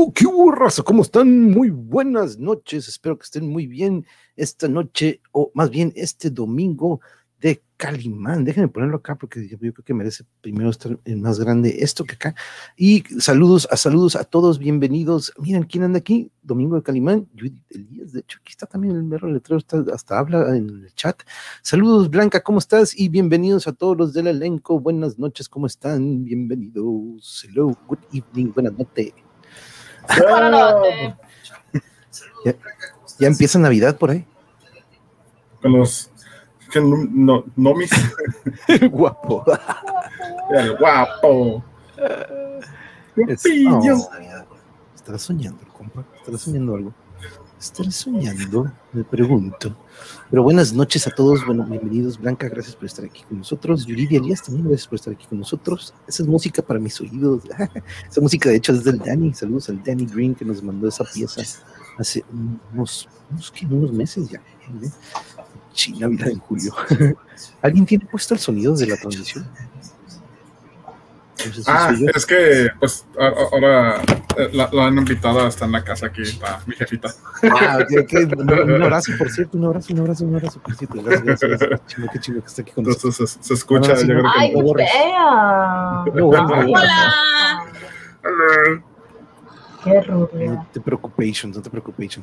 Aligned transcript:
¿Qué 0.00 0.04
hubo, 0.04 0.12
qué 0.14 0.26
hubo, 0.26 0.50
raza? 0.50 0.82
¿Cómo 0.82 1.02
están? 1.02 1.50
Muy 1.50 1.68
buenas 1.68 2.38
noches. 2.38 2.88
Espero 2.88 3.18
que 3.18 3.24
estén 3.24 3.46
muy 3.46 3.66
bien 3.66 4.06
esta 4.34 4.66
noche, 4.66 5.20
o 5.30 5.50
más 5.52 5.68
bien 5.68 5.92
este 5.94 6.30
domingo 6.30 7.02
de 7.38 7.62
Calimán. 7.76 8.44
Déjenme 8.44 8.68
ponerlo 8.68 8.96
acá 8.96 9.16
porque 9.16 9.46
yo 9.46 9.58
creo 9.58 9.74
que 9.74 9.92
merece 9.92 10.24
primero 10.40 10.70
estar 10.70 10.98
en 11.04 11.20
más 11.20 11.38
grande 11.38 11.76
esto 11.80 12.04
que 12.04 12.14
acá. 12.14 12.34
Y 12.78 13.04
saludos 13.18 13.68
a 13.70 13.76
saludos 13.76 14.16
a 14.16 14.24
todos, 14.24 14.58
bienvenidos. 14.58 15.34
Miren 15.38 15.64
quién 15.64 15.84
anda 15.84 15.98
aquí, 15.98 16.32
Domingo 16.40 16.76
de 16.76 16.82
Calimán, 16.82 17.28
Judith 17.38 17.62
Elías. 17.68 18.12
De 18.12 18.20
hecho, 18.20 18.38
aquí 18.40 18.52
está 18.52 18.64
también 18.64 18.96
el 18.96 19.02
mero 19.02 19.28
letrero, 19.28 19.58
está, 19.58 19.84
hasta 19.92 20.18
habla 20.18 20.56
en 20.56 20.70
el 20.70 20.94
chat. 20.94 21.20
Saludos, 21.62 22.08
Blanca, 22.08 22.40
¿cómo 22.40 22.58
estás? 22.58 22.98
Y 22.98 23.10
bienvenidos 23.10 23.68
a 23.68 23.72
todos 23.72 23.98
los 23.98 24.14
del 24.14 24.28
elenco. 24.28 24.80
Buenas 24.80 25.18
noches, 25.18 25.46
¿cómo 25.46 25.66
están? 25.66 26.24
Bienvenidos. 26.24 27.44
Hello, 27.46 27.76
good 27.86 27.98
evening, 28.14 28.50
buenas 28.54 28.72
noches. 28.78 29.12
Buenas 30.18 30.50
noches. 30.50 31.14
Ya, 32.44 32.54
ya 33.18 33.26
empieza 33.28 33.58
Navidad 33.58 33.96
por 33.98 34.10
ahí. 34.10 34.26
Con 35.60 35.72
los 35.78 36.10
que 36.72 36.80
no, 36.80 36.96
no, 37.10 37.44
nomis. 37.56 37.90
Guapo. 38.90 39.44
El 40.50 40.76
guapo. 40.76 41.62
Es- 43.28 43.44
oh, 43.68 44.10
estará 44.94 45.18
soñando, 45.18 45.60
compa. 45.72 46.04
Estará 46.18 46.38
soñando 46.38 46.74
algo. 46.76 46.94
Estará 47.58 47.90
soñando, 47.90 48.72
me 48.92 49.04
pregunto. 49.04 49.76
Pero 50.30 50.42
buenas 50.42 50.72
noches 50.72 51.06
a 51.06 51.10
todos. 51.10 51.44
Bueno, 51.44 51.64
bienvenidos, 51.64 52.18
Blanca. 52.18 52.48
Gracias 52.48 52.76
por 52.76 52.86
estar 52.86 53.04
aquí 53.04 53.22
con 53.28 53.38
nosotros. 53.38 53.86
Yuridia 53.86 54.18
Elías 54.18 54.42
también, 54.42 54.68
gracias 54.68 54.88
por 54.88 54.96
estar 54.96 55.12
aquí 55.14 55.26
con 55.26 55.38
nosotros. 55.38 55.94
Esa 56.06 56.22
es 56.22 56.28
música 56.28 56.62
para 56.62 56.80
mis 56.80 57.00
oídos. 57.00 57.42
Esa 58.10 58.20
música, 58.20 58.48
de 58.48 58.56
hecho, 58.56 58.72
es 58.72 58.84
del 58.84 58.98
Danny. 58.98 59.34
Saludos 59.34 59.68
al 59.68 59.82
Danny 59.82 60.06
Green 60.06 60.34
que 60.34 60.44
nos 60.44 60.62
mandó 60.62 60.88
esa 60.88 61.04
pieza 61.04 61.42
hace 61.98 62.24
unos, 62.72 63.08
unos, 63.30 63.52
unos 63.70 63.92
meses 63.92 64.28
ya. 64.28 64.38
¿eh? 64.38 64.90
Sí, 65.72 65.92
Navidad 65.92 66.28
en 66.28 66.38
julio. 66.40 66.74
¿Alguien 67.62 67.86
tiene 67.86 68.06
puesto 68.06 68.34
el 68.34 68.40
sonido 68.40 68.74
de 68.74 68.86
la 68.86 68.96
transmisión? 68.96 69.46
No 71.46 71.52
sé 71.54 71.62
si 71.62 71.62
Ah, 71.66 71.92
es 72.14 72.26
que, 72.26 72.68
pues, 72.78 73.06
ahora 73.18 74.00
eh, 74.36 74.50
la, 74.52 74.68
la 74.72 74.86
han 74.86 74.98
invitado, 74.98 75.46
está 75.46 75.64
en 75.64 75.72
la 75.72 75.82
casa 75.84 76.06
aquí, 76.06 76.22
está 76.22 76.60
mi 76.66 76.74
jefita. 76.74 77.08
Ah. 77.42 77.78
Un, 78.38 78.70
un 78.70 78.82
abrazo, 78.82 79.12
por 79.18 79.30
cierto, 79.30 79.58
un 79.58 79.64
abrazo, 79.64 79.92
un 79.94 80.00
abrazo, 80.00 80.24
un 80.24 80.36
abrazo, 80.36 80.60
por 80.60 80.74
cierto. 80.74 81.02
Gracias, 81.02 81.24
gracias, 81.24 81.50
gracias. 81.50 81.80
Qué 82.12 82.18
chingo 82.20 82.40
que 82.40 82.46
está 82.46 82.62
aquí 82.62 82.72
con 82.72 82.84
nosotros. 82.84 83.16
Se, 83.16 83.26
se 83.42 83.54
escucha, 83.54 83.96
sí. 83.96 84.06
yo 84.06 84.14
creo 84.14 84.22
que. 84.22 84.30
Ay, 84.36 84.52
borres. 84.54 84.90
Hola. 86.22 87.64
Qué 89.84 90.00
rubia. 90.02 90.52
No 90.52 90.66
te 90.72 90.80
preocupes, 90.80 91.44
no 91.46 91.62
te 91.62 91.70
preocupes. 91.70 92.20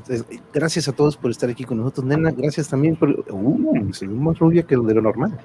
Gracias 0.53 0.87
a 0.87 0.93
todos 0.93 1.17
por 1.17 1.31
estar 1.31 1.49
aquí 1.49 1.63
con 1.63 1.77
nosotros, 1.77 2.05
nena. 2.05 2.31
Gracias 2.31 2.67
también 2.67 2.95
por. 2.95 3.09
Uh, 3.09 3.93
se 3.93 4.05
ve 4.05 4.13
más 4.13 4.37
rubia 4.37 4.63
que 4.63 4.75
de 4.75 4.93
lo 4.93 5.01
normal. 5.01 5.39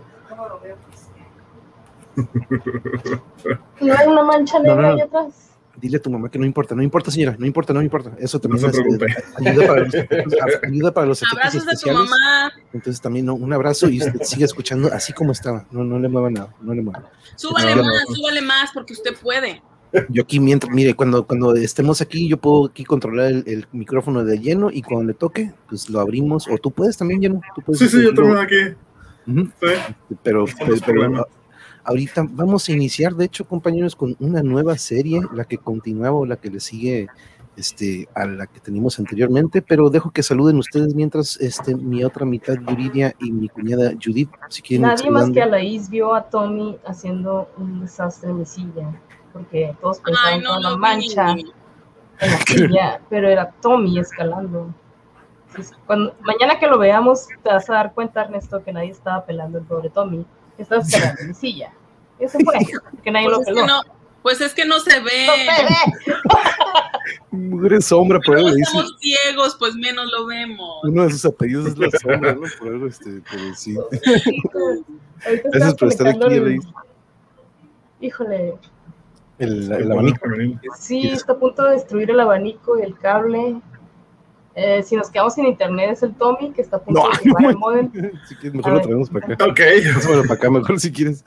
¿No 3.80 3.94
hay 3.94 4.06
una 4.08 4.22
mancha 4.24 4.58
negra 4.58 4.74
no, 4.76 4.82
no. 4.82 4.94
ahí 4.94 5.00
atrás? 5.00 5.48
Dile 5.80 5.96
a 5.96 6.00
tu 6.02 6.10
mamá 6.10 6.30
que 6.30 6.38
no 6.38 6.44
importa, 6.44 6.74
no 6.74 6.82
importa, 6.82 7.10
señora, 7.10 7.34
no 7.38 7.46
importa, 7.46 7.72
no 7.72 7.80
importa. 7.82 8.12
Eso 8.18 8.38
también 8.38 8.62
No 8.62 8.70
se 8.72 8.82
preocupe. 8.82 9.06
eh, 9.06 9.48
ayuda 9.48 9.66
para 9.66 9.80
los 9.80 9.94
ayuda 10.62 10.92
para 10.94 11.06
los 11.06 11.22
efectos 11.22 11.38
Abrazos 11.54 11.66
de 11.66 11.90
tu 11.90 11.96
mamá. 11.96 12.52
Entonces 12.74 13.00
también 13.00 13.26
no, 13.26 13.34
un 13.34 13.52
abrazo 13.52 13.88
y 13.88 13.98
usted 13.98 14.20
sigue 14.22 14.44
escuchando 14.44 14.92
así 14.92 15.12
como 15.14 15.32
estaba. 15.32 15.64
No, 15.70 15.82
no 15.82 15.98
le 15.98 16.08
mueva 16.08 16.30
nada, 16.30 16.54
no 16.60 16.74
le 16.74 16.82
mueva. 16.82 17.10
Súbale 17.36 17.74
No, 17.74 17.82
más, 17.84 18.04
no. 18.08 18.14
súbale 18.14 18.42
más, 18.42 18.70
porque 18.72 18.92
usted 18.92 19.14
puede. 19.20 19.62
Yo 20.08 20.22
aquí 20.22 20.40
mientras, 20.40 20.72
mire, 20.72 20.94
cuando, 20.94 21.26
cuando 21.26 21.54
estemos 21.56 22.00
aquí, 22.00 22.28
yo 22.28 22.36
puedo 22.36 22.66
aquí 22.66 22.84
controlar 22.84 23.26
el, 23.30 23.44
el 23.46 23.66
micrófono 23.72 24.24
de 24.24 24.38
lleno 24.38 24.70
y 24.70 24.82
cuando 24.82 25.06
le 25.06 25.14
toque, 25.14 25.52
pues 25.68 25.88
lo 25.90 26.00
abrimos. 26.00 26.48
O 26.48 26.56
tú 26.58 26.70
puedes 26.70 26.96
también, 26.96 27.20
lleno. 27.20 27.40
Tú 27.54 27.62
puedes 27.62 27.78
Sí, 27.80 27.88
sí, 27.88 28.02
yo 28.02 28.14
también 28.14 28.38
aquí. 28.38 28.56
Sí. 29.26 29.50
Pero, 30.22 30.46
No 30.46 30.52
pero- 30.58 30.76
pero, 30.86 31.16
a- 31.22 31.26
ahorita 31.84 32.26
vamos 32.30 32.68
a 32.68 32.72
iniciar, 32.72 33.14
de 33.14 33.26
hecho, 33.26 33.46
compañeros, 33.46 33.96
con 33.96 34.16
una 34.20 34.42
nueva 34.42 34.76
serie, 34.78 35.20
la 35.32 35.44
que 35.44 35.58
continuaba 35.58 36.16
o 36.16 36.26
la 36.26 36.36
que 36.36 36.50
le 36.50 36.60
sigue 36.60 37.08
este, 37.56 38.08
a 38.14 38.24
la 38.24 38.46
que 38.46 38.60
teníamos 38.60 38.98
anteriormente, 38.98 39.60
pero 39.62 39.90
dejo 39.90 40.10
que 40.10 40.22
saluden 40.22 40.56
ustedes 40.56 40.94
mientras 40.94 41.36
este, 41.40 41.74
mi 41.74 42.02
otra 42.04 42.24
mitad, 42.24 42.54
Yuridia, 42.54 43.14
y 43.20 43.30
mi 43.30 43.48
cuñada 43.48 43.92
Judith, 44.02 44.30
si 44.48 44.62
quieren. 44.62 44.86
Nadie 44.86 45.10
más 45.10 45.30
que 45.30 45.42
Alaís 45.42 45.90
vio 45.90 46.14
a 46.14 46.22
Tommy 46.24 46.78
haciendo 46.86 47.48
un 47.56 47.80
desastre 47.80 48.30
en 48.30 48.38
mi 48.38 48.46
silla. 48.46 48.92
Porque 49.32 49.74
todos 49.80 49.98
pensaban 50.00 50.42
no 50.42 50.76
mancha 50.76 51.34
vi. 51.34 51.52
en 52.20 52.30
la 52.30 52.38
silla, 52.38 53.00
pero 53.08 53.28
era 53.28 53.50
Tommy 53.62 53.98
escalando. 53.98 54.74
Entonces, 55.48 55.76
cuando, 55.86 56.14
mañana 56.20 56.58
que 56.58 56.66
lo 56.66 56.78
veamos, 56.78 57.26
te 57.42 57.48
vas 57.50 57.68
a 57.68 57.74
dar 57.74 57.92
cuenta, 57.92 58.22
Ernesto, 58.22 58.62
que 58.62 58.72
nadie 58.72 58.90
estaba 58.90 59.24
pelando 59.24 59.58
el 59.58 59.64
pobre 59.64 59.90
Tommy. 59.90 60.24
Que 60.68 60.74
Estaba 60.74 60.82
escalando 60.82 61.20
en 61.22 61.28
mi 61.28 61.34
silla. 61.34 61.72
Eso 62.18 62.38
fue, 62.44 62.54
porque 62.90 63.10
nadie 63.10 63.26
Pues 63.26 63.36
lo 63.36 63.40
es, 63.42 63.46
que 63.46 63.52
peló. 63.54 63.66
no, 63.66 63.80
pues 64.22 64.40
es 64.40 64.54
que 64.54 64.64
no 64.64 64.78
se 64.80 65.00
ve. 65.00 65.26
¡No 65.26 65.34
se 65.34 65.64
ve! 65.64 65.74
Sombra, 67.82 68.20
por 68.24 68.36
algo 68.36 68.48
dicen. 68.50 68.62
estamos 68.62 68.96
ciegos, 69.00 69.56
pues 69.58 69.74
menos 69.74 70.10
lo 70.12 70.26
vemos. 70.26 70.80
Uno 70.84 71.04
de 71.04 71.10
sus 71.10 71.24
apellidos 71.24 71.66
es 71.68 71.78
la 71.78 71.90
sombra, 71.90 72.34
¿no? 72.34 72.42
Por 72.58 72.68
algo, 72.68 72.86
este, 72.86 73.20
pero 73.30 73.54
sí. 73.54 73.76
Gracias 75.52 75.74
por 75.74 75.88
estar 75.88 76.06
aquí, 76.08 76.34
el-. 76.34 76.60
Híjole, 78.00 78.54
El, 79.38 79.72
el 79.72 79.92
abanico. 79.92 80.20
Sí, 80.78 81.08
está 81.08 81.32
a 81.32 81.38
punto 81.38 81.64
de 81.64 81.72
destruir 81.72 82.10
el 82.10 82.20
abanico 82.20 82.78
y 82.78 82.82
el 82.82 82.96
cable. 82.98 83.60
Eh, 84.54 84.82
si 84.82 84.96
nos 84.96 85.08
quedamos 85.08 85.34
sin 85.34 85.46
internet 85.46 85.90
es 85.92 86.02
el 86.02 86.14
Tommy 86.14 86.52
que 86.52 86.60
está 86.60 86.76
a 86.76 86.82
punto 86.82 87.02
No, 87.02 87.08
de 87.08 87.30
no, 87.42 87.50
el 87.50 87.56
modem. 87.56 87.90
Si 88.28 88.34
quieres, 88.36 88.54
mejor 88.54 88.72
lo 88.74 88.80
traemos 88.80 89.10
para 89.10 89.34
acá. 89.34 89.46
Ok. 89.46 89.60
Bueno, 90.06 90.22
para 90.22 90.34
acá, 90.34 90.50
mejor 90.50 90.80
si 90.80 90.92
quieres. 90.92 91.24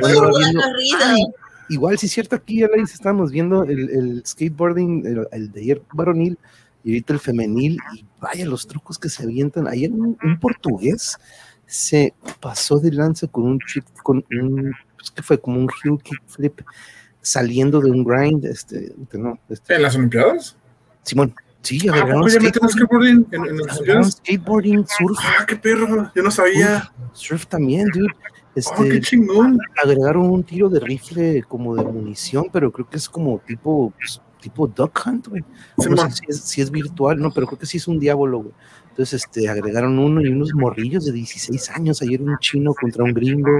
Bueno, 0.00 0.30
Ay, 0.34 1.24
igual, 1.68 1.98
sí 1.98 2.06
es 2.06 2.12
cierto, 2.12 2.36
aquí 2.36 2.60
ya 2.60 2.68
estábamos 2.82 3.30
viendo 3.30 3.64
el, 3.64 3.90
el 3.90 4.22
skateboarding, 4.26 5.06
el, 5.06 5.28
el 5.32 5.52
de 5.52 5.60
ayer 5.60 5.82
varonil 5.92 6.38
y 6.82 6.90
ahorita 6.90 7.12
el 7.14 7.20
femenil, 7.20 7.78
y 7.94 8.04
vaya 8.20 8.46
los 8.46 8.66
trucos 8.66 8.98
que 8.98 9.08
se 9.08 9.24
avientan. 9.24 9.66
Ayer 9.66 9.90
un, 9.90 10.16
un 10.22 10.38
portugués 10.38 11.18
se 11.66 12.14
pasó 12.40 12.78
de 12.78 12.92
lanza 12.92 13.26
con 13.26 13.44
un 13.44 13.58
trick, 13.58 13.84
con 14.02 14.24
un, 14.30 14.72
pues, 14.96 15.10
que 15.10 15.22
fue 15.22 15.40
como 15.40 15.58
un 15.58 15.68
heel 15.82 15.98
kick 16.02 16.22
flip 16.26 16.60
saliendo 17.20 17.80
de 17.80 17.90
un 17.90 18.04
grind, 18.04 18.44
este, 18.44 18.94
no, 19.12 19.36
este, 19.48 19.74
¿En 19.74 19.82
las 19.82 19.96
Olimpiadas? 19.96 20.56
Simón, 21.02 21.34
sí, 21.66 21.88
¿A 21.88 21.92
agregaron 21.92 22.24
meten 22.24 22.52
skateboarding, 22.52 22.70
skateboarding 22.70 23.26
en, 23.32 23.34
en 23.34 23.42
agregaron 23.42 23.70
Olimpiadas? 23.70 24.12
skateboarding, 24.12 24.86
surf, 24.86 25.18
Ah, 25.22 25.44
qué 25.46 25.56
perro, 25.56 26.12
yo 26.14 26.22
no 26.22 26.30
sabía. 26.30 26.92
surf 27.12 27.46
también, 27.46 27.88
dude. 27.92 28.06
Oh, 28.14 28.58
Este, 28.58 28.88
qué 28.88 29.00
chingón. 29.00 29.58
agregaron 29.82 30.30
un 30.30 30.42
tiro 30.42 30.68
de 30.70 30.80
rifle 30.80 31.42
como 31.46 31.74
de 31.76 31.84
munición, 31.84 32.46
pero 32.52 32.72
creo 32.72 32.88
que 32.88 32.96
es 32.96 33.08
como 33.08 33.38
tipo, 33.46 33.92
pues, 33.98 34.20
tipo 34.40 34.66
Duck 34.66 35.02
Hunt, 35.06 35.28
güey. 35.28 35.42
No 35.76 35.84
Simón. 35.84 36.10
sé 36.10 36.16
si 36.16 36.24
es, 36.30 36.40
si 36.40 36.60
es 36.62 36.70
virtual, 36.70 37.18
no, 37.20 37.30
pero 37.32 37.46
creo 37.46 37.58
que 37.58 37.66
sí 37.66 37.76
es 37.76 37.86
un 37.88 37.98
diablo, 37.98 38.38
güey. 38.38 38.52
Entonces, 38.90 39.24
este, 39.24 39.46
agregaron 39.48 39.98
uno 39.98 40.22
y 40.22 40.28
unos 40.28 40.54
morrillos 40.54 41.04
de 41.04 41.12
16 41.12 41.70
años, 41.72 42.00
ayer 42.00 42.22
un 42.22 42.38
chino 42.38 42.72
contra 42.72 43.04
un 43.04 43.12
gringo. 43.12 43.50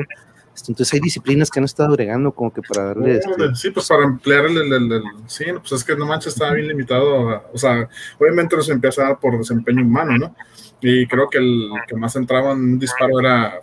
Este, 0.56 0.73
entonces 0.73 0.94
hay 0.94 1.00
disciplinas 1.00 1.50
que 1.50 1.61
han 1.61 1.67
estado 1.67 1.91
agregando 1.91 2.32
como 2.32 2.50
que 2.50 2.62
para 2.62 2.87
darle, 2.87 3.17
este, 3.19 3.55
Sí, 3.55 3.70
pues 3.70 3.87
para 3.88 4.05
emplear 4.05 4.47
el, 4.47 4.56
el, 4.56 4.73
el- 4.73 4.93
el- 4.93 5.03
Sí, 5.26 5.44
pues 5.53 5.70
es 5.73 5.85
que 5.85 5.94
no 5.94 6.06
manches, 6.06 6.32
estaba 6.32 6.55
bien 6.55 6.69
limitado. 6.69 7.29
a- 7.29 7.44
o 7.53 7.58
sea, 7.58 7.87
obviamente 8.19 8.56
los 8.56 8.67
empieza 8.70 9.03
a 9.03 9.08
dar 9.08 9.19
por 9.20 9.37
desempeño 9.37 9.82
humano, 9.82 10.17
¿no? 10.17 10.35
Y 10.81 11.06
creo 11.06 11.29
que 11.29 11.37
el 11.38 11.69
que 11.87 11.94
más 11.94 12.17
entraba 12.17 12.53
en 12.53 12.61
un 12.61 12.79
disparo 12.79 13.20
era 13.20 13.61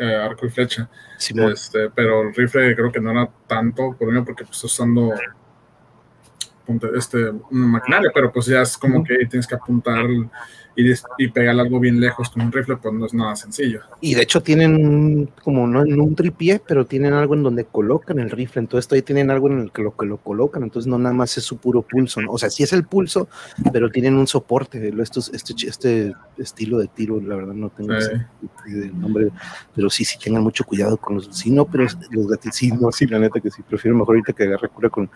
eh, 0.00 0.14
arco 0.14 0.46
y 0.46 0.48
flecha. 0.50 0.88
Simón. 1.18 1.52
Este, 1.52 1.90
pero 1.90 2.22
el 2.22 2.34
rifle 2.34 2.74
creo 2.74 2.90
que 2.90 3.00
no 3.00 3.10
era 3.10 3.28
tanto, 3.46 3.94
por 3.98 4.08
ejemplo, 4.08 4.24
porque 4.24 4.44
pues 4.46 4.62
usando 4.64 5.12
este, 6.96 7.30
una 7.50 7.66
maquinaria, 7.66 8.10
pero 8.14 8.32
pues 8.32 8.46
ya 8.46 8.62
es 8.62 8.76
como 8.78 9.04
que 9.04 9.14
tienes 9.26 9.46
que 9.46 9.54
apuntar 9.54 10.06
y, 10.76 10.92
y 11.18 11.28
pegar 11.28 11.58
algo 11.58 11.80
bien 11.80 11.98
lejos 12.00 12.30
con 12.30 12.42
un 12.42 12.52
rifle, 12.52 12.76
pues 12.76 12.94
no 12.94 13.06
es 13.06 13.14
nada 13.14 13.34
sencillo. 13.34 13.80
Y 14.00 14.14
de 14.14 14.22
hecho 14.22 14.42
tienen 14.42 15.30
como 15.42 15.66
no 15.66 15.82
en 15.82 16.00
un 16.00 16.14
tripié, 16.14 16.60
pero 16.66 16.84
tienen 16.86 17.12
algo 17.14 17.34
en 17.34 17.42
donde 17.42 17.64
colocan 17.64 18.18
el 18.18 18.30
rifle. 18.30 18.60
Entonces 18.60 18.86
todavía 18.86 19.04
tienen 19.04 19.30
algo 19.30 19.48
en 19.48 19.60
el 19.60 19.72
que 19.72 19.82
lo 19.82 19.96
que 19.96 20.06
lo 20.06 20.18
colocan. 20.18 20.62
Entonces 20.62 20.88
no 20.88 20.98
nada 20.98 21.14
más 21.14 21.36
es 21.38 21.44
su 21.44 21.56
puro 21.56 21.82
pulso. 21.82 22.20
¿no? 22.20 22.30
O 22.30 22.38
sea, 22.38 22.50
sí 22.50 22.62
es 22.62 22.72
el 22.72 22.84
pulso, 22.84 23.28
pero 23.72 23.90
tienen 23.90 24.14
un 24.14 24.26
soporte. 24.26 24.92
Estos, 25.00 25.30
este, 25.32 25.54
este 25.66 26.12
estilo 26.38 26.78
de 26.78 26.88
tiro, 26.88 27.20
la 27.20 27.36
verdad 27.36 27.54
no 27.54 27.70
tengo 27.70 27.94
Sí. 28.00 28.10
el 28.66 29.00
nombre, 29.00 29.28
pero 29.74 29.88
sí, 29.88 30.04
sí 30.04 30.18
tengan 30.22 30.42
mucho 30.42 30.64
cuidado 30.64 30.96
con 30.96 31.16
los. 31.16 31.28
Sí, 31.32 31.50
no, 31.50 31.64
pero 31.64 31.84
los 32.10 32.26
gatitos, 32.28 32.56
sí, 32.56 32.70
no, 32.72 32.92
sí, 32.92 33.06
la 33.06 33.18
neta 33.18 33.40
que 33.40 33.50
sí. 33.50 33.62
Prefiero 33.62 33.96
mejor 33.96 34.16
ahorita 34.16 34.32
que 34.32 34.44
agarre 34.44 34.68
cura 34.68 34.90
con 34.90 35.08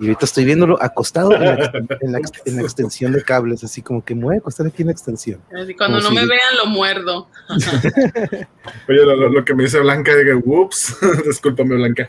Y 0.00 0.04
ahorita 0.06 0.24
estoy 0.24 0.44
viéndolo 0.44 0.76
acostado 0.82 1.32
en 1.34 1.40
la, 1.44 1.54
en 2.00 2.12
la- 2.12 2.20
en 2.46 2.56
la 2.56 2.62
extensión 2.62 3.12
de 3.12 3.22
cables, 3.22 3.62
así 3.62 3.80
como 3.80 4.04
que 4.04 4.14
me 4.16 4.24
voy 4.24 4.34
a 4.34 4.38
acostar 4.38 4.66
aquí 4.66 4.82
en 4.82 4.86
la 4.86 4.92
extensión. 4.92 5.40
Así, 5.56 5.74
Cuando 5.74 5.98
Como 5.98 6.10
no 6.14 6.20
si- 6.20 6.26
me 6.26 6.26
vean, 6.26 6.56
lo 6.56 6.66
muerdo. 6.66 7.28
Oye, 8.88 9.04
lo, 9.30 9.44
que 9.44 9.54
me 9.54 9.62
dice 9.64 9.78
Blanca 9.78 10.14
de 10.16 10.24
que, 10.24 10.34
whoops, 10.34 10.96
discúlpame, 11.26 11.76
Blanca. 11.76 12.08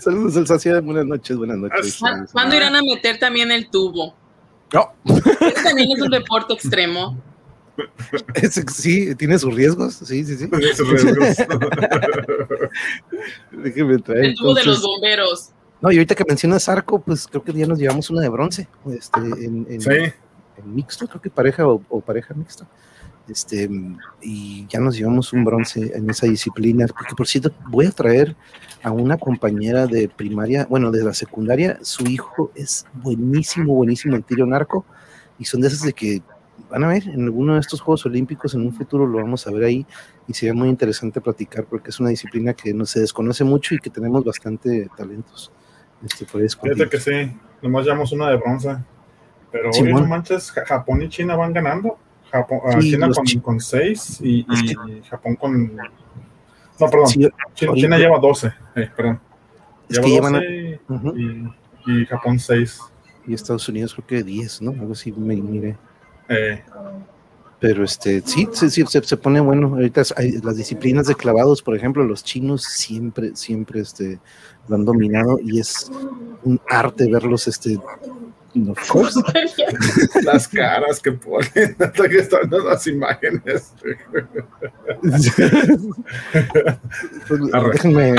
Saludos, 0.00 0.36
Alsacia, 0.36 0.80
buenas 0.80 1.06
noches, 1.06 1.36
buenas 1.36 1.58
noches. 1.58 2.00
¿Cuándo 2.32 2.56
irán 2.56 2.74
a 2.76 2.80
meter 2.82 3.18
también 3.18 3.50
el 3.52 3.68
tubo? 3.70 4.14
No, 4.72 4.92
Ese 5.04 5.62
también 5.62 5.90
es 5.94 6.00
un 6.02 6.10
deporte 6.10 6.54
extremo. 6.54 7.22
sí, 8.74 9.14
tiene 9.14 9.38
sus 9.38 9.54
riesgos, 9.54 9.94
sí, 9.94 10.24
sí, 10.24 10.36
sí. 10.36 10.48
Esos 10.60 10.88
riesgos. 10.88 11.36
Déjeme 13.52 13.98
traer. 13.98 14.24
El 14.26 14.34
tubo 14.34 14.54
de 14.54 14.64
los 14.64 14.82
bomberos. 14.82 15.50
No, 15.80 15.90
y 15.92 15.96
ahorita 15.96 16.14
que 16.14 16.24
mencionas 16.26 16.68
arco, 16.68 17.00
pues 17.00 17.26
creo 17.26 17.42
que 17.44 17.52
ya 17.52 17.66
nos 17.66 17.78
llevamos 17.78 18.10
una 18.10 18.20
de 18.20 18.28
bronce, 18.28 18.68
este, 18.90 19.20
en, 19.20 19.66
en- 19.68 19.80
Sí, 19.80 19.90
en 20.56 20.74
mixto, 20.74 21.06
creo 21.06 21.20
que 21.20 21.30
pareja 21.30 21.66
o, 21.68 21.80
o 21.88 22.00
pareja 22.00 22.34
mixta. 22.34 22.66
Este, 23.28 23.68
y 24.22 24.66
ya 24.68 24.80
nos 24.80 24.96
llevamos 24.96 25.32
un 25.34 25.44
bronce 25.44 25.92
en 25.94 26.08
esa 26.10 26.26
disciplina. 26.26 26.86
Porque 26.86 27.14
por 27.14 27.26
cierto, 27.28 27.52
voy 27.68 27.86
a 27.86 27.90
traer 27.92 28.34
a 28.82 28.90
una 28.90 29.18
compañera 29.18 29.86
de 29.86 30.08
primaria, 30.08 30.66
bueno, 30.68 30.90
de 30.90 31.04
la 31.04 31.12
secundaria, 31.14 31.78
su 31.82 32.04
hijo 32.06 32.50
es 32.54 32.86
buenísimo, 32.94 33.74
buenísimo 33.74 34.16
en 34.16 34.22
tiro 34.22 34.44
en 34.46 34.54
arco, 34.54 34.84
y 35.38 35.44
son 35.44 35.60
de 35.60 35.68
esas 35.68 35.82
de 35.82 35.92
que 35.92 36.22
van 36.70 36.82
a 36.84 36.88
ver 36.88 37.06
en 37.06 37.22
alguno 37.22 37.54
de 37.54 37.60
estos 37.60 37.80
Juegos 37.80 38.04
Olímpicos 38.06 38.52
en 38.54 38.62
un 38.62 38.72
futuro 38.74 39.06
lo 39.06 39.18
vamos 39.18 39.46
a 39.46 39.50
ver 39.52 39.64
ahí 39.64 39.86
y 40.26 40.34
sería 40.34 40.52
muy 40.54 40.68
interesante 40.68 41.20
platicar 41.20 41.64
porque 41.66 41.90
es 41.90 42.00
una 42.00 42.08
disciplina 42.10 42.52
que 42.52 42.74
no 42.74 42.84
se 42.84 42.98
desconoce 43.00 43.44
mucho 43.44 43.74
y 43.74 43.78
que 43.78 43.90
tenemos 43.90 44.24
bastante 44.24 44.88
talentos. 44.96 45.52
Este, 46.04 46.24
ahí 46.38 46.46
fíjate 46.48 46.88
que 46.88 47.00
sí. 47.00 47.36
Nomás 47.62 47.84
llevamos 47.84 48.12
una 48.12 48.30
de 48.30 48.36
bronce. 48.36 48.76
Pero 49.50 49.70
oye, 49.70 49.78
Simón. 49.80 50.02
no 50.02 50.08
manches, 50.08 50.50
Ja- 50.52 50.64
Japón 50.64 51.02
y 51.02 51.08
China 51.08 51.34
van 51.36 51.52
ganando. 51.52 51.98
Japón, 52.30 52.60
ah, 52.66 52.80
Sí, 52.80 52.90
China 52.90 53.10
con, 53.10 53.24
chi- 53.24 53.40
con 53.40 53.58
seis 53.60 54.20
y, 54.22 54.46
Es 54.52 54.62
y 54.72 55.02
Japón 55.08 55.36
con. 55.36 55.74
No, 55.76 56.90
perdón. 56.90 57.06
Sí, 57.08 57.28
China, 57.54 57.72
China 57.74 57.98
lleva 57.98 58.18
12. 58.18 58.52
Eh, 58.76 58.90
perdón. 58.94 59.20
es 59.88 59.96
Lleva 59.96 60.04
que 60.06 60.10
llevan 60.12 60.32
12 60.34 60.80
Ujú. 60.88 61.16
y, 61.16 61.52
y 62.02 62.06
Japón 62.06 62.38
6. 62.38 62.80
y 63.26 63.34
Estados 63.34 63.68
Unidos 63.68 63.94
creo 63.94 64.06
que 64.06 64.22
10, 64.22 64.62
¿no? 64.62 64.70
Algo 64.72 64.92
así 64.92 65.10
me 65.12 65.34
miré. 65.36 65.76
Eh, 66.28 66.62
Pero 67.60 67.82
este, 67.84 68.22
sí, 68.24 68.48
sí, 68.52 68.70
sí, 68.70 68.84
se, 68.88 69.02
se 69.02 69.16
pone 69.16 69.40
bueno. 69.40 69.68
Ahorita 69.74 70.02
hay 70.16 70.32
las 70.42 70.56
disciplinas 70.56 71.06
de 71.08 71.14
clavados, 71.16 71.60
por 71.62 71.74
ejemplo, 71.76 72.04
los 72.04 72.22
chinos 72.22 72.62
siempre, 72.62 73.34
siempre 73.34 73.80
este, 73.80 74.20
lo 74.68 74.76
han 74.76 74.84
dominado 74.84 75.38
y 75.42 75.58
es 75.58 75.90
un 76.44 76.60
arte 76.68 77.10
verlos, 77.10 77.48
este, 77.48 77.76
no, 78.54 78.74
¿cómo 78.88 79.10
se- 79.10 79.20
las 80.22 80.46
caras 80.46 81.00
que 81.00 81.10
ponen 81.12 81.74
hasta 81.80 82.08
que 82.08 82.18
están 82.18 82.48
las 82.50 82.86
imágenes. 82.86 83.72
Pues, 87.28 87.40
déjenme. 87.72 88.14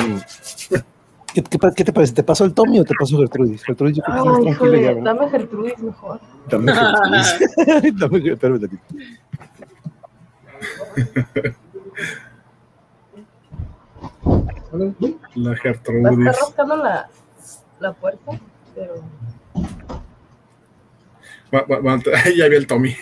¿Qué, 1.34 1.44
qué, 1.44 1.60
qué 1.76 1.84
te 1.84 1.94
parece? 1.94 2.14
¿Te 2.14 2.24
pasó 2.24 2.44
el 2.46 2.54
Tommy 2.54 2.80
o 2.80 2.84
te 2.86 2.94
pasó 3.00 3.18
Gertrudis? 3.18 3.64
Gertrudis, 3.64 3.98
yo 3.98 4.04
creo 4.04 4.16
que 4.16 4.30
Ay, 4.30 4.36
estás 4.36 4.58
tranquila 4.58 4.94
ya, 4.94 5.02
dame 5.02 5.30
Gertrudis 5.30 5.78
mejor. 5.80 6.20
Dame 6.48 6.74
Gertrudis. 6.74 7.40
Dame, 8.00 8.60
tantito. 8.60 8.84
La 15.36 15.56
Gertrudis. 15.56 16.28
estar 16.28 16.36
rascando 16.36 16.76
la, 16.78 17.10
la 17.80 17.94
puerta, 17.94 18.32
pero 18.76 18.96
Va- 21.54 21.66
va- 21.66 21.80
va- 21.80 22.00
ya 22.38 22.48
vi 22.48 22.56
el 22.58 22.68
Tommy. 22.68 22.96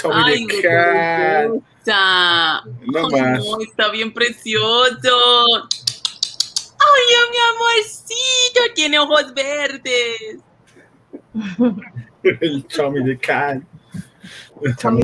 Tommy 0.00 0.14
Ay. 0.14 0.46
Está. 1.78 2.62
No 2.82 3.06
Ay, 3.06 3.20
más. 3.20 3.44
no, 3.44 3.60
está 3.60 3.90
bien 3.90 4.12
precioso. 4.12 5.46
Ay, 6.80 7.04
mi 7.30 7.38
amorcito, 7.54 8.74
tiene 8.74 8.98
ojos 8.98 9.32
verdes. 9.34 10.38
El 12.22 12.64
Tommy 12.66 13.02
de 13.04 13.18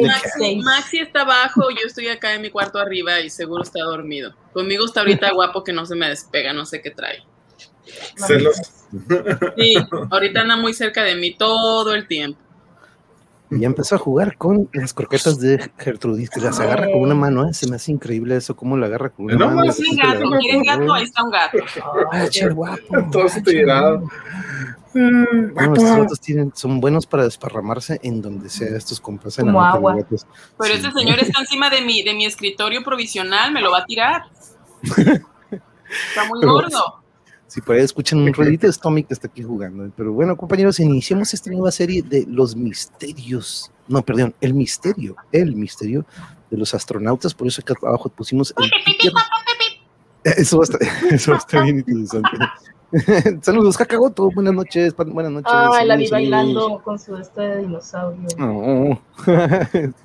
Maxi. 0.06 0.56
Maxi 0.56 0.98
está 0.98 1.22
abajo, 1.22 1.70
yo 1.70 1.86
estoy 1.86 2.08
acá 2.08 2.34
en 2.34 2.42
mi 2.42 2.50
cuarto 2.50 2.78
arriba 2.78 3.20
y 3.20 3.30
seguro 3.30 3.62
está 3.62 3.82
dormido. 3.82 4.34
Conmigo 4.52 4.84
está 4.84 5.00
ahorita 5.00 5.30
guapo 5.34 5.64
que 5.64 5.72
no 5.72 5.86
se 5.86 5.94
me 5.94 6.08
despega, 6.08 6.52
no 6.52 6.66
sé 6.66 6.82
qué 6.82 6.90
trae. 6.90 7.22
Celos. 8.16 8.56
Sí, 9.56 9.74
ahorita 10.10 10.40
anda 10.40 10.56
muy 10.56 10.74
cerca 10.74 11.02
de 11.04 11.14
mí 11.14 11.34
todo 11.34 11.94
el 11.94 12.06
tiempo. 12.06 12.38
Y 13.50 13.60
ya 13.60 13.66
empezó 13.66 13.94
a 13.94 13.98
jugar 13.98 14.36
con 14.38 14.68
las 14.72 14.94
croquetas 14.94 15.38
de 15.38 15.70
Gertrudis, 15.78 16.30
que 16.30 16.40
las 16.40 16.58
agarra 16.60 16.86
con 16.90 17.02
una 17.02 17.14
mano, 17.14 17.48
¿eh? 17.48 17.52
se 17.54 17.68
me 17.68 17.76
hace 17.76 17.92
increíble 17.92 18.36
eso, 18.36 18.56
cómo 18.56 18.76
la 18.76 18.86
agarra 18.86 19.10
con 19.10 19.26
una 19.26 19.34
No, 19.36 19.50
mano. 19.50 19.70
se 19.72 19.82
la 19.94 20.14
gato, 20.14 20.30
¿quieren 20.40 20.62
gato? 20.62 20.92
Ahí 20.94 21.04
está 21.04 21.22
un 21.22 21.30
gato. 21.30 21.58
Ah, 22.12 22.26
che, 22.28 22.48
guapo. 22.48 22.80
Todo 23.12 23.26
estirado. 23.26 24.08
Mm, 24.94 25.52
No, 25.54 25.74
estos 25.74 25.96
gatos 25.96 26.20
tienen, 26.20 26.52
son 26.54 26.80
buenos 26.80 27.06
para 27.06 27.24
desparramarse 27.24 28.00
en 28.02 28.22
donde 28.22 28.48
sea 28.48 28.76
estos 28.76 28.98
compas. 29.00 29.38
en 29.38 29.46
la 29.46 29.52
Como 29.52 29.60
neta, 29.64 29.76
agua. 29.76 29.96
Pero 30.58 30.74
Sí. 30.74 30.80
ese 30.80 30.90
señor 30.92 31.18
está 31.18 31.40
encima 31.40 31.68
de 31.68 31.82
mi, 31.82 32.02
de 32.02 32.14
mi 32.14 32.24
escritorio 32.26 32.82
provisional, 32.82 33.52
me 33.52 33.60
lo 33.60 33.70
va 33.72 33.78
a 33.80 33.84
tirar. 33.84 34.22
Está 34.82 36.24
muy 36.28 36.40
Pero- 36.40 36.52
gordo. 36.52 37.03
Si 37.54 37.60
por 37.60 37.76
ahí 37.76 37.82
escuchan 37.82 38.18
un 38.18 38.34
ruidito, 38.34 38.66
es 38.66 38.80
Tommy 38.80 39.04
que 39.04 39.14
está 39.14 39.28
aquí 39.28 39.44
jugando. 39.44 39.88
Pero 39.96 40.12
bueno, 40.12 40.36
compañeros, 40.36 40.80
iniciamos 40.80 41.32
esta 41.34 41.52
nueva 41.52 41.70
serie 41.70 42.02
de 42.02 42.26
los 42.26 42.56
misterios. 42.56 43.70
No, 43.86 44.02
perdón, 44.02 44.34
el 44.40 44.54
misterio, 44.54 45.14
el 45.30 45.54
misterio 45.54 46.04
de 46.50 46.56
los 46.56 46.74
astronautas. 46.74 47.32
Por 47.32 47.46
eso 47.46 47.60
acá 47.60 47.74
abajo 47.86 48.08
pusimos 48.08 48.52
el. 48.58 48.68
Eso 50.24 50.58
va 50.58 50.62
a 50.62 50.64
estar, 50.64 50.80
eso 51.12 51.30
va 51.32 51.36
a 51.36 51.40
estar 51.40 51.62
bien 51.62 51.78
interesante. 51.86 52.30
Saludos, 53.42 53.76
Kakagoto. 53.76 54.30
Buenas 54.30 54.54
noches, 54.54 54.94
buenas 54.96 55.32
noches. 55.32 55.52
Ay, 55.52 55.86
la 55.86 55.96
vi 55.96 56.08
bailando 56.08 56.80
con 56.84 56.98
su 56.98 57.16
este 57.16 57.40
de 57.40 57.58
dinosaurio. 57.62 58.28
No, 58.38 59.00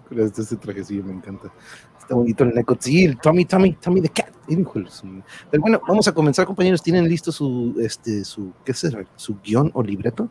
este, 0.10 0.42
este 0.42 0.56
trajecillo 0.56 1.04
me 1.04 1.14
encanta. 1.14 1.52
Está 2.00 2.16
bonito 2.16 2.44
el 2.44 2.54
Neko. 2.56 2.76
Sí, 2.80 3.06
el 3.06 3.20
Tommy, 3.20 3.46
Tommy, 3.46 3.74
Tommy 3.74 4.02
the 4.02 4.10
Cat. 4.10 4.30
Híjole, 4.48 4.90
su- 4.90 5.22
Pero 5.52 5.62
bueno, 5.62 5.80
vamos 5.88 6.08
a 6.08 6.12
comenzar, 6.12 6.48
compañeros. 6.48 6.82
¿Tienen 6.82 7.08
listo 7.08 7.32
su, 7.32 7.76
este, 7.80 8.26
su, 8.26 8.52
qué 8.66 8.74
será? 8.74 9.06
¿Su 9.16 9.38
guion 9.44 9.70
o 9.76 9.84
libreto? 9.84 10.28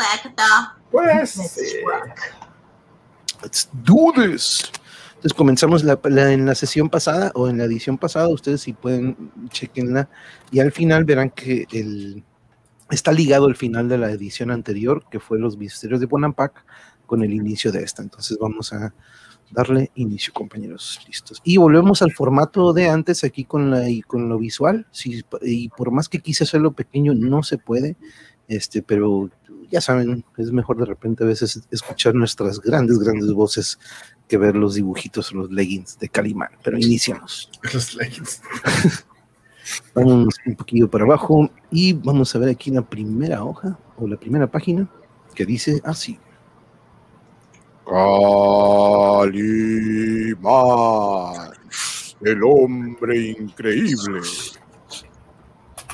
Correcto. 0.00 0.42
Pues. 0.90 1.36
Let's. 1.36 1.60
Let's 3.42 3.68
do 3.84 4.12
this. 4.16 4.72
Entonces 5.18 5.34
comenzamos 5.34 5.84
en 5.84 6.46
la 6.46 6.54
sesión 6.54 6.88
pasada 6.88 7.32
o 7.34 7.48
en 7.48 7.58
la 7.58 7.64
edición 7.64 7.98
pasada, 7.98 8.28
ustedes 8.28 8.60
si 8.60 8.72
pueden, 8.72 9.32
chequenla 9.48 10.08
y 10.52 10.60
al 10.60 10.70
final 10.70 11.04
verán 11.04 11.30
que 11.30 11.66
está 12.88 13.10
ligado 13.10 13.48
el 13.48 13.56
final 13.56 13.88
de 13.88 13.98
la 13.98 14.12
edición 14.12 14.52
anterior, 14.52 15.04
que 15.10 15.18
fue 15.18 15.40
Los 15.40 15.58
Misterios 15.58 15.98
de 15.98 16.06
Bonampak, 16.06 16.64
con 17.04 17.24
el 17.24 17.32
inicio 17.32 17.72
de 17.72 17.82
esta. 17.82 18.00
Entonces 18.00 18.38
vamos 18.40 18.72
a 18.72 18.94
darle 19.50 19.90
inicio, 19.96 20.32
compañeros, 20.32 21.00
listos. 21.08 21.40
Y 21.42 21.56
volvemos 21.56 22.00
al 22.00 22.12
formato 22.12 22.72
de 22.72 22.88
antes 22.88 23.24
aquí 23.24 23.44
con, 23.44 23.72
la, 23.72 23.90
y 23.90 24.02
con 24.02 24.28
lo 24.28 24.38
visual, 24.38 24.86
y 25.42 25.68
por 25.70 25.90
más 25.90 26.08
que 26.08 26.20
quise 26.20 26.44
hacerlo 26.44 26.70
pequeño, 26.74 27.12
no 27.12 27.42
se 27.42 27.58
puede, 27.58 27.96
este, 28.46 28.82
pero 28.82 29.30
ya 29.68 29.80
saben, 29.80 30.24
es 30.36 30.52
mejor 30.52 30.78
de 30.78 30.84
repente 30.84 31.24
a 31.24 31.26
veces 31.26 31.66
escuchar 31.72 32.14
nuestras 32.14 32.60
grandes, 32.60 33.00
grandes 33.00 33.32
voces 33.32 33.80
que 34.28 34.36
ver 34.36 34.54
los 34.54 34.74
dibujitos 34.74 35.32
o 35.32 35.36
los 35.36 35.50
leggings 35.50 35.98
de 35.98 36.08
Calimán. 36.08 36.50
Pero 36.62 36.78
iniciamos. 36.78 37.50
Los 37.72 37.94
leggings. 37.94 38.42
Vamos 39.94 40.36
un 40.46 40.54
poquillo 40.54 40.88
para 40.90 41.04
abajo 41.04 41.50
y 41.70 41.92
vamos 41.92 42.34
a 42.34 42.38
ver 42.38 42.48
aquí 42.50 42.70
la 42.70 42.82
primera 42.82 43.44
hoja 43.44 43.78
o 43.96 44.06
la 44.06 44.16
primera 44.16 44.46
página 44.46 44.88
que 45.34 45.44
dice 45.44 45.80
así. 45.84 46.18
Calimán, 47.84 49.32
el 52.20 52.42
hombre 52.42 53.30
increíble. 53.38 54.20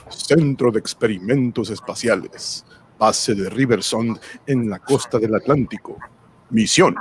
Centro 0.08 0.70
de 0.70 0.78
Experimentos 0.78 1.70
Espaciales, 1.70 2.64
base 2.98 3.34
de 3.34 3.50
Riversond 3.50 4.18
en 4.46 4.70
la 4.70 4.78
costa 4.78 5.18
del 5.18 5.34
Atlántico. 5.34 5.98
Misión, 6.50 6.94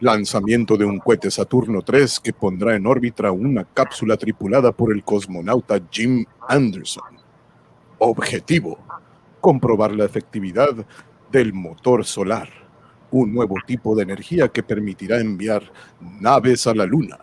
lanzamiento 0.00 0.76
de 0.76 0.84
un 0.84 0.98
cohete 0.98 1.30
Saturno 1.30 1.82
3 1.82 2.20
que 2.20 2.32
pondrá 2.32 2.76
en 2.76 2.86
órbita 2.86 3.32
una 3.32 3.64
cápsula 3.64 4.16
tripulada 4.16 4.72
por 4.72 4.92
el 4.92 5.02
cosmonauta 5.02 5.80
Jim 5.90 6.24
Anderson. 6.48 7.18
Objetivo, 7.98 8.78
comprobar 9.40 9.92
la 9.92 10.04
efectividad 10.04 10.86
del 11.30 11.52
motor 11.52 12.04
solar, 12.04 12.48
un 13.10 13.34
nuevo 13.34 13.56
tipo 13.66 13.94
de 13.96 14.02
energía 14.04 14.48
que 14.48 14.62
permitirá 14.62 15.20
enviar 15.20 15.62
naves 16.20 16.66
a 16.66 16.74
la 16.74 16.86
Luna. 16.86 17.18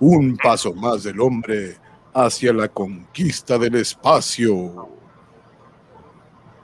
Un 0.00 0.36
paso 0.36 0.74
más 0.74 1.04
del 1.04 1.20
hombre 1.20 1.76
hacia 2.12 2.52
la 2.52 2.68
conquista 2.68 3.58
del 3.58 3.76
espacio. 3.76 4.95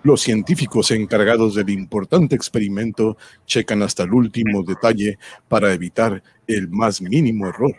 Los 0.04 0.22
científicos 0.22 0.90
encargados 0.90 1.54
del 1.54 1.70
importante 1.70 2.34
experimento 2.34 3.16
checan 3.46 3.82
hasta 3.82 4.02
el 4.02 4.12
último 4.12 4.64
detalle 4.64 5.18
para 5.48 5.72
evitar 5.72 6.22
el 6.48 6.68
más 6.68 7.00
mínimo 7.00 7.46
error. 7.46 7.76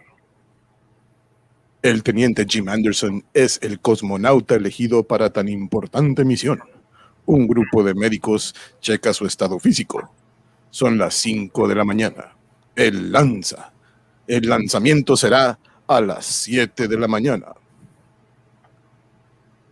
El 1.82 2.02
teniente 2.02 2.46
Jim 2.48 2.70
Anderson 2.70 3.26
es 3.34 3.60
el 3.62 3.82
cosmonauta 3.82 4.56
elegido 4.56 5.04
para 5.04 5.32
tan 5.32 5.50
importante 5.50 6.24
misión. 6.24 6.62
Un 7.26 7.46
grupo 7.46 7.84
de 7.84 7.94
médicos 7.94 8.56
checa 8.80 9.14
su 9.14 9.26
estado 9.26 9.60
físico. 9.60 10.10
Son 10.70 10.98
las 10.98 11.16
5 11.16 11.68
de 11.68 11.76
la 11.76 11.84
mañana. 11.84 12.38
Él 12.74 13.12
lanza. 13.12 13.74
El 14.28 14.48
lanzamiento 14.48 15.18
será 15.18 15.60
a 15.86 16.00
las 16.00 16.26
7 16.26 16.88
de 16.88 16.98
la 16.98 17.10
mañana. 17.10 17.48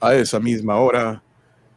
A 0.01 0.13
esa 0.15 0.41
misma 0.41 0.75
hora, 0.75 1.23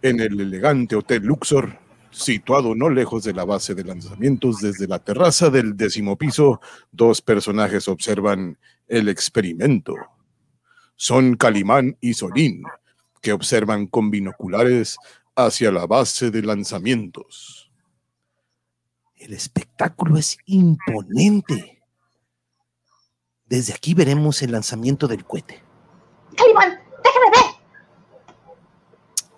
en 0.04 0.20
el 0.20 0.40
elegante 0.40 0.96
Hotel 0.96 1.24
Luxor, 1.24 1.78
situado 2.10 2.74
no 2.74 2.88
lejos 2.88 3.24
de 3.24 3.32
la 3.32 3.44
base 3.44 3.74
de 3.74 3.84
lanzamientos 3.84 4.60
desde 4.60 4.86
la 4.86 5.00
terraza 5.00 5.50
del 5.50 5.76
décimo 5.76 6.16
piso, 6.16 6.60
dos 6.92 7.20
personajes 7.20 7.88
observan 7.88 8.56
el 8.86 9.08
experimento 9.08 9.94
son 10.96 11.36
Calimán 11.36 11.96
y 12.00 12.14
Solín, 12.14 12.62
que 13.20 13.32
observan 13.32 13.86
con 13.86 14.10
binoculares 14.10 14.96
hacia 15.34 15.70
la 15.72 15.86
base 15.86 16.30
de 16.30 16.42
lanzamientos. 16.42 17.72
El 19.16 19.32
espectáculo 19.32 20.18
es 20.18 20.36
imponente. 20.46 21.82
Desde 23.46 23.72
aquí 23.72 23.94
veremos 23.94 24.42
el 24.42 24.52
lanzamiento 24.52 25.08
del 25.08 25.24
cohete. 25.24 25.62
Calimán, 26.36 26.80
déjame 27.02 27.30
ver. 27.32 27.43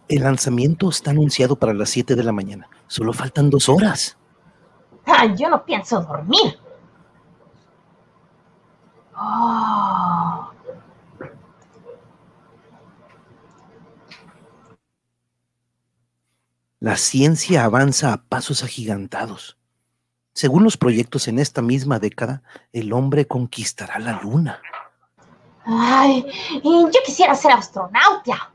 El 0.09 0.23
lanzamiento 0.23 0.89
está 0.89 1.11
anunciado 1.11 1.57
para 1.57 1.75
las 1.75 1.91
7 1.91 2.15
de 2.15 2.23
la 2.23 2.33
mañana. 2.33 2.69
Solo 2.87 3.13
faltan 3.13 3.51
dos 3.51 3.69
horas. 3.69 4.17
Ah, 5.05 5.27
yo 5.27 5.49
no 5.49 5.65
pienso 5.65 6.01
dormir. 6.01 6.59
Oh. 9.17 10.51
La 16.79 16.97
ciencia 16.97 17.65
avanza 17.65 18.13
a 18.13 18.23
pasos 18.23 18.63
agigantados. 18.63 19.57
Según 20.35 20.63
los 20.63 20.77
proyectos 20.77 21.27
en 21.27 21.39
esta 21.39 21.63
misma 21.63 21.99
década, 21.99 22.43
el 22.73 22.93
hombre 22.93 23.27
conquistará 23.27 23.99
la 23.99 24.21
luna. 24.21 24.61
Ay, 25.65 26.25
yo 26.63 27.03
quisiera 27.05 27.35
ser 27.35 27.53
astronauta. 27.53 28.53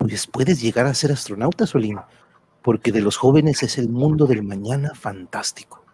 Pues 0.00 0.26
puedes 0.26 0.60
llegar 0.60 0.86
a 0.86 0.94
ser 0.94 1.12
astronauta, 1.12 1.66
Solín, 1.66 2.00
porque 2.62 2.90
de 2.90 3.00
los 3.00 3.16
jóvenes 3.16 3.62
es 3.62 3.78
el 3.78 3.88
mundo 3.88 4.26
del 4.26 4.42
mañana 4.42 4.92
fantástico. 4.94 5.84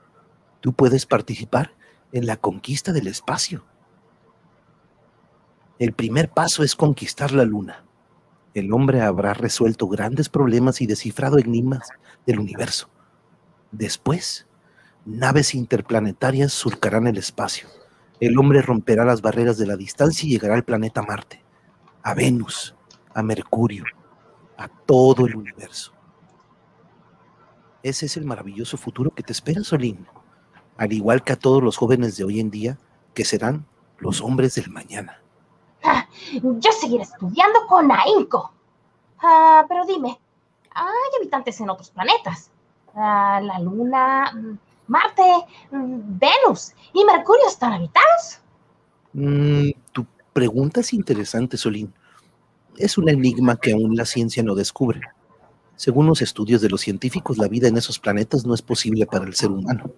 Tú 0.61 0.73
puedes 0.73 1.05
participar 1.05 1.75
en 2.13 2.27
la 2.27 2.39
conquista 2.39 2.93
del 2.93 3.09
espacio. 3.09 3.65
El 5.79 5.93
primer 5.93 6.31
paso 6.31 6.63
es 6.63 6.75
conquistar 6.75 7.33
la 7.33 7.45
luna 7.45 7.87
el 8.57 8.73
hombre 8.73 9.03
habrá 9.03 9.35
resuelto 9.35 9.87
grandes 9.87 10.31
problemas 10.31 10.81
y 10.81 10.87
descifrado 10.87 11.39
enigmas 11.39 11.91
del 12.27 12.39
universo. 12.39 12.89
Después, 13.71 14.47
naves 15.05 15.55
interplanetarias 15.55 16.55
surcarán 16.55 17.07
el 17.07 17.19
espacio. 17.19 17.69
El 18.19 18.39
hombre 18.39 18.63
romperá 18.63 19.05
las 19.05 19.21
barreras 19.21 19.59
de 19.59 19.67
la 19.67 19.77
distancia 19.77 20.27
y 20.27 20.31
llegará 20.31 20.55
al 20.55 20.65
planeta 20.65 21.03
Marte, 21.03 21.43
a 22.03 22.15
Venus, 22.15 22.75
a 23.17 23.23
Mercurio, 23.23 23.85
a 24.59 24.69
todo 24.69 25.27
el 25.27 25.37
universo. 25.37 25.91
Ese 27.83 28.05
es 28.05 28.17
el 28.19 28.27
maravilloso 28.27 28.77
futuro 28.77 29.11
que 29.11 29.23
te 29.23 29.33
espera, 29.33 29.65
Solín, 29.65 30.07
al 30.77 30.93
igual 30.93 31.25
que 31.25 31.33
a 31.33 31.39
todos 31.39 31.63
los 31.63 31.79
jóvenes 31.79 32.19
de 32.19 32.25
hoy 32.25 32.41
en 32.41 32.51
día, 32.51 32.79
que 33.15 33.25
serán 33.25 33.65
los 33.99 34.21
hombres 34.21 34.55
del 34.57 34.69
mañana. 34.71 35.23
Yo 36.43 36.73
seguiré 36.73 37.05
estudiando 37.05 37.67
con 37.67 37.91
ahínco. 37.91 38.53
Ah, 39.23 39.65
pero 39.67 39.87
dime, 39.87 40.19
¿hay 40.75 41.19
habitantes 41.19 41.59
en 41.61 41.71
otros 41.71 41.89
planetas? 41.91 42.51
Ah, 42.95 43.41
la 43.43 43.59
Luna, 43.61 44.31
mm, 44.35 44.59
Marte, 44.89 45.47
mm, 45.71 46.19
Venus 46.19 46.75
y 46.93 47.03
Mercurio 47.05 47.47
están 47.49 47.73
habitados. 47.73 48.41
Mm, 49.15 49.71
tu 49.93 50.05
pregunta 50.35 50.81
es 50.81 50.93
interesante, 50.93 51.57
Solín. 51.57 51.95
Es 52.79 52.99
un 52.99 53.09
enigma 53.09 53.57
que 53.57 53.73
aún 53.73 53.97
la 53.97 54.05
ciencia 54.05 54.43
no 54.43 54.55
descubre. 54.55 55.01
Según 55.77 56.07
los 56.07 56.23
estudios 56.23 56.61
de 56.61 56.71
los 56.71 56.81
científicos, 56.81 57.39
la 57.39 57.49
vida 57.49 57.69
en 57.69 57.77
esos 57.77 57.99
planetas 57.99 58.47
no 58.47 58.55
es 58.55 58.63
posible 58.63 59.07
para 59.07 59.25
el 59.25 59.35
ser 59.35 59.51
humano. 59.51 59.91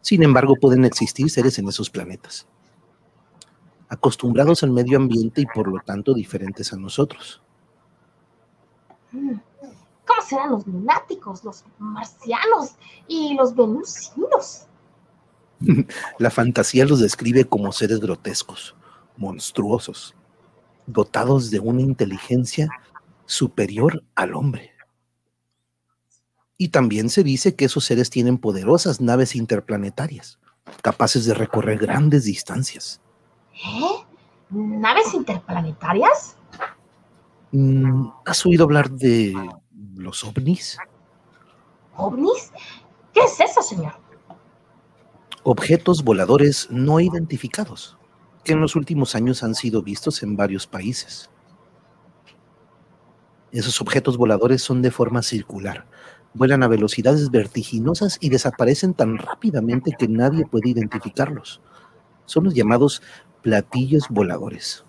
Sin 0.00 0.22
embargo, 0.22 0.56
pueden 0.56 0.84
existir 0.84 1.30
seres 1.30 1.58
en 1.58 1.68
esos 1.68 1.90
planetas 1.90 2.46
acostumbrados 3.90 4.62
al 4.62 4.70
medio 4.70 4.96
ambiente 4.96 5.42
y 5.42 5.46
por 5.46 5.66
lo 5.68 5.80
tanto 5.84 6.14
diferentes 6.14 6.72
a 6.72 6.76
nosotros. 6.76 7.42
Mm. 9.10 9.34
¿Cómo 10.06 10.22
serán 10.22 10.50
los 10.52 10.66
lunáticos, 10.66 11.44
los 11.44 11.64
marcianos 11.78 12.76
y 13.06 13.34
los 13.34 13.54
venusinos? 13.54 14.66
La 16.18 16.30
fantasía 16.30 16.86
los 16.86 17.00
describe 17.00 17.44
como 17.44 17.72
seres 17.72 18.00
grotescos, 18.00 18.74
monstruosos, 19.16 20.14
dotados 20.92 21.50
de 21.50 21.60
una 21.60 21.80
inteligencia 21.80 22.68
superior 23.26 24.02
al 24.14 24.34
hombre. 24.34 24.72
Y 26.56 26.68
también 26.68 27.08
se 27.08 27.22
dice 27.22 27.54
que 27.54 27.64
esos 27.64 27.84
seres 27.84 28.10
tienen 28.10 28.36
poderosas 28.36 29.00
naves 29.00 29.34
interplanetarias, 29.34 30.38
capaces 30.82 31.24
de 31.24 31.34
recorrer 31.34 31.78
grandes 31.78 32.24
distancias. 32.24 33.00
¿Eh? 33.54 34.04
¿Naves 34.50 35.14
interplanetarias? 35.14 36.36
Mm, 37.52 38.08
¿Has 38.26 38.44
oído 38.44 38.64
hablar 38.64 38.90
de 38.90 39.34
los 39.94 40.24
ovnis? 40.24 40.76
¿Ovnis? 41.96 42.52
¿Qué 43.14 43.20
es 43.20 43.40
eso, 43.40 43.62
señor? 43.62 43.94
Objetos 45.42 46.04
voladores 46.04 46.68
no 46.70 47.00
identificados, 47.00 47.96
que 48.44 48.52
en 48.52 48.60
los 48.60 48.76
últimos 48.76 49.14
años 49.14 49.42
han 49.42 49.54
sido 49.54 49.82
vistos 49.82 50.22
en 50.22 50.36
varios 50.36 50.66
países. 50.66 51.30
Esos 53.52 53.80
objetos 53.80 54.16
voladores 54.16 54.62
son 54.62 54.80
de 54.80 54.90
forma 54.90 55.22
circular, 55.22 55.86
vuelan 56.34 56.62
a 56.62 56.68
velocidades 56.68 57.30
vertiginosas 57.30 58.16
y 58.20 58.28
desaparecen 58.28 58.94
tan 58.94 59.18
rápidamente 59.18 59.94
que 59.98 60.08
nadie 60.08 60.46
puede 60.46 60.70
identificarlos. 60.70 61.60
Son 62.26 62.44
los 62.44 62.54
llamados 62.54 63.02
platillos 63.42 64.06
voladores. 64.08 64.84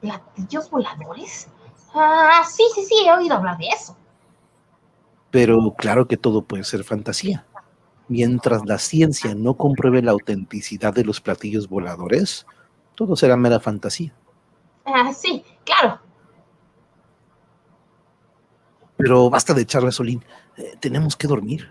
¿Platillos 0.00 0.70
voladores? 0.70 1.48
Ah, 1.94 2.44
sí, 2.48 2.62
sí, 2.74 2.84
sí, 2.84 2.94
he 3.06 3.12
oído 3.12 3.36
hablar 3.36 3.58
de 3.58 3.66
eso. 3.68 3.96
Pero 5.30 5.74
claro 5.76 6.06
que 6.06 6.16
todo 6.16 6.42
puede 6.42 6.64
ser 6.64 6.84
fantasía. 6.84 7.44
Mientras 8.08 8.64
la 8.66 8.78
ciencia 8.78 9.34
no 9.34 9.54
compruebe 9.54 10.02
la 10.02 10.12
autenticidad 10.12 10.92
de 10.92 11.04
los 11.04 11.20
platillos 11.20 11.68
voladores, 11.68 12.46
todo 12.94 13.16
será 13.16 13.36
mera 13.36 13.60
fantasía. 13.60 14.14
Ah, 14.84 15.12
sí, 15.12 15.44
claro. 15.64 16.00
Pero 18.96 19.28
basta 19.30 19.54
de 19.54 19.62
echar 19.62 19.84
gasolín. 19.84 20.24
Eh, 20.56 20.76
tenemos 20.80 21.16
que 21.16 21.26
dormir. 21.26 21.68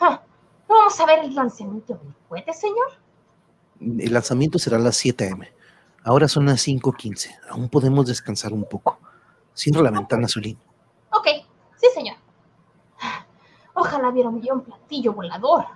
Ah, 0.00 0.20
¿Vamos 0.68 0.98
a 0.98 1.06
ver 1.06 1.20
el 1.20 1.34
lanzamiento 1.34 1.94
del 1.94 2.14
cohete, 2.28 2.52
señor? 2.52 2.88
El 3.80 4.12
lanzamiento 4.12 4.58
será 4.58 4.76
a 4.76 4.80
las 4.80 4.96
7 4.96 5.24
a.m. 5.24 5.52
Ahora 6.02 6.28
son 6.28 6.46
las 6.46 6.66
5.15. 6.66 7.38
Aún 7.50 7.68
podemos 7.68 8.06
descansar 8.06 8.52
un 8.52 8.64
poco. 8.64 8.98
Cierra 9.54 9.82
la 9.82 9.90
ventana, 9.90 10.26
Solín. 10.28 10.58
Ok, 11.10 11.28
sí, 11.76 11.86
señor. 11.94 12.16
Ojalá 13.74 14.10
viera 14.10 14.28
un 14.28 14.40
platillo 14.62 15.12
volador. 15.12 15.66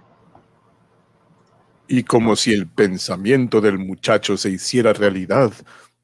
Y 1.91 2.03
como 2.03 2.37
si 2.37 2.53
el 2.53 2.69
pensamiento 2.69 3.63
del 3.63 3.79
muchacho 3.79 4.37
se 4.37 4.51
hiciera 4.51 4.93
realidad, 4.93 5.53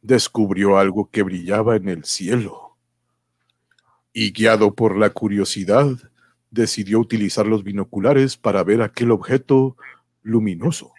descubrió 0.00 0.79
algo 0.79 1.11
que 1.11 1.23
brillaba 1.23 1.76
en 1.76 1.91
el 1.91 2.05
cielo. 2.05 2.79
Y 4.14 4.33
guiado 4.33 4.75
por 4.75 4.97
la 4.97 5.11
curiosidad, 5.11 5.88
decidió 6.50 7.00
utilizar 7.00 7.47
los 7.47 7.64
binoculares 7.64 8.38
para 8.38 8.64
ver 8.64 8.81
aquel 8.81 9.11
objeto 9.11 9.76
luminoso. 10.23 10.95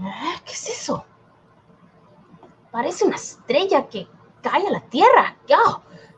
Ah, 0.00 0.42
¿Qué 0.44 0.52
es 0.52 0.68
eso? 0.70 1.04
Parece 2.72 3.04
una 3.04 3.16
estrella 3.16 3.88
que 3.88 4.08
cae 4.42 4.66
a 4.66 4.70
la 4.70 4.80
Tierra. 4.88 5.36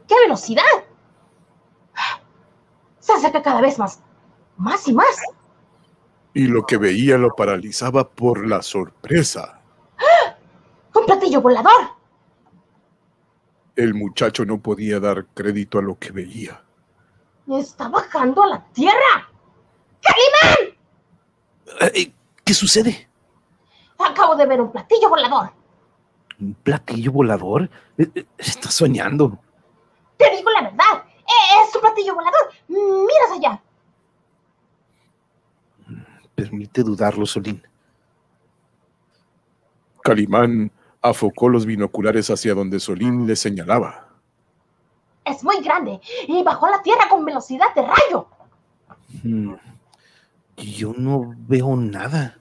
¡Qué 0.09 0.15
velocidad! 0.23 0.90
Se 3.11 3.17
acerca 3.17 3.43
cada 3.43 3.61
vez 3.61 3.77
más, 3.79 4.01
más 4.57 4.87
y 4.87 4.93
más. 4.95 5.21
y 6.33 6.45
lo 6.47 6.65
que 6.65 6.77
veía 6.77 7.19
lo 7.19 7.35
paralizaba 7.35 8.09
por 8.09 8.47
la 8.47 8.63
sorpresa. 8.63 9.61
¡Un 10.95 11.07
platillo 11.07 11.41
volador! 11.41 11.73
El 13.75 13.95
muchacho 13.95 14.45
no 14.45 14.59
podía 14.59 15.01
dar 15.01 15.27
crédito 15.35 15.79
a 15.79 15.83
lo 15.83 15.99
que 15.99 16.13
veía. 16.13 16.63
¡Está 17.49 17.89
bajando 17.89 18.45
a 18.45 18.47
la 18.47 18.65
tierra! 18.73 19.29
¡Calimán! 20.03 20.77
Eh, 21.95 22.13
¿Qué 22.45 22.55
sucede? 22.55 23.09
Acabo 23.99 24.37
de 24.37 24.47
ver 24.47 24.61
un 24.61 24.71
platillo 24.71 25.09
volador. 25.09 25.51
¿Un 26.41 26.55
platillo 26.55 27.11
volador? 27.11 27.69
Eh, 27.99 28.09
eh, 28.15 28.27
Estás 28.39 28.75
soñando. 28.75 29.37
Te 30.17 30.31
digo 30.37 30.49
la 30.53 30.63
verdad. 30.63 30.90
Eh, 31.31 31.67
Es 31.69 31.75
un 31.75 31.81
platillo 31.81 32.15
volador. 32.15 32.51
Miras 32.69 33.33
allá. 33.37 33.63
Permite 36.35 36.83
dudarlo, 36.83 37.27
Solín. 37.27 37.63
Calimán 40.03 40.71
afocó 41.03 41.49
los 41.49 41.67
binoculares 41.67 42.31
hacia 42.31 42.55
donde 42.55 42.81
Solín 42.81 43.27
le 43.27 43.37
señalaba. 43.37 44.09
Es 45.25 45.45
muy 45.45 45.61
grande 45.61 46.01
y 46.27 46.43
bajó 46.43 46.67
a 46.67 46.71
la 46.71 46.83
tierra 46.83 47.09
con 47.09 47.25
velocidad 47.25 47.67
de 47.75 47.83
rayo. 47.83 48.27
Hmm. 49.23 49.55
Yo 50.57 50.93
no 50.97 51.35
veo 51.49 51.77
nada. 51.77 52.39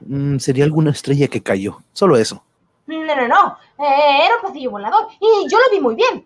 Mm, 0.00 0.38
Sería 0.38 0.64
alguna 0.64 0.90
estrella 0.90 1.28
que 1.28 1.42
cayó. 1.42 1.82
Solo 1.92 2.16
eso. 2.16 2.42
No, 2.86 2.96
no, 3.04 3.28
no. 3.28 3.58
Eh, 3.78 4.24
era 4.24 4.36
un 4.36 4.40
platillo 4.42 4.70
volador 4.70 5.08
y 5.20 5.48
yo 5.50 5.58
lo 5.58 5.64
vi 5.72 5.80
muy 5.80 5.94
bien. 5.94 6.24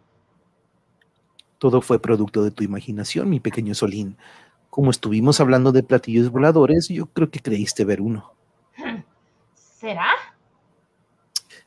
Todo 1.61 1.83
fue 1.83 2.01
producto 2.01 2.43
de 2.43 2.51
tu 2.51 2.65
imaginación, 2.65 3.29
mi 3.29 3.39
pequeño 3.39 3.75
Solín. 3.75 4.17
Como 4.71 4.91
estuvimos 4.91 5.41
hablando 5.41 5.73
de 5.73 5.83
platillos 5.83 6.31
voladores, 6.31 6.89
yo 6.89 7.05
creo 7.05 7.31
que 7.31 7.41
creíste 7.41 7.85
ver 7.85 8.01
uno. 8.01 8.33
¿Será? 9.55 10.09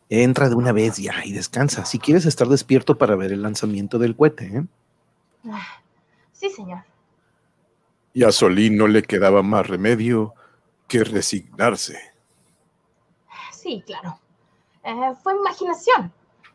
Entra 0.09 0.49
de 0.49 0.55
una 0.55 0.71
vez 0.71 0.97
ya 0.97 1.23
y 1.23 1.31
descansa. 1.31 1.85
Si 1.85 1.99
quieres 1.99 2.25
estar 2.25 2.47
despierto 2.47 2.97
para 2.97 3.15
ver 3.15 3.31
el 3.31 3.43
lanzamiento 3.43 3.99
del 3.99 4.15
cohete, 4.15 4.57
¿eh? 4.57 4.65
Ah, 5.47 5.79
Sí, 6.31 6.49
señor. 6.49 6.83
Y 8.15 8.23
a 8.23 8.31
Solín 8.31 8.75
no 8.75 8.87
le 8.87 9.03
quedaba 9.03 9.43
más 9.43 9.67
remedio 9.67 10.33
que 10.87 11.03
resignarse. 11.03 11.99
Sí, 13.51 13.83
claro. 13.85 14.19
Eh, 14.83 15.13
fue 15.21 15.35
imaginación. 15.35 16.11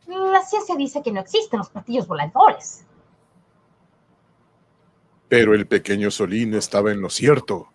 La 0.09 0.43
ciencia 0.43 0.75
dice 0.75 1.03
que 1.05 1.13
no 1.13 1.21
existen 1.21 1.61
los 1.61 1.71
platillos 1.71 2.09
voladores. 2.09 2.85
Pero 5.29 5.55
el 5.55 5.67
pequeño 5.67 6.11
Solín 6.11 6.55
estaba 6.55 6.91
en 6.91 7.01
lo 7.01 7.11
cierto. 7.11 7.69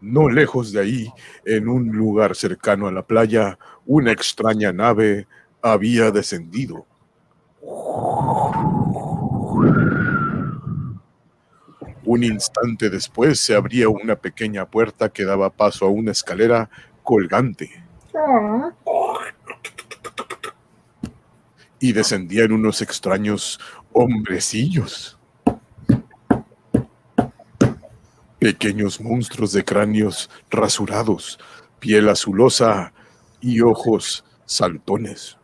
No 0.00 0.28
lejos 0.28 0.72
de 0.72 0.80
ahí, 0.80 1.12
en 1.44 1.68
un 1.68 1.88
lugar 1.88 2.36
cercano 2.36 2.86
a 2.86 2.92
la 2.92 3.06
playa, 3.06 3.58
una 3.86 4.12
extraña 4.12 4.72
nave 4.72 5.26
había 5.62 6.10
descendido. 6.10 6.86
Un 12.04 12.22
instante 12.22 12.88
después 12.88 13.40
se 13.40 13.56
abría 13.56 13.88
una 13.88 14.14
pequeña 14.14 14.64
puerta 14.66 15.08
que 15.08 15.24
daba 15.24 15.50
paso 15.50 15.86
a 15.86 15.88
una 15.88 16.12
escalera 16.12 16.70
colgante. 17.02 17.82
Y 21.80 21.92
descendían 21.92 22.52
unos 22.52 22.80
extraños 22.80 23.58
hombrecillos. 23.92 25.15
Pequeños 28.38 29.00
monstruos 29.00 29.52
de 29.52 29.64
cráneos 29.64 30.30
rasurados, 30.50 31.38
piel 31.78 32.08
azulosa 32.08 32.92
y 33.40 33.60
ojos 33.60 34.24
saltones. 34.44 35.38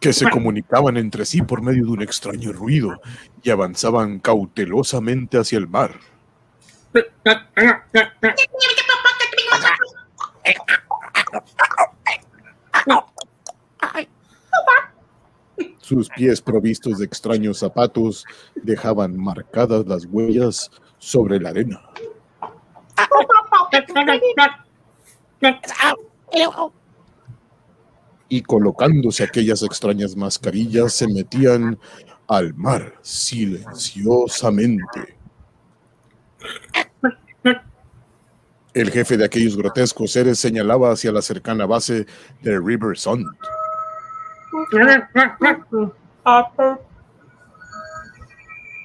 Que 0.00 0.12
se 0.12 0.28
comunicaban 0.30 0.96
entre 0.96 1.24
sí 1.24 1.42
por 1.42 1.62
medio 1.62 1.84
de 1.86 1.90
un 1.90 2.02
extraño 2.02 2.52
ruido 2.52 3.00
y 3.42 3.50
avanzaban 3.50 4.18
cautelosamente 4.18 5.38
hacia 5.38 5.58
el 5.58 5.68
mar. 5.68 5.98
Sus 15.86 16.08
pies 16.08 16.42
provistos 16.42 16.98
de 16.98 17.04
extraños 17.04 17.60
zapatos 17.60 18.24
dejaban 18.56 19.16
marcadas 19.16 19.86
las 19.86 20.04
huellas 20.06 20.68
sobre 20.98 21.38
la 21.38 21.50
arena. 21.50 21.80
Y 28.28 28.42
colocándose 28.42 29.22
aquellas 29.22 29.62
extrañas 29.62 30.16
mascarillas 30.16 30.92
se 30.92 31.06
metían 31.06 31.78
al 32.26 32.52
mar 32.54 32.94
silenciosamente. 33.02 35.16
El 38.74 38.90
jefe 38.90 39.16
de 39.16 39.24
aquellos 39.24 39.56
grotescos 39.56 40.10
seres 40.10 40.40
señalaba 40.40 40.90
hacia 40.90 41.12
la 41.12 41.22
cercana 41.22 41.64
base 41.64 42.06
de 42.42 42.58
River 42.58 42.98
Sun. 42.98 43.24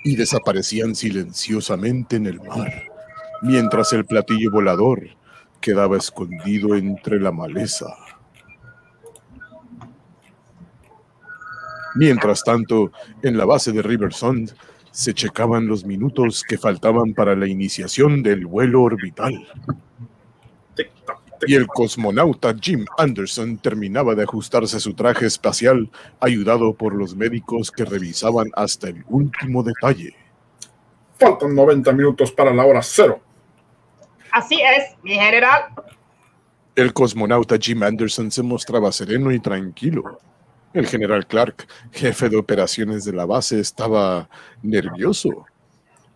Y 0.04 0.16
desaparecían 0.16 0.96
silenciosamente 0.96 2.16
en 2.16 2.26
el 2.26 2.40
mar, 2.42 2.84
mientras 3.42 3.94
el 3.94 4.06
platillo 4.06 4.52
volador 4.52 5.02
quedaba 5.60 5.98
escondido 5.98 6.76
entre 6.76 7.20
la 7.20 7.32
maleza. 7.32 7.88
Mientras 11.96 12.44
tanto, 12.44 12.92
en 13.22 13.38
la 13.38 13.46
base 13.46 13.72
de 13.72 13.82
Riversond 13.82 14.54
se 14.92 15.14
checaban 15.14 15.68
los 15.68 15.86
minutos 15.86 16.44
que 16.48 16.58
faltaban 16.58 17.14
para 17.14 17.36
la 17.36 17.48
iniciación 17.48 18.24
del 18.24 18.46
vuelo 18.46 18.82
orbital. 18.82 19.48
Y 21.48 21.56
el 21.56 21.68
cosmonauta 21.68 22.56
Jim 22.60 22.86
Anderson 22.98 23.58
terminaba 23.58 24.16
de 24.16 24.24
ajustarse 24.24 24.80
su 24.80 24.94
traje 24.94 25.26
espacial, 25.26 25.90
ayudado 26.20 26.74
por 26.74 26.94
los 26.94 27.16
médicos 27.16 27.72
que 27.72 27.86
revisaban 27.86 28.50
hasta 28.56 28.90
el 28.90 29.04
último 29.08 29.64
detalle. 29.64 30.16
Faltan 31.18 31.56
90 31.56 31.92
minutos 31.94 32.32
para 32.32 32.54
la 32.54 32.66
hora 32.66 32.82
cero. 32.82 33.22
Así 34.32 34.62
es, 34.62 34.96
mi 35.04 35.16
general. 35.16 35.74
El 36.76 36.94
cosmonauta 36.94 37.58
Jim 37.60 37.84
Anderson 37.84 38.32
se 38.32 38.44
mostraba 38.44 38.92
sereno 38.92 39.32
y 39.32 39.40
tranquilo. 39.40 40.20
El 40.74 40.88
general 40.88 41.28
Clark, 41.28 41.68
jefe 41.92 42.30
de 42.30 42.38
operaciones 42.38 43.04
de 43.04 43.12
la 43.12 43.26
base, 43.26 43.60
estaba 43.60 44.30
nervioso. 44.62 45.46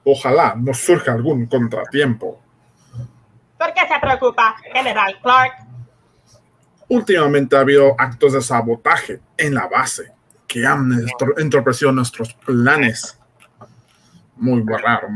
Ojalá 0.06 0.56
no 0.56 0.74
surja 0.74 1.12
algún 1.12 1.48
contratiempo. 1.48 2.42
¿Por 3.66 3.74
qué 3.74 3.88
se 3.88 4.00
preocupa, 4.00 4.56
general 4.72 5.20
Clark? 5.24 5.54
Últimamente 6.88 7.56
ha 7.56 7.62
habido 7.62 7.96
actos 7.98 8.34
de 8.34 8.42
sabotaje 8.42 9.20
en 9.38 9.56
la 9.56 9.68
base 9.68 10.14
que 10.48 10.68
han 10.68 10.92
entorpecido 11.38 11.92
nuestros 11.92 12.32
planes. 12.36 13.20
Muy 14.36 14.64
raro. 14.68 15.08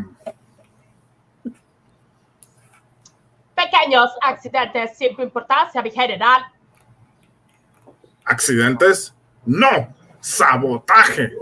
Pequeños 3.54 4.10
accidentes 4.20 4.98
sin 4.98 5.22
importancia, 5.22 5.84
mi 5.84 5.92
general. 5.92 6.42
¿Accidentes? 8.26 9.14
No, 9.46 9.94
sabotaje. 10.22 11.34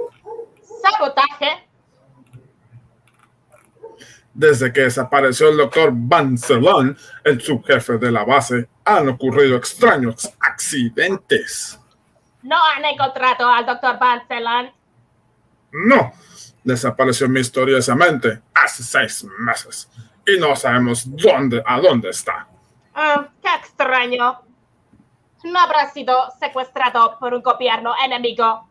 Sabotaje. 0.82 1.66
Desde 4.38 4.71
que 4.71 4.82
desapareció 4.82 5.50
el 5.50 5.58
doctor 5.58 5.89
Van 5.91 6.38
el 7.23 7.41
subjefe 7.41 7.97
de 7.97 8.12
la 8.12 8.23
base, 8.23 8.69
han 8.86 9.10
ocurrido 9.10 9.58
extraños 9.58 10.32
accidentes. 10.39 11.80
No 12.43 12.56
han 12.56 12.86
encontrado 12.86 13.50
al 13.50 13.65
doctor 13.65 13.97
Van. 13.97 14.71
No, 15.71 16.13
desapareció 16.63 17.28
misteriosamente 17.28 18.43
hace 18.54 18.84
seis 18.84 19.26
meses 19.39 19.89
y 20.23 20.39
no 20.39 20.56
sabemos 20.56 21.04
dónde, 21.08 21.63
a 21.65 21.80
dónde 21.80 22.10
está. 22.10 22.47
Ah, 22.93 23.28
qué 23.41 23.56
extraño. 23.56 24.39
No 25.45 25.60
habrá 25.60 25.89
sido 25.89 26.15
secuestrado 26.39 27.17
por 27.19 27.34
un 27.34 27.41
gobierno 27.41 27.95
enemigo. 28.06 28.66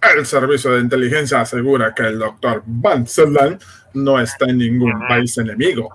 El 0.00 0.26
servicio 0.26 0.72
de 0.72 0.80
inteligencia 0.80 1.40
asegura 1.40 1.94
que 1.94 2.02
el 2.02 2.18
doctor 2.18 2.62
Van 2.66 3.06
Celan 3.06 3.58
no 3.94 4.20
está 4.20 4.46
en 4.46 4.58
ningún 4.58 4.92
país 5.08 5.36
enemigo. 5.38 5.92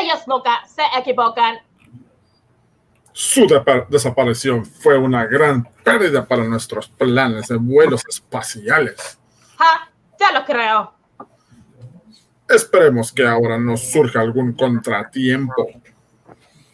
Ellos 0.00 0.26
nunca 0.26 0.64
se 0.66 0.82
equivocan. 0.98 1.58
Su 3.12 3.46
desaparición 3.88 4.66
fue 4.66 4.98
una 4.98 5.24
gran 5.26 5.62
pérdida 5.84 6.26
para 6.26 6.42
nuestros 6.42 6.88
planes 6.88 7.46
de 7.46 7.56
vuelos 7.56 8.02
espaciales. 8.08 9.20
Ja, 9.56 9.88
Ya 10.18 10.32
lo 10.32 10.44
creo. 10.44 10.92
Esperemos 12.48 13.12
que 13.12 13.26
ahora 13.26 13.56
no 13.56 13.76
surja 13.76 14.20
algún 14.20 14.52
contratiempo. 14.52 15.68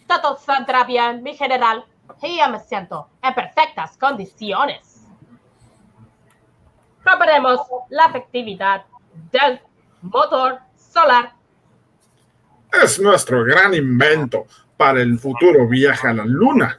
Todo 0.06 0.38
saldrá 0.38 0.84
bien, 0.84 1.22
mi 1.22 1.36
general. 1.36 1.84
Y 2.22 2.36
ya 2.36 2.48
me 2.48 2.58
siento 2.60 3.08
en 3.22 3.34
perfectas 3.34 3.96
condiciones. 3.98 4.89
Probaremos 7.02 7.60
la 7.88 8.06
efectividad 8.06 8.84
del 9.32 9.60
motor 10.02 10.58
solar. 10.76 11.32
Es 12.72 13.00
nuestro 13.00 13.44
gran 13.44 13.74
invento 13.74 14.46
para 14.76 15.02
el 15.02 15.18
futuro 15.18 15.66
viaje 15.68 16.08
a 16.08 16.14
la 16.14 16.24
luna. 16.24 16.78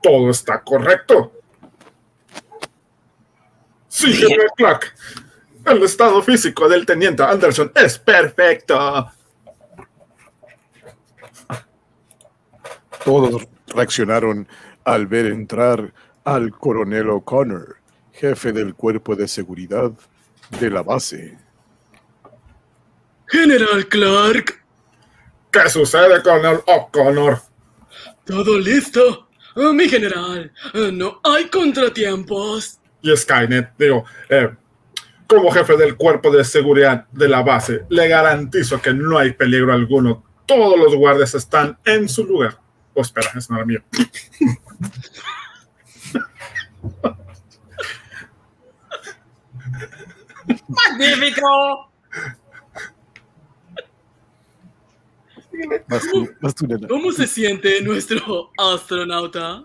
Todo 0.00 0.30
está 0.30 0.62
correcto. 0.62 1.32
Sí, 3.88 4.12
General 4.12 4.50
Clark. 4.56 4.94
El 5.64 5.82
estado 5.82 6.22
físico 6.22 6.68
del 6.68 6.86
teniente 6.86 7.22
Anderson 7.22 7.72
es 7.74 7.98
perfecto. 7.98 9.10
Todos 13.04 13.48
reaccionaron 13.68 14.46
al 14.84 15.06
ver 15.06 15.26
entrar 15.26 15.92
al 16.24 16.50
coronel 16.50 17.08
O'Connor, 17.10 17.75
jefe 18.16 18.52
del 18.52 18.74
cuerpo 18.74 19.14
de 19.14 19.28
seguridad 19.28 19.92
de 20.58 20.70
la 20.70 20.82
base. 20.82 21.38
General 23.28 23.86
Clark, 23.88 24.62
¿Qué 25.50 25.68
sucede 25.70 26.22
con 26.22 26.44
el 26.44 26.60
O'Connor? 26.66 27.40
todo 28.24 28.58
listo. 28.58 29.28
Ah, 29.54 29.72
mi 29.72 29.88
general, 29.88 30.52
ah, 30.74 30.90
no 30.92 31.20
hay 31.24 31.48
contratiempos. 31.48 32.78
Y 33.00 33.16
Skynet, 33.16 33.70
digo, 33.78 34.04
eh, 34.28 34.50
como 35.26 35.50
jefe 35.50 35.76
del 35.76 35.96
cuerpo 35.96 36.30
de 36.30 36.44
seguridad 36.44 37.06
de 37.12 37.28
la 37.28 37.42
base, 37.42 37.84
le 37.88 38.08
garantizo 38.08 38.82
que 38.82 38.92
no 38.92 39.18
hay 39.18 39.32
peligro 39.32 39.72
alguno. 39.72 40.24
Todos 40.44 40.78
los 40.78 40.94
guardias 40.94 41.34
están 41.34 41.78
en 41.84 42.08
su 42.08 42.24
lugar. 42.24 42.58
Oh, 42.94 43.02
espera, 43.02 43.30
eso 43.34 43.52
no 43.52 43.58
era 43.58 43.66
mío. 43.66 43.82
¡Magnífico! 50.68 51.90
Vas 55.88 56.02
tú, 56.12 56.28
vas 56.40 56.54
tú, 56.54 56.66
nena. 56.66 56.86
¿Cómo 56.86 57.10
se 57.12 57.26
siente 57.26 57.80
nuestro 57.82 58.50
astronauta? 58.58 59.64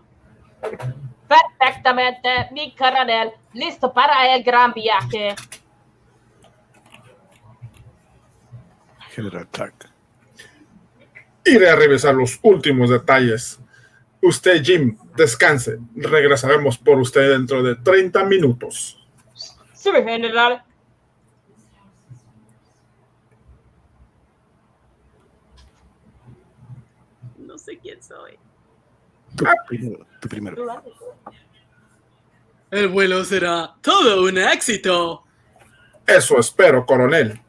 Perfectamente, 1.28 2.30
mi 2.52 2.74
coronel. 2.76 3.32
Listo 3.54 3.92
para 3.94 4.34
el 4.36 4.44
gran 4.44 4.74
viaje. 4.74 5.36
General 9.12 9.48
Clark. 9.50 9.90
Iré 11.46 11.70
a 11.70 11.76
revisar 11.76 12.16
los 12.16 12.40
últimos 12.44 12.90
detalles. 12.90 13.60
Usted, 14.22 14.64
Jim, 14.64 14.98
descanse. 15.16 15.80
Regresaremos 15.96 16.78
por 16.78 17.00
usted 17.00 17.32
dentro 17.32 17.64
de 17.64 17.76
30 17.76 18.24
minutos. 18.26 18.98
Sí, 19.74 19.90
general. 19.92 20.64
No 27.38 27.58
sé 27.58 27.80
quién 27.80 28.02
soy. 28.04 28.38
Tú 29.42 29.48
primero. 29.68 30.06
Tú 30.20 30.30
primero. 30.30 30.84
El 32.70 32.88
vuelo 32.88 33.26
será 33.26 33.76
todo 33.82 34.24
un 34.24 34.38
éxito. 34.38 35.24
Eso 36.06 36.40
espero, 36.40 36.86
coronel. 36.86 37.42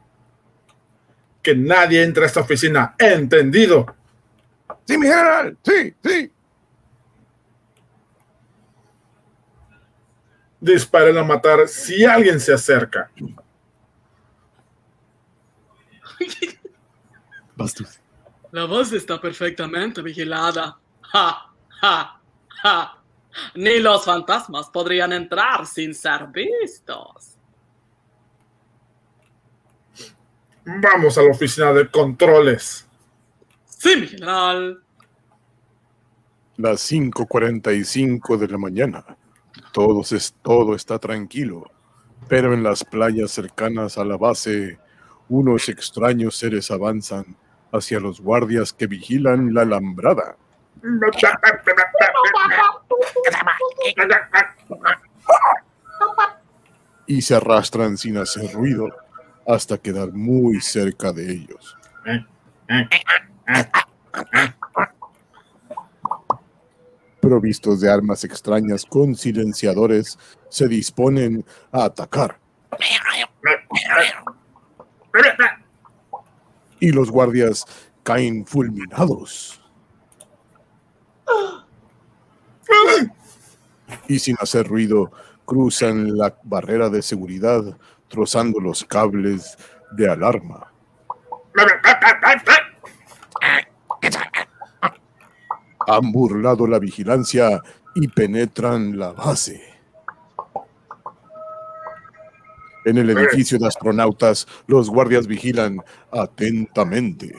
Que 1.42 1.54
nadie 1.54 2.02
entre 2.02 2.24
a 2.24 2.26
esta 2.26 2.40
oficina. 2.40 2.94
¿Entendido? 2.98 3.94
Sí, 4.86 4.98
mi 4.98 5.06
general. 5.06 5.56
Sí, 5.62 5.94
sí. 6.02 6.32
Disparen 10.60 11.18
a 11.18 11.24
matar 11.24 11.68
si 11.68 12.04
alguien 12.04 12.40
se 12.40 12.52
acerca. 12.52 13.10
La 18.52 18.66
base 18.66 18.96
está 18.96 19.20
perfectamente 19.20 20.02
vigilada. 20.02 20.78
Ja, 21.00 21.51
ja, 21.82 22.20
ja. 22.62 22.98
Ni 23.54 23.78
los 23.80 24.04
fantasmas 24.04 24.68
podrían 24.70 25.12
entrar 25.12 25.66
sin 25.66 25.94
ser 25.94 26.26
vistos. 26.28 27.36
Vamos 30.64 31.18
a 31.18 31.22
la 31.22 31.30
oficina 31.30 31.72
de 31.72 31.90
controles. 31.90 32.86
Sí, 33.64 33.96
mi 33.96 34.06
general. 34.06 34.80
Las 36.56 36.92
5:45 36.92 38.36
de 38.36 38.48
la 38.48 38.58
mañana. 38.58 39.04
Todos 39.72 40.12
es, 40.12 40.34
todo 40.42 40.74
está 40.74 40.98
tranquilo, 40.98 41.70
pero 42.28 42.54
en 42.54 42.62
las 42.62 42.84
playas 42.84 43.30
cercanas 43.32 43.98
a 43.98 44.04
la 44.04 44.16
base, 44.16 44.78
unos 45.28 45.68
extraños 45.68 46.36
seres 46.36 46.70
avanzan 46.70 47.36
hacia 47.72 47.98
los 47.98 48.20
guardias 48.20 48.72
que 48.72 48.86
vigilan 48.86 49.52
la 49.52 49.62
alambrada. 49.62 50.36
Y 57.06 57.22
se 57.22 57.34
arrastran 57.34 57.96
sin 57.96 58.16
hacer 58.16 58.52
ruido 58.52 58.88
hasta 59.46 59.78
quedar 59.78 60.12
muy 60.12 60.60
cerca 60.60 61.12
de 61.12 61.32
ellos. 61.32 61.76
Provistos 67.20 67.80
de 67.80 67.90
armas 67.90 68.24
extrañas 68.24 68.84
con 68.84 69.14
silenciadores, 69.14 70.18
se 70.48 70.68
disponen 70.68 71.44
a 71.70 71.84
atacar. 71.84 72.38
Y 76.80 76.90
los 76.90 77.10
guardias 77.10 77.64
caen 78.02 78.44
fulminados. 78.44 79.61
Y 84.08 84.18
sin 84.18 84.36
hacer 84.40 84.66
ruido, 84.66 85.10
cruzan 85.44 86.16
la 86.16 86.36
barrera 86.42 86.88
de 86.88 87.02
seguridad, 87.02 87.76
trozando 88.08 88.60
los 88.60 88.84
cables 88.84 89.56
de 89.92 90.10
alarma. 90.10 90.72
Han 95.86 96.12
burlado 96.12 96.66
la 96.66 96.78
vigilancia 96.78 97.60
y 97.94 98.08
penetran 98.08 98.98
la 98.98 99.12
base. 99.12 99.72
En 102.84 102.98
el 102.98 103.10
edificio 103.10 103.58
de 103.58 103.68
astronautas, 103.68 104.46
los 104.66 104.90
guardias 104.90 105.26
vigilan 105.26 105.78
atentamente. 106.10 107.32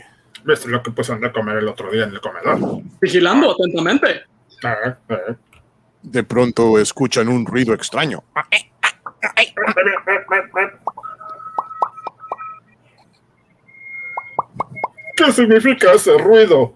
¿Ves 0.45 0.65
lo 0.65 0.82
que 0.82 0.91
pusieron 0.91 1.21
de 1.21 1.32
comer 1.32 1.58
el 1.58 1.67
otro 1.67 1.91
día 1.91 2.04
en 2.04 2.12
el 2.12 2.21
comedor? 2.21 2.82
Vigilando 3.02 3.52
atentamente. 3.52 4.23
De 6.03 6.23
pronto 6.23 6.77
escuchan 6.77 7.29
un 7.29 7.45
ruido 7.45 7.73
extraño. 7.73 8.23
¿Qué 15.15 15.31
significa 15.31 15.93
ese 15.93 16.17
ruido? 16.17 16.73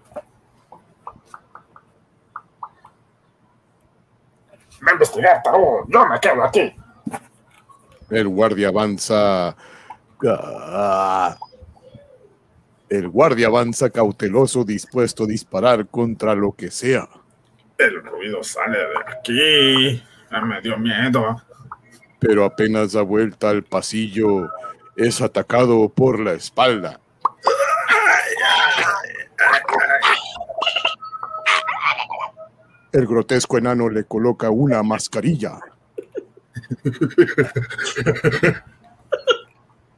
Me 4.80 4.92
investigar, 4.92 5.42
Taú. 5.42 5.84
Yo 5.88 6.06
me 6.06 6.18
quedo 6.20 6.44
aquí. 6.44 6.72
El 8.10 8.28
guardia 8.28 8.68
avanza. 8.68 9.54
Ah. 10.26 11.36
El 12.88 13.08
guardia 13.08 13.48
avanza 13.48 13.90
cauteloso, 13.90 14.64
dispuesto 14.64 15.24
a 15.24 15.26
disparar 15.26 15.86
contra 15.88 16.34
lo 16.34 16.52
que 16.52 16.70
sea. 16.70 17.06
El 17.78 18.02
ruido 18.02 18.42
sale 18.42 18.76
de 18.76 18.98
aquí. 19.06 20.02
Me 20.42 20.60
dio 20.60 20.76
miedo. 20.76 21.40
Pero 22.18 22.44
apenas 22.44 22.92
da 22.92 23.02
vuelta 23.02 23.50
al 23.50 23.62
pasillo, 23.62 24.50
es 24.96 25.22
atacado 25.22 25.88
por 25.88 26.18
la 26.18 26.32
espalda. 26.32 27.00
El 32.92 33.06
grotesco 33.06 33.58
enano 33.58 33.88
le 33.88 34.04
coloca 34.04 34.50
una 34.50 34.82
mascarilla. 34.82 35.60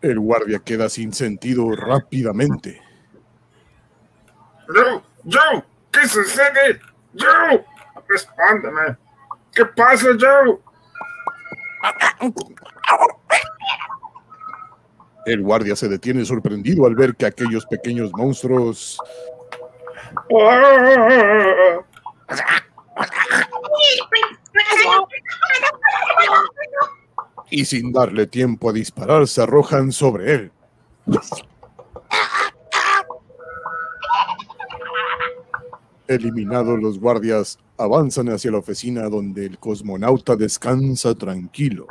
El 0.02 0.20
guardia 0.20 0.58
queda 0.58 0.90
sin 0.90 1.14
sentido 1.14 1.70
rápidamente. 1.74 2.82
Joe, 4.68 5.02
Joe, 5.24 5.64
¿qué 5.90 6.06
sucede? 6.06 6.80
Joe, 7.18 7.64
respóndeme. 8.08 8.96
¿Qué 9.52 9.64
pasa, 9.64 10.08
Joe? 10.18 10.58
El 15.26 15.42
guardia 15.42 15.76
se 15.76 15.88
detiene 15.88 16.24
sorprendido 16.24 16.86
al 16.86 16.94
ver 16.94 17.14
que 17.14 17.26
aquellos 17.26 17.66
pequeños 17.66 18.10
monstruos 18.12 18.98
y 27.50 27.64
sin 27.64 27.92
darle 27.92 28.26
tiempo 28.26 28.70
a 28.70 28.72
disparar 28.72 29.26
se 29.26 29.42
arrojan 29.42 29.92
sobre 29.92 30.32
él. 30.34 30.52
Eliminados 36.10 36.82
los 36.82 36.98
guardias, 36.98 37.56
avanzan 37.78 38.30
hacia 38.30 38.50
la 38.50 38.58
oficina 38.58 39.08
donde 39.08 39.46
el 39.46 39.60
cosmonauta 39.60 40.34
descansa 40.34 41.14
tranquilo. 41.14 41.86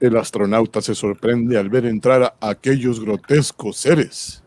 El 0.00 0.16
astronauta 0.16 0.80
se 0.80 0.94
sorprende 0.94 1.58
al 1.58 1.68
ver 1.68 1.84
entrar 1.84 2.34
a 2.40 2.48
aquellos 2.48 2.98
grotescos 2.98 3.76
seres. 3.76 4.42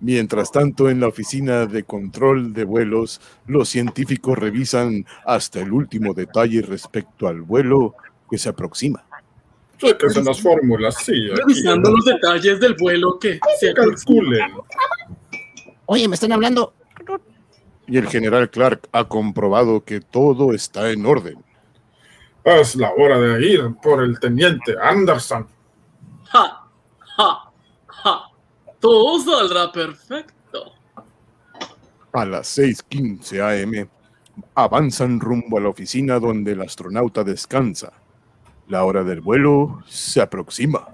Mientras 0.00 0.50
tanto, 0.50 0.88
en 0.88 1.00
la 1.00 1.08
oficina 1.08 1.66
de 1.66 1.84
control 1.84 2.54
de 2.54 2.64
vuelos, 2.64 3.20
los 3.46 3.68
científicos 3.68 4.38
revisan 4.38 5.04
hasta 5.26 5.60
el 5.60 5.72
último 5.72 6.14
detalle 6.14 6.62
respecto 6.62 7.28
al 7.28 7.42
vuelo 7.42 7.94
que 8.30 8.38
se 8.38 8.48
aproxima. 8.48 9.04
Chéquense 9.76 10.22
las 10.22 10.40
fórmulas, 10.40 10.96
sí. 11.04 11.12
aquí. 11.12 11.40
Revisando 11.40 11.90
los 11.90 12.04
detalles 12.04 12.60
del 12.60 12.74
vuelo 12.74 13.18
que 13.18 13.40
se 13.58 13.74
Calculen. 13.74 14.52
Oye, 15.86 16.08
me 16.08 16.14
están 16.14 16.32
hablando. 16.32 16.72
Y 17.86 17.98
el 17.98 18.06
general 18.06 18.48
Clark 18.50 18.88
ha 18.92 19.04
comprobado 19.04 19.84
que 19.84 20.00
todo 20.00 20.54
está 20.54 20.90
en 20.90 21.04
orden. 21.04 21.44
Es 22.44 22.74
la 22.76 22.92
hora 22.92 23.18
de 23.18 23.46
ir 23.46 23.74
por 23.82 24.02
el 24.02 24.18
teniente 24.18 24.76
Anderson. 24.80 25.46
Ja, 26.24 26.66
ja. 27.16 27.49
Todo 28.80 29.20
saldrá 29.20 29.70
perfecto. 29.70 30.72
A 32.12 32.24
las 32.24 32.58
6:15 32.58 33.40
am, 33.40 33.88
avanzan 34.54 35.20
rumbo 35.20 35.58
a 35.58 35.60
la 35.60 35.68
oficina 35.68 36.18
donde 36.18 36.52
el 36.52 36.62
astronauta 36.62 37.22
descansa. 37.22 37.92
La 38.68 38.84
hora 38.84 39.04
del 39.04 39.20
vuelo 39.20 39.82
se 39.86 40.20
aproxima. 40.20 40.88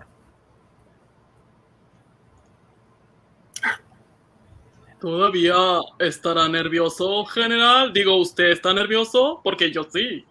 ¿Todavía 5.00 5.54
estará 5.98 6.48
nervioso, 6.48 7.24
general? 7.26 7.92
Digo, 7.92 8.16
¿usted 8.16 8.46
está 8.46 8.72
nervioso? 8.72 9.40
Porque 9.44 9.70
yo 9.70 9.84
sí. 9.84 10.24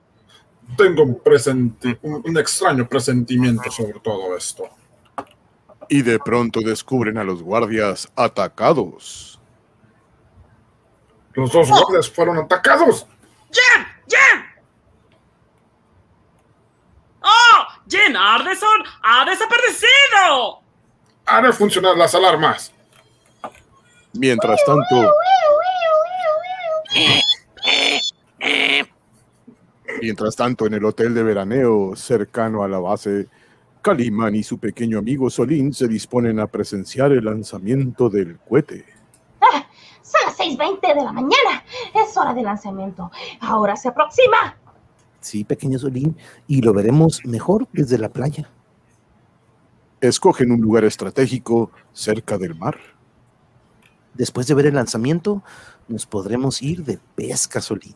Tengo 0.76 1.04
un, 1.04 1.20
presenti- 1.20 1.98
un, 2.02 2.24
un 2.26 2.38
extraño 2.38 2.88
presentimiento 2.90 3.70
sobre 3.70 4.00
todo 4.00 4.36
esto. 4.36 4.64
Y 5.90 6.02
de 6.02 6.20
pronto 6.20 6.62
descubren 6.62 7.18
a 7.18 7.24
los 7.24 7.42
guardias 7.44 8.12
atacados. 8.16 9.40
Los 11.34 11.52
dos 11.52 11.70
guardias 11.70 12.10
fueron 12.10 12.38
atacados. 12.38 13.06
¡Jen! 13.52 13.86
¡Jen! 14.08 14.46
¡Oh! 17.22 17.66
¡Jen 17.90 18.16
Arneson 18.16 18.84
ha 19.04 19.26
desaparecido! 19.26 20.62
Haré 21.26 21.52
funcionar 21.52 21.98
las 21.98 22.16
alarmas. 22.16 22.72
Mientras 24.14 24.64
tanto, 24.66 25.12
mientras 30.02 30.36
tanto 30.36 30.68
en 30.68 30.76
el 30.76 30.86
hotel 30.86 31.14
de 31.14 31.24
veraneo 31.24 31.96
cercano 31.96 32.64
a 32.64 32.70
la 32.70 32.80
base, 32.80 33.28
Calimán 33.86 34.34
y 34.34 34.42
su 34.42 34.58
pequeño 34.58 34.98
amigo 34.98 35.30
Solín 35.30 35.72
se 35.72 35.88
disponen 35.88 36.40
a 36.40 36.48
presenciar 36.48 37.12
el 37.12 37.26
lanzamiento 37.26 38.10
del 38.10 38.40
cohete. 38.40 38.84
Son 40.02 40.22
las 40.26 40.40
6.20 40.40 40.96
de 40.96 41.04
la 41.04 41.12
mañana. 41.12 41.64
Es 41.94 42.18
hora 42.18 42.34
de 42.34 42.42
lanzamiento. 42.42 43.12
Ahora 43.42 43.76
se 43.76 43.90
aproxima. 43.90 44.58
Sí, 45.20 45.44
pequeño 45.44 45.78
Solín, 45.78 46.18
y 46.48 46.64
lo 46.64 46.74
veremos 46.74 47.24
mejor 47.26 47.68
desde 47.74 48.00
la 48.00 48.10
playa. 48.10 48.50
Escogen 50.02 50.52
un 50.52 50.62
lugar 50.62 50.84
estratégico 50.84 51.70
cerca 51.94 52.40
del 52.40 52.56
mar. 52.56 52.80
Después 54.16 54.48
de 54.48 54.56
ver 54.56 54.66
el 54.66 54.74
lanzamiento, 54.74 55.44
nos 55.88 56.08
podremos 56.08 56.60
ir 56.64 56.84
de 56.84 56.98
pesca, 57.14 57.62
Solín. 57.62 57.96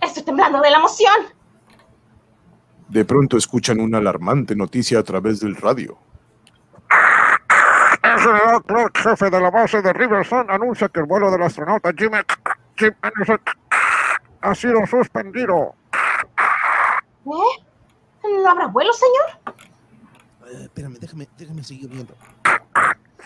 Estoy 0.00 0.22
temblando 0.22 0.60
de 0.60 0.70
la 0.70 0.78
emoción. 0.78 1.39
De 2.90 3.04
pronto 3.04 3.36
escuchan 3.36 3.78
una 3.80 3.98
alarmante 3.98 4.56
noticia 4.56 4.98
a 4.98 5.04
través 5.04 5.38
del 5.38 5.54
radio. 5.54 5.96
El 8.02 8.18
general 8.18 8.64
Clark, 8.64 8.98
jefe 8.98 9.30
de 9.30 9.40
la 9.40 9.48
base 9.48 9.80
de 9.80 9.92
Riverson, 9.92 10.50
anuncia 10.50 10.88
que 10.88 10.98
el 10.98 11.06
vuelo 11.06 11.30
del 11.30 11.42
astronauta 11.42 11.92
Jim, 11.96 12.10
Jim 12.76 12.92
Anderson 13.00 13.40
ha 14.40 14.54
sido 14.56 14.84
suspendido. 14.88 15.76
¿Eh? 17.26 17.64
¿No 18.42 18.50
habrá 18.50 18.66
vuelo, 18.66 18.90
señor? 18.92 19.56
Eh, 20.48 20.62
espérame, 20.64 20.98
déjame, 20.98 21.28
déjame 21.38 21.62
seguir 21.62 21.88
viendo. 21.90 22.16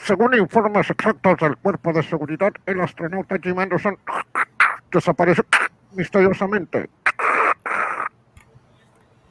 Según 0.02 0.34
informes 0.34 0.90
exactos 0.90 1.38
del 1.38 1.56
cuerpo 1.56 1.90
de 1.94 2.02
seguridad, 2.02 2.52
el 2.66 2.82
astronauta 2.82 3.38
Jim 3.42 3.58
Anderson 3.58 3.96
desapareció 4.92 5.46
misteriosamente. 5.92 6.90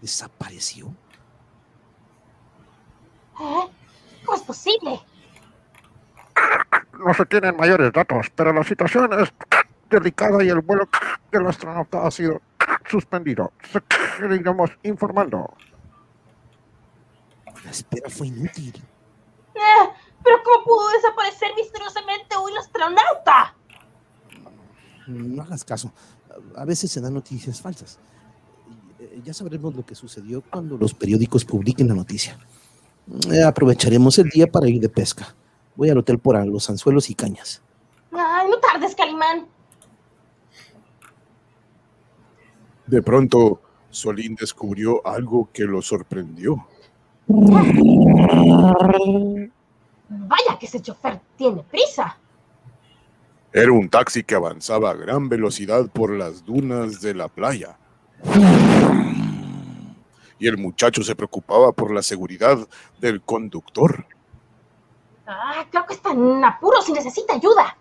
¿Desapareció? 0.04 0.88
¿Eh? 3.40 3.70
¿Cómo 4.26 4.38
es 4.38 4.44
posible? 4.44 5.00
No 7.00 7.14
se 7.14 7.26
tienen 7.26 7.56
mayores 7.56 7.94
datos, 7.94 8.30
pero 8.36 8.52
la 8.52 8.66
situación 8.66 9.18
es 9.18 9.34
delicada 9.90 10.44
y 10.44 10.50
el 10.50 10.60
vuelo 10.60 10.90
del 11.32 11.48
astronauta 11.48 12.06
ha 12.06 12.12
sido 12.12 12.42
suspendido. 12.86 13.54
Seguiremos 14.20 14.72
informando. 14.84 15.54
La 17.64 17.72
espera 17.72 18.10
fue 18.10 18.28
inútil. 18.28 18.84
Eh, 19.56 19.90
¿Pero 20.22 20.44
cómo 20.44 20.66
pudo 20.66 20.90
desaparecer 20.90 21.52
misteriosamente 21.56 22.36
hoy 22.36 22.52
el 22.52 22.58
astronauta? 22.58 23.56
No 25.08 25.44
hagas 25.44 25.64
caso. 25.64 25.94
A 26.58 26.66
veces 26.66 26.92
se 26.92 27.00
dan 27.00 27.14
noticias 27.14 27.62
falsas. 27.62 28.00
Ya 29.24 29.34
sabremos 29.34 29.76
lo 29.76 29.86
que 29.86 29.96
sucedió 29.96 30.44
cuando 30.50 30.78
los 30.78 30.94
periódicos 30.94 31.46
publiquen 31.46 31.88
la 31.88 31.94
noticia. 31.94 32.38
Eh, 33.32 33.44
Aprovecharemos 33.44 34.18
el 34.18 34.30
día 34.30 34.48
para 34.48 34.68
ir 34.68 34.82
de 34.82 34.90
pesca. 34.90 35.36
Voy 35.76 35.90
al 35.90 35.98
hotel 35.98 36.20
por 36.20 36.44
los 36.48 36.70
anzuelos 36.70 37.10
y 37.10 37.16
cañas. 37.16 37.62
Ay, 38.12 38.48
no 38.50 38.60
tardes, 38.60 38.96
Calimán. 38.96 39.48
De 42.88 43.02
pronto, 43.02 43.62
Solín 43.90 44.36
descubrió 44.36 45.06
algo 45.06 45.50
que 45.54 45.64
lo 45.64 45.82
sorprendió. 45.82 46.68
Vaya 47.28 48.40
que 50.60 50.66
ese 50.66 50.82
chofer 50.82 51.20
tiene 51.38 51.64
prisa. 51.64 52.18
Era 53.52 53.72
un 53.72 53.90
taxi 53.90 54.24
que 54.24 54.36
avanzaba 54.36 54.92
a 54.92 54.96
gran 54.96 55.30
velocidad 55.30 55.88
por 55.90 56.12
las 56.12 56.44
dunas 56.44 57.02
de 57.02 57.14
la 57.14 57.28
playa. 57.28 57.78
Y 60.44 60.48
el 60.50 60.58
muchacho 60.58 61.02
se 61.04 61.16
preocupaba 61.16 61.72
por 61.72 61.94
la 61.94 62.04
seguridad 62.04 62.68
del 63.00 63.22
conductor. 63.22 64.06
Ah, 65.26 65.66
creo 65.72 65.86
que 65.86 65.94
está 65.94 66.12
en 66.12 66.44
apuros 66.44 66.90
y 66.90 66.92
necesita 66.92 67.36
ayuda. 67.36 67.78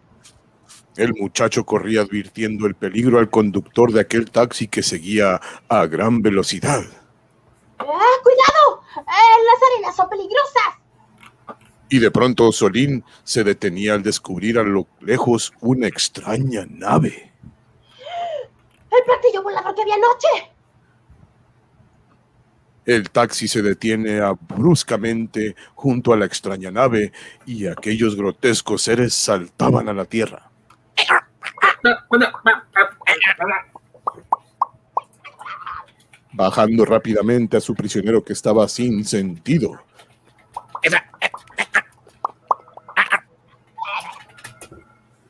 El 0.94 1.12
muchacho 1.14 1.66
corría 1.66 2.03
advirtiendo 2.03 2.66
el 2.68 2.77
peligro 2.77 3.18
al 3.18 3.31
conductor 3.31 3.90
de 3.90 4.03
aquel 4.03 4.31
taxi 4.31 4.68
que 4.68 4.85
seguía 4.85 5.40
a 5.68 5.87
gran 5.87 6.22
velocidad. 6.22 6.85
Ah, 7.81 8.14
cuidado. 8.22 8.85
Eh, 8.96 9.42
las 9.44 9.70
arenas 9.72 9.96
son 9.96 10.09
peligrosas. 10.09 11.59
Y 11.88 11.98
de 11.98 12.12
pronto 12.12 12.53
Solín 12.53 13.05
se 13.25 13.42
detenía 13.42 13.94
al 13.94 14.05
descubrir 14.05 14.57
a 14.61 14.62
lo 14.62 14.87
lejos 15.01 15.53
una 15.61 15.88
extraña 15.88 16.64
nave. 16.68 17.33
El 18.88 19.03
platillo 19.05 19.42
volador 19.42 19.75
que 19.75 19.83
había 19.83 19.96
anoche. 19.96 20.51
El 22.85 23.11
taxi 23.11 23.47
se 23.47 23.62
detiene 23.62 24.21
bruscamente 24.49 25.55
junto 25.75 26.12
a 26.12 26.16
la 26.16 26.27
extraña 26.27 26.71
nave 26.71 27.12
y 27.47 27.66
aquellos 27.66 28.16
grotescos 28.16 28.83
seres 28.83 29.14
saltaban 29.14 29.88
a 29.88 29.92
la 29.92 30.05
tierra. 30.05 30.51
bajando 36.33 36.85
rápidamente 36.85 37.57
a 37.57 37.61
su 37.61 37.75
prisionero 37.75 38.25
que 38.25 38.33
estaba 38.33 38.68
sin 38.68 39.05
sentido. 39.05 39.81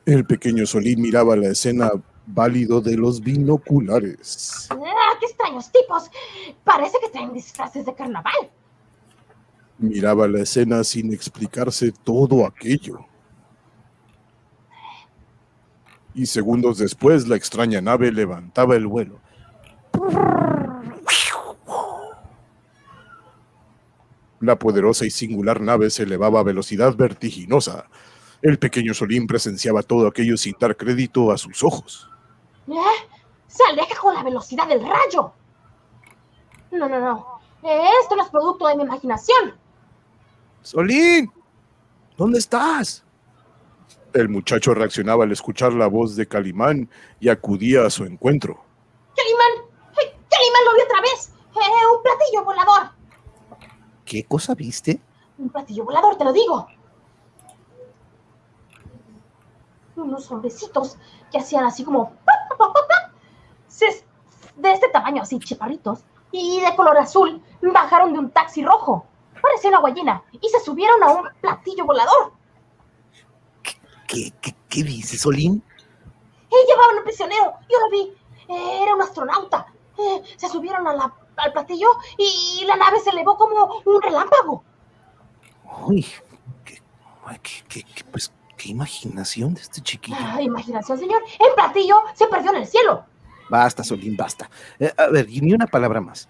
El 0.05 0.25
pequeño 0.25 0.65
Solín 0.65 1.01
miraba 1.01 1.35
la 1.35 1.49
escena 1.49 1.91
válido 2.25 2.81
de 2.81 2.97
los 2.97 3.21
binoculares. 3.21 4.69
¡Ah, 5.13 5.17
qué 5.19 5.25
extraños 5.27 5.71
tipos! 5.71 6.09
Parece 6.63 6.97
que 6.99 7.09
traen 7.09 7.33
disfraces 7.33 7.85
de 7.85 7.93
carnaval. 7.93 8.51
Miraba 9.77 10.27
la 10.27 10.41
escena 10.41 10.83
sin 10.83 11.13
explicarse 11.13 11.91
todo 11.91 12.45
aquello. 12.45 13.05
Y 16.15 16.25
segundos 16.25 16.77
después 16.77 17.27
la 17.27 17.35
extraña 17.35 17.81
nave 17.81 18.11
levantaba 18.11 18.75
el 18.75 18.87
vuelo. 18.87 19.19
La 24.39 24.59
poderosa 24.59 25.05
y 25.05 25.09
singular 25.09 25.61
nave 25.61 25.89
se 25.89 26.03
elevaba 26.03 26.41
a 26.41 26.43
velocidad 26.43 26.95
vertiginosa. 26.95 27.87
El 28.41 28.59
pequeño 28.59 28.93
Solín 28.93 29.25
presenciaba 29.25 29.81
todo 29.83 30.05
aquello 30.07 30.37
sin 30.37 30.55
dar 30.59 30.75
crédito 30.75 31.31
a 31.31 31.37
sus 31.37 31.63
ojos. 31.63 32.09
¿Eh? 32.67 33.12
Se 33.53 33.63
aleja 33.69 33.95
con 34.01 34.15
la 34.15 34.23
velocidad 34.23 34.67
del 34.67 34.81
rayo. 34.81 35.31
No, 36.71 36.89
no, 36.89 36.99
no. 36.99 37.39
Esto 38.01 38.15
no 38.15 38.23
es 38.23 38.29
producto 38.29 38.67
de 38.67 38.75
mi 38.75 38.81
imaginación. 38.83 39.53
Solín, 40.63 41.31
¿dónde 42.17 42.39
estás? 42.39 43.03
El 44.11 44.27
muchacho 44.29 44.73
reaccionaba 44.73 45.23
al 45.23 45.31
escuchar 45.31 45.71
la 45.73 45.85
voz 45.85 46.15
de 46.15 46.27
Calimán 46.27 46.89
y 47.19 47.29
acudía 47.29 47.85
a 47.85 47.89
su 47.91 48.05
encuentro. 48.05 48.59
Calimán, 49.15 49.69
¡Eh, 50.01 50.17
Calimán 50.29 50.65
lo 50.65 50.73
vi 50.73 50.81
otra 50.81 51.01
vez. 51.01 51.31
Eh, 51.55 51.95
un 51.95 52.01
platillo 52.01 52.43
volador. 52.43 52.89
¿Qué 54.03 54.23
cosa 54.23 54.55
viste? 54.55 54.99
Un 55.37 55.49
platillo 55.49 55.83
volador, 55.85 56.17
te 56.17 56.23
lo 56.23 56.33
digo. 56.33 56.67
Unos 59.95 60.31
hombrecitos 60.31 60.97
que 61.31 61.37
hacían 61.37 61.65
así 61.65 61.83
como... 61.83 62.09
pa, 62.25 62.33
pa, 62.49 62.57
pa, 62.57 62.73
pa. 62.73 62.83
Se- 62.83 63.02
De 64.55 64.71
este 64.71 64.89
tamaño, 64.89 65.21
así, 65.23 65.39
chaparritos. 65.39 65.99
Y 66.31 66.61
de 66.61 66.75
color 66.75 66.97
azul. 66.97 67.41
Bajaron 67.61 68.13
de 68.13 68.19
un 68.19 68.29
taxi 68.31 68.63
rojo. 68.63 69.05
Parecía 69.41 69.69
una 69.71 69.79
guayina. 69.79 70.23
Y 70.41 70.47
se 70.49 70.59
subieron 70.59 71.01
a 71.03 71.11
un 71.11 71.27
platillo 71.41 71.85
volador. 71.85 72.33
¿Qué, 74.07 74.31
qué, 74.41 74.55
qué 74.69 74.83
dices, 74.83 75.21
Solín? 75.21 75.63
Y 76.49 76.67
llevaban 76.69 76.97
un 76.97 77.03
prisionero. 77.03 77.53
Yo 77.69 77.79
lo 77.79 77.89
vi. 77.89 78.13
Eh, 78.47 78.79
Era 78.83 78.93
un 78.95 79.01
astronauta. 79.01 79.65
Eh, 79.97 80.21
Se 80.37 80.49
subieron 80.49 80.87
a 80.87 80.93
la- 80.93 81.13
al 81.37 81.51
platillo 81.51 81.87
y 82.17 82.63
la 82.65 82.75
nave 82.75 82.99
se 82.99 83.09
elevó 83.09 83.35
como 83.37 83.81
un 83.85 84.01
relámpago. 84.01 84.63
Uy, 85.87 86.05
qué, 86.63 86.79
qué- 87.41 87.63
qué- 87.67 87.83
qué, 87.83 88.03
pues, 88.05 88.31
qué 88.55 88.69
imaginación 88.69 89.55
de 89.55 89.61
este 89.61 89.81
chiquillo. 89.81 90.17
Ah, 90.19 90.41
imaginación, 90.41 90.97
señor. 90.99 91.23
El 91.39 91.53
platillo 91.55 92.03
se 92.13 92.27
perdió 92.27 92.51
en 92.51 92.57
el 92.57 92.67
cielo. 92.67 93.05
Basta, 93.49 93.83
Solín, 93.83 94.15
basta. 94.17 94.49
Eh, 94.79 94.91
a 94.97 95.07
ver, 95.07 95.29
y 95.29 95.41
ni 95.41 95.53
una 95.53 95.67
palabra 95.67 96.01
más. 96.01 96.27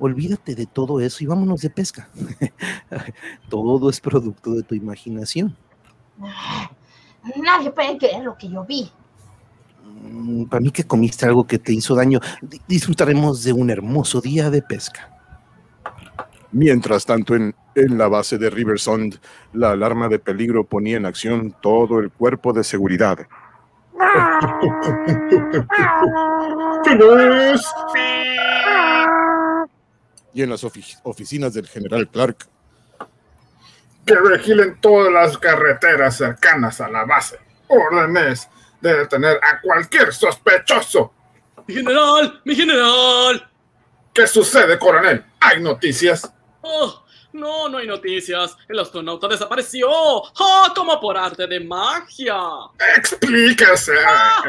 Olvídate 0.00 0.54
de 0.54 0.66
todo 0.66 1.00
eso 1.00 1.24
y 1.24 1.26
vámonos 1.26 1.60
de 1.60 1.70
pesca. 1.70 2.08
todo 3.48 3.90
es 3.90 4.00
producto 4.00 4.52
de 4.52 4.62
tu 4.62 4.74
imaginación. 4.74 5.56
Ah, 6.22 6.70
Nadie 7.36 7.70
puede 7.70 7.98
creer 7.98 8.24
lo 8.24 8.36
que 8.36 8.48
yo 8.48 8.64
vi. 8.64 8.90
Mm, 10.02 10.44
Para 10.44 10.60
mí 10.60 10.70
que 10.70 10.84
comiste 10.84 11.26
algo 11.26 11.46
que 11.46 11.58
te 11.58 11.72
hizo 11.72 11.94
daño, 11.94 12.20
di- 12.42 12.60
disfrutaremos 12.68 13.42
de 13.44 13.52
un 13.52 13.70
hermoso 13.70 14.20
día 14.20 14.50
de 14.50 14.62
pesca. 14.62 15.10
Mientras 16.52 17.04
tanto, 17.04 17.34
en, 17.34 17.54
en 17.74 17.98
la 17.98 18.08
base 18.08 18.38
de 18.38 18.48
Riversond, 18.50 19.16
la 19.52 19.72
alarma 19.72 20.08
de 20.08 20.18
peligro 20.18 20.64
ponía 20.64 20.96
en 20.96 21.06
acción 21.06 21.54
todo 21.60 21.98
el 21.98 22.10
cuerpo 22.10 22.52
de 22.52 22.64
seguridad. 22.64 23.18
Y 30.34 30.42
en 30.42 30.50
las 30.50 30.62
ofi- 30.64 30.98
oficinas 31.04 31.54
del 31.54 31.66
general 31.66 32.08
Clark, 32.08 32.46
que 34.04 34.14
vigilen 34.32 34.80
todas 34.80 35.12
las 35.12 35.36
carreteras 35.38 36.16
cercanas 36.16 36.80
a 36.80 36.88
la 36.88 37.04
base. 37.04 37.38
Órdenes 37.68 38.48
de 38.80 38.96
detener 38.98 39.38
a 39.42 39.60
cualquier 39.60 40.14
sospechoso. 40.14 41.12
Mi 41.66 41.74
general, 41.74 42.40
mi 42.44 42.54
general. 42.54 43.50
¿Qué 44.14 44.26
sucede, 44.26 44.78
coronel? 44.78 45.24
¿Hay 45.40 45.60
noticias? 45.60 46.32
Oh, 46.62 47.02
no, 47.38 47.68
no 47.68 47.78
hay 47.78 47.86
noticias. 47.86 48.56
El 48.68 48.78
astronauta 48.78 49.28
desapareció. 49.28 49.88
¡Ah, 50.38 50.72
como 50.74 51.00
por 51.00 51.16
arte 51.16 51.46
de 51.46 51.60
magia! 51.60 52.36
Explíquese. 52.96 53.94
¡Ah! 54.06 54.42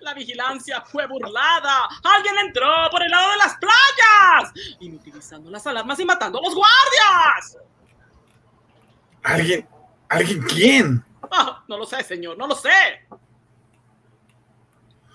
La 0.00 0.14
vigilancia 0.14 0.80
fue 0.82 1.06
burlada. 1.06 1.88
Alguien 2.02 2.34
entró 2.38 2.68
por 2.90 3.02
el 3.02 3.10
lado 3.10 3.32
de 3.32 3.36
las 3.38 3.56
playas, 3.56 4.52
inutilizando 4.80 5.50
las 5.50 5.66
alarmas 5.66 5.98
y 6.00 6.04
matando 6.04 6.38
a 6.38 6.42
los 6.42 6.54
guardias. 6.54 7.58
¿Alguien? 9.22 9.68
¿Alguien 10.08 10.42
quién? 10.42 11.04
Ah, 11.30 11.62
no 11.68 11.78
lo 11.78 11.86
sé, 11.86 12.02
señor, 12.02 12.36
no 12.36 12.46
lo 12.46 12.54
sé. 12.54 13.06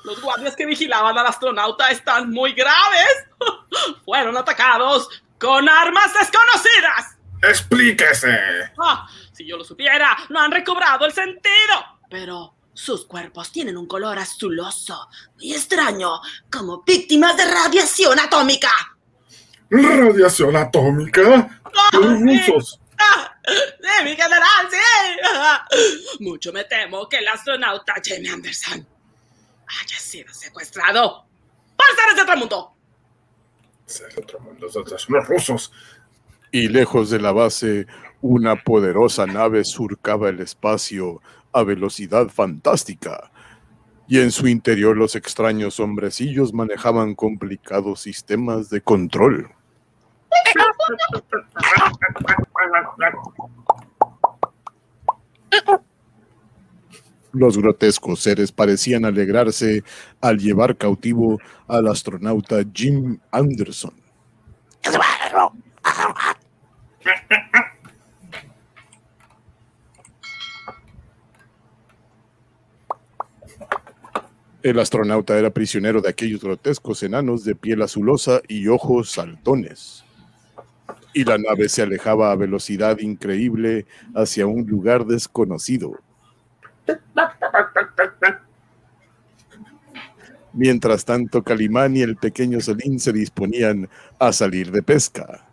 Los 0.04 0.22
guardias 0.22 0.56
que 0.56 0.66
vigilaban 0.66 1.18
al 1.18 1.28
astronauta 1.28 1.92
están 1.92 2.32
muy 2.32 2.54
graves. 2.54 3.28
Fueron 4.06 4.38
atacados 4.38 5.10
con 5.40 5.68
armas 5.70 6.14
desconocidas. 6.14 7.18
Explíquese. 7.44 8.72
Ah, 8.82 9.08
si 9.32 9.46
yo 9.48 9.58
lo 9.58 9.64
supiera, 9.64 10.18
no 10.30 10.40
han 10.42 10.52
recobrado 10.52 11.06
el 11.06 11.14
sentido. 11.14 12.00
Pero 12.10 12.56
sus 12.74 13.06
cuerpos 13.06 13.52
tienen 13.52 13.78
un 13.78 13.88
color 13.88 14.18
azuloso 14.18 15.08
y 15.40 15.54
extraño, 15.54 16.20
como 16.52 16.84
víctimas 16.84 17.36
de 17.38 17.46
radiación 17.46 18.20
atómica. 18.20 18.70
¿Radiación 19.70 20.56
atómica? 20.56 21.60
Ah, 21.66 21.90
Los 21.94 22.20
sí. 22.20 22.40
rusos. 22.48 22.80
Ah, 23.00 23.36
sí, 23.46 24.04
mi 24.04 24.16
general, 24.16 24.68
sí. 24.72 26.20
Mucho 26.24 26.52
me 26.52 26.64
temo 26.64 27.08
que 27.08 27.18
el 27.18 27.28
astronauta 27.28 27.96
Jamie 28.04 28.32
Anderson 28.32 28.88
haya 29.68 30.00
sido 30.00 30.34
secuestrado 30.34 31.26
por 31.76 31.86
seres 31.96 32.16
de 32.16 32.22
otro 32.22 32.38
mundo. 32.38 32.77
Es 33.88 34.02
el 34.02 34.24
otro 34.24 34.40
mundo, 34.42 34.70
son 34.70 34.84
los 35.10 35.28
rusos. 35.28 35.72
y 36.52 36.68
lejos 36.68 37.10
de 37.10 37.20
la 37.20 37.32
base, 37.32 37.88
una 38.22 38.56
poderosa 38.56 39.26
nave 39.26 39.64
surcaba 39.64 40.30
el 40.30 40.40
espacio 40.40 41.22
a 41.54 41.64
velocidad 41.64 42.28
fantástica. 42.28 43.32
Y 44.08 44.20
en 44.20 44.32
su 44.32 44.48
interior 44.48 44.96
los 44.96 45.16
extraños 45.16 45.80
hombrecillos 45.80 46.54
manejaban 46.54 47.16
complicados 47.16 48.02
sistemas 48.02 48.70
de 48.70 48.82
control. 48.82 49.52
Los 57.34 57.58
grotescos 57.58 58.22
seres 58.22 58.52
parecían 58.52 59.06
alegrarse 59.06 59.84
al 60.22 60.38
llevar 60.38 60.78
cautivo 60.78 61.40
al 61.68 61.88
astronauta 61.88 62.58
Jim 62.74 63.20
Anderson. 63.32 63.94
El 74.64 74.80
astronauta 74.80 75.38
era 75.38 75.50
prisionero 75.50 76.02
de 76.02 76.10
aquellos 76.10 76.42
grotescos 76.42 77.02
enanos 77.02 77.46
de 77.46 77.56
piel 77.56 77.82
azulosa 77.82 78.42
y 78.48 78.68
ojos 78.68 79.12
saltones. 79.12 80.04
Y 81.14 81.24
la 81.24 81.38
nave 81.38 81.70
se 81.70 81.84
alejaba 81.84 82.32
a 82.32 82.36
velocidad 82.36 83.00
increíble 83.00 83.86
hacia 84.14 84.46
un 84.46 84.66
lugar 84.68 85.06
desconocido. 85.06 85.94
Mientras 90.54 91.06
tanto, 91.06 91.44
Calimán 91.44 91.96
y 91.96 92.02
el 92.02 92.16
pequeño 92.16 92.60
Solín 92.60 93.00
se 93.00 93.14
disponían 93.14 93.88
a 94.18 94.34
salir 94.34 94.72
de 94.72 94.82
pesca. 94.82 95.46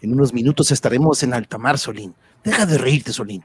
En 0.00 0.12
unos 0.12 0.32
minutos 0.32 0.70
estaremos 0.70 1.22
en 1.24 1.34
alta 1.34 1.58
mar, 1.58 1.76
Solín. 1.78 2.14
Deja 2.44 2.66
de 2.66 2.78
reírte, 2.78 3.12
Solín. 3.12 3.44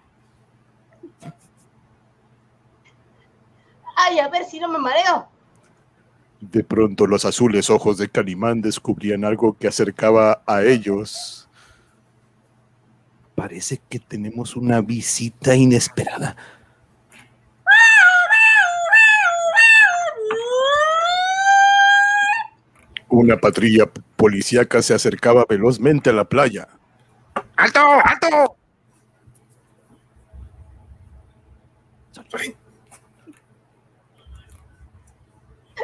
Ay, 3.95 4.19
a 4.19 4.29
ver 4.29 4.45
si 4.45 4.59
no 4.59 4.69
me 4.69 4.77
mareo. 4.77 5.27
De 6.41 6.63
pronto 6.63 7.05
los 7.05 7.25
azules 7.25 7.69
ojos 7.69 7.97
de 7.97 8.07
Calimán 8.07 8.61
descubrían 8.61 9.25
algo 9.25 9.57
que 9.57 9.67
acercaba 9.67 10.41
a 10.45 10.63
ellos. 10.63 11.48
Parece 13.39 13.79
que 13.87 13.99
tenemos 13.99 14.57
una 14.57 14.81
visita 14.81 15.55
inesperada. 15.55 16.35
Una 23.07 23.37
patrulla 23.37 23.89
policíaca 24.17 24.81
se 24.81 24.93
acercaba 24.93 25.45
velozmente 25.47 26.09
a 26.09 26.13
la 26.13 26.25
playa. 26.25 26.67
¡Alto! 27.55 27.79
¡Alto! 28.03 28.57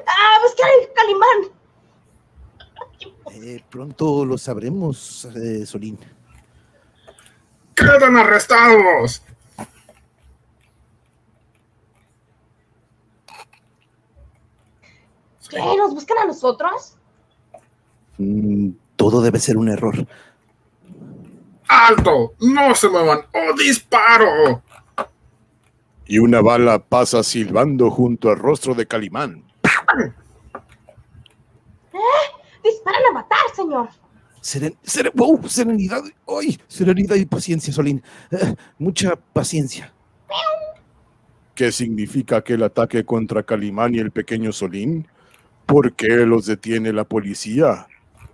¡Ah, 0.06 0.40
buscar 0.44 0.70
el 0.82 0.94
calimán! 0.94 1.56
Eh, 3.32 3.64
pronto 3.70 4.26
lo 4.26 4.38
sabremos, 4.38 5.24
eh, 5.38 5.66
Solín. 5.66 5.98
¡Quedan 7.76 8.18
arrestados! 8.18 9.22
¿Qué? 15.50 15.60
¿Nos 15.78 15.94
buscan 15.94 16.18
a 16.20 16.26
nosotros? 16.26 16.98
Mm, 18.18 18.70
todo 18.96 19.22
debe 19.22 19.40
ser 19.40 19.58
un 19.58 19.70
error. 19.70 20.08
¡Alto! 21.68 22.34
¡No 22.40 22.74
se 22.76 22.90
muevan! 22.90 23.20
¡Oh, 23.34 23.54
disparo! 23.58 24.64
Y 26.08 26.20
una 26.20 26.42
bala 26.42 26.80
pasa 26.80 27.24
silbando 27.24 27.90
junto 27.90 28.30
al 28.30 28.38
rostro 28.38 28.74
de 28.76 28.86
Calimán. 28.86 29.44
Disparan 32.64 33.02
a 33.10 33.12
matar, 33.12 33.40
señor. 33.56 33.90
Seren- 34.46 34.78
seren- 34.84 35.12
wow, 35.16 35.42
serenidad, 35.50 36.04
¡ay! 36.28 36.60
serenidad 36.68 37.16
y 37.16 37.26
paciencia, 37.26 37.74
Solín. 37.74 38.04
Eh, 38.30 38.54
mucha 38.78 39.16
paciencia. 39.16 39.92
¿Qué 41.56 41.72
significa 41.72 42.38
aquel 42.38 42.62
ataque 42.62 43.04
contra 43.04 43.42
Calimán 43.42 43.96
y 43.96 44.00
el 44.00 44.12
pequeño 44.12 44.52
Solín? 44.52 45.08
¿Por 45.66 45.94
qué 45.94 46.10
los 46.28 46.46
detiene 46.46 46.94
la 46.94 47.06
policía? 47.06 47.88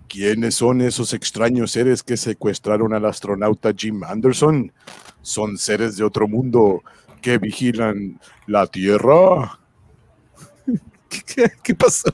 ¿Quiénes 0.09 0.55
son 0.55 0.82
esos 0.82 1.14
extraños 1.14 1.72
seres 1.72 2.03
que 2.03 2.18
secuestraron 2.18 2.93
al 2.93 3.05
astronauta 3.05 3.72
Jim 3.74 4.03
Anderson? 4.03 4.74
¿Son 5.22 5.57
seres 5.57 5.95
de 5.95 6.03
otro 6.03 6.28
mundo 6.28 6.84
que 7.22 7.38
vigilan 7.38 8.20
la 8.47 8.68
Tierra? 8.68 9.59
¿Qué, 11.09 11.22
qué- 11.26 11.51
qué 11.64 11.76
pasó? 11.76 12.12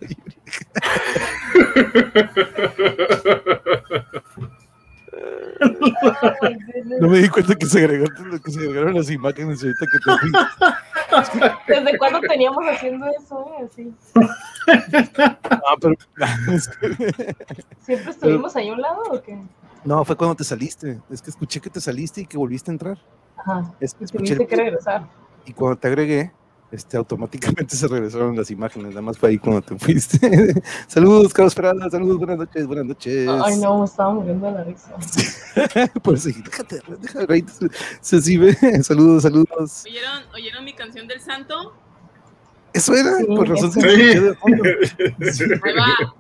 No 7.00 7.10
me 7.10 7.20
di 7.20 7.30
cuenta 7.30 7.56
que 7.56 7.66
se 7.66 7.80
agregaron, 7.80 8.40
que 8.44 8.52
se 8.52 8.60
agregaron 8.60 8.94
las 8.96 9.10
imágenes 9.10 9.62
ahorita 9.64 9.86
que 9.92 10.00
te 10.00 10.18
fui. 10.20 10.32
¿Desde 11.68 11.98
cuándo 11.98 12.20
teníamos 12.22 12.64
haciendo 12.70 13.06
eso? 13.08 13.52
eh? 13.60 13.66
Así. 13.66 13.94
Ah, 15.52 15.76
pero- 15.80 15.96
¿Siempre 17.82 18.12
estuvimos 18.12 18.56
ahí 18.56 18.70
a 18.70 18.74
un 18.74 18.82
lado 18.82 19.02
o 19.12 19.22
qué? 19.22 19.38
no, 19.86 20.04
fue 20.06 20.16
cuando 20.18 20.36
te 20.36 20.44
saliste. 20.44 21.00
Es 21.10 21.22
que 21.22 21.30
escuché 21.30 21.60
que 21.62 21.70
te 21.70 21.80
saliste 21.82 22.22
y 22.22 22.26
que 22.26 22.38
volviste 22.38 22.72
a 22.72 22.74
entrar. 22.74 22.98
Ajá. 23.38 23.74
Es 23.80 23.94
que 23.94 24.04
escuché 24.06 24.36
tuviste 24.36 24.48
que 24.48 24.56
regresar. 24.62 25.08
y 25.46 25.54
cuando 25.54 25.78
te 25.78 25.88
agregué, 25.88 26.32
este, 26.72 26.98
automáticamente 26.98 27.76
se 27.76 27.88
regresaron 27.88 28.36
las 28.36 28.52
imágenes. 28.52 28.90
Nada 28.90 29.02
más 29.02 29.18
fue 29.18 29.30
ahí 29.30 29.38
cuando 29.38 29.62
te 29.62 29.78
fuiste. 29.78 30.62
saludos, 30.88 31.34
Carlos 31.34 31.56
Ferrada. 31.56 31.90
Saludos, 31.90 32.18
buenas 32.18 32.38
noches, 32.38 32.68
buenas 32.68 32.86
noches. 32.86 33.30
Ay, 33.44 33.58
no, 33.58 33.86
estaba 33.86 34.14
muriendo 34.14 34.52
la 34.52 34.64
risa. 34.64 34.96
Por 36.04 36.16
eso 36.16 36.30
déjate, 36.30 36.82
déjate. 37.00 37.46
Se 38.02 38.22
sí 38.22 38.38
ve. 38.38 38.54
Saludos, 38.84 39.24
saludos. 39.24 39.84
¿Oyeron, 39.86 40.24
¿Oyeron 40.34 40.66
mi 40.66 40.74
canción 40.74 41.08
del 41.08 41.22
santo? 41.22 41.74
Eso 42.74 42.94
era, 42.94 43.18
Sí, 43.18 43.26
por 43.26 43.50
razón 43.50 43.70
escuchó 43.70 43.88
de 43.88 44.36
fondo. 44.36 44.64
Ahí 45.64 45.74
va. 45.74 46.16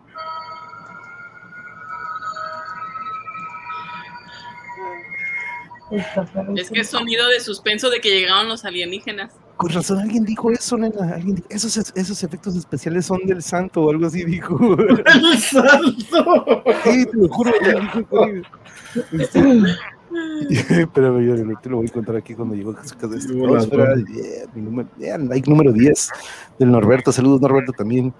Es 6.55 6.69
que 6.71 6.79
es 6.81 6.89
sonido 6.89 7.27
de 7.27 7.39
suspenso 7.39 7.89
de 7.89 8.01
que 8.01 8.09
llegaron 8.09 8.47
los 8.47 8.65
alienígenas. 8.65 9.33
Con 9.57 9.71
razón, 9.71 9.99
alguien 9.99 10.23
dijo 10.23 10.51
eso, 10.51 10.77
nena. 10.77 11.15
Alguien 11.15 11.35
dijo, 11.37 11.47
esos, 11.49 11.91
esos 11.95 12.23
efectos 12.23 12.55
especiales 12.55 13.07
son 13.07 13.25
del 13.25 13.41
santo 13.41 13.83
o 13.83 13.89
algo 13.89 14.05
así 14.05 14.23
dijo. 14.23 14.77
¡El 14.79 15.37
salto! 15.39 16.63
Sí, 16.83 17.05
te 17.05 17.17
lo 17.17 17.27
juro. 17.29 17.51
Este, 19.11 19.75
Pero 20.93 21.21
yo 21.21 21.35
te 21.61 21.69
lo 21.69 21.77
voy 21.77 21.87
a 21.87 21.91
contar 21.91 22.15
aquí 22.15 22.33
cuando 22.33 22.55
llegó 22.55 22.71
a 22.71 22.75
casa. 22.75 22.95
Este, 23.15 23.57
Espera, 23.57 23.93
Tom. 23.93 24.05
yeah, 24.05 24.45
mi 24.53 24.61
número, 24.61 24.89
yeah, 24.97 25.17
like 25.17 25.49
número 25.49 25.71
10 25.71 26.09
del 26.59 26.71
Norberto. 26.71 27.11
Saludos, 27.11 27.41
Norberto, 27.41 27.71
también. 27.73 28.13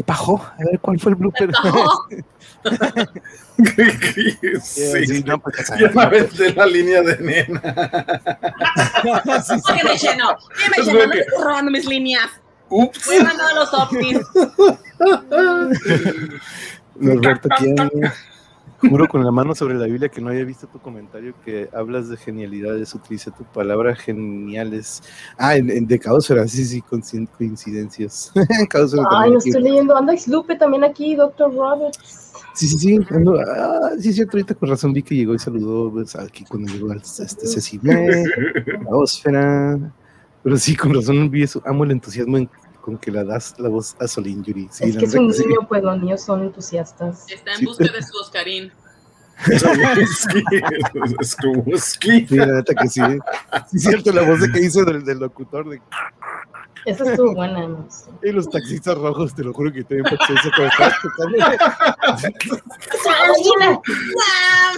¿Qué 0.00 0.04
pajó? 0.04 0.40
A 0.42 0.64
ver, 0.64 0.80
¿cuál 0.80 0.98
fue 0.98 1.10
el 1.12 1.16
blooper? 1.16 1.50
Sí, 4.62 5.06
sí, 5.06 5.22
no, 5.26 5.38
pues, 5.38 5.70
ya 5.78 5.90
me 5.90 6.02
aventé 6.02 6.54
la 6.54 6.64
línea 6.64 7.02
de 7.02 7.18
nena. 7.18 7.60
Sí, 9.44 9.54
sí. 9.56 9.62
¿Qué 9.66 9.84
me 9.84 9.98
llenó? 9.98 10.36
¿Qué 10.56 10.70
me 10.70 10.82
llenó? 10.86 11.04
No 11.04 11.10
que- 11.10 11.16
me 11.16 11.20
estoy 11.20 11.42
robando 11.44 11.70
mis 11.70 11.84
líneas. 11.84 12.24
Ups. 12.70 13.04
Voy 13.04 13.18
mandando 13.18 13.54
los 13.56 13.74
ovnis. 13.74 14.18
Norberto 16.96 17.48
tiene. 17.58 17.90
Juro 18.80 19.06
con 19.08 19.22
la 19.24 19.30
mano 19.30 19.54
sobre 19.54 19.74
la 19.74 19.86
Biblia 19.86 20.08
que 20.08 20.20
no 20.22 20.30
había 20.30 20.44
visto 20.44 20.66
tu 20.66 20.78
comentario 20.78 21.34
que 21.44 21.68
hablas 21.74 22.08
de 22.08 22.16
genialidades. 22.16 22.94
Utilicé 22.94 23.30
tu 23.30 23.44
palabra 23.44 23.94
geniales. 23.94 25.02
Ah, 25.36 25.56
en, 25.56 25.70
en 25.70 25.86
de 25.86 25.98
Caosfera, 25.98 26.48
sí, 26.48 26.64
sí, 26.64 26.82
coincid- 26.82 27.28
coincidencias. 27.36 28.32
También 28.70 29.32
no 29.34 29.38
aquí. 29.38 29.48
estoy 29.50 29.62
leyendo. 29.62 29.96
Anda 29.96 30.14
Lupe 30.28 30.56
también 30.56 30.84
aquí, 30.84 31.14
Dr. 31.14 31.52
Roberts. 31.54 32.32
Sí, 32.54 32.68
sí, 32.68 32.78
sí. 32.78 32.96
ando- 33.10 33.38
ah, 33.46 33.90
sí, 33.98 34.12
cierto. 34.12 34.36
Ahorita 34.36 34.54
con 34.54 34.68
razón 34.70 34.92
vi 34.92 35.02
que 35.02 35.14
llegó 35.14 35.34
y 35.34 35.38
saludó 35.38 35.90
pues, 35.92 36.16
aquí 36.16 36.44
cuando 36.48 36.72
llegó 36.72 36.90
al 36.92 36.98
este, 37.02 37.46
Cecime, 37.46 38.24
Caosfera. 38.84 39.78
Pero 40.42 40.56
sí, 40.56 40.74
con 40.74 40.94
razón 40.94 41.30
vi 41.30 41.42
eso. 41.42 41.62
Amo 41.66 41.84
el 41.84 41.90
entusiasmo 41.92 42.38
en- 42.38 42.48
con 42.80 42.98
que 42.98 43.10
la 43.10 43.24
das 43.24 43.54
la 43.58 43.68
voz 43.68 43.96
a 44.00 44.08
Solín 44.08 44.42
Yuri. 44.42 44.68
Sí, 44.70 44.84
es 44.84 44.96
que 44.96 45.04
es 45.04 45.14
un 45.14 45.32
sí. 45.32 45.44
niño, 45.46 45.66
pues 45.68 45.82
los 45.82 46.00
niños 46.00 46.22
son 46.22 46.42
entusiastas. 46.42 47.26
Está 47.28 47.52
en 47.52 47.58
Sí. 47.58 47.64
busca 47.66 47.84
de 47.84 48.02
su 48.02 48.16
Oscarín. 48.18 48.72
Skruski. 51.22 52.26
Sí, 52.26 52.36
la 52.36 52.46
neta 52.46 52.74
que 52.74 52.88
sí. 52.88 53.00
Sí, 53.00 53.76
es 53.76 53.82
cierto, 53.82 54.12
la 54.12 54.22
voz 54.22 54.40
de 54.40 54.50
que 54.52 54.60
hizo 54.60 54.84
del, 54.84 55.04
del 55.04 55.18
locutor 55.18 55.68
de 55.68 55.80
Esa 56.86 57.10
estuvo 57.10 57.34
buena, 57.34 57.66
gustó. 57.66 58.10
Y 58.22 58.32
los 58.32 58.48
taxistas 58.48 58.96
rojos, 58.96 59.34
te 59.34 59.42
lo 59.44 59.52
juro 59.52 59.72
que 59.72 59.84
te 59.84 59.98
eso 59.98 60.50
cuando 60.56 60.70
estabas. 60.70 60.94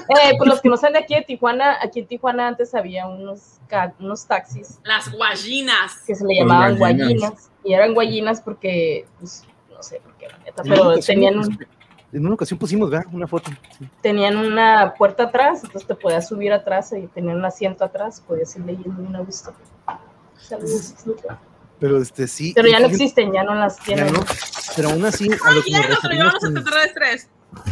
Eh, 0.09 0.35
pues 0.37 0.49
los 0.49 0.61
que 0.61 0.69
no 0.69 0.77
sean 0.77 0.93
de 0.95 0.99
aquí 1.01 1.15
de 1.15 1.23
Tijuana, 1.23 1.79
aquí 1.83 2.01
en 2.01 2.07
Tijuana 2.07 2.49
antes 2.49 2.75
había 2.75 3.07
unos, 3.07 3.59
unos 4.01 4.27
taxis 4.27 4.79
Las 4.85 5.11
guayinas. 5.13 5.99
que 6.07 6.15
se 6.15 6.25
le 6.25 6.35
llamaban 6.41 6.77
guayinas. 6.77 7.51
Y 7.65 7.73
eran 7.75 7.95
guayinas 7.95 8.41
porque, 8.41 9.07
pues, 9.21 9.45
no 9.71 9.83
sé 9.83 10.01
por 10.01 10.13
qué, 10.15 10.29
la 10.29 10.39
neta, 10.39 10.63
pero 10.65 10.91
ocasión, 10.91 11.15
tenían, 11.15 11.39
un- 11.39 11.67
En 12.13 12.27
una 12.27 12.35
ocasión 12.35 12.59
pusimos, 12.59 12.91
¿verdad? 12.91 13.07
Una 13.13 13.27
foto. 13.27 13.51
sí. 13.79 13.89
tenían 14.03 14.37
una 14.37 14.95
puerta 14.99 15.25
atrás, 15.25 15.63
entonces 15.65 15.87
te 15.87 15.95
podías 15.95 16.29
subir 16.29 16.53
atrás 16.53 16.93
y 16.93 17.07
tenían 17.07 17.37
un 17.37 17.45
asiento 17.45 17.85
atrás, 17.85 18.21
podías 18.27 18.55
ir 18.57 18.65
leyendo 18.65 19.19
a 19.19 19.21
gusto. 19.23 19.55
Saludos. 20.37 20.95
Pero 21.83 22.01
este 22.01 22.29
sí. 22.29 22.53
Pero 22.55 22.69
ya 22.69 22.79
no 22.79 22.87
existen, 22.87 23.33
ya 23.33 23.43
no 23.43 23.55
las 23.57 23.77
tienen. 23.81 24.13
no, 24.13 24.21
Pero 24.77 24.91
aún 24.91 25.05
así, 25.05 25.29
a 25.45 25.51
lo 25.53 25.63
que 25.63 25.71
nos 25.73 25.89
referimos. 25.89 26.35
con-. 26.39 26.57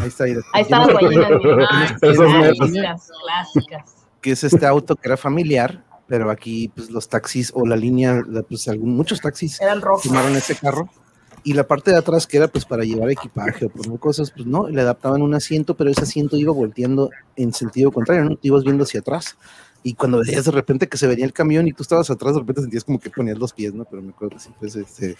Ahí 0.03 0.09
está, 0.09 0.25
ahí 0.25 0.35
Ahí 0.53 0.63
están 0.63 0.81
las 0.89 1.03
metas. 1.03 2.01
clásicas, 2.01 3.11
clásicas. 3.23 3.95
Que 4.21 4.33
es 4.33 4.43
este 4.45 4.67
auto 4.67 4.97
que 4.97 5.07
era 5.09 5.17
familiar, 5.17 5.85
pero 6.09 6.29
aquí, 6.29 6.73
pues 6.75 6.91
los 6.91 7.09
taxis 7.09 7.53
o 7.55 7.65
la 7.65 7.77
línea, 7.77 8.21
pues 8.49 8.67
algún, 8.67 8.97
muchos 8.97 9.21
taxis 9.21 9.61
Eran 9.61 9.81
rojos. 9.81 10.03
tomaron 10.03 10.35
ese 10.37 10.57
carro. 10.57 10.89
Y 11.45 11.53
la 11.55 11.67
parte 11.67 11.93
de 11.93 11.97
atrás, 11.99 12.27
que 12.27 12.37
era 12.37 12.49
pues 12.49 12.65
para 12.67 12.83
llevar 12.83 13.11
equipaje 13.11 13.65
o 13.67 13.71
poner 13.71 13.99
cosas, 14.01 14.33
pues 14.33 14.45
no, 14.45 14.69
le 14.69 14.81
adaptaban 14.83 15.23
un 15.23 15.35
asiento, 15.35 15.75
pero 15.77 15.89
ese 15.89 16.03
asiento 16.03 16.37
iba 16.37 16.53
volteando 16.53 17.11
en 17.37 17.53
sentido 17.55 17.93
contrario, 17.93 18.25
¿no? 18.25 18.31
Tú 18.33 18.41
ibas 18.43 18.65
viendo 18.65 18.83
hacia 18.85 19.01
atrás. 19.01 19.37
Y 19.83 19.95
cuando 19.95 20.19
veías 20.19 20.45
de 20.45 20.51
repente 20.51 20.89
que 20.89 20.99
se 20.99 21.07
venía 21.07 21.25
el 21.25 21.33
camión 21.33 21.67
y 21.67 21.73
tú 21.73 21.83
estabas 21.83 22.11
atrás, 22.11 22.35
de 22.35 22.41
repente 22.41 22.61
sentías 22.61 22.85
como 22.85 22.99
que 23.01 23.11
ponías 23.11 23.39
los 23.39 23.53
pies, 23.53 23.73
¿no? 23.73 23.85
Pero 23.85 24.03
me 24.03 24.11
acuerdo 24.11 24.37
que 24.37 24.43
sí, 24.43 24.51
pues, 24.59 24.77
este, 24.77 25.17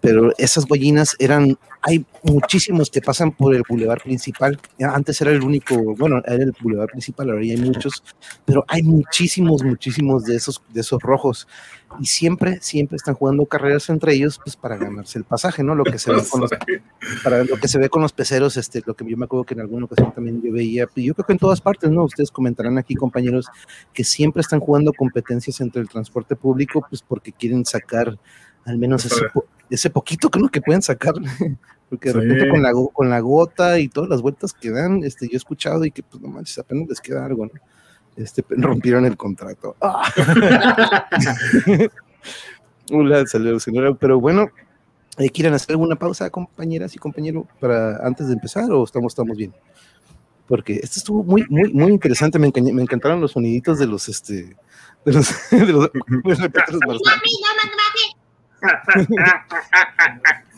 pero 0.00 0.32
esas 0.38 0.66
guayinas 0.66 1.14
eran, 1.18 1.58
hay 1.82 2.04
muchísimos 2.22 2.90
que 2.90 3.00
pasan 3.00 3.32
por 3.32 3.54
el 3.54 3.62
bulevar 3.68 4.02
principal. 4.02 4.58
Antes 4.80 5.20
era 5.20 5.30
el 5.30 5.42
único, 5.42 5.76
bueno, 5.96 6.22
era 6.24 6.42
el 6.42 6.54
bulevar 6.60 6.88
principal, 6.88 7.30
ahora 7.30 7.44
ya 7.44 7.54
hay 7.54 7.60
muchos, 7.60 8.02
pero 8.44 8.64
hay 8.68 8.82
muchísimos, 8.82 9.62
muchísimos 9.62 10.24
de 10.24 10.36
esos, 10.36 10.62
de 10.72 10.80
esos 10.80 11.02
rojos. 11.02 11.46
Y 12.00 12.06
siempre, 12.06 12.60
siempre 12.62 12.96
están 12.96 13.14
jugando 13.14 13.44
carreras 13.46 13.90
entre 13.90 14.14
ellos, 14.14 14.40
pues 14.42 14.56
para 14.56 14.76
ganarse 14.76 15.18
el 15.18 15.24
pasaje, 15.24 15.62
¿no? 15.62 15.74
Lo 15.74 15.84
que 15.84 15.98
se 15.98 16.12
ve 16.12 16.22
con 16.30 16.40
los, 16.40 16.50
para 17.24 17.44
lo 17.44 17.56
que 17.56 17.68
se 17.68 17.78
ve 17.78 17.88
con 17.88 18.00
los 18.00 18.12
peceros, 18.12 18.56
este, 18.56 18.82
lo 18.86 18.94
que 18.94 19.04
yo 19.08 19.16
me 19.16 19.24
acuerdo 19.24 19.44
que 19.44 19.54
en 19.54 19.60
alguna 19.60 19.86
ocasión 19.86 20.12
también 20.12 20.40
yo 20.40 20.52
veía, 20.52 20.86
yo 20.94 21.14
creo 21.14 21.26
que 21.26 21.32
en 21.32 21.38
todas 21.38 21.60
partes, 21.60 21.90
¿no? 21.90 22.04
Ustedes 22.04 22.30
comentarán 22.30 22.78
aquí, 22.78 22.94
compañeros, 22.94 23.46
que 23.92 24.04
siempre 24.04 24.40
están 24.40 24.60
jugando 24.60 24.92
competencias 24.92 25.60
entre 25.60 25.82
el 25.82 25.88
transporte 25.88 26.36
público, 26.36 26.86
pues 26.88 27.02
porque 27.02 27.32
quieren 27.32 27.64
sacar 27.64 28.16
al 28.66 28.78
menos 28.78 29.04
ese, 29.04 29.26
ese 29.70 29.90
poquito 29.90 30.28
que, 30.30 30.38
¿no? 30.40 30.48
que 30.48 30.60
pueden 30.60 30.82
sacar 30.82 31.14
Porque 31.88 32.12
de 32.12 32.20
Sí. 32.20 32.20
repente 32.20 32.48
con 32.50 32.62
la, 32.62 32.72
con 32.92 33.10
la 33.10 33.18
gota 33.20 33.78
y 33.80 33.88
todas 33.88 34.08
las 34.08 34.22
vueltas 34.22 34.52
que 34.52 34.70
dan, 34.70 35.02
este, 35.02 35.26
yo 35.26 35.32
he 35.34 35.36
escuchado 35.36 35.84
y 35.84 35.90
que 35.90 36.02
pues 36.04 36.22
no 36.22 36.28
manches, 36.28 36.58
apenas 36.58 36.88
les 36.88 37.00
queda 37.00 37.26
algo, 37.26 37.46
¿no? 37.46 37.52
Este, 38.16 38.44
rompieron 38.48 39.04
el 39.06 39.16
contrato. 39.16 39.74
¡Ah! 39.80 40.02
Hola, 42.92 43.26
saludos, 43.26 43.62
señora. 43.62 43.94
Pero 43.94 44.20
bueno, 44.20 44.48
eh, 45.18 45.30
¿quieren 45.30 45.54
hacer 45.54 45.70
alguna 45.72 45.96
pausa, 45.96 46.30
compañeras 46.30 46.94
y 46.94 46.98
compañeros, 46.98 47.44
para 47.60 47.96
antes 48.06 48.28
de 48.28 48.34
empezar 48.34 48.70
o 48.70 48.84
estamos, 48.84 49.12
estamos 49.12 49.36
bien? 49.36 49.52
Porque 50.46 50.74
esto 50.82 50.98
estuvo 50.98 51.22
muy, 51.22 51.44
muy, 51.48 51.72
muy 51.72 51.92
interesante. 51.92 52.38
Me, 52.38 52.52
me 52.54 52.82
encantaron 52.82 53.20
los 53.20 53.32
soniditos 53.32 53.78
de 53.78 53.86
los, 53.86 54.08
este, 54.08 54.56
de 55.04 55.12
los, 55.12 55.28
de 55.50 55.66
los, 55.66 55.90
de 55.92 56.50
los. 56.86 57.00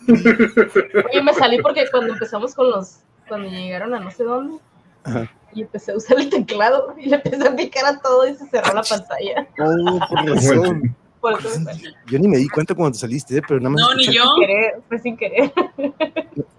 Oye, 0.09 1.23
me 1.23 1.33
salí 1.35 1.61
porque 1.63 1.85
cuando 1.91 2.13
empezamos 2.15 2.55
con 2.55 2.71
los, 2.71 3.01
cuando 3.29 3.49
llegaron 3.49 3.95
a 3.95 4.01
no 4.01 4.11
sé 4.11 4.25
dónde, 4.25 4.59
Ajá. 5.05 5.31
y 5.55 5.63
empecé 5.63 5.93
a 5.93 5.97
usar 5.97 6.19
el 6.19 6.29
teclado 6.31 6.95
y 6.99 7.09
le 7.09 7.15
empecé 7.17 7.47
a 7.49 7.55
picar 7.55 7.85
a 7.87 8.01
todo 8.01 8.27
y 8.27 8.35
se 8.35 8.47
cerró 8.49 8.75
la 8.75 8.83
pantalla. 8.83 9.47
Oh, 9.59 10.01
por 10.09 10.27
razón. 10.31 10.97
Por 11.21 11.39
eso 11.39 11.61
me 11.61 11.73
salí. 11.73 11.95
Yo 12.07 12.19
ni 12.19 12.27
me 12.27 12.39
di 12.39 12.49
cuenta 12.49 12.75
cuando 12.75 12.95
te 12.95 12.99
saliste, 12.99 13.37
¿eh? 13.37 13.43
pero 13.47 13.61
nada 13.61 13.71
más. 13.71 13.81
No, 13.81 13.95
ni 13.95 14.07
yo. 14.07 14.25
Sin 14.25 14.41
querer, 14.41 14.75
fue 14.89 14.99
sin 14.99 15.17
querer. 15.17 15.53
nada 15.57 15.73
más 16.01 16.13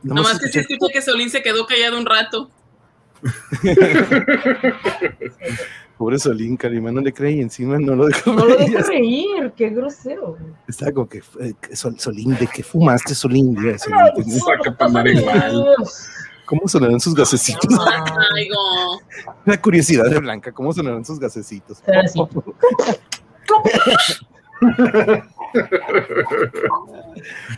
Nomás 0.04 0.40
que 0.40 0.46
escuché- 0.46 0.62
escuché 0.62 0.94
que 0.94 1.02
Solín 1.02 1.30
se 1.30 1.44
quedó 1.44 1.66
callado 1.68 1.98
un 1.98 2.06
rato. 2.06 2.50
Pobre 6.04 6.20
Solín, 6.20 6.58
Calimán 6.58 6.96
no 6.96 7.00
le 7.00 7.14
creí, 7.14 7.40
encima 7.40 7.80
no 7.80 7.96
lo 7.96 8.08
dejó. 8.08 8.34
No 8.34 8.46
lo 8.46 8.58
dejo 8.58 8.78
reír, 8.90 9.54
qué 9.56 9.70
grosero. 9.70 10.36
Estaba 10.68 10.92
como 10.92 11.08
que, 11.08 11.20
eh, 11.40 11.54
que 11.62 11.78
Sol- 11.78 11.98
Solín, 11.98 12.36
¿de 12.36 12.46
qué 12.46 12.62
fumaste, 12.62 13.16
Solín? 13.16 13.54
Iba 13.54 13.62
a 13.62 13.72
decir, 13.72 13.94
¿entendés? 14.18 14.44
Saca 14.44 14.76
para 14.76 14.88
andar 14.90 15.08
igual. 15.08 15.66
¿Cómo 16.46 16.68
sonarán 16.68 17.00
sus 17.00 17.16
gasecitos? 17.16 17.70
La 19.46 19.62
curiosidad 19.62 20.10
de 20.10 20.20
Blanca, 20.20 20.52
¿cómo 20.52 20.74
sonarán 20.74 21.06
sus 21.06 21.18
gasecitos? 21.22 21.82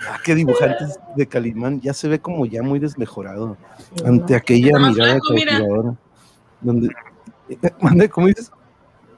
Ah, 0.08 0.20
qué 0.24 0.36
dibujantes 0.36 1.00
de 1.16 1.26
Calimán, 1.28 1.80
ya 1.82 1.94
se 1.94 2.08
ve 2.08 2.20
como 2.20 2.46
ya 2.46 2.62
muy 2.62 2.78
desmejorado 2.80 3.58
ante 4.06 4.36
aquella 4.36 4.68
Está 4.78 4.90
mirada 4.90 5.20
cautivadora. 5.28 5.96
Donde, 6.62 6.90
¿cómo 8.12 8.28
dices? 8.28 8.52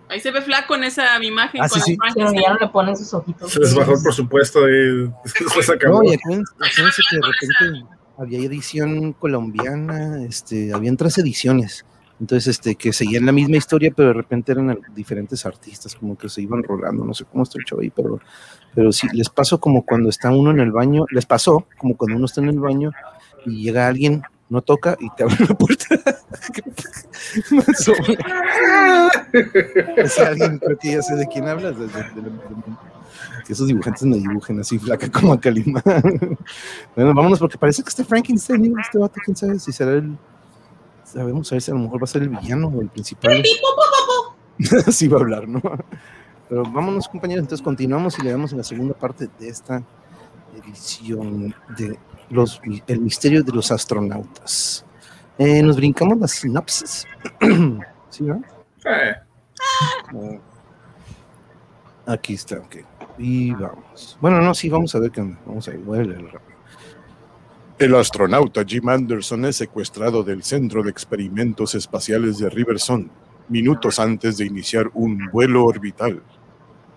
Ahí 0.10 0.20
se 0.22 0.32
ve 0.32 0.42
flaco 0.42 0.76
en 0.76 0.86
esa 0.86 1.22
imagen 1.22 1.62
Ah, 1.62 1.68
con 1.68 1.82
sí, 1.82 1.92
sí. 1.92 1.98
Pero 2.16 2.32
ya 2.34 2.54
no 2.54 2.60
le 2.60 2.68
ponen 2.70 2.96
sus 2.96 3.14
ojitos. 3.14 3.52
Se 3.52 3.60
les 3.60 3.76
bajó 3.76 3.94
el 3.94 4.02
presupuesto 4.02 4.70
y 4.70 5.12
se 5.62 5.74
acabó. 5.74 6.02
No, 6.02 6.10
y 6.10 6.16
acuérdense, 6.16 7.02
que 7.10 7.18
de 7.18 7.22
repente 7.22 7.86
había 8.18 8.40
edición 8.40 9.14
colombiana, 9.14 10.24
este, 10.24 10.74
habían 10.74 10.96
tres 10.96 11.18
ediciones. 11.18 11.86
Entonces, 12.20 12.48
este, 12.48 12.76
que 12.76 12.94
seguían 12.94 13.28
la 13.28 13.32
misma 13.32 13.58
historia, 13.58 13.92
pero 13.96 14.10
de 14.10 14.16
repente 14.16 14.52
eran 14.52 14.80
diferentes 14.96 15.46
artistas, 15.46 15.94
como 15.94 16.18
que 16.18 16.30
se 16.30 16.42
iban 16.42 16.64
rolando, 16.64 17.06
no 17.06 17.14
sé 17.14 17.26
cómo 17.26 17.44
está 17.44 17.60
el 17.60 17.66
show 17.66 17.80
ahí, 17.80 17.92
pero, 17.92 18.20
pero 18.74 18.92
sí, 18.92 19.08
les 19.14 19.30
pasó 19.30 19.60
como 19.60 19.86
cuando 19.86 20.10
está 20.10 20.32
uno 20.32 20.50
en 20.50 20.60
el 20.60 20.72
baño, 20.72 21.06
les 21.12 21.28
pasó 21.28 21.68
como 21.78 21.96
cuando 21.96 22.18
uno 22.18 22.26
está 22.26 22.42
en 22.42 22.50
el 22.50 22.60
baño 22.60 22.92
y 23.46 23.62
llega 23.62 23.88
alguien, 23.88 24.24
no 24.50 24.62
toca 24.62 24.98
y 25.00 25.10
te 25.12 25.24
abre 25.24 25.38
la 25.48 25.56
puerta. 25.58 25.86
Ese 29.98 30.26
alguien, 30.26 30.60
creo 30.60 30.78
que 30.78 30.92
ya 30.92 31.02
sé 31.02 31.16
de 31.16 31.28
quién 31.28 31.48
hablas, 31.48 31.78
de- 31.78 31.88
de- 31.88 31.94
de- 31.94 32.22
de- 32.22 32.32
que 33.46 33.54
esos 33.54 33.68
dibujantes 33.68 34.04
me 34.04 34.18
dibujen 34.18 34.60
así 34.60 34.78
flaca 34.78 35.10
como 35.10 35.34
a 35.34 35.40
Calimán. 35.40 35.82
bueno, 36.96 37.14
vámonos 37.14 37.40
porque 37.40 37.58
parece 37.58 37.82
que 37.84 37.90
este 37.90 38.04
Frankenstein, 38.04 38.74
este 38.80 38.98
vato, 38.98 39.20
quién 39.24 39.36
sabe 39.38 39.60
si 39.60 39.72
será 39.72 39.94
el. 39.94 40.18
Sabemos 41.04 41.52
a 41.52 41.56
ver 41.56 41.62
si 41.62 41.72
a 41.72 41.74
lo 41.74 41.80
mejor 41.82 42.02
va 42.02 42.04
a 42.04 42.08
ser 42.08 42.24
el 42.24 42.30
villano 42.30 42.68
o 42.68 42.82
el 42.82 42.90
principal. 42.90 43.42
Así 44.88 45.08
va 45.08 45.20
a 45.20 45.22
hablar, 45.22 45.48
¿no? 45.48 45.62
Pero 46.50 46.64
vámonos, 46.64 47.08
compañeros, 47.08 47.44
entonces 47.44 47.64
continuamos 47.64 48.18
y 48.20 48.24
le 48.24 48.32
damos 48.32 48.52
en 48.52 48.58
la 48.58 48.64
segunda 48.64 48.94
parte 48.94 49.30
de 49.40 49.50
esta 49.50 49.82
edición 50.58 51.54
de 51.78 51.98
los, 52.30 52.62
El 52.88 53.02
misterio 53.02 53.44
de 53.44 53.52
los 53.52 53.72
astronautas. 53.72 54.86
Eh, 55.38 55.62
nos 55.62 55.76
brincamos 55.76 56.18
la 56.18 56.28
sinopsis. 56.28 57.06
¿Sí, 58.10 58.24
no? 58.24 58.42
Eh, 58.86 60.40
Aquí 62.06 62.34
está, 62.34 62.58
ok. 62.60 62.78
Y 63.18 63.52
vamos. 63.52 64.18
Bueno, 64.22 64.42
no, 64.42 64.54
sí, 64.54 64.70
vamos 64.70 64.96
a 64.96 65.00
ver 65.00 65.12
qué 65.12 65.22
onda. 65.22 65.40
Vamos 65.46 65.68
a 65.68 65.72
ver, 65.72 65.80
voy 65.82 66.00
a 66.00 66.04
leer 66.04 66.24
rápido. 66.24 66.58
El 67.78 67.94
astronauta 67.96 68.64
Jim 68.66 68.90
Anderson 68.90 69.46
es 69.46 69.58
secuestrado 69.58 70.24
del 70.24 70.42
Centro 70.44 70.82
de 70.82 70.90
Experimentos 70.90 71.76
Espaciales 71.76 72.40
de 72.40 72.50
Riverson 72.50 73.12
minutos 73.50 74.00
antes 74.00 74.38
de 74.38 74.46
iniciar 74.46 74.90
un 74.94 75.30
vuelo 75.32 75.66
orbital. 75.66 76.22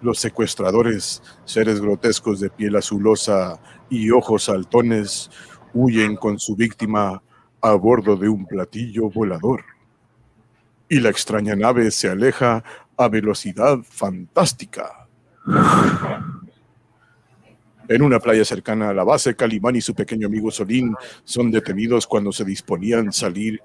Los 0.03 0.18
secuestradores, 0.18 1.22
seres 1.45 1.81
grotescos 1.81 2.41
de 2.41 2.51
piel 2.51 2.76
azulosa 2.76 3.61
y 3.91 4.11
ojos 4.11 4.45
saltones, 4.45 5.30
huyen 5.74 6.16
con 6.16 6.38
su 6.38 6.57
víctima 6.57 7.22
a 7.61 7.74
bordo 7.74 8.16
de 8.16 8.28
un 8.28 8.47
platillo 8.47 9.11
volador. 9.11 9.64
Y 10.88 11.01
la 11.01 11.11
extraña 11.11 11.55
nave 11.55 11.91
se 11.91 12.09
aleja 12.09 12.64
a 12.97 13.09
velocidad 13.09 13.78
fantástica. 13.82 15.07
En 17.88 18.03
una 18.03 18.20
playa 18.20 18.45
cercana 18.45 18.91
a 18.91 18.95
la 18.95 19.05
base, 19.05 19.34
Calimán 19.34 19.74
y 19.76 19.80
su 19.80 19.95
pequeño 19.95 20.28
amigo 20.28 20.51
Solín 20.51 20.95
son 21.24 21.51
detenidos 21.51 22.07
cuando 22.07 22.30
se 22.30 22.45
disponían 22.45 23.09
a 23.09 23.12
salir 23.12 23.61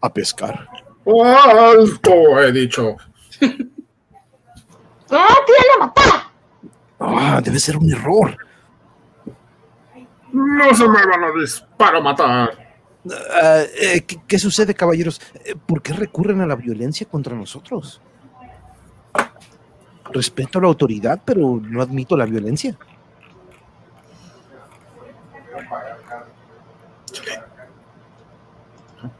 a 0.00 0.12
pescar. 0.12 0.68
¡Alto! 1.06 2.40
He 2.40 2.52
dicho. 2.52 2.96
¡Ah, 5.10 5.36
tírale 5.46 5.72
a 5.76 5.78
matar! 5.78 6.22
Ah, 6.98 7.40
debe 7.42 7.58
ser 7.60 7.76
un 7.76 7.90
error. 7.92 8.36
No 10.32 10.74
se 10.74 10.88
me 10.88 11.06
van 11.06 11.24
a 11.24 11.30
disparo 11.32 11.98
a 11.98 12.00
matar. 12.00 12.68
Ah, 13.10 13.62
eh, 13.80 14.02
¿qué, 14.06 14.20
qué 14.26 14.38
sucede, 14.38 14.74
caballeros? 14.74 15.20
Eh, 15.44 15.54
¿Por 15.54 15.80
qué 15.80 15.92
recurren 15.92 16.40
a 16.40 16.46
la 16.46 16.56
violencia 16.56 17.08
contra 17.08 17.34
nosotros? 17.34 18.00
Respeto 20.12 20.58
a 20.58 20.62
la 20.62 20.68
autoridad, 20.68 21.20
pero 21.24 21.60
no 21.62 21.82
admito 21.82 22.16
la 22.16 22.26
violencia. 22.26 22.76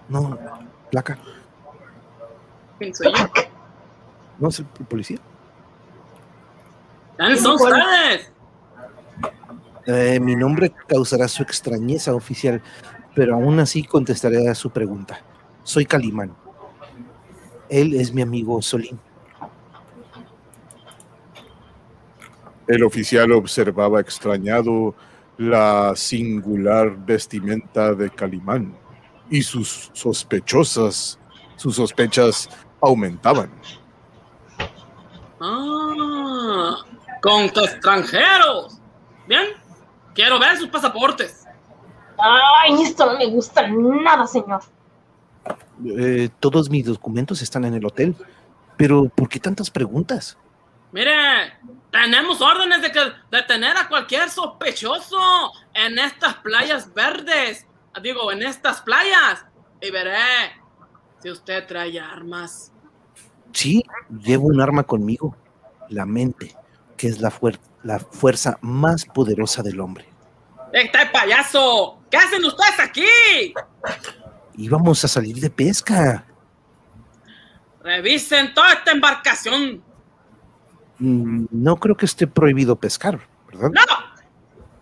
No, 0.08 0.38
placa. 0.90 1.18
¿Quién 2.78 2.94
soy 2.94 3.12
yo? 3.12 3.26
No, 4.38 4.48
es 4.48 4.58
el 4.60 4.66
policía. 4.66 5.18
¿Quiénes 7.16 7.42
son 7.42 7.54
ustedes? 7.54 8.32
Eh, 9.90 10.20
mi 10.20 10.36
nombre 10.36 10.70
causará 10.86 11.26
su 11.28 11.42
extrañeza 11.42 12.14
oficial, 12.14 12.60
pero 13.14 13.36
aún 13.36 13.58
así 13.58 13.82
contestaré 13.82 14.46
a 14.46 14.54
su 14.54 14.68
pregunta. 14.68 15.18
Soy 15.62 15.86
Calimán. 15.86 16.36
Él 17.70 17.94
es 17.94 18.12
mi 18.12 18.20
amigo 18.20 18.60
Solín. 18.60 19.00
El 22.66 22.84
oficial 22.84 23.32
observaba 23.32 23.98
extrañado 23.98 24.94
la 25.38 25.94
singular 25.96 26.94
vestimenta 26.94 27.94
de 27.94 28.10
Calimán 28.10 28.76
y 29.30 29.40
sus 29.40 29.90
sospechosas, 29.94 31.18
sus 31.56 31.76
sospechas 31.76 32.50
aumentaban. 32.82 33.50
Ah, 35.40 36.76
con 37.22 37.44
extranjeros. 37.44 38.82
Bien, 39.26 39.46
quiero 40.18 40.40
ver 40.40 40.56
sus 40.58 40.68
pasaportes. 40.68 41.46
Ay, 42.18 42.82
esto 42.82 43.06
no 43.06 43.16
me 43.16 43.26
gusta 43.26 43.68
nada, 43.68 44.26
señor. 44.26 44.62
Eh, 45.96 46.28
todos 46.40 46.68
mis 46.68 46.86
documentos 46.86 47.40
están 47.40 47.64
en 47.64 47.74
el 47.74 47.86
hotel, 47.86 48.16
pero 48.76 49.08
¿por 49.08 49.28
qué 49.28 49.38
tantas 49.38 49.70
preguntas? 49.70 50.36
Mire, 50.90 51.52
tenemos 51.92 52.40
órdenes 52.40 52.82
de 52.82 52.90
que 52.90 53.00
detener 53.30 53.76
a 53.76 53.88
cualquier 53.88 54.28
sospechoso 54.28 55.52
en 55.72 56.00
estas 56.00 56.34
playas 56.38 56.92
verdes. 56.92 57.64
Digo, 58.02 58.32
en 58.32 58.42
estas 58.42 58.80
playas. 58.80 59.46
Y 59.80 59.92
veré 59.92 60.18
si 61.22 61.30
usted 61.30 61.64
trae 61.68 62.00
armas. 62.00 62.72
Sí, 63.52 63.84
llevo 64.10 64.48
un 64.48 64.60
arma 64.60 64.82
conmigo, 64.82 65.36
la 65.90 66.04
mente, 66.06 66.56
que 66.98 67.08
es 67.08 67.20
la, 67.22 67.30
fuer- 67.30 67.58
la 67.82 67.98
fuerza 67.98 68.58
más 68.60 69.06
poderosa 69.06 69.62
del 69.62 69.80
hombre. 69.80 70.06
¡Este 70.72 70.98
payaso! 71.10 71.98
¿Qué 72.10 72.18
hacen 72.18 72.44
ustedes 72.44 72.78
aquí? 72.78 73.54
Íbamos 74.56 75.02
a 75.04 75.08
salir 75.08 75.36
de 75.36 75.48
pesca. 75.48 76.26
Revisen 77.82 78.52
toda 78.54 78.72
esta 78.74 78.90
embarcación. 78.92 79.82
Mm, 80.98 81.46
No 81.50 81.76
creo 81.76 81.96
que 81.96 82.06
esté 82.06 82.26
prohibido 82.26 82.76
pescar, 82.76 83.20
¿verdad? 83.46 83.70
¡No! 83.70 83.82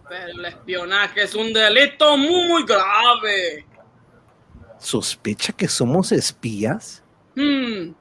Pero 0.09 0.29
El 0.39 0.45
espionaje 0.45 1.23
es 1.25 1.35
un 1.35 1.53
delito 1.53 2.17
muy 2.17 2.65
grave. 2.65 3.67
¿Sospecha 4.79 5.53
que 5.53 5.69
somos 5.69 6.13
espías? 6.13 7.03
Hmm, 7.35 7.93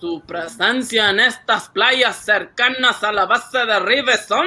Su 0.00 0.22
presencia 0.26 1.10
en 1.10 1.20
estas 1.20 1.68
playas 1.68 2.16
cercanas 2.24 3.04
a 3.04 3.12
la 3.12 3.26
base 3.26 3.58
de 3.58 3.80
Riveson 3.80 4.46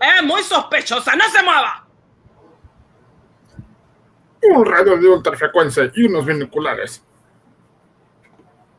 es 0.00 0.22
muy 0.22 0.42
sospechosa. 0.42 1.16
¡No 1.16 1.24
se 1.28 1.42
mueva! 1.42 1.84
Un 4.42 4.64
radio 4.64 4.96
de 4.96 5.08
ultrafrecuencia 5.08 5.90
y 5.94 6.04
unos 6.04 6.24
binoculares. 6.24 7.02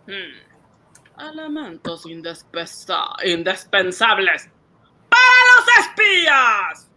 Hmm, 0.08 1.28
Elementos 1.30 2.06
indispensa- 2.06 3.16
indispensables 3.26 4.50
para 5.10 5.22
los 5.58 5.86
espías. 5.86 6.90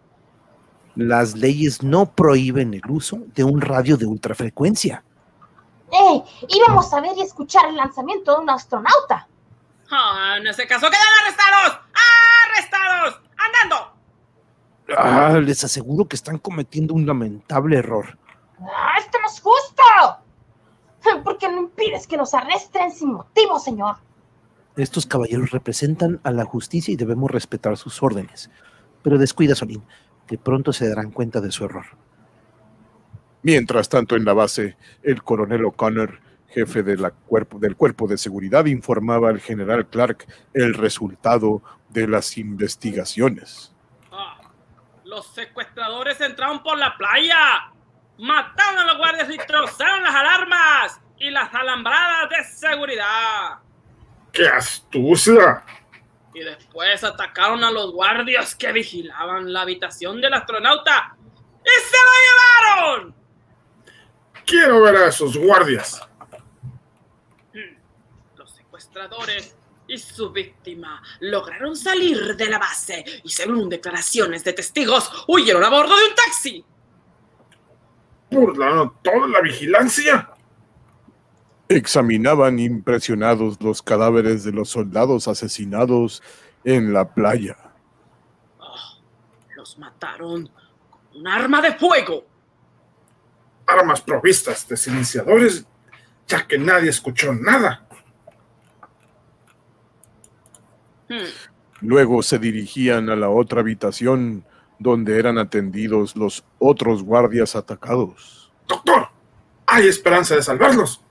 Las 0.94 1.34
leyes 1.36 1.82
no 1.82 2.14
prohíben 2.14 2.74
el 2.74 2.82
uso 2.88 3.18
de 3.34 3.42
un 3.42 3.60
radio 3.60 3.96
de 3.96 4.06
ultrafrecuencia. 4.06 5.02
¡Ey! 5.92 6.24
Íbamos 6.48 6.92
a 6.94 7.00
ver 7.02 7.12
y 7.16 7.20
escuchar 7.20 7.68
el 7.68 7.76
lanzamiento 7.76 8.32
de 8.34 8.38
un 8.40 8.50
astronauta. 8.50 9.28
Ah, 9.90 10.36
en 10.38 10.46
ese 10.46 10.66
caso 10.66 10.88
quedan 10.88 11.02
arrestados. 11.22 11.80
¡Arrestados! 12.48 13.20
¡Andando! 13.36 13.92
Ah, 14.96 15.38
les 15.38 15.62
aseguro 15.62 16.06
que 16.06 16.16
están 16.16 16.38
cometiendo 16.38 16.94
un 16.94 17.06
lamentable 17.06 17.76
error. 17.76 18.18
¡Ah, 18.60 18.94
¡Esto 18.98 19.18
no 19.20 19.28
es 19.28 19.40
justo! 19.40 19.82
¿Por 21.22 21.36
qué 21.36 21.48
no 21.50 21.58
impides 21.58 22.06
que 22.06 22.16
nos 22.16 22.32
arresten 22.32 22.90
sin 22.90 23.12
motivo, 23.12 23.58
señor? 23.58 23.96
Estos 24.76 25.04
caballeros 25.04 25.50
representan 25.50 26.20
a 26.24 26.30
la 26.30 26.46
justicia 26.46 26.92
y 26.92 26.96
debemos 26.96 27.30
respetar 27.30 27.76
sus 27.76 28.02
órdenes. 28.02 28.50
Pero 29.02 29.18
descuida, 29.18 29.54
Solín, 29.54 29.84
que 30.26 30.38
pronto 30.38 30.72
se 30.72 30.88
darán 30.88 31.10
cuenta 31.10 31.42
de 31.42 31.52
su 31.52 31.64
error. 31.66 31.84
Mientras 33.42 33.88
tanto, 33.88 34.14
en 34.16 34.24
la 34.24 34.32
base, 34.34 34.76
el 35.02 35.22
coronel 35.22 35.64
O'Connor, 35.64 36.20
jefe 36.48 36.82
de 36.82 36.96
la 36.96 37.10
cuerpo- 37.10 37.58
del 37.58 37.76
cuerpo 37.76 38.06
de 38.06 38.18
seguridad, 38.18 38.66
informaba 38.66 39.30
al 39.30 39.40
general 39.40 39.86
Clark 39.88 40.26
el 40.54 40.74
resultado 40.74 41.62
de 41.88 42.06
las 42.08 42.36
investigaciones. 42.38 43.74
Ah, 44.10 44.38
los 45.04 45.26
secuestradores 45.34 46.20
entraron 46.20 46.62
por 46.62 46.78
la 46.78 46.96
playa. 46.96 47.72
Mataron 48.18 48.78
a 48.80 48.84
los 48.84 48.98
guardias 48.98 49.28
y 49.30 49.38
trozaron 49.38 50.02
las 50.02 50.14
alarmas 50.14 51.00
y 51.18 51.30
las 51.30 51.52
alambradas 51.54 52.28
de 52.30 52.44
seguridad. 52.44 53.58
¡Qué 54.32 54.46
astucia! 54.46 55.64
Y 56.34 56.40
después 56.40 57.02
atacaron 57.04 57.62
a 57.64 57.70
los 57.70 57.92
guardias 57.92 58.54
que 58.54 58.72
vigilaban 58.72 59.52
la 59.52 59.62
habitación 59.62 60.20
del 60.20 60.32
astronauta. 60.34 61.14
¡Y 61.64 61.80
se 61.80 61.96
lo 61.96 62.12
llevaron! 62.96 63.21
Quiero 64.52 64.82
ver 64.82 64.96
a 64.96 65.08
esos 65.08 65.34
guardias. 65.38 66.06
Los 68.36 68.50
secuestradores 68.50 69.56
y 69.88 69.96
su 69.96 70.30
víctima 70.30 71.02
lograron 71.20 71.74
salir 71.74 72.36
de 72.36 72.50
la 72.50 72.58
base 72.58 73.02
y 73.24 73.30
según 73.30 73.70
declaraciones 73.70 74.44
de 74.44 74.52
testigos 74.52 75.24
huyeron 75.26 75.64
a 75.64 75.70
bordo 75.70 75.96
de 75.96 76.04
un 76.04 76.14
taxi. 76.14 76.64
Burlando 78.30 78.94
toda 79.02 79.26
la 79.26 79.40
vigilancia. 79.40 80.28
Examinaban 81.70 82.58
impresionados 82.58 83.56
los 83.62 83.80
cadáveres 83.80 84.44
de 84.44 84.52
los 84.52 84.68
soldados 84.68 85.28
asesinados 85.28 86.22
en 86.62 86.92
la 86.92 87.14
playa. 87.14 87.56
Ah, 88.60 88.98
los 89.56 89.78
mataron 89.78 90.50
con 90.90 91.20
un 91.20 91.26
arma 91.26 91.62
de 91.62 91.72
fuego. 91.72 92.31
Armas 93.66 94.00
provistas 94.00 94.66
de 94.68 94.76
silenciadores, 94.76 95.64
ya 96.26 96.46
que 96.46 96.58
nadie 96.58 96.90
escuchó 96.90 97.32
nada. 97.32 97.86
Hmm, 101.08 101.28
Luego 101.82 102.22
se 102.22 102.38
dirigían 102.38 103.10
a 103.10 103.16
la 103.16 103.28
otra 103.28 103.60
habitación 103.60 104.44
donde 104.78 105.18
eran 105.18 105.36
atendidos 105.36 106.16
los 106.16 106.44
otros 106.58 107.02
guardias 107.02 107.56
atacados. 107.56 108.52
Doctor, 108.68 109.08
hay 109.66 109.88
esperanza 109.88 110.36
de 110.36 110.42
salvarlos. 110.42 111.02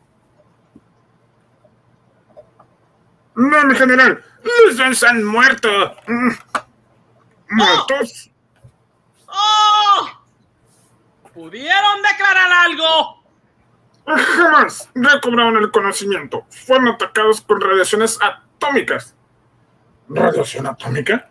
No, 3.36 3.64
mi 3.66 3.76
general, 3.76 4.24
los 4.66 4.78
dos 4.78 5.04
han 5.04 5.24
muerto. 5.24 5.70
Mm. 6.08 6.32
¿Muertos? 7.50 8.32
¡Oh! 9.28 9.71
¿Pudieron 11.34 12.02
declarar 12.02 12.52
algo? 12.68 13.24
Jamás 14.06 14.90
recobraron 14.96 15.58
el 15.58 15.72
conocimiento. 15.72 16.46
Fueron 16.50 16.90
atacados 16.90 17.42
con 17.42 17.62
radiaciones 17.62 18.20
atómicas. 18.22 19.16
¿Radiación 20.10 20.68
atómica? 20.68 21.30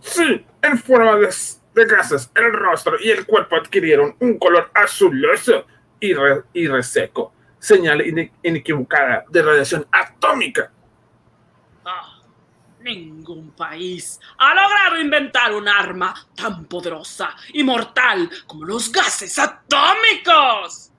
Sí, 0.00 0.46
en 0.62 0.78
forma 0.78 1.16
de, 1.16 1.86
gases, 1.86 2.30
el 2.34 2.52
rostro 2.52 2.96
y 3.00 3.10
el 3.10 3.26
cuerpo 3.26 3.56
adquirieron 3.56 4.14
un 4.20 4.38
color 4.38 4.70
azuloso 4.74 5.66
y, 5.98 6.12
y 6.52 6.68
reseco, 6.68 7.32
señal 7.58 8.00
ine- 8.02 8.32
inequivocada 8.42 9.24
de 9.28 9.42
radiación 9.42 9.86
atómica. 9.90 10.70
Ningún 12.84 13.52
país 13.52 14.20
ha 14.36 14.54
logrado 14.54 15.00
inventar 15.00 15.54
un 15.54 15.66
arma 15.66 16.14
tan 16.36 16.66
poderosa 16.66 17.34
y 17.54 17.64
mortal 17.64 18.30
como 18.46 18.64
los 18.66 18.92
gases 18.92 19.38
atómicos. 19.38 20.90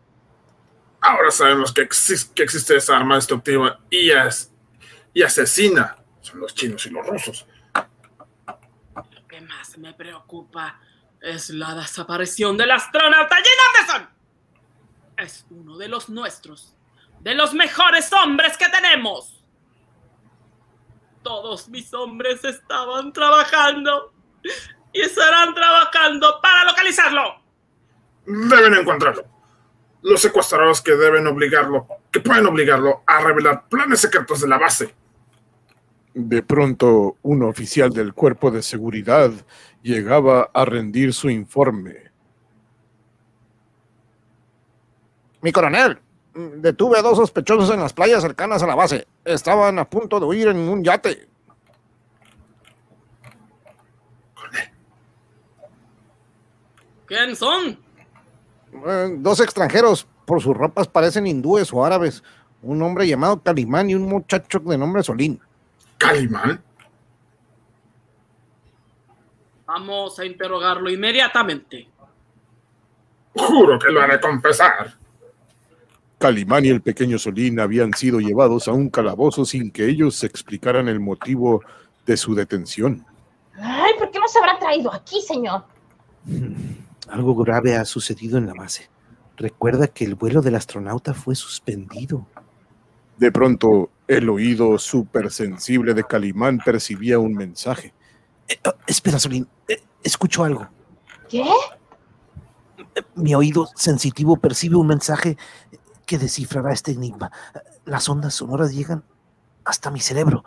Ahora 0.99 1.29
sabemos 1.29 1.71
que, 1.71 1.87
exis- 1.87 2.33
que 2.33 2.41
existe 2.41 2.75
esa 2.75 2.97
arma 2.97 3.15
destructiva 3.15 3.79
y, 3.91 4.09
as- 4.09 4.51
y 5.13 5.21
asesina. 5.21 5.95
Son 6.21 6.39
los 6.39 6.55
chinos 6.55 6.83
y 6.87 6.89
los 6.89 7.05
rusos. 7.05 7.45
Lo 7.75 9.27
que 9.27 9.41
más 9.41 9.77
me 9.77 9.93
preocupa 9.93 10.79
es 11.21 11.51
la 11.51 11.75
desaparición 11.75 12.57
del 12.57 12.71
astronauta 12.71 13.35
Jim 13.35 13.91
Anderson. 13.93 14.09
Es 15.17 15.45
uno 15.51 15.77
de 15.77 15.87
los 15.87 16.09
nuestros, 16.09 16.75
de 17.19 17.35
los 17.35 17.53
mejores 17.53 18.11
hombres 18.11 18.57
que 18.57 18.67
tenemos. 18.69 19.34
Todos 21.25 21.69
mis 21.69 21.91
hombres 21.91 22.43
estaban 22.45 23.11
trabajando 23.11 24.13
y 24.93 25.01
estarán 25.01 25.55
trabajando 25.55 26.39
para 26.39 26.65
localizarlo. 26.65 27.41
Deben 28.27 28.75
encontrarlo. 28.75 29.25
Los 30.03 30.21
secuestradores 30.21 30.81
que 30.81 30.91
deben 30.91 31.25
obligarlo, 31.25 31.87
que 32.11 32.19
pueden 32.19 32.45
obligarlo 32.45 33.01
a 33.07 33.21
revelar 33.21 33.67
planes 33.67 34.01
secretos 34.01 34.41
de 34.41 34.47
la 34.47 34.59
base. 34.59 34.93
De 36.13 36.43
pronto, 36.43 37.17
un 37.23 37.41
oficial 37.41 37.89
del 37.89 38.13
cuerpo 38.13 38.51
de 38.51 38.61
seguridad 38.61 39.31
llegaba 39.81 40.51
a 40.53 40.63
rendir 40.63 41.11
su 41.11 41.31
informe. 41.31 42.11
Mi 45.41 45.51
coronel, 45.51 45.97
detuve 46.35 46.99
a 46.99 47.01
dos 47.01 47.17
sospechosos 47.17 47.73
en 47.73 47.79
las 47.79 47.93
playas 47.93 48.21
cercanas 48.21 48.61
a 48.61 48.67
la 48.67 48.75
base. 48.75 49.07
Estaban 49.23 49.79
a 49.79 49.89
punto 49.89 50.19
de 50.19 50.25
huir 50.25 50.47
en 50.49 50.57
un 50.57 50.83
yate. 50.83 51.27
¿Quién 57.05 57.35
son? 57.35 57.79
Eh, 58.87 59.15
dos 59.17 59.39
extranjeros, 59.39 60.07
por 60.25 60.41
sus 60.41 60.55
ropas 60.55 60.87
parecen 60.87 61.27
hindúes 61.27 61.71
o 61.71 61.85
árabes. 61.85 62.23
Un 62.61 62.81
hombre 62.81 63.07
llamado 63.07 63.41
Calimán 63.41 63.89
y 63.89 63.95
un 63.95 64.03
muchacho 64.03 64.59
de 64.59 64.77
nombre 64.77 65.03
Solín. 65.03 65.39
¿Calimán? 65.97 66.61
Vamos 69.67 70.19
a 70.19 70.25
interrogarlo 70.25 70.89
inmediatamente. 70.89 71.87
Juro 73.35 73.77
que 73.77 73.91
lo 73.91 74.01
haré 74.01 74.19
confesar. 74.19 75.04
Calimán 76.17 76.65
y 76.65 76.69
el 76.69 76.81
pequeño 76.81 77.19
Solín 77.19 77.59
habían 77.59 77.93
sido 77.93 78.19
llevados 78.19 78.67
a 78.67 78.71
un 78.71 78.89
calabozo 78.89 79.45
sin 79.45 79.71
que 79.71 79.87
ellos 79.87 80.23
explicaran 80.23 80.87
el 80.87 80.99
motivo 80.99 81.61
de 82.05 82.17
su 82.17 82.35
detención. 82.35 83.05
Ay, 83.55 83.93
¿por 83.97 84.11
qué 84.11 84.19
no 84.19 84.27
se 84.27 84.39
habrá 84.39 84.57
traído 84.59 84.93
aquí, 84.93 85.21
señor? 85.21 85.65
Algo 87.09 87.35
grave 87.35 87.75
ha 87.75 87.85
sucedido 87.85 88.37
en 88.37 88.47
la 88.47 88.53
base. 88.53 88.89
Recuerda 89.37 89.87
que 89.87 90.05
el 90.05 90.15
vuelo 90.15 90.41
del 90.41 90.55
astronauta 90.55 91.13
fue 91.13 91.35
suspendido. 91.35 92.25
De 93.17 93.31
pronto, 93.31 93.89
el 94.07 94.29
oído 94.29 94.77
supersensible 94.77 95.93
de 95.93 96.03
Calimán 96.03 96.59
percibía 96.63 97.19
un 97.19 97.33
mensaje. 97.33 97.93
Eh, 98.47 98.59
oh, 98.65 98.73
espera, 98.87 99.19
Solín. 99.19 99.47
eh, 99.67 99.81
escucho 100.03 100.43
algo. 100.43 100.67
¿Qué? 101.29 101.43
Mi 103.15 103.35
oído 103.35 103.67
sensitivo 103.75 104.37
percibe 104.37 104.75
un 104.75 104.87
mensaje 104.87 105.37
que 106.05 106.17
descifrará 106.17 106.71
este 106.71 106.91
enigma. 106.91 107.31
Las 107.85 108.07
ondas 108.09 108.33
sonoras 108.33 108.73
llegan 108.73 109.03
hasta 109.63 109.91
mi 109.91 109.99
cerebro. 109.99 110.43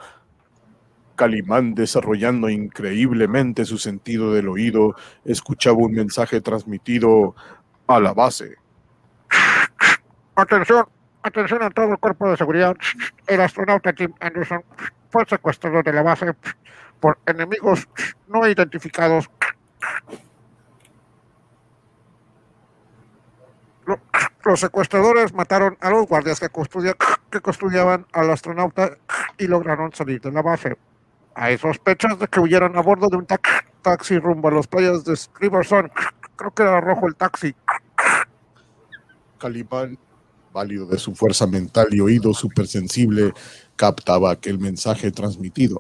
Calimán, 1.17 1.75
desarrollando 1.75 2.49
increíblemente 2.49 3.65
su 3.65 3.77
sentido 3.79 4.33
del 4.33 4.49
oído, 4.49 4.95
escuchaba 5.25 5.79
un 5.79 5.93
mensaje 5.93 6.41
transmitido 6.41 7.35
a 7.89 7.99
la 7.99 8.15
base. 8.15 8.57
Atención, 10.37 10.87
atención 11.23 11.63
a 11.65 11.71
todo 11.71 11.87
el 11.93 11.99
cuerpo 11.99 12.31
de 12.31 12.37
seguridad. 12.37 12.77
El 13.27 13.41
astronauta 13.41 13.93
Jim 13.97 14.13
Anderson 14.21 14.63
fue 15.11 15.25
secuestrado 15.29 15.83
de 15.83 15.93
la 15.93 16.03
base 16.03 16.33
por 17.01 17.19
enemigos 17.27 17.89
no 18.29 18.47
identificados. 18.47 19.29
Lo- 23.87 24.01
Los 24.49 24.61
secuestradores 24.61 25.35
mataron 25.35 25.77
a 25.79 25.91
los 25.91 26.07
guardias 26.07 26.41
que, 26.41 26.49
custodia- 26.49 26.97
que 27.31 27.39
custodiaban 27.41 28.07
al 28.15 28.31
astronauta 28.31 28.97
y 29.37 29.47
lograron 29.47 29.93
salir 29.93 30.23
de 30.23 30.33
la 30.33 30.41
base. 30.41 30.75
Hay 31.35 31.59
sospechas 31.59 32.19
de 32.19 32.29
que 32.29 32.41
huyeron 32.41 32.75
a 32.75 32.81
bordo 32.81 33.09
de 33.11 33.19
un 33.19 33.27
ta- 33.27 33.39
taxi 33.83 34.19
rumbo 34.19 34.49
a 34.49 34.53
las 34.53 34.67
playas 34.67 35.05
de 35.05 35.19
Riverson. 35.39 35.93
Creo 36.35 36.51
que 36.55 36.63
era 36.63 36.81
rojo 36.81 37.07
el 37.09 37.15
taxi. 37.15 37.55
Calimán, 39.39 39.99
válido 40.51 40.87
de 40.87 40.97
su 40.99 41.15
fuerza 41.15 41.47
mental 41.47 41.89
y 41.91 42.01
oído 42.01 42.33
supersensible, 42.33 43.35
captaba 43.77 44.31
aquel 44.31 44.59
mensaje 44.59 45.11
transmitido. 45.11 45.79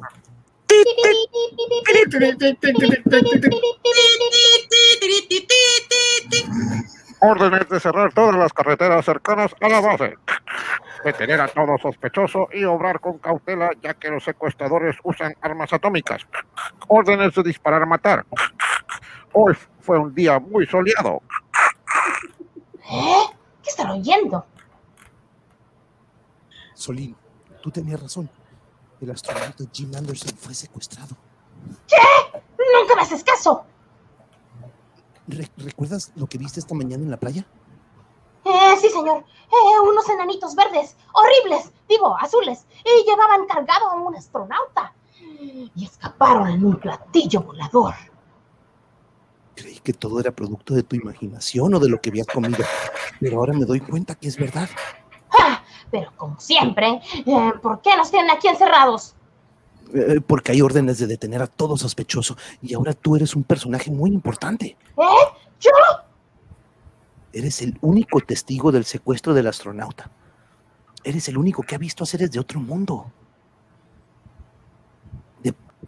Órdenes 7.20 7.68
de 7.68 7.80
cerrar 7.80 8.12
todas 8.12 8.36
las 8.36 8.52
carreteras 8.52 9.04
cercanas 9.04 9.54
a 9.60 9.68
la 9.68 9.80
base. 9.80 10.16
Detener 11.04 11.40
a 11.40 11.48
todo 11.48 11.76
sospechoso 11.78 12.48
y 12.52 12.64
obrar 12.64 13.00
con 13.00 13.18
cautela 13.18 13.70
ya 13.82 13.94
que 13.94 14.08
los 14.08 14.22
secuestradores 14.22 14.96
usan 15.02 15.34
armas 15.40 15.72
atómicas. 15.72 16.26
Órdenes 16.86 17.34
de 17.34 17.42
disparar 17.42 17.82
a 17.82 17.86
matar. 17.86 18.24
Hoy 19.32 19.56
fue 19.80 19.98
un 19.98 20.14
día 20.14 20.38
muy 20.38 20.66
soleado. 20.66 21.22
¿Eh? 22.90 23.24
¿Qué 23.62 23.70
están 23.70 23.90
oyendo? 23.90 24.46
Solín, 26.74 27.16
tú 27.62 27.70
tenías 27.70 28.00
razón. 28.00 28.30
El 29.00 29.10
astronauta 29.10 29.64
Jim 29.72 29.90
Anderson 29.96 30.36
fue 30.36 30.54
secuestrado. 30.54 31.16
Nunca 32.80 32.94
me 32.94 33.02
haces 33.02 33.24
caso. 33.24 33.64
Re- 35.28 35.50
¿Recuerdas 35.58 36.12
lo 36.16 36.26
que 36.26 36.38
viste 36.38 36.58
esta 36.60 36.74
mañana 36.74 37.04
en 37.04 37.10
la 37.10 37.16
playa? 37.18 37.46
Eh, 38.44 38.76
sí, 38.80 38.88
señor. 38.88 39.24
Eh, 39.50 39.80
unos 39.82 40.08
enanitos 40.08 40.54
verdes, 40.54 40.96
horribles, 41.12 41.72
digo, 41.88 42.16
azules, 42.18 42.66
y 42.84 43.08
llevaban 43.08 43.46
cargado 43.46 43.90
a 43.90 43.94
un 43.96 44.16
astronauta. 44.16 44.94
Y 45.40 45.84
escaparon 45.84 46.48
en 46.48 46.64
un 46.64 46.76
platillo 46.76 47.42
volador. 47.42 47.94
Creí 49.54 49.78
que 49.80 49.92
todo 49.92 50.20
era 50.20 50.30
producto 50.30 50.74
de 50.74 50.82
tu 50.82 50.96
imaginación 50.96 51.74
o 51.74 51.78
de 51.80 51.88
lo 51.88 52.00
que 52.00 52.10
habías 52.10 52.26
comido. 52.26 52.64
Pero 53.20 53.38
ahora 53.38 53.52
me 53.52 53.64
doy 53.64 53.80
cuenta 53.80 54.14
que 54.14 54.28
es 54.28 54.36
verdad. 54.36 54.68
¡Ah! 55.38 55.62
Pero 55.90 56.12
como 56.16 56.38
siempre, 56.38 57.00
eh, 57.26 57.52
¿por 57.62 57.80
qué 57.82 57.96
nos 57.96 58.10
tienen 58.10 58.30
aquí 58.30 58.46
encerrados? 58.48 59.14
Eh, 59.95 60.20
porque 60.26 60.53
hay 60.53 60.61
órdenes 60.61 60.99
de 60.99 61.07
detener 61.07 61.43
a 61.43 61.47
todo 61.47 61.76
sospechoso. 61.76 62.36
Y 62.62 62.74
ahora 62.74 62.93
tú 62.93 63.16
eres 63.16 63.34
un 63.34 63.45
personaje 63.45 63.91
muy 63.91 64.11
importante. 64.11 64.76
¿Eh? 64.97 65.03
¿Yo? 65.61 65.70
Eres 67.32 67.62
el 67.62 67.78
único 67.80 68.20
testigo 68.20 68.72
del 68.72 68.84
secuestro 68.84 69.34
del 69.34 69.47
astronauta. 69.47 70.11
Eres 71.05 71.28
el 71.28 71.39
único 71.39 71.62
que 71.62 71.74
ha 71.74 71.78
visto 71.78 72.05
a 72.05 72.07
seres 72.07 72.30
de 72.30 72.41
otro 72.41 72.61
mundo. 72.61 73.12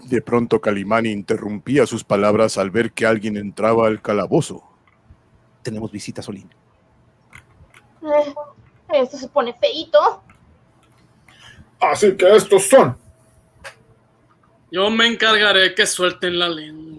De 0.09 0.23
pronto 0.23 0.61
Calimán 0.61 1.05
interrumpía 1.05 1.87
sus 1.87 2.05
palabras 2.05 2.57
al 2.57 2.71
ver 2.71 2.93
que 2.93 3.07
alguien 3.07 3.37
entraba 3.37 3.87
al 3.87 4.01
calabozo. 4.01 4.63
Tenemos 5.63 5.93
visita, 5.93 6.23
Solín. 6.23 6.49
Eh, 8.03 8.35
esto 8.95 9.19
se 9.19 9.29
pone 9.29 9.53
feíto. 9.55 10.23
Así 11.81 12.17
que 12.17 12.35
estos 12.35 12.67
son. 12.69 12.97
Yo 14.71 14.89
me 14.91 15.07
encargaré 15.07 15.75
que 15.75 15.87
suelten 15.87 16.39
la 16.39 16.49
lengua. 16.49 16.91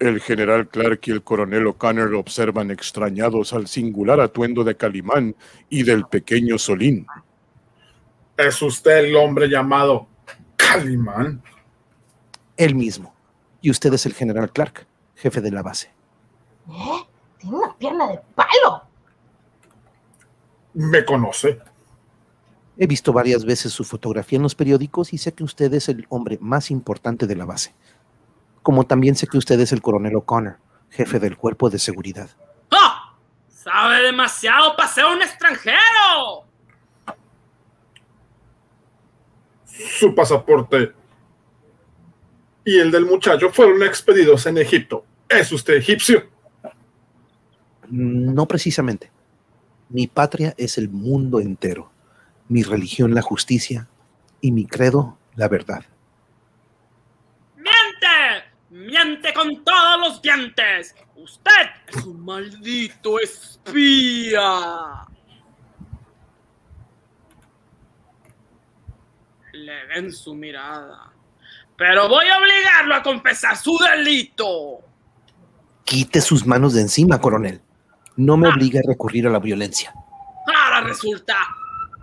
El 0.00 0.20
general 0.20 0.68
Clark 0.68 1.00
y 1.04 1.12
el 1.12 1.22
coronel 1.22 1.68
O'Connor 1.68 2.14
observan 2.14 2.72
extrañados 2.72 3.52
al 3.52 3.68
singular 3.68 4.20
atuendo 4.20 4.64
de 4.64 4.76
Calimán 4.76 5.36
y 5.68 5.84
del 5.84 6.06
pequeño 6.06 6.58
Solín. 6.58 7.06
¿Es 8.36 8.60
usted 8.62 9.04
el 9.04 9.16
hombre 9.16 9.48
llamado 9.48 10.08
Calimán? 10.56 11.40
Él 12.56 12.74
mismo. 12.74 13.14
Y 13.60 13.70
usted 13.70 13.92
es 13.94 14.04
el 14.04 14.14
general 14.14 14.50
Clark, 14.50 14.86
jefe 15.14 15.40
de 15.40 15.52
la 15.52 15.62
base. 15.62 15.92
¿Eh? 16.68 17.06
Tiene 17.38 17.56
una 17.56 17.76
pierna 17.76 18.08
de 18.08 18.20
palo. 18.34 18.82
¿Me 20.74 21.04
conoce? 21.04 21.60
He 22.78 22.86
visto 22.86 23.12
varias 23.12 23.44
veces 23.44 23.72
su 23.72 23.84
fotografía 23.84 24.36
en 24.36 24.42
los 24.42 24.54
periódicos 24.54 25.12
y 25.12 25.18
sé 25.18 25.32
que 25.32 25.44
usted 25.44 25.72
es 25.74 25.88
el 25.88 26.06
hombre 26.08 26.38
más 26.40 26.70
importante 26.70 27.26
de 27.26 27.36
la 27.36 27.44
base. 27.44 27.74
Como 28.62 28.86
también 28.86 29.14
sé 29.14 29.26
que 29.26 29.38
usted 29.38 29.60
es 29.60 29.72
el 29.72 29.82
coronel 29.82 30.16
O'Connor, 30.16 30.58
jefe 30.90 31.18
del 31.18 31.36
cuerpo 31.36 31.68
de 31.68 31.78
seguridad. 31.78 32.30
¡Ah! 32.70 33.14
¡Sabe 33.48 34.02
demasiado 34.02 34.74
para 34.76 34.88
ser 34.88 35.04
un 35.04 35.20
extranjero! 35.20 36.46
Su 39.66 40.14
pasaporte 40.14 40.92
y 42.64 42.78
el 42.78 42.90
del 42.90 43.04
muchacho 43.04 43.50
fueron 43.50 43.82
expedidos 43.82 44.46
en 44.46 44.58
Egipto. 44.58 45.04
¿Es 45.28 45.50
usted 45.52 45.74
egipcio? 45.74 46.28
No 47.88 48.46
precisamente. 48.46 49.10
Mi 49.88 50.06
patria 50.06 50.54
es 50.56 50.78
el 50.78 50.88
mundo 50.88 51.40
entero. 51.40 51.91
Mi 52.52 52.62
religión 52.62 53.14
la 53.14 53.22
justicia 53.22 53.88
y 54.42 54.52
mi 54.52 54.66
credo 54.66 55.16
la 55.36 55.48
verdad. 55.48 55.86
¡Miente! 57.56 58.44
¡Miente 58.68 59.32
con 59.32 59.64
todos 59.64 60.00
los 60.00 60.20
dientes! 60.20 60.94
¡Usted 61.16 61.70
es 61.88 62.04
un 62.04 62.22
maldito 62.22 63.18
espía! 63.20 65.06
Le 69.54 69.86
ven 69.86 70.12
su 70.12 70.34
mirada. 70.34 71.10
Pero 71.78 72.06
voy 72.06 72.26
a 72.26 72.36
obligarlo 72.36 72.96
a 72.96 73.02
confesar 73.02 73.56
su 73.56 73.78
delito. 73.78 74.80
Quite 75.84 76.20
sus 76.20 76.46
manos 76.46 76.74
de 76.74 76.82
encima, 76.82 77.18
coronel. 77.18 77.62
No 78.18 78.36
me 78.36 78.48
obligue 78.48 78.80
a 78.80 78.82
recurrir 78.86 79.26
a 79.26 79.30
la 79.30 79.38
violencia. 79.38 79.94
Ahora 80.54 80.82
resulta. 80.82 81.34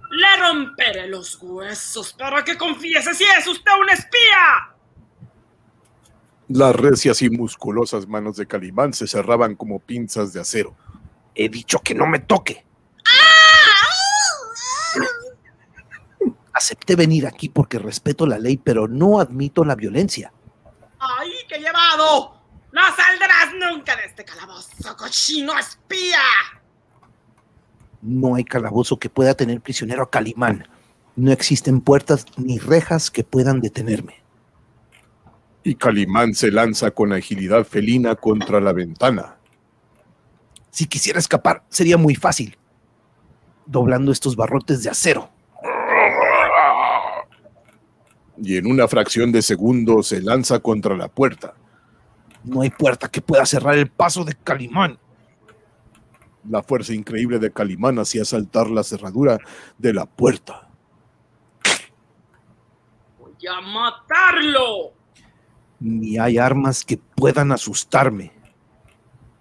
Le 0.09 0.37
romperé 0.37 1.07
los 1.07 1.37
huesos 1.41 2.13
para 2.13 2.43
que 2.43 2.57
confiese 2.57 3.13
si 3.13 3.23
es 3.23 3.47
usted 3.47 3.71
un 3.79 3.89
espía. 3.89 4.75
Las 6.47 6.75
recias 6.75 7.21
y 7.21 7.29
musculosas 7.29 8.07
manos 8.07 8.37
de 8.37 8.47
Calimán 8.47 8.93
se 8.93 9.05
cerraban 9.05 9.55
como 9.55 9.79
pinzas 9.79 10.33
de 10.33 10.41
acero. 10.41 10.75
He 11.35 11.47
dicho 11.47 11.79
que 11.79 11.93
no 11.93 12.07
me 12.07 12.19
toque. 12.19 12.65
Acepté 16.53 16.95
venir 16.95 17.27
aquí 17.27 17.49
porque 17.49 17.77
respeto 17.77 18.25
la 18.25 18.39
ley, 18.39 18.57
pero 18.57 18.87
no 18.87 19.19
admito 19.19 19.63
la 19.63 19.75
violencia. 19.75 20.33
¡Ay, 20.99 21.31
qué 21.47 21.59
llevado! 21.59 22.41
¡No 22.71 22.81
saldrás 22.95 23.53
nunca 23.53 23.95
de 23.95 24.05
este 24.05 24.25
calabozo, 24.25 24.97
cochino 24.97 25.57
espía! 25.57 26.19
No 28.01 28.35
hay 28.35 28.43
calabozo 28.43 28.97
que 28.97 29.09
pueda 29.09 29.33
tener 29.33 29.61
prisionero 29.61 30.03
a 30.03 30.09
Calimán. 30.09 30.67
No 31.15 31.31
existen 31.31 31.81
puertas 31.81 32.25
ni 32.37 32.57
rejas 32.57 33.11
que 33.11 33.23
puedan 33.23 33.59
detenerme. 33.59 34.15
Y 35.63 35.75
Calimán 35.75 36.33
se 36.33 36.51
lanza 36.51 36.91
con 36.91 37.11
agilidad 37.11 37.65
felina 37.65 38.15
contra 38.15 38.61
la 38.61 38.71
ventana. 38.71 39.35
Si 40.71 40.85
quisiera 40.85 41.19
escapar, 41.19 41.63
sería 41.69 41.97
muy 41.97 42.15
fácil. 42.15 42.57
Doblando 43.65 44.11
estos 44.11 44.35
barrotes 44.35 44.83
de 44.83 44.89
acero. 44.89 45.29
Y 48.41 48.55
en 48.55 48.67
una 48.67 48.87
fracción 48.87 49.31
de 49.33 49.41
segundo 49.41 50.01
se 50.01 50.21
lanza 50.21 50.59
contra 50.59 50.95
la 50.95 51.09
puerta. 51.09 51.53
No 52.43 52.61
hay 52.61 52.69
puerta 52.69 53.09
que 53.09 53.21
pueda 53.21 53.45
cerrar 53.45 53.77
el 53.77 53.89
paso 53.89 54.23
de 54.23 54.33
Calimán. 54.33 54.97
La 56.49 56.63
fuerza 56.63 56.95
increíble 56.95 57.37
de 57.37 57.51
Calimán 57.51 57.99
hacía 57.99 58.25
saltar 58.25 58.71
la 58.71 58.83
cerradura 58.83 59.37
de 59.77 59.93
la 59.93 60.07
puerta. 60.07 60.67
¡Voy 63.19 63.47
a 63.47 63.61
matarlo! 63.61 64.93
Ni 65.79 66.17
hay 66.17 66.39
armas 66.39 66.83
que 66.83 66.97
puedan 66.97 67.51
asustarme. 67.51 68.31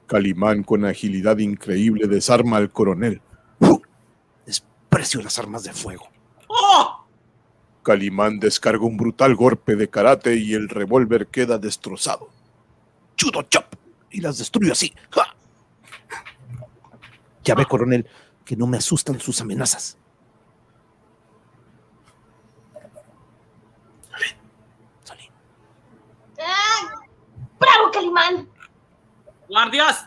Calimán 0.07 0.63
con 0.63 0.85
agilidad 0.85 1.39
increíble 1.39 2.07
desarma 2.09 2.59
al 2.59 2.71
coronel. 2.71 3.23
Desprecio 4.45 5.23
las 5.23 5.39
armas 5.39 5.65
de 5.65 5.73
fuego. 5.73 6.09
¡Oh! 6.47 7.07
Calimán 7.83 8.39
descarga 8.39 8.85
un 8.85 8.99
brutal 8.99 9.35
golpe 9.35 9.77
de 9.77 9.89
karate 9.89 10.37
y 10.37 10.53
el 10.53 10.69
revólver 10.69 11.29
queda 11.29 11.57
destrozado. 11.57 12.29
Chudo 13.17 13.43
chop 13.45 13.65
y 14.11 14.21
las 14.21 14.37
destruyo 14.37 14.73
así. 14.73 14.93
¡Ja! 15.11 15.35
Ya 17.49 17.55
ve, 17.55 17.65
coronel, 17.65 18.07
que 18.45 18.57
no 18.57 18.67
me 18.67 18.77
asustan 18.77 19.19
sus 19.19 19.41
amenazas. 19.41 19.97
¡Ah! 26.39 27.01
¡Bravo, 27.59 27.91
Calimán! 27.91 28.51
¡Guardias! 29.49 30.07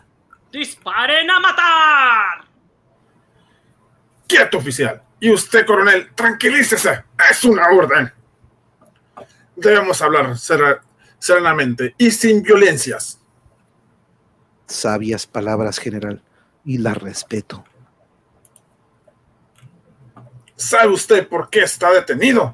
¡Disparen 0.52 1.32
a 1.32 1.40
matar! 1.40 2.46
Quieto, 4.28 4.60
oficial. 4.60 5.02
Y 5.20 5.32
usted, 5.32 5.66
coronel, 5.66 6.14
tranquilícese. 6.14 7.06
Es 7.28 7.44
una 7.44 7.70
orden. 7.70 8.14
Debemos 9.56 10.00
hablar 10.04 10.36
serenamente 11.18 11.96
y 11.98 12.12
sin 12.12 12.44
violencias. 12.44 13.20
Sabias 14.68 15.26
palabras, 15.26 15.80
general, 15.80 16.22
y 16.66 16.78
las 16.78 16.98
respeto. 16.98 17.64
¿Sabe 20.56 20.94
usted 20.94 21.28
por 21.28 21.50
qué 21.50 21.62
está 21.62 21.92
detenido? 21.92 22.54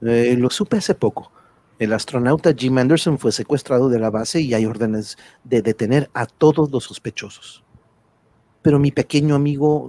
Eh, 0.00 0.36
lo 0.38 0.48
supe 0.48 0.76
hace 0.76 0.94
poco. 0.94 1.32
El 1.78 1.92
astronauta 1.92 2.54
Jim 2.56 2.78
Anderson 2.78 3.18
fue 3.18 3.32
secuestrado 3.32 3.88
de 3.88 3.98
la 3.98 4.10
base 4.10 4.40
y 4.40 4.54
hay 4.54 4.66
órdenes 4.66 5.16
de 5.44 5.62
detener 5.62 6.10
a 6.14 6.26
todos 6.26 6.70
los 6.70 6.84
sospechosos. 6.84 7.64
Pero 8.62 8.78
mi 8.78 8.90
pequeño 8.90 9.34
amigo 9.34 9.88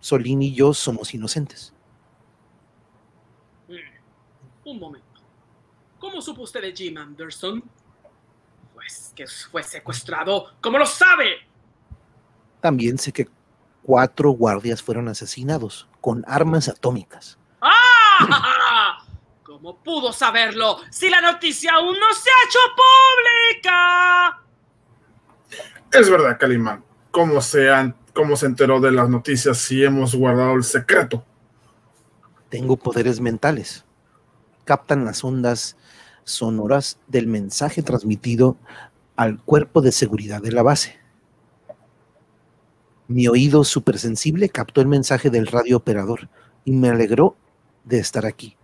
Solín 0.00 0.42
y 0.42 0.54
yo 0.54 0.74
somos 0.74 1.14
inocentes. 1.14 1.72
Un 4.64 4.78
momento. 4.78 5.06
¿Cómo 5.98 6.20
supo 6.20 6.42
usted 6.42 6.60
de 6.60 6.72
Jim 6.72 6.98
Anderson? 6.98 7.64
Pues 8.74 9.12
que 9.16 9.26
fue 9.26 9.62
secuestrado. 9.62 10.52
¿Cómo 10.60 10.78
lo 10.78 10.86
sabe? 10.86 11.47
También 12.60 12.98
sé 12.98 13.12
que 13.12 13.28
cuatro 13.82 14.30
guardias 14.30 14.82
fueron 14.82 15.08
asesinados 15.08 15.88
con 16.00 16.24
armas 16.26 16.68
atómicas. 16.68 17.38
¡Ah! 17.60 19.04
¿Cómo 19.44 19.76
pudo 19.82 20.12
saberlo 20.12 20.78
si 20.90 21.08
la 21.10 21.20
noticia 21.20 21.72
aún 21.74 21.94
no 21.98 22.14
se 22.14 22.28
ha 22.30 22.48
hecho 22.48 22.58
pública? 23.62 24.42
Es 25.92 26.10
verdad, 26.10 26.36
Calimán. 26.38 26.84
¿Cómo 27.10 27.40
se, 27.40 27.70
han- 27.70 27.96
¿Cómo 28.12 28.36
se 28.36 28.46
enteró 28.46 28.80
de 28.80 28.92
las 28.92 29.08
noticias 29.08 29.58
si 29.58 29.82
hemos 29.82 30.14
guardado 30.14 30.54
el 30.54 30.64
secreto? 30.64 31.24
Tengo 32.50 32.76
poderes 32.76 33.20
mentales. 33.20 33.84
Captan 34.64 35.04
las 35.04 35.24
ondas 35.24 35.76
sonoras 36.24 36.98
del 37.06 37.26
mensaje 37.26 37.82
transmitido 37.82 38.56
al 39.16 39.42
cuerpo 39.42 39.80
de 39.80 39.92
seguridad 39.92 40.42
de 40.42 40.52
la 40.52 40.62
base. 40.62 40.98
Mi 43.08 43.26
oído 43.26 43.64
supersensible 43.64 44.50
captó 44.50 44.82
el 44.82 44.86
mensaje 44.86 45.30
del 45.30 45.46
radio 45.46 45.78
operador 45.78 46.28
y 46.66 46.72
me 46.72 46.90
alegró 46.90 47.36
de 47.84 47.98
estar 47.98 48.26
aquí. 48.26 48.56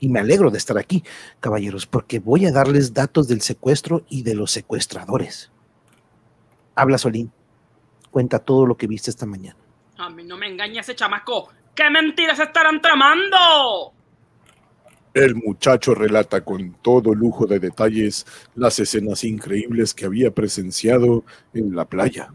Y 0.00 0.08
me 0.08 0.18
alegro 0.18 0.50
de 0.50 0.58
estar 0.58 0.76
aquí, 0.76 1.04
caballeros, 1.38 1.86
porque 1.86 2.18
voy 2.18 2.46
a 2.46 2.52
darles 2.52 2.92
datos 2.92 3.28
del 3.28 3.40
secuestro 3.40 4.04
y 4.10 4.24
de 4.24 4.34
los 4.34 4.50
secuestradores. 4.50 5.52
Habla 6.74 6.98
Solín. 6.98 7.30
Cuenta 8.10 8.40
todo 8.40 8.66
lo 8.66 8.76
que 8.76 8.88
viste 8.88 9.08
esta 9.10 9.24
mañana. 9.24 9.56
A 9.98 10.10
mí 10.10 10.24
no 10.24 10.36
me 10.36 10.48
engaña 10.48 10.80
ese 10.80 10.96
chamaco. 10.96 11.48
¿Qué 11.74 11.88
mentiras 11.88 12.40
estarán 12.40 12.82
tramando? 12.82 13.92
El 15.14 15.36
muchacho 15.36 15.94
relata 15.94 16.42
con 16.42 16.74
todo 16.82 17.14
lujo 17.14 17.46
de 17.46 17.60
detalles 17.60 18.26
las 18.56 18.80
escenas 18.80 19.22
increíbles 19.22 19.94
que 19.94 20.06
había 20.06 20.32
presenciado 20.32 21.24
en 21.54 21.74
la 21.76 21.84
playa. 21.84 22.32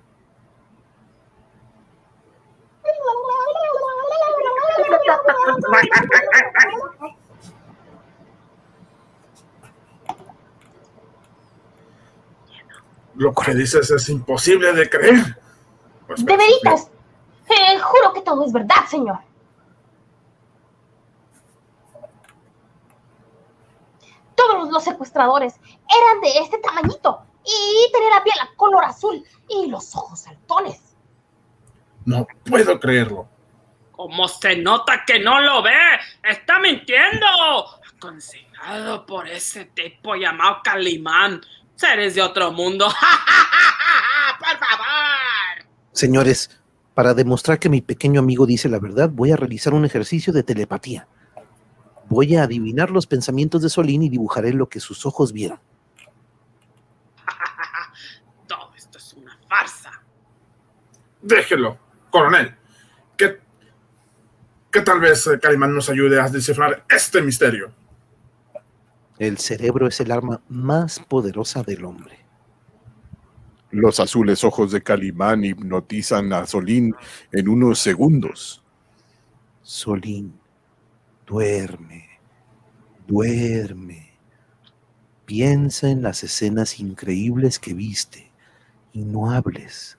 Lo 13.16 13.34
que 13.34 13.54
dices 13.54 13.92
es 13.92 14.10
imposible 14.10 14.74
de 14.74 14.90
creer. 14.90 15.38
Pues, 16.08 16.26
De 16.26 16.38
veritas. 16.38 16.90
Eh, 17.48 17.80
juro 17.80 18.14
que 18.14 18.22
todo 18.22 18.46
es 18.46 18.54
verdad, 18.54 18.86
señor. 18.90 19.20
Todos 24.36 24.72
los 24.72 24.84
secuestradores 24.84 25.54
eran 25.54 26.22
de 26.22 26.40
este 26.40 26.58
tamañito 26.60 27.22
y 27.46 27.92
tenían 27.92 28.12
la 28.12 28.24
piel 28.24 28.36
a 28.42 28.56
color 28.56 28.86
azul 28.86 29.24
y 29.50 29.68
los 29.68 29.96
ojos 29.96 30.22
saltones. 30.22 30.80
No 32.06 32.26
puedo 32.46 32.80
creerlo. 32.80 33.28
¿Cómo 34.02 34.28
se 34.28 34.56
nota 34.56 35.04
que 35.06 35.20
no 35.20 35.39
lo 35.41 35.62
ve? 35.62 35.78
¡Está 36.24 36.58
mintiendo! 36.58 37.28
Aconsejado 37.95 39.06
por 39.06 39.28
ese 39.28 39.66
tipo 39.66 40.16
llamado 40.16 40.58
Calimán. 40.64 41.39
Seres 41.76 42.16
de 42.16 42.24
otro 42.24 42.52
mundo. 42.52 42.88
¡Por 44.39 44.58
favor! 44.58 45.68
Señores, 45.91 46.60
para 46.95 47.14
demostrar 47.14 47.60
que 47.60 47.70
mi 47.70 47.82
pequeño 47.82 48.22
amigo 48.22 48.47
dice 48.47 48.70
la 48.70 48.80
verdad, 48.80 49.08
voy 49.12 49.34
a 49.34 49.36
realizar 49.36 49.76
un 49.76 49.86
ejercicio 49.86 50.34
de 50.34 50.41
telepatía. 50.41 51.08
Voy 52.10 52.36
a 52.36 52.41
adivinar 52.41 52.89
los 52.89 53.06
pensamientos 53.06 53.62
de 53.62 53.70
Solín 53.70 54.02
y 54.02 54.10
dibujaré 54.10 54.52
lo 54.52 54.68
que 54.68 54.80
sus 54.80 55.06
ojos 55.06 55.32
vieron. 55.32 55.60
Todo 58.47 58.72
esto 58.76 58.97
es 58.97 59.14
una 59.14 59.38
farsa. 59.47 59.91
Déjelo, 61.22 61.78
coronel. 62.10 62.61
Que, 64.72 64.82
tal 64.82 65.00
vez 65.00 65.28
eh, 65.28 65.40
Calimán 65.40 65.76
nos 65.76 65.90
ayude 65.90 66.20
a 66.20 66.30
descifrar 66.30 66.86
este 66.90 67.22
misterio. 67.22 67.72
El 69.20 69.38
cerebro 69.38 69.88
es 69.88 70.00
el 70.00 70.12
arma 70.12 70.42
más 70.50 71.00
poderosa 71.00 71.62
del 71.62 71.86
hombre. 71.86 72.18
Los 73.70 74.00
azules 74.00 74.44
ojos 74.44 74.72
de 74.72 74.82
Calimán 74.82 75.46
hipnotizan 75.46 76.34
a 76.34 76.46
Solín 76.46 76.94
en 77.32 77.48
unos 77.48 77.80
segundos. 77.80 78.64
Solín, 79.62 80.40
duerme, 81.26 82.10
duerme. 83.08 84.18
Piensa 85.26 85.90
en 85.90 86.02
las 86.02 86.24
escenas 86.24 86.80
increíbles 86.80 87.60
que 87.60 87.74
viste 87.74 88.32
y 88.92 89.06
no 89.06 89.32
hables. 89.32 89.98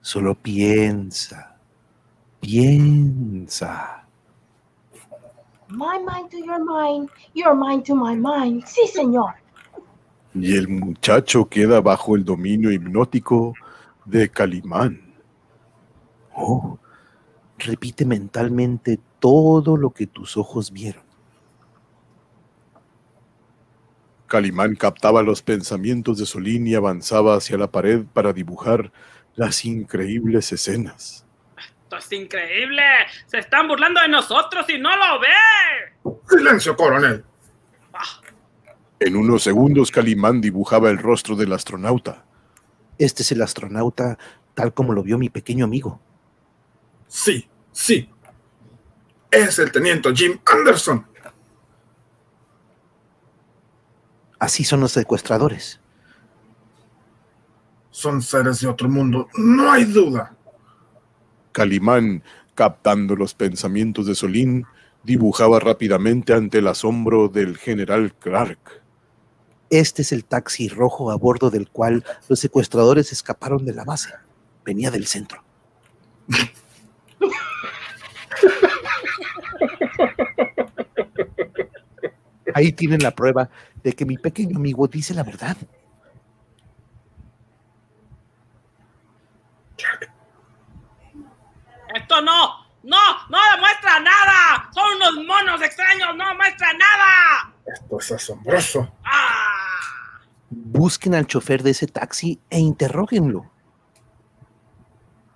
Solo 0.00 0.34
piensa, 0.34 1.58
piensa. 2.40 3.97
My 5.70 5.98
mind 5.98 6.30
to 6.30 6.38
your 6.38 6.64
mind, 6.64 7.10
your 7.34 7.54
mind 7.54 7.84
to 7.86 7.94
my 7.94 8.16
mind. 8.16 8.64
Sí, 8.64 8.86
señor. 8.86 9.34
Y 10.34 10.56
el 10.56 10.68
muchacho 10.68 11.48
queda 11.48 11.80
bajo 11.80 12.16
el 12.16 12.24
dominio 12.24 12.70
hipnótico 12.70 13.54
de 14.04 14.30
Calimán. 14.30 15.14
Oh, 16.34 16.78
repite 17.58 18.06
mentalmente 18.06 18.98
todo 19.18 19.76
lo 19.76 19.90
que 19.90 20.06
tus 20.06 20.36
ojos 20.36 20.70
vieron. 20.70 21.02
Calimán 24.26 24.76
captaba 24.76 25.22
los 25.22 25.42
pensamientos 25.42 26.18
de 26.18 26.26
Solín 26.26 26.66
y 26.66 26.74
avanzaba 26.74 27.34
hacia 27.34 27.58
la 27.58 27.70
pared 27.70 28.04
para 28.12 28.32
dibujar 28.32 28.92
las 29.34 29.64
increíbles 29.64 30.52
escenas. 30.52 31.27
Esto 31.88 31.96
es 31.96 32.12
increíble. 32.20 32.82
Se 33.24 33.38
están 33.38 33.66
burlando 33.66 33.98
de 34.02 34.08
nosotros 34.08 34.68
y 34.68 34.78
no 34.78 34.90
lo 34.94 35.20
ve. 35.20 36.18
Silencio, 36.28 36.76
coronel. 36.76 37.24
En 39.00 39.16
unos 39.16 39.42
segundos 39.42 39.90
Calimán 39.90 40.42
dibujaba 40.42 40.90
el 40.90 40.98
rostro 40.98 41.34
del 41.34 41.50
astronauta. 41.50 42.26
Este 42.98 43.22
es 43.22 43.32
el 43.32 43.40
astronauta 43.40 44.18
tal 44.52 44.74
como 44.74 44.92
lo 44.92 45.02
vio 45.02 45.16
mi 45.16 45.30
pequeño 45.30 45.64
amigo. 45.64 45.98
Sí, 47.06 47.48
sí. 47.72 48.10
Es 49.30 49.58
el 49.58 49.72
teniente 49.72 50.14
Jim 50.14 50.38
Anderson. 50.44 51.06
Así 54.38 54.62
son 54.62 54.80
los 54.80 54.92
secuestradores. 54.92 55.80
Son 57.90 58.20
seres 58.20 58.60
de 58.60 58.68
otro 58.68 58.90
mundo, 58.90 59.28
no 59.38 59.72
hay 59.72 59.84
duda. 59.84 60.37
Calimán, 61.58 62.22
captando 62.54 63.16
los 63.16 63.34
pensamientos 63.34 64.06
de 64.06 64.14
Solín, 64.14 64.64
dibujaba 65.02 65.58
rápidamente 65.58 66.32
ante 66.32 66.58
el 66.58 66.68
asombro 66.68 67.28
del 67.28 67.56
general 67.56 68.14
Clark. 68.14 68.60
Este 69.68 70.02
es 70.02 70.12
el 70.12 70.24
taxi 70.24 70.68
rojo 70.68 71.10
a 71.10 71.16
bordo 71.16 71.50
del 71.50 71.68
cual 71.68 72.04
los 72.28 72.38
secuestradores 72.38 73.10
escaparon 73.10 73.64
de 73.64 73.74
la 73.74 73.82
base. 73.82 74.10
Venía 74.64 74.92
del 74.92 75.08
centro. 75.08 75.42
Ahí 82.54 82.70
tienen 82.70 83.02
la 83.02 83.16
prueba 83.16 83.50
de 83.82 83.94
que 83.94 84.04
mi 84.04 84.16
pequeño 84.16 84.58
amigo 84.58 84.86
dice 84.86 85.12
la 85.12 85.24
verdad. 85.24 85.56
Esto 92.00 92.20
no, 92.22 92.66
no, 92.82 92.98
no 93.28 93.38
demuestra 93.54 94.00
nada. 94.00 94.70
Son 94.72 94.96
unos 94.96 95.24
monos 95.26 95.62
extraños, 95.62 96.14
no 96.16 96.34
muestra 96.34 96.72
nada. 96.72 97.52
Esto 97.66 97.98
es 97.98 98.12
asombroso. 98.12 98.94
Ah, 99.04 100.20
Busquen 100.50 101.14
al 101.14 101.26
chofer 101.26 101.62
de 101.62 101.70
ese 101.70 101.86
taxi 101.86 102.40
e 102.50 102.58
interróguenlo. 102.58 103.50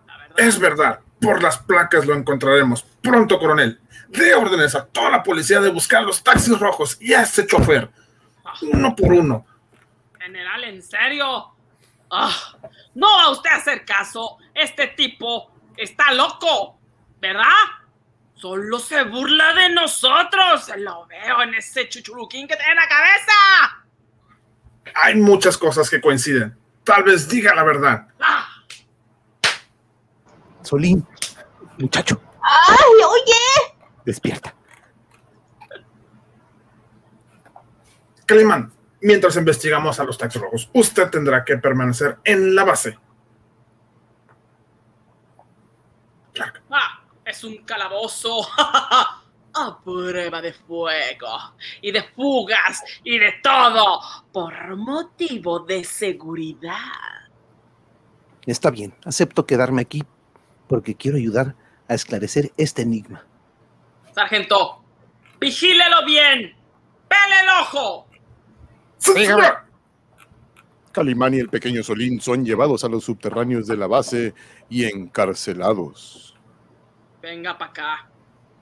verdad. 0.07 0.33
Es 0.37 0.59
verdad. 0.59 1.01
Por 1.21 1.43
las 1.43 1.59
placas 1.59 2.07
lo 2.07 2.15
encontraremos. 2.15 2.83
Pronto, 3.03 3.39
coronel. 3.39 3.81
Dé 4.09 4.35
órdenes 4.35 4.75
a 4.75 4.87
toda 4.87 5.11
la 5.11 5.23
policía 5.23 5.61
de 5.61 5.71
buscar 5.71 6.03
los 6.03 6.23
taxis 6.23 6.59
rojos 6.59 6.97
y 7.01 7.15
a 7.15 7.23
ese 7.23 7.47
chofer. 7.47 7.91
Uno 8.73 8.95
por 8.97 9.13
uno. 9.13 9.47
General, 10.19 10.65
¿en 10.65 10.83
serio? 10.83 11.55
Ah, 12.11 12.35
no 12.95 13.07
va 13.07 13.31
usted 13.31 13.51
a 13.51 13.57
hacer 13.57 13.85
caso. 13.85 14.39
Este 14.55 14.89
tipo 14.89 15.52
está 15.77 16.13
loco, 16.13 16.79
¿verdad? 17.21 17.47
Solo 18.35 18.79
se 18.79 19.05
burla 19.05 19.55
de 19.55 19.71
nosotros. 19.71 20.71
Lo 20.79 21.07
veo 21.07 21.43
en 21.43 21.55
ese 21.55 21.89
chuchuruquín 21.89 22.49
que 22.49 22.57
tiene 22.57 22.73
en 22.73 22.77
la 22.77 22.89
cabeza. 22.89 23.33
Hay 24.97 25.15
muchas 25.15 25.57
cosas 25.57 25.89
que 25.89 26.01
coinciden. 26.01 26.57
Tal 26.85 27.05
vez 27.05 27.29
diga 27.29 27.55
la 27.55 27.63
verdad. 27.63 28.09
Ah, 28.21 28.49
Solín, 30.63 31.07
muchacho, 31.79 32.21
¡Ay, 32.43 33.03
oye! 33.05 33.75
despierta. 34.05 34.55
Calimán, 38.27 38.73
mientras 39.01 39.37
investigamos 39.37 39.99
a 40.01 40.05
los 40.05 40.17
taxis 40.17 40.41
rojos, 40.41 40.71
usted 40.73 41.11
tendrá 41.11 41.45
que 41.45 41.59
permanecer 41.59 42.19
en 42.25 42.55
la 42.55 42.65
base. 42.65 42.99
Clark, 46.33 46.63
ah, 46.71 47.03
es 47.43 47.45
un 47.45 47.65
calabozo. 47.65 48.47
A 49.55 49.79
prueba 49.85 50.41
de 50.41 50.55
fuego 50.55 51.29
y 51.83 51.93
de 51.93 52.03
fugas 52.03 52.83
y 53.05 53.19
de 53.19 53.35
todo 53.43 54.01
por 54.33 54.77
motivo 54.77 55.61
de 55.61 55.85
seguridad. 55.85 56.79
Está 58.47 58.71
bien, 58.71 58.95
acepto 59.05 59.45
quedarme 59.45 59.83
aquí 59.83 60.05
porque 60.69 60.95
quiero 60.95 61.19
ayudar 61.19 61.55
a 61.87 61.93
esclarecer 61.93 62.51
este 62.57 62.81
enigma. 62.81 63.27
Sargento, 64.15 64.83
vigílelo 65.39 66.03
bien. 66.07 66.57
¡Pele 67.09 67.41
el 67.43 67.49
ojo! 67.61 68.07
¡Sí, 68.97 69.13
Dígame. 69.15 69.49
Calimán 70.93 71.35
y 71.35 71.41
el 71.41 71.51
pequeño 71.51 71.83
Solín 71.83 72.23
son 72.23 72.43
llevados 72.43 72.85
a 72.85 72.89
los 72.89 73.05
subterráneos 73.05 73.67
de 73.67 73.77
la 73.77 73.87
base 73.87 74.33
y 74.71 74.87
encarcelados. 74.87 76.32
Venga 77.23 77.57
para 77.57 77.71
acá. 77.71 78.07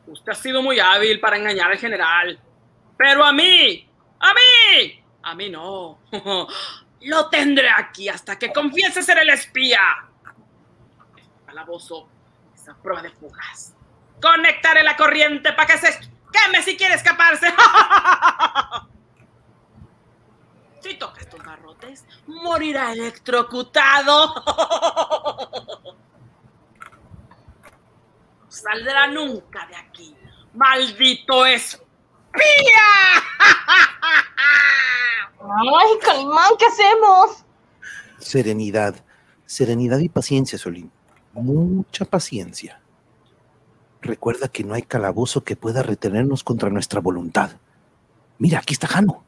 Usted 0.06 0.32
ha 0.32 0.34
sido 0.34 0.62
muy 0.62 0.78
hábil 0.78 1.18
para 1.18 1.38
engañar 1.38 1.70
al 1.72 1.78
general. 1.78 2.38
Pero 2.98 3.24
a 3.24 3.32
mí, 3.32 3.88
a 4.20 4.34
mí, 4.34 5.04
a 5.22 5.34
mí 5.34 5.48
no. 5.48 5.98
Lo 7.00 7.30
tendré 7.30 7.70
aquí 7.70 8.10
hasta 8.10 8.38
que 8.38 8.52
confiese 8.52 9.02
ser 9.02 9.18
el 9.18 9.30
espía. 9.30 9.80
Calabozo, 11.46 12.06
esa 12.54 12.74
prueba 12.74 13.00
de 13.00 13.10
fugas. 13.10 13.74
Conectaré 14.20 14.82
la 14.82 14.94
corriente 14.94 15.54
para 15.54 15.66
que 15.66 15.78
se 15.78 15.98
queme 16.30 16.62
si 16.62 16.76
quiere 16.76 16.94
escaparse. 16.94 17.52
Si 20.82 20.94
toca 20.94 21.20
estos 21.20 21.44
barrotes, 21.44 22.06
morirá 22.26 22.92
electrocutado. 22.92 24.32
Saldrá 28.50 29.06
nunca 29.06 29.66
de 29.68 29.76
aquí. 29.76 30.14
¡Maldito 30.54 31.46
espía! 31.46 31.78
¡Ay, 35.40 35.98
Calimán, 36.04 36.50
¿qué 36.58 36.66
hacemos? 36.66 37.44
Serenidad, 38.18 38.96
serenidad 39.46 40.00
y 40.00 40.08
paciencia, 40.08 40.58
Solín. 40.58 40.90
Mucha 41.32 42.04
paciencia. 42.04 42.80
Recuerda 44.02 44.48
que 44.48 44.64
no 44.64 44.74
hay 44.74 44.82
calabozo 44.82 45.44
que 45.44 45.54
pueda 45.54 45.84
retenernos 45.84 46.42
contra 46.42 46.70
nuestra 46.70 47.00
voluntad. 47.00 47.52
Mira, 48.38 48.58
aquí 48.58 48.74
está 48.74 48.88
Jano. 48.88 49.22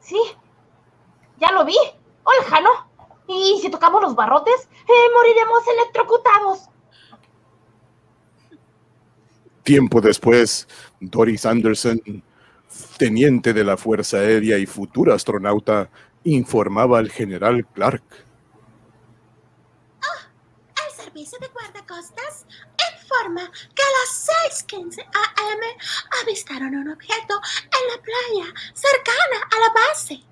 Sí, 0.00 0.20
ya 1.38 1.50
lo 1.52 1.64
vi. 1.64 1.76
Hola, 2.24 2.42
Jano. 2.50 2.91
Y 3.28 3.58
si 3.60 3.70
tocamos 3.70 4.02
los 4.02 4.14
barrotes, 4.14 4.68
eh, 4.88 5.08
moriremos 5.14 5.62
electrocutados. 5.68 6.68
Tiempo 9.62 10.00
después, 10.00 10.66
Doris 11.00 11.46
Anderson, 11.46 12.00
teniente 12.98 13.52
de 13.52 13.64
la 13.64 13.76
Fuerza 13.76 14.18
Aérea 14.18 14.58
y 14.58 14.66
futura 14.66 15.14
astronauta, 15.14 15.88
informaba 16.24 16.98
al 16.98 17.10
general 17.10 17.64
Clark. 17.66 18.02
El 20.84 21.04
servicio 21.04 21.38
de 21.38 21.48
guardacostas 21.48 22.46
informa 22.94 23.50
que 23.74 23.82
a 23.82 23.92
las 24.00 24.30
6:15 24.50 25.02
am 25.02 25.60
avistaron 26.22 26.74
un 26.74 26.90
objeto 26.90 27.40
en 27.64 27.88
la 27.88 28.02
playa 28.02 28.54
cercana 28.74 29.48
a 29.50 29.60
la 29.60 29.72
base. 29.88 30.31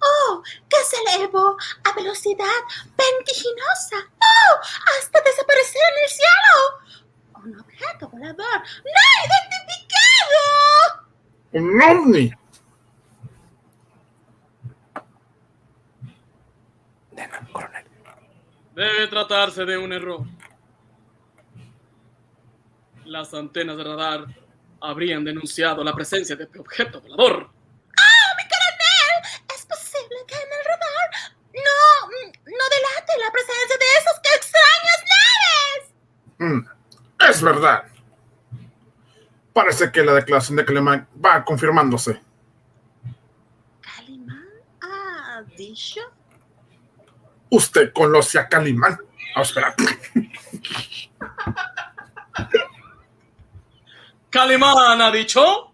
Oh, 0.00 0.42
que 0.68 0.76
se 0.84 0.96
elevó 1.16 1.56
a 1.84 1.92
velocidad 1.94 2.60
vertiginosa. 2.96 3.96
Oh, 4.20 4.60
hasta 4.98 5.20
desaparecer 5.22 5.82
en 5.92 6.02
el 6.04 6.10
cielo. 6.10 6.78
Un 7.44 7.60
objeto 7.60 8.08
volador 8.08 8.60
no 8.84 9.00
identificado. 9.26 11.08
¡Un 11.52 11.82
ovni! 11.82 12.32
Nena, 17.12 17.48
coronel. 17.52 17.84
Debe 18.74 19.08
tratarse 19.08 19.64
de 19.64 19.78
un 19.78 19.92
error. 19.92 20.20
Las 23.04 23.32
antenas 23.34 23.76
de 23.76 23.84
radar 23.84 24.26
habrían 24.80 25.24
denunciado 25.24 25.82
la 25.82 25.92
presencia 25.92 26.36
de 26.36 26.44
este 26.44 26.58
objeto 26.58 27.00
volador. 27.00 27.50
¡Oh, 27.50 28.30
mi 28.36 28.44
coronel! 28.44 29.44
Es 29.54 29.66
posible 29.66 30.18
que 30.26 30.34
en 30.34 30.52
el 30.52 30.64
radar 30.64 31.10
no, 31.54 32.08
no 32.08 32.64
delate 32.76 33.18
la 33.18 33.32
presencia 33.32 33.76
de 33.78 33.86
esas 33.98 34.20
que 34.20 34.30
extrañas 34.36 35.00
naves. 35.10 35.82
Mm, 36.38 36.60
es 37.30 37.37
verdad. 37.48 37.84
Parece 39.52 39.90
que 39.90 40.02
la 40.04 40.14
declaración 40.14 40.56
de 40.56 40.64
Calimán 40.64 41.08
va 41.24 41.44
confirmándose. 41.44 42.20
Calimán 43.80 44.44
ha 44.82 45.42
dicho. 45.56 46.00
Usted 47.50 47.92
conoce 47.92 48.38
a 48.38 48.48
Calimán. 48.48 48.98
Ah, 49.34 49.42
espera. 49.42 49.74
Calimán 54.30 55.00
ha 55.00 55.10
dicho. 55.10 55.72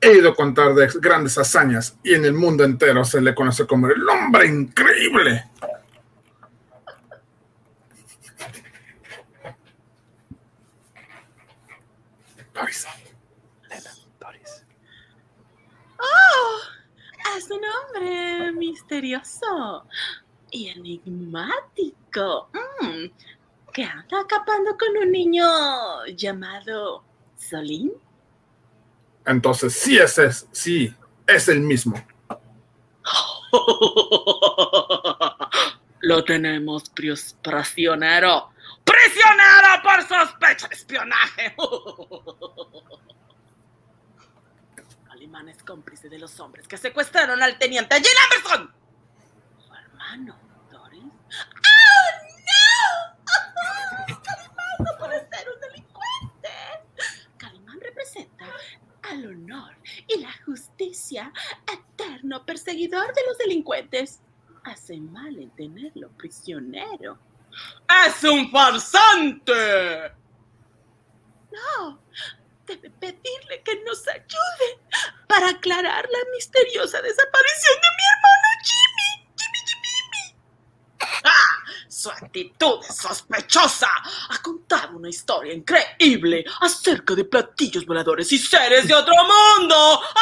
He 0.00 0.14
ido 0.14 0.30
a 0.30 0.34
contar 0.34 0.74
de 0.74 0.88
grandes 1.00 1.38
hazañas 1.38 1.96
y 2.02 2.14
en 2.14 2.24
el 2.24 2.34
mundo 2.34 2.64
entero 2.64 3.04
se 3.04 3.20
le 3.20 3.36
conoce 3.36 3.68
como 3.68 3.86
el 3.86 4.08
hombre 4.08 4.48
increíble. 4.48 5.44
Doris, 12.62 12.86
Nena, 13.68 13.90
Doris. 14.20 14.64
¡Oh! 15.98 16.58
Es 17.36 17.50
un 17.50 17.60
hombre 17.64 18.52
misterioso 18.52 19.84
y 20.52 20.68
enigmático. 20.68 22.48
Mm, 22.80 23.06
que 23.72 23.82
anda 23.84 24.20
acapando 24.20 24.76
con 24.78 24.96
un 25.02 25.10
niño 25.10 25.44
llamado 26.16 27.02
Solín. 27.36 27.90
Entonces, 29.26 29.72
sí 29.72 29.98
es, 29.98 30.16
es, 30.18 30.46
sí, 30.52 30.94
es 31.26 31.48
el 31.48 31.60
mismo. 31.62 31.96
Lo 36.00 36.24
tenemos 36.24 36.84
pris- 36.94 37.34
prisionero 37.42 38.51
prisionera 38.84 39.82
por 39.82 40.02
sospecha 40.06 40.68
de 40.68 40.74
espionaje. 40.74 41.54
Calimán 45.06 45.48
es 45.48 45.62
cómplice 45.62 46.08
de 46.08 46.18
los 46.18 46.40
hombres 46.40 46.66
que 46.66 46.76
secuestraron 46.76 47.40
al 47.42 47.56
teniente 47.58 47.94
Gil 47.96 48.06
Anderson. 48.30 48.74
Su 49.58 49.72
hermano, 49.74 50.36
Doris. 50.70 51.04
¡Oh, 51.04 51.08
no! 52.48 52.56
Calimán 54.22 54.76
no 54.80 54.98
puede 54.98 55.20
ser 55.28 55.48
un 55.48 55.60
delincuente. 55.60 56.48
Calimán 57.38 57.80
representa 57.80 58.46
al 59.02 59.26
honor 59.26 59.76
y 60.08 60.18
la 60.20 60.32
justicia, 60.44 61.32
eterno 61.72 62.44
perseguidor 62.44 63.14
de 63.14 63.22
los 63.26 63.38
delincuentes. 63.38 64.20
Hace 64.64 65.00
mal 65.00 65.38
en 65.38 65.50
tenerlo 65.50 66.10
prisionero. 66.10 67.18
¡Es 68.06 68.24
un 68.24 68.50
farsante! 68.50 70.12
No, 71.52 72.02
debe 72.66 72.90
pedirle 72.90 73.62
que 73.64 73.82
nos 73.84 74.06
ayude 74.08 74.80
para 75.28 75.50
aclarar 75.50 76.08
la 76.10 76.30
misteriosa 76.34 77.00
desaparición 77.02 77.74
de 77.74 77.88
mi 77.96 78.04
hermano 78.12 78.48
Jimmy. 78.64 79.10
Jimmy, 79.36 79.58
Jimmy, 79.66 79.88
Jimmy. 79.88 80.24
¡Ah! 81.24 81.62
Su 81.88 82.10
actitud 82.10 82.80
es 82.88 82.96
sospechosa. 82.96 83.90
Ha 84.30 84.38
contado 84.42 84.96
una 84.96 85.08
historia 85.08 85.52
increíble 85.52 86.44
acerca 86.60 87.14
de 87.14 87.24
platillos 87.24 87.86
voladores 87.86 88.32
y 88.32 88.38
seres 88.38 88.88
de 88.88 88.94
otro 88.94 89.14
mundo. 89.14 90.00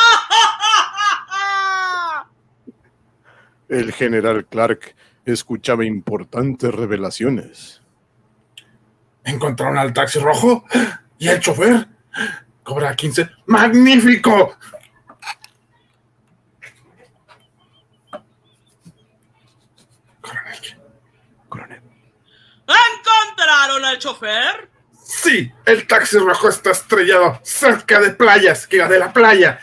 El 3.69 3.93
general 3.93 4.45
Clark 4.47 4.95
escuchaba 5.25 5.85
importantes 5.85 6.75
revelaciones. 6.75 7.83
¿Encontraron 9.25 9.79
al 9.79 9.93
taxi 9.93 10.19
rojo? 10.19 10.65
¿Y 11.19 11.29
el 11.29 11.41
chofer? 11.41 11.87
Cobra 12.63 12.95
15. 12.95 13.31
¡Magnífico! 13.47 14.57
Coronel. 20.21 20.59
Coronel. 21.49 21.83
¿Encontraron 22.67 23.85
al 23.85 23.99
chofer? 23.99 24.71
Sí, 25.05 25.53
el 25.67 25.87
taxi 25.87 26.19
rojo 26.19 26.49
está 26.49 26.71
estrellado 26.71 27.41
cerca 27.43 28.01
de 28.01 28.11
playas, 28.11 28.67
que 28.67 28.83
de 28.83 28.99
la 28.99 29.13
playa. 29.13 29.61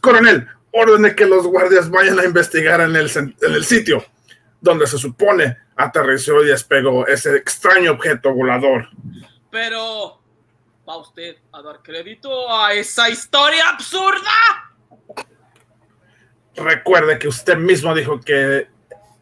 Coronel, 0.00 0.48
ordene 0.72 1.14
que 1.14 1.26
los 1.26 1.46
guardias 1.46 1.90
vayan 1.90 2.18
a 2.18 2.24
investigar 2.24 2.80
en 2.80 2.94
el, 2.96 3.10
en 3.16 3.34
el 3.54 3.64
sitio 3.64 4.04
donde 4.60 4.86
se 4.86 4.98
supone 4.98 5.56
aterrizó 5.76 6.42
y 6.42 6.48
despegó 6.48 7.06
ese 7.06 7.36
extraño 7.36 7.92
objeto 7.92 8.32
volador. 8.34 8.88
Pero, 9.50 10.20
¿va 10.88 10.96
usted 10.98 11.36
a 11.52 11.62
dar 11.62 11.80
crédito 11.82 12.52
a 12.54 12.74
esa 12.74 13.08
historia 13.08 13.68
absurda? 13.70 14.30
Recuerde 16.56 17.18
que 17.18 17.28
usted 17.28 17.56
mismo 17.56 17.94
dijo 17.94 18.20
que 18.20 18.68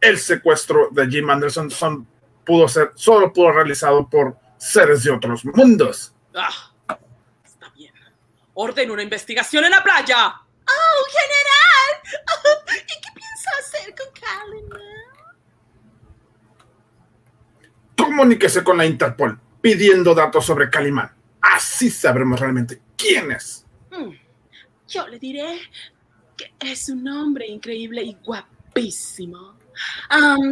el 0.01 0.18
secuestro 0.18 0.88
de 0.90 1.07
Jim 1.09 1.28
Anderson 1.30 1.70
son- 1.70 2.07
pudo 2.44 2.66
ser, 2.66 2.92
solo 2.94 3.32
pudo 3.32 3.53
realizado 3.53 4.09
por 4.09 4.36
seres 4.57 5.05
de 5.05 5.11
otros 5.12 5.44
mundos. 5.44 6.12
Ah, 6.34 6.72
está 7.44 7.68
bien. 7.76 7.92
Orden 8.55 8.90
una 8.90 9.03
investigación 9.03 9.64
en 9.66 9.70
la 9.70 9.84
playa. 9.84 10.34
¡Oh, 10.68 11.04
general! 11.10 12.24
Oh, 12.28 12.72
¿Y 12.72 13.00
qué 13.00 13.10
piensa 13.14 13.50
hacer 13.60 13.94
con 13.94 14.06
Calimán? 14.20 14.80
Comuníquese 17.96 18.62
con 18.64 18.76
la 18.78 18.86
Interpol 18.86 19.38
pidiendo 19.60 20.14
datos 20.14 20.46
sobre 20.46 20.70
Calimán. 20.70 21.10
Así 21.40 21.90
sabremos 21.90 22.38
realmente 22.40 22.80
quién 22.96 23.32
es. 23.32 23.64
Mm, 23.90 24.12
Yo 24.88 25.06
le 25.08 25.18
diré 25.18 25.60
que 26.36 26.52
es 26.60 26.88
un 26.88 27.06
hombre 27.08 27.46
increíble 27.46 28.02
y 28.02 28.16
guapísimo. 28.24 29.56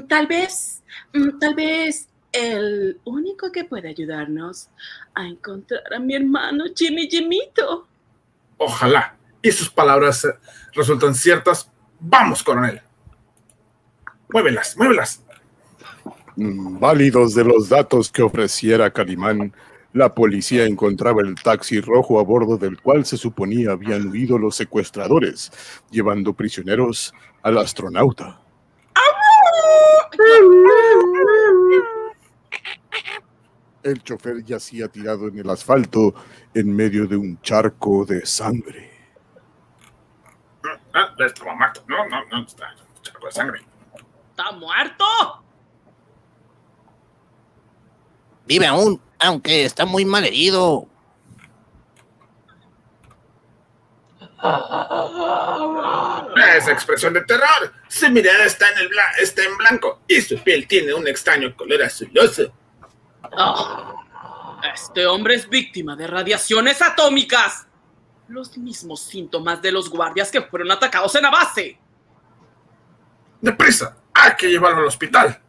Tal 0.09 0.27
vez, 0.27 0.83
mm, 1.13 1.39
tal 1.39 1.55
vez 1.55 2.09
el 2.33 3.01
único 3.05 3.51
que 3.51 3.65
puede 3.65 3.89
ayudarnos 3.89 4.69
a 5.15 5.27
encontrar 5.27 5.83
a 5.95 5.99
mi 5.99 6.15
hermano 6.15 6.65
Jimmy 6.75 7.09
Jimito. 7.09 7.89
Ojalá. 8.59 9.16
Y 9.47 9.53
sus 9.53 9.71
palabras 9.71 10.25
eh, 10.25 10.35
resultan 10.75 11.15
ciertas. 11.15 11.71
Vamos, 12.01 12.43
coronel. 12.43 12.83
Muévelas, 14.29 14.77
muévelas. 14.77 15.23
Válidos 16.35 17.33
de 17.37 17.45
los 17.45 17.69
datos 17.69 18.11
que 18.11 18.23
ofreciera 18.23 18.91
Calimán, 18.91 19.55
la 19.93 20.13
policía 20.13 20.65
encontraba 20.65 21.23
el 21.23 21.37
taxi 21.37 21.81
rojo 21.81 22.19
a 22.19 22.25
bordo 22.25 22.59
del 22.59 22.81
cual 22.81 23.07
se 23.07 23.17
suponía 23.17 23.71
habían 23.71 24.09
huido 24.09 24.37
los 24.37 24.57
secuestradores, 24.57 25.53
llevando 25.93 26.33
prisioneros 26.33 27.15
al 27.41 27.59
astronauta. 27.59 28.41
El 33.85 34.03
chofer 34.03 34.43
yacía 34.43 34.89
tirado 34.89 35.29
en 35.29 35.39
el 35.39 35.49
asfalto 35.49 36.17
en 36.53 36.75
medio 36.75 37.07
de 37.07 37.17
un 37.17 37.41
charco 37.43 38.05
de 38.05 38.27
sangre. 38.27 38.96
Ah, 40.99 41.15
estaba 41.19 41.55
muerto. 41.55 41.83
No, 41.89 42.09
no, 42.09 42.25
no, 42.27 42.43
está 42.45 42.75
charco 43.03 43.27
de 43.27 43.33
sangre. 43.33 43.67
¿Está 44.31 44.53
muerto? 44.53 45.05
Vive 48.47 48.67
aún, 48.67 49.01
aunque 49.19 49.65
está 49.65 49.85
muy 49.85 50.05
mal 50.05 50.25
herido. 50.25 50.89
Esa 56.57 56.73
expresión 56.73 57.13
de 57.15 57.23
terror. 57.23 57.73
Su 57.89 58.11
mirada 58.11 58.45
está 58.45 58.71
en, 58.73 58.79
el 58.79 58.89
bla- 58.89 59.13
está 59.21 59.43
en 59.45 59.57
blanco 59.59 60.01
y 60.09 60.21
su 60.21 60.39
piel 60.43 60.67
tiene 60.67 60.95
un 60.95 61.07
extraño 61.09 61.55
color 61.57 61.83
azuloso. 61.83 62.53
Ah, 63.23 63.95
este 64.75 65.07
hombre 65.07 65.35
es 65.35 65.49
víctima 65.49 65.97
de 65.97 66.07
radiaciones 66.07 66.81
atómicas. 66.83 67.66
Los 68.29 68.57
mismos 68.59 69.01
síntomas 69.01 69.63
de 69.63 69.73
los 69.73 69.89
guardias 69.89 70.31
que 70.31 70.43
fueron 70.43 70.71
atacados 70.71 71.15
en 71.15 71.23
la 71.23 71.31
base. 71.31 71.79
¡Deprisa! 73.41 73.97
Hay 74.15 74.33
que 74.37 74.49
llevarlo 74.49 74.81
al 74.81 74.87
hospital. 74.87 75.41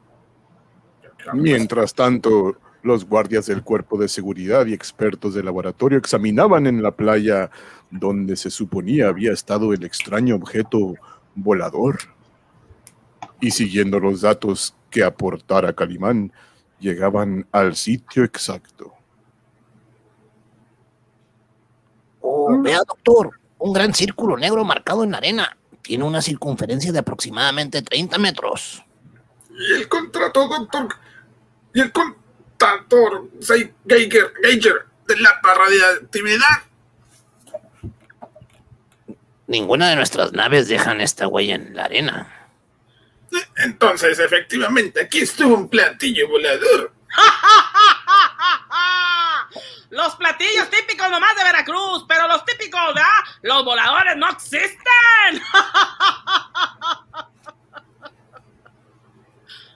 Mientras 1.34 1.94
tanto, 1.94 2.58
los 2.84 3.06
guardias 3.06 3.48
del 3.48 3.64
cuerpo 3.64 3.98
de 3.98 4.08
seguridad 4.08 4.66
y 4.66 4.74
expertos 4.74 5.34
de 5.34 5.44
laboratorio 5.44 5.98
examinaban 5.98 6.68
en 6.68 6.82
la 6.82 6.92
playa 6.92 7.50
donde 7.90 8.36
se 8.36 8.50
suponía 8.50 9.08
había 9.10 9.32
estado 9.32 9.74
el 9.74 9.84
extraño 9.84 10.36
objeto 10.36 10.96
volador. 11.36 11.98
Y 13.40 13.52
siguiendo 13.52 14.00
los 14.00 14.22
datos 14.22 14.76
que 14.90 15.04
aportara 15.04 15.74
Calimán, 15.74 16.32
llegaban 16.80 17.46
al 17.52 17.76
sitio 17.76 18.24
exacto. 18.24 18.97
Oh, 22.30 22.62
vea, 22.62 22.80
doctor, 22.86 23.40
un 23.58 23.72
gran 23.72 23.94
círculo 23.94 24.36
negro 24.36 24.66
marcado 24.66 25.06
en 25.06 25.12
la 25.12 25.18
arena. 25.20 25.58
Tiene 25.82 26.04
una 26.04 26.22
circunferencia 26.22 26.92
de 26.92 27.00
aproximadamente 27.00 27.82
30 27.82 28.18
metros. 28.18 28.84
Y 29.50 29.74
el 29.76 29.88
contrato, 29.88 30.46
doctor. 30.46 30.90
Y 31.74 31.80
el 31.80 31.94
contador, 31.94 33.30
Geiger, 33.88 34.34
Geiger, 34.44 34.86
de 35.08 35.18
la 35.22 35.40
radiactividad. 35.42 36.64
Ninguna 39.48 39.90
de 39.90 39.96
nuestras 39.96 40.34
naves 40.34 40.68
dejan 40.68 41.00
esta 41.00 41.30
huella 41.30 41.56
en 41.56 41.74
la 41.78 41.86
arena. 41.86 42.50
Entonces, 43.56 44.20
efectivamente, 44.20 45.02
aquí 45.02 45.20
estuvo 45.20 45.56
un 45.56 45.70
platillo 45.70 46.28
volador. 46.28 46.92
Los 49.98 50.16
platillos 50.16 50.70
típicos 50.70 51.10
nomás 51.10 51.36
de 51.36 51.44
Veracruz, 51.44 52.06
pero 52.08 52.28
los 52.28 52.46
típicos, 52.46 52.80
¿verdad? 52.94 53.04
Los 53.42 53.66
voladores 53.66 54.16
no 54.16 54.30
existen. 54.30 54.78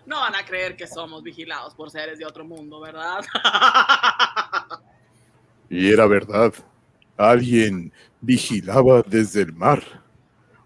No 0.06 0.20
van 0.20 0.36
a 0.36 0.44
creer 0.46 0.76
que 0.76 0.88
somos 0.88 1.24
vigilados 1.24 1.74
por 1.74 1.90
seres 1.90 2.20
de 2.20 2.26
otro 2.26 2.44
mundo, 2.44 2.82
¿verdad? 2.82 3.24
Y 5.70 5.90
era 5.90 6.06
verdad. 6.06 6.54
Alguien 7.16 7.94
vigilaba 8.20 9.04
desde 9.04 9.44
el 9.44 9.54
mar. 9.54 9.82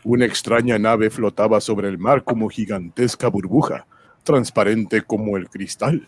Una 0.04 0.26
extraña 0.26 0.80
nave 0.80 1.12
flotaba 1.12 1.62
sobre 1.62 1.90
el 1.90 2.00
mar 2.00 2.24
como 2.24 2.50
gigantesca 2.50 3.28
burbuja, 3.28 3.86
transparente 4.24 5.04
como 5.04 5.38
el 5.38 5.48
cristal. 5.48 6.08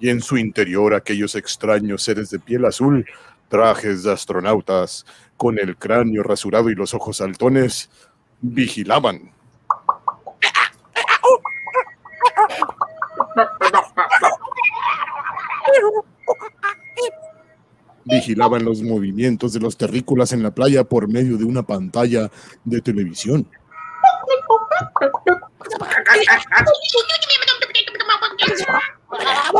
Y 0.00 0.10
en 0.10 0.20
su 0.20 0.36
interior 0.36 0.94
aquellos 0.94 1.34
extraños 1.34 2.02
seres 2.02 2.30
de 2.30 2.38
piel 2.38 2.64
azul, 2.64 3.04
trajes 3.48 4.02
de 4.04 4.12
astronautas, 4.12 5.04
con 5.36 5.58
el 5.58 5.76
cráneo 5.76 6.22
rasurado 6.22 6.70
y 6.70 6.74
los 6.74 6.94
ojos 6.94 7.18
saltones, 7.18 7.90
vigilaban. 8.40 9.32
Vigilaban 18.04 18.64
los 18.64 18.82
movimientos 18.82 19.52
de 19.52 19.60
los 19.60 19.76
terrícolas 19.76 20.32
en 20.32 20.42
la 20.42 20.50
playa 20.50 20.84
por 20.84 21.08
medio 21.08 21.36
de 21.36 21.44
una 21.44 21.62
pantalla 21.62 22.30
de 22.64 22.80
televisión. 22.80 23.48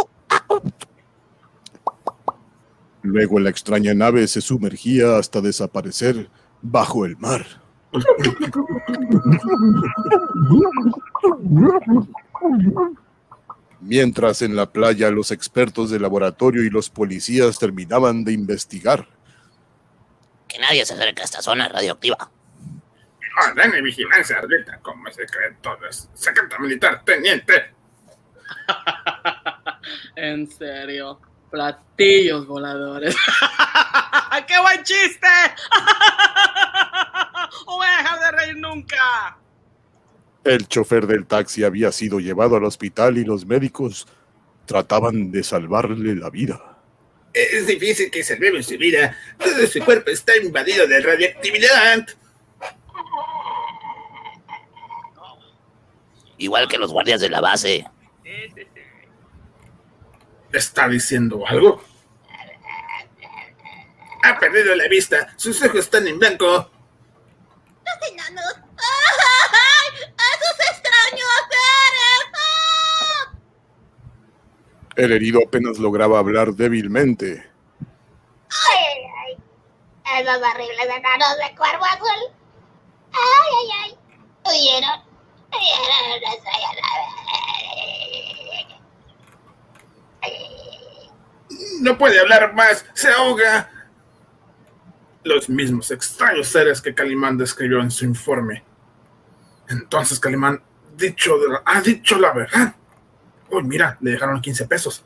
Luego 3.08 3.40
la 3.40 3.48
extraña 3.48 3.94
nave 3.94 4.28
se 4.28 4.42
sumergía 4.42 5.16
hasta 5.16 5.40
desaparecer 5.40 6.28
bajo 6.60 7.06
el 7.06 7.16
mar. 7.16 7.46
Mientras 13.80 14.42
en 14.42 14.54
la 14.54 14.70
playa 14.70 15.10
los 15.10 15.30
expertos 15.30 15.88
de 15.88 15.98
laboratorio 15.98 16.62
y 16.62 16.68
los 16.68 16.90
policías 16.90 17.58
terminaban 17.58 18.24
de 18.24 18.32
investigar. 18.34 19.08
Que 20.46 20.58
nadie 20.58 20.84
se 20.84 20.92
acerque 20.92 21.22
a 21.22 21.24
esta 21.24 21.40
zona 21.40 21.66
radioactiva. 21.68 22.30
Orden 23.50 23.72
y 23.78 23.82
vigilancia 23.82 24.36
ardita 24.36 24.80
como 24.80 25.10
secreto 25.10 25.78
de 25.80 25.88
secreta 26.12 26.58
militar, 26.58 27.02
teniente. 27.06 27.72
en 30.16 30.50
serio, 30.50 31.20
platillos 31.50 32.46
voladores. 32.46 33.16
¡Qué 34.46 34.58
buen 34.60 34.82
chiste! 34.82 35.26
¡No 37.66 37.76
voy 37.76 37.86
a 37.86 37.96
dejar 37.98 38.20
de 38.20 38.30
reír 38.38 38.56
nunca! 38.56 39.38
El 40.44 40.66
chofer 40.68 41.06
del 41.06 41.26
taxi 41.26 41.64
había 41.64 41.92
sido 41.92 42.20
llevado 42.20 42.56
al 42.56 42.64
hospital 42.64 43.18
y 43.18 43.24
los 43.24 43.44
médicos 43.44 44.06
trataban 44.66 45.30
de 45.30 45.42
salvarle 45.42 46.14
la 46.14 46.30
vida. 46.30 46.78
Es 47.32 47.66
difícil 47.66 48.10
que 48.10 48.22
salvemos 48.22 48.66
su 48.66 48.78
vida. 48.78 49.16
Todo 49.38 49.66
su 49.66 49.84
cuerpo 49.84 50.10
está 50.10 50.36
invadido 50.36 50.86
de 50.86 51.00
radioactividad. 51.00 52.06
Igual 56.38 56.68
que 56.68 56.78
los 56.78 56.92
guardias 56.92 57.20
de 57.20 57.28
la 57.28 57.40
base. 57.40 57.84
¿Está 60.52 60.88
diciendo 60.88 61.44
algo? 61.46 61.82
Ha 64.22 64.38
perdido 64.38 64.74
la 64.74 64.88
vista. 64.88 65.32
Sus 65.36 65.62
ojos 65.62 65.80
están 65.80 66.06
en 66.08 66.18
blanco. 66.18 66.46
Los 66.46 68.10
enanos. 68.12 68.54
¡Ay! 68.76 69.88
¡Esos 70.00 70.60
extraños 70.70 71.30
seres! 71.50 72.22
¡Ah! 72.34 73.32
El 74.96 75.12
herido 75.12 75.40
apenas 75.46 75.78
lograba 75.78 76.18
hablar 76.18 76.52
débilmente. 76.54 77.50
¡Ay, 78.50 78.84
ay, 78.86 79.36
ay! 80.06 80.20
Esos 80.20 80.36
horribles 80.36 80.86
enanos 80.86 81.36
de 81.36 81.56
cuervo 81.56 81.84
azul. 81.84 82.34
¡Ay, 83.12 83.50
ay, 83.60 83.70
ay! 83.82 83.98
Huyeron. 84.44 85.00
Huyeron 85.52 86.18
una 86.18 86.34
estrella 86.34 86.70
No 91.80 91.96
puede 91.98 92.18
hablar 92.20 92.54
más. 92.54 92.84
Se 92.94 93.08
ahoga. 93.08 93.70
Los 95.24 95.48
mismos 95.48 95.90
extraños 95.90 96.48
seres 96.48 96.80
que 96.80 96.94
Calimán 96.94 97.36
describió 97.36 97.80
en 97.80 97.90
su 97.90 98.04
informe. 98.04 98.62
Entonces 99.68 100.18
Calimán 100.18 100.62
dicho 100.96 101.38
de 101.38 101.48
la- 101.48 101.62
ha 101.64 101.80
dicho 101.80 102.18
la 102.18 102.32
verdad. 102.32 102.74
Uy, 103.50 103.62
mira, 103.64 103.96
le 104.00 104.12
dejaron 104.12 104.40
15 104.40 104.66
pesos. 104.66 105.04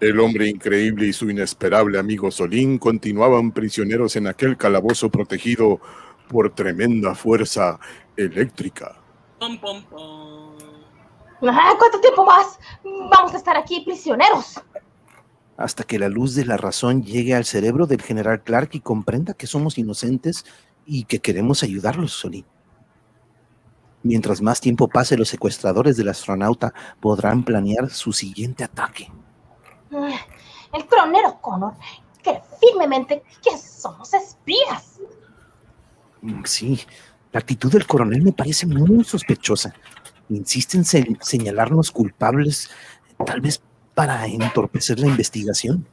El 0.00 0.18
hombre 0.18 0.48
increíble 0.48 1.06
y 1.06 1.12
su 1.12 1.28
inesperable 1.28 1.98
amigo 1.98 2.30
Solín 2.30 2.78
continuaban 2.78 3.52
prisioneros 3.52 4.16
en 4.16 4.26
aquel 4.28 4.56
calabozo 4.56 5.10
protegido 5.10 5.80
por 6.28 6.54
tremenda 6.54 7.14
fuerza 7.14 7.78
eléctrica. 8.16 8.96
Pom, 9.38 9.60
pom, 9.60 9.84
pom. 9.84 10.39
¿Cuánto 11.40 12.00
tiempo 12.00 12.24
más 12.24 12.58
vamos 12.84 13.34
a 13.34 13.36
estar 13.36 13.56
aquí 13.56 13.80
prisioneros? 13.80 14.60
hasta 15.56 15.84
que 15.84 15.98
la 15.98 16.08
luz 16.08 16.34
de 16.34 16.46
la 16.46 16.56
razón 16.56 17.02
llegue 17.04 17.34
al 17.34 17.44
cerebro 17.44 17.86
del 17.86 18.00
general 18.00 18.42
Clark 18.42 18.70
y 18.72 18.80
comprenda 18.80 19.34
que 19.34 19.46
somos 19.46 19.76
inocentes 19.76 20.46
y 20.86 21.04
que 21.04 21.18
queremos 21.18 21.62
ayudarlos, 21.62 22.12
Solín. 22.14 22.46
Mientras 24.02 24.40
más 24.40 24.58
tiempo 24.62 24.88
pase, 24.88 25.18
los 25.18 25.28
secuestradores 25.28 25.98
del 25.98 26.08
astronauta 26.08 26.72
podrán 26.98 27.44
planear 27.44 27.90
su 27.90 28.10
siguiente 28.14 28.64
ataque. 28.64 29.12
Ah, 29.92 30.08
El 30.72 30.86
coronel 30.86 31.24
Connor 31.42 31.74
cree 32.22 32.40
firmemente 32.58 33.22
que 33.42 33.58
somos 33.58 34.14
espías. 34.14 34.98
Mm, 36.22 36.42
Sí, 36.44 36.80
la 37.32 37.40
actitud 37.40 37.70
del 37.70 37.86
coronel 37.86 38.22
me 38.22 38.32
parece 38.32 38.66
muy 38.66 39.04
sospechosa. 39.04 39.74
Insiste 40.30 40.76
en 40.78 40.84
se- 40.84 41.16
señalarnos 41.20 41.90
culpables, 41.90 42.70
tal 43.26 43.40
vez 43.42 43.60
para 43.94 44.24
entorpecer 44.26 44.98
la 44.98 45.08
investigación. 45.08 45.86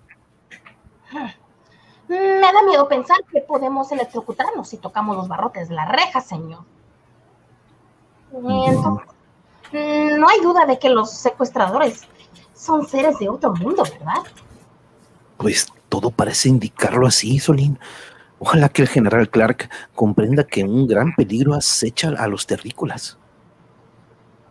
Me 2.08 2.40
da 2.40 2.64
miedo 2.66 2.88
pensar 2.88 3.18
que 3.32 3.42
podemos 3.42 3.92
electrocutarnos 3.92 4.70
si 4.70 4.78
tocamos 4.78 5.18
los 5.18 5.28
barrotes 5.28 5.68
de 5.68 5.76
la 5.76 5.86
reja, 5.86 6.22
señor. 6.22 6.62
Entonces, 8.34 9.06
mm, 9.74 10.20
no 10.20 10.30
hay 10.30 10.40
duda 10.42 10.66
de 10.66 10.80
que 10.80 10.90
los 10.90 11.12
secuestradores 11.12 12.02
son 12.54 12.88
seres 12.88 13.20
de 13.20 13.28
otro 13.30 13.54
mundo, 13.54 13.84
¿verdad? 13.84 14.24
Pues 15.38 15.68
todo 15.90 16.10
parece 16.12 16.50
indicarlo 16.50 17.08
así, 17.08 17.40
Solín. 17.40 17.78
Ojalá 18.40 18.70
que 18.70 18.84
el 18.84 18.88
general 18.88 19.30
Clark 19.30 19.70
comprenda 19.96 20.44
que 20.46 20.64
un 20.64 20.88
gran 20.88 21.14
peligro 21.16 21.56
acecha 21.56 22.10
a 22.18 22.28
los 22.28 22.46
terrícolas. 22.48 23.18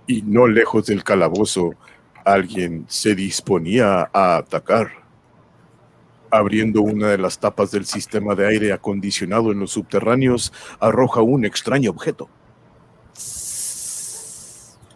Y 0.06 0.22
no 0.22 0.46
lejos 0.46 0.86
del 0.86 1.02
calabozo, 1.02 1.74
alguien 2.24 2.84
se 2.88 3.14
disponía 3.14 4.10
a 4.12 4.36
atacar. 4.36 4.90
Abriendo 6.30 6.82
una 6.82 7.08
de 7.08 7.18
las 7.18 7.38
tapas 7.38 7.70
del 7.70 7.86
sistema 7.86 8.34
de 8.34 8.46
aire 8.46 8.72
acondicionado 8.72 9.52
en 9.52 9.60
los 9.60 9.72
subterráneos, 9.72 10.52
arroja 10.80 11.22
un 11.22 11.44
extraño 11.44 11.90
objeto. 11.90 12.28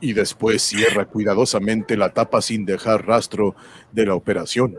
Y 0.01 0.13
después 0.13 0.63
cierra 0.63 1.05
cuidadosamente 1.05 1.97
la 1.97 2.13
tapa 2.13 2.41
sin 2.41 2.65
dejar 2.65 3.07
rastro 3.07 3.55
de 3.93 4.07
la 4.07 4.15
operación. 4.15 4.77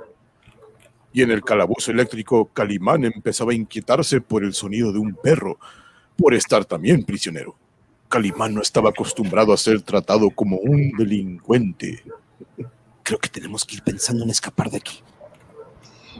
Y 1.14 1.22
en 1.24 1.32
el 1.32 1.44
calabozo 1.44 1.92
eléctrico, 1.92 2.50
Calimán 2.54 3.06
empezaba 3.06 3.52
a 3.52 3.56
inquietarse 3.56 4.22
por 4.22 4.44
el 4.44 4.54
sonido 4.54 4.92
de 4.94 5.00
un 5.00 5.14
perro, 5.14 5.60
por 6.18 6.34
estar 6.34 6.66
también 6.66 7.04
prisionero. 7.04 7.56
Calimán 8.12 8.54
no 8.54 8.62
estaba 8.62 8.90
acostumbrado 8.90 9.54
a 9.54 9.58
ser 9.58 9.82
tratado 9.82 10.30
como 10.30 10.58
un 10.58 10.92
delincuente. 10.98 12.04
Creo 13.04 13.18
que 13.18 13.30
tenemos 13.30 13.66
que 13.66 13.76
ir 13.76 13.84
pensando 13.84 14.24
en 14.24 14.30
escapar 14.30 14.70
de 14.70 14.78
aquí. 14.78 15.02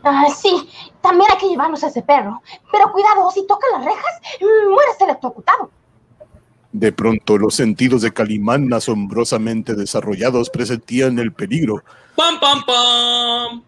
Ah, 0.02 0.26
sí, 0.36 0.70
también 1.02 1.30
hay 1.30 1.38
que 1.38 1.50
llevarnos 1.50 1.84
a 1.84 1.88
ese 1.88 2.02
perro. 2.02 2.42
Pero 2.72 2.92
cuidado, 2.92 3.30
si 3.32 3.46
toca 3.46 3.68
las 3.74 3.86
rejas, 3.86 4.22
mm, 4.40 4.72
mueres 4.72 5.02
electrocutado. 5.02 5.70
De 6.72 6.94
pronto, 6.94 7.38
los 7.38 7.56
sentidos 7.56 8.02
de 8.02 8.14
Calimán 8.14 8.74
asombrosamente 8.74 9.76
desarrollados 9.76 10.50
presentían 10.50 11.20
el 11.20 11.34
peligro. 11.34 11.84
¡Pam, 12.16 12.40
pam, 12.40 12.66
pam! 12.66 13.64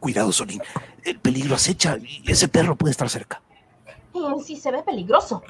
Cuidado, 0.00 0.32
Solín. 0.32 0.62
El 1.04 1.18
peligro 1.20 1.54
acecha 1.54 1.98
y 2.00 2.22
ese 2.26 2.48
perro 2.48 2.74
puede 2.74 2.92
estar 2.92 3.10
cerca. 3.10 3.42
Y 4.14 4.42
sí 4.42 4.56
se 4.56 4.72
ve 4.72 4.82
peligroso. 4.82 5.42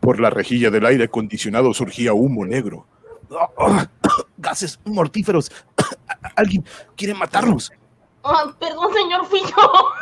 Por 0.00 0.18
la 0.18 0.30
rejilla 0.30 0.70
del 0.70 0.86
aire 0.86 1.04
acondicionado 1.04 1.74
surgía 1.74 2.14
humo 2.14 2.46
negro. 2.46 2.86
Ah, 3.30 3.86
Gases 4.38 4.80
mortíferos. 4.84 5.52
Alguien 6.36 6.64
quiere 6.96 7.14
matarnos. 7.14 7.70
Ah, 8.24 8.54
perdón, 8.58 8.92
señor, 8.92 9.26
fui 9.26 9.40
yo. 9.40 9.92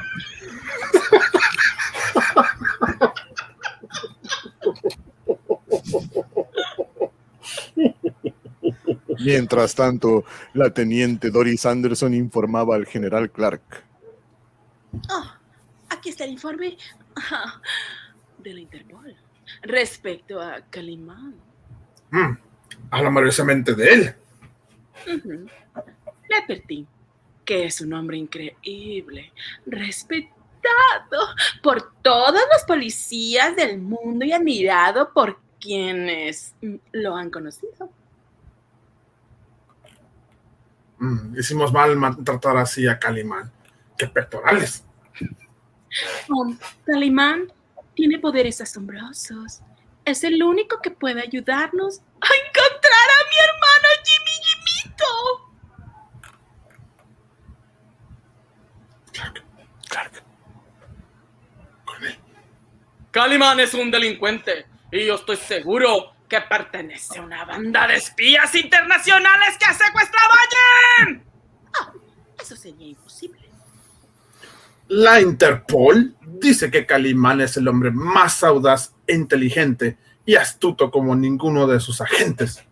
Mientras 9.20 9.74
tanto, 9.74 10.24
la 10.54 10.70
teniente 10.70 11.30
Doris 11.30 11.66
Anderson 11.66 12.14
informaba 12.14 12.76
al 12.76 12.86
general 12.86 13.30
Clark. 13.30 13.84
Oh, 15.10 15.24
aquí 15.90 16.10
está 16.10 16.24
el 16.24 16.30
informe 16.30 16.76
ah, 17.16 17.60
de 18.38 18.54
la 18.54 18.60
Interpol 18.60 19.16
respecto 19.62 20.40
a 20.40 20.60
Calimán. 20.70 21.35
Mm, 22.10 22.39
habla 22.90 23.10
maravillosamente 23.10 23.74
de 23.74 23.89
él. 23.94 24.14
Le 25.06 26.36
advertí 26.36 26.86
que 27.44 27.64
es 27.64 27.80
un 27.80 27.93
hombre 27.94 28.18
increíble, 28.18 29.32
respetado 29.64 30.36
por 31.62 31.93
todos 32.02 32.40
los 32.52 32.62
policías 32.66 33.56
del 33.56 33.78
mundo 33.78 34.24
y 34.24 34.32
admirado 34.32 35.12
por 35.14 35.39
quienes 35.59 36.55
lo 36.93 37.16
han 37.16 37.30
conocido. 37.30 37.90
Mm, 40.98 41.39
hicimos 41.39 41.72
mal 41.72 41.97
ma- 41.97 42.16
tratar 42.22 42.56
así 42.59 42.86
a 42.86 42.98
Calimán. 42.98 43.51
¡Qué 43.97 44.06
pectorales! 44.09 44.85
Calimán 46.85 47.51
tiene 47.98 48.20
poderes 48.20 48.60
asombrosos. 48.60 49.60
Es 50.04 50.22
el 50.22 50.40
único 50.40 50.80
que 50.80 50.92
puede 50.92 51.20
ayudarnos 51.20 51.98
a 52.20 52.28
encontrar 52.28 53.08
a 53.10 53.24
mi 53.28 53.36
hermano 53.42 53.88
Jimmy 54.06 54.36
Jimito. 54.46 55.12
Clark, 59.12 59.44
Clark. 59.88 60.22
Calimán 63.10 63.58
es 63.58 63.74
un 63.74 63.90
delincuente 63.90 64.66
y 64.92 65.04
yo 65.06 65.16
estoy 65.16 65.36
seguro 65.36 66.12
que 66.28 66.40
pertenece 66.42 67.18
a 67.18 67.22
una 67.22 67.44
banda 67.44 67.88
de 67.88 67.96
espías 67.96 68.54
internacionales 68.54 69.58
que 69.58 69.64
ha 69.64 69.74
secuestrado 69.74 70.34
a 70.34 71.04
Jen. 71.04 71.24
Oh, 71.80 71.94
eso 72.40 72.54
sería 72.54 72.86
imposible. 72.86 73.47
La 74.89 75.20
Interpol 75.20 76.16
dice 76.40 76.70
que 76.70 76.86
Calimán 76.86 77.40
es 77.40 77.56
el 77.56 77.69
hombre 77.69 77.90
más 77.90 78.43
audaz 78.43 78.94
e 79.06 79.15
inteligente 79.15 79.98
y 80.24 80.36
astuto 80.36 80.90
como 80.90 81.15
ninguno 81.15 81.66
de 81.66 81.81
sus 81.81 82.01
agentes. 82.01 82.65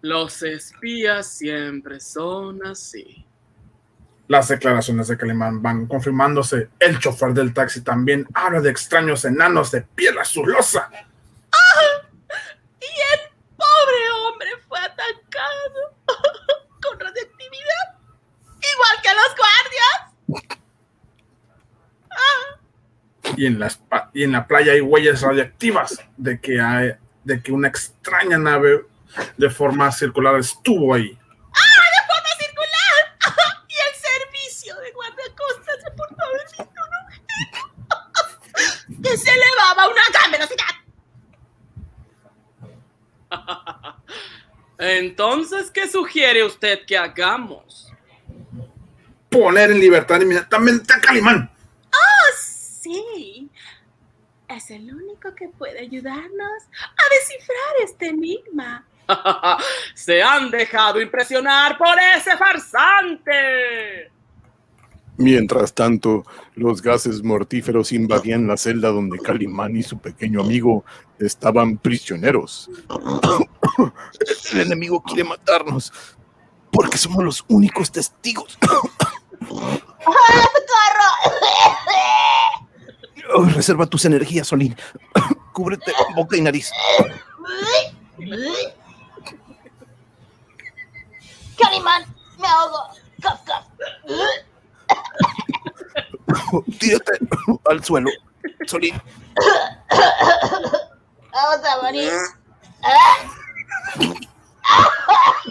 Los 0.00 0.42
espías 0.42 1.26
siempre 1.26 1.98
son 2.00 2.64
así. 2.64 3.24
Las 4.28 4.48
declaraciones 4.48 5.08
de 5.08 5.16
Calimán 5.16 5.62
van 5.62 5.86
confirmándose. 5.86 6.68
El 6.78 6.98
chofer 6.98 7.32
del 7.32 7.54
taxi 7.54 7.80
también 7.80 8.28
habla 8.34 8.60
de 8.60 8.70
extraños 8.70 9.24
enanos 9.24 9.70
de 9.70 9.82
piel 9.82 10.18
azulosa. 10.18 10.90
¡Ah! 11.50 12.08
Y 12.80 12.84
el 12.84 13.20
pobre 13.56 14.10
hombre 14.22 14.50
fue 14.68 14.78
atacado 14.78 15.96
con 16.06 17.00
radioactividad, 17.00 17.96
igual 18.46 19.02
que 19.02 19.08
los 19.14 19.34
guardias. 19.34 20.08
¡Ah! 22.10 22.58
Y 23.38 23.46
en, 23.46 23.60
las 23.60 23.76
pa- 23.76 24.10
y 24.12 24.24
en 24.24 24.32
la 24.32 24.48
playa 24.48 24.72
hay 24.72 24.80
huellas 24.80 25.20
radiactivas 25.22 26.00
de 26.16 26.40
que, 26.40 26.60
hay- 26.60 26.94
de 27.22 27.40
que 27.40 27.52
una 27.52 27.68
extraña 27.68 28.36
nave 28.36 28.84
de 29.36 29.48
forma 29.48 29.92
circular 29.92 30.34
estuvo 30.40 30.92
ahí. 30.92 31.16
¡Ah! 31.22 31.60
¡De 31.94 32.00
forma 32.08 32.30
circular! 32.40 33.14
y 33.68 33.74
el 33.88 33.94
servicio 33.94 34.74
de 34.80 34.90
guardacostas 34.90 35.76
reportó 35.84 36.24
haber 36.24 36.42
visto 36.46 36.64
un 36.64 36.94
objeto 37.04 39.02
que 39.04 39.16
se 39.16 39.30
elevaba 39.30 39.84
a 39.84 39.88
una 39.88 40.02
gran 40.12 40.32
velocidad. 40.32 40.74
Entonces, 44.78 45.70
¿qué 45.70 45.88
sugiere 45.88 46.42
usted 46.44 46.84
que 46.86 46.98
hagamos? 46.98 47.92
Poner 49.30 49.70
en 49.70 49.78
libertad 49.80 50.20
inmediatamente 50.20 50.92
a 50.92 51.00
Calimán. 51.00 51.50
¡Oh, 52.88 52.92
sí! 53.14 53.50
Es 54.48 54.70
el 54.70 54.94
único 54.94 55.34
que 55.34 55.48
puede 55.48 55.80
ayudarnos 55.80 56.62
a 56.80 57.14
descifrar 57.14 57.74
este 57.84 58.06
enigma. 58.08 58.86
Se 59.94 60.22
han 60.22 60.50
dejado 60.50 61.00
impresionar 61.00 61.76
por 61.76 61.96
ese 62.16 62.36
farsante. 62.36 64.10
Mientras 65.18 65.74
tanto, 65.74 66.24
los 66.54 66.80
gases 66.80 67.22
mortíferos 67.24 67.92
invadían 67.92 68.46
la 68.46 68.56
celda 68.56 68.88
donde 68.90 69.18
Calimán 69.18 69.76
y 69.76 69.82
su 69.82 69.98
pequeño 69.98 70.40
amigo 70.40 70.84
estaban 71.18 71.76
prisioneros. 71.76 72.70
El 74.52 74.60
enemigo 74.60 75.02
quiere 75.02 75.24
matarnos 75.24 75.92
porque 76.70 76.96
somos 76.96 77.24
los 77.24 77.44
únicos 77.48 77.90
testigos. 77.90 78.56
Oh, 83.34 83.44
reserva 83.44 83.86
tus 83.86 84.04
energías, 84.04 84.48
Solín. 84.48 84.76
Cúbrete 85.52 85.92
boca 86.14 86.36
y 86.36 86.40
nariz. 86.40 86.70
Calimán, 91.58 92.04
me 92.38 92.46
ahogo. 92.46 92.88
Cof, 93.22 93.40
cof. 93.44 93.64
Tírate 96.78 97.12
al 97.68 97.84
suelo, 97.84 98.10
Solín. 98.66 99.00
Vamos 101.32 101.66
a 101.66 101.82
morir. 101.82 102.12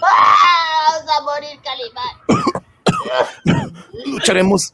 Vamos 0.02 1.10
a 1.10 1.22
morir, 1.22 1.60
Calimán. 1.64 2.16
Lucharemos 4.06 4.74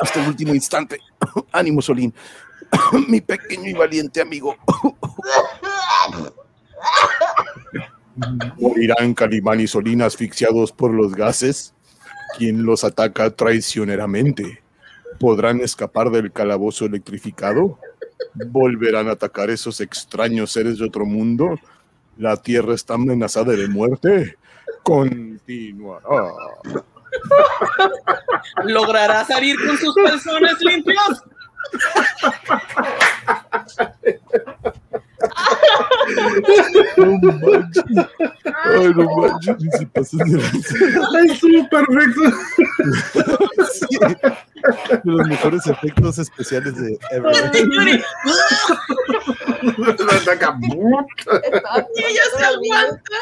hasta 0.00 0.20
el 0.20 0.28
último 0.28 0.54
instante. 0.54 1.00
Ánimo, 1.52 1.82
Solín. 1.82 2.14
Mi 3.08 3.20
pequeño 3.20 3.68
y 3.68 3.74
valiente 3.74 4.20
amigo. 4.20 4.56
¿Morirán 8.58 9.14
Calimán 9.14 9.60
y 9.60 9.66
Solín 9.66 10.02
asfixiados 10.02 10.72
por 10.72 10.92
los 10.92 11.14
gases? 11.14 11.74
¿Quién 12.36 12.64
los 12.64 12.84
ataca 12.84 13.30
traicioneramente? 13.30 14.62
¿Podrán 15.18 15.60
escapar 15.60 16.10
del 16.10 16.32
calabozo 16.32 16.84
electrificado? 16.86 17.78
¿Volverán 18.34 19.08
a 19.08 19.12
atacar 19.12 19.50
esos 19.50 19.80
extraños 19.80 20.52
seres 20.52 20.78
de 20.78 20.86
otro 20.86 21.04
mundo? 21.04 21.58
¿La 22.16 22.36
Tierra 22.36 22.74
está 22.74 22.94
amenazada 22.94 23.52
de 23.54 23.68
muerte? 23.68 24.36
Continuará. 24.82 26.32
¿Logrará 28.64 29.24
salir 29.24 29.56
con 29.66 29.76
sus 29.78 29.94
calzones 29.94 30.60
limpios? 30.60 31.22
No 36.96 37.32
manches. 37.32 37.84
Ay, 38.64 38.92
no 38.94 39.04
manches, 39.16 39.56
ni 39.58 39.70
se 39.70 39.86
de. 39.86 40.40
¡Ay, 41.16 41.30
estuvo 41.30 41.68
perfecto! 41.68 42.22
Sí, 43.72 43.98
de 45.04 45.12
los 45.12 45.28
mejores 45.28 45.66
efectos 45.66 46.18
especiales 46.18 46.74
de 46.76 46.98
ever. 47.10 48.04
Lo 49.62 50.12
ataca. 50.12 50.58
Y 50.64 50.72
ella 52.04 52.22
se 52.36 52.44
aguanta. 52.44 53.18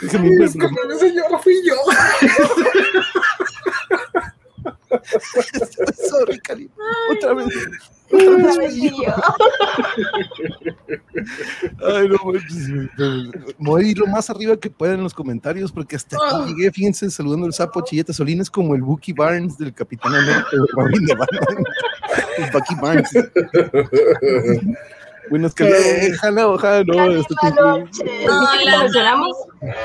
Déjame 0.00 0.80
ver, 0.88 0.98
Señora, 0.98 1.38
fui 1.38 1.54
yo. 1.66 1.74
Sorry, 6.08 6.38
Cali. 6.40 6.70
Otra 7.10 7.34
vez. 7.34 7.46
Ay, 11.86 12.08
no 12.08 12.16
manches. 12.24 12.68
Me 12.68 13.30
voy 13.58 13.84
a 13.84 13.88
ir 13.88 13.98
lo 13.98 14.06
más 14.06 14.30
arriba 14.30 14.56
que 14.56 14.70
pueda 14.70 14.94
en 14.94 15.02
los 15.02 15.14
comentarios 15.14 15.72
porque 15.72 15.96
hasta 15.96 16.16
aquí 16.16 16.54
llegué, 16.54 16.70
fíjense, 16.70 17.10
saludando 17.10 17.46
al 17.46 17.54
sapo 17.54 17.82
Chilleta 17.82 18.12
Solín. 18.12 18.40
Es 18.40 18.50
como 18.50 18.74
el 18.74 18.82
Bucky 18.82 19.12
Barnes 19.12 19.56
del 19.58 19.72
Capitán 19.72 20.14
América. 20.14 20.46
El 22.38 22.50
Bucky 22.52 22.74
Barnes. 22.80 23.10
Buenas 25.30 25.54
que 25.54 26.12
Jano, 26.20 26.58
Jano. 26.58 27.10
este 27.12 27.34
Jano. 27.40 27.74
Hola, 27.74 28.72
¿Lo 28.72 28.78
mencionamos? 28.80 29.36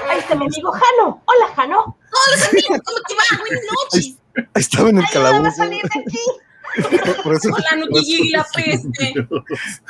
Ahí 0.10 0.20
está 0.20 0.36
mi 0.36 0.46
amigo 0.46 0.72
Jano. 0.72 1.24
Hola, 1.26 1.48
Jano. 1.56 1.98
Hola, 2.12 2.48
amigos, 2.50 2.80
¿cómo 2.84 3.00
te 3.08 3.14
va? 3.16 3.24
Buenas 3.40 3.64
noches. 3.72 4.18
Ahí 4.36 4.62
estaba 4.62 4.90
en 4.90 4.98
el 4.98 5.06
Ayúdame 5.06 5.38
a 5.48 5.52
calabozo. 5.54 5.64
Por 7.24 7.36
eso, 7.36 7.50
Hola, 7.50 7.76
no 7.78 7.88
te 7.88 8.02
llegue 8.02 8.30
la 8.32 8.46
peste. 8.56 9.14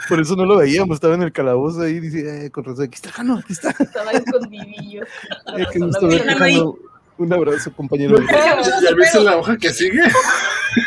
por 0.08 0.20
eso 0.20 0.36
no 0.36 0.46
lo 0.46 0.58
veíamos, 0.58 0.96
estaba 0.96 1.16
en 1.16 1.24
el 1.24 1.32
calabozo 1.32 1.82
ahí. 1.82 2.00
Dice, 2.00 2.46
eh, 2.46 2.50
con 2.52 2.64
razón, 2.64 2.86
aquí 2.86 2.96
está 2.96 3.12
Jano, 3.12 3.38
aquí 3.38 3.54
está. 3.54 3.72
Estaba 3.80 4.12
escondidillo. 4.12 5.04
Eh, 5.04 5.66
qué 5.72 5.80
gusto 5.80 6.08
verte, 6.08 6.26
Déjalo 6.26 6.46
ahí. 6.46 6.56
Jano. 6.58 6.76
Un 7.18 7.34
abrazo, 7.34 7.74
compañero. 7.74 8.18
¿Ya 8.22 8.96
viste 8.96 9.20
la 9.22 9.38
hoja 9.38 9.58
que 9.58 9.74
sigue? 9.74 10.02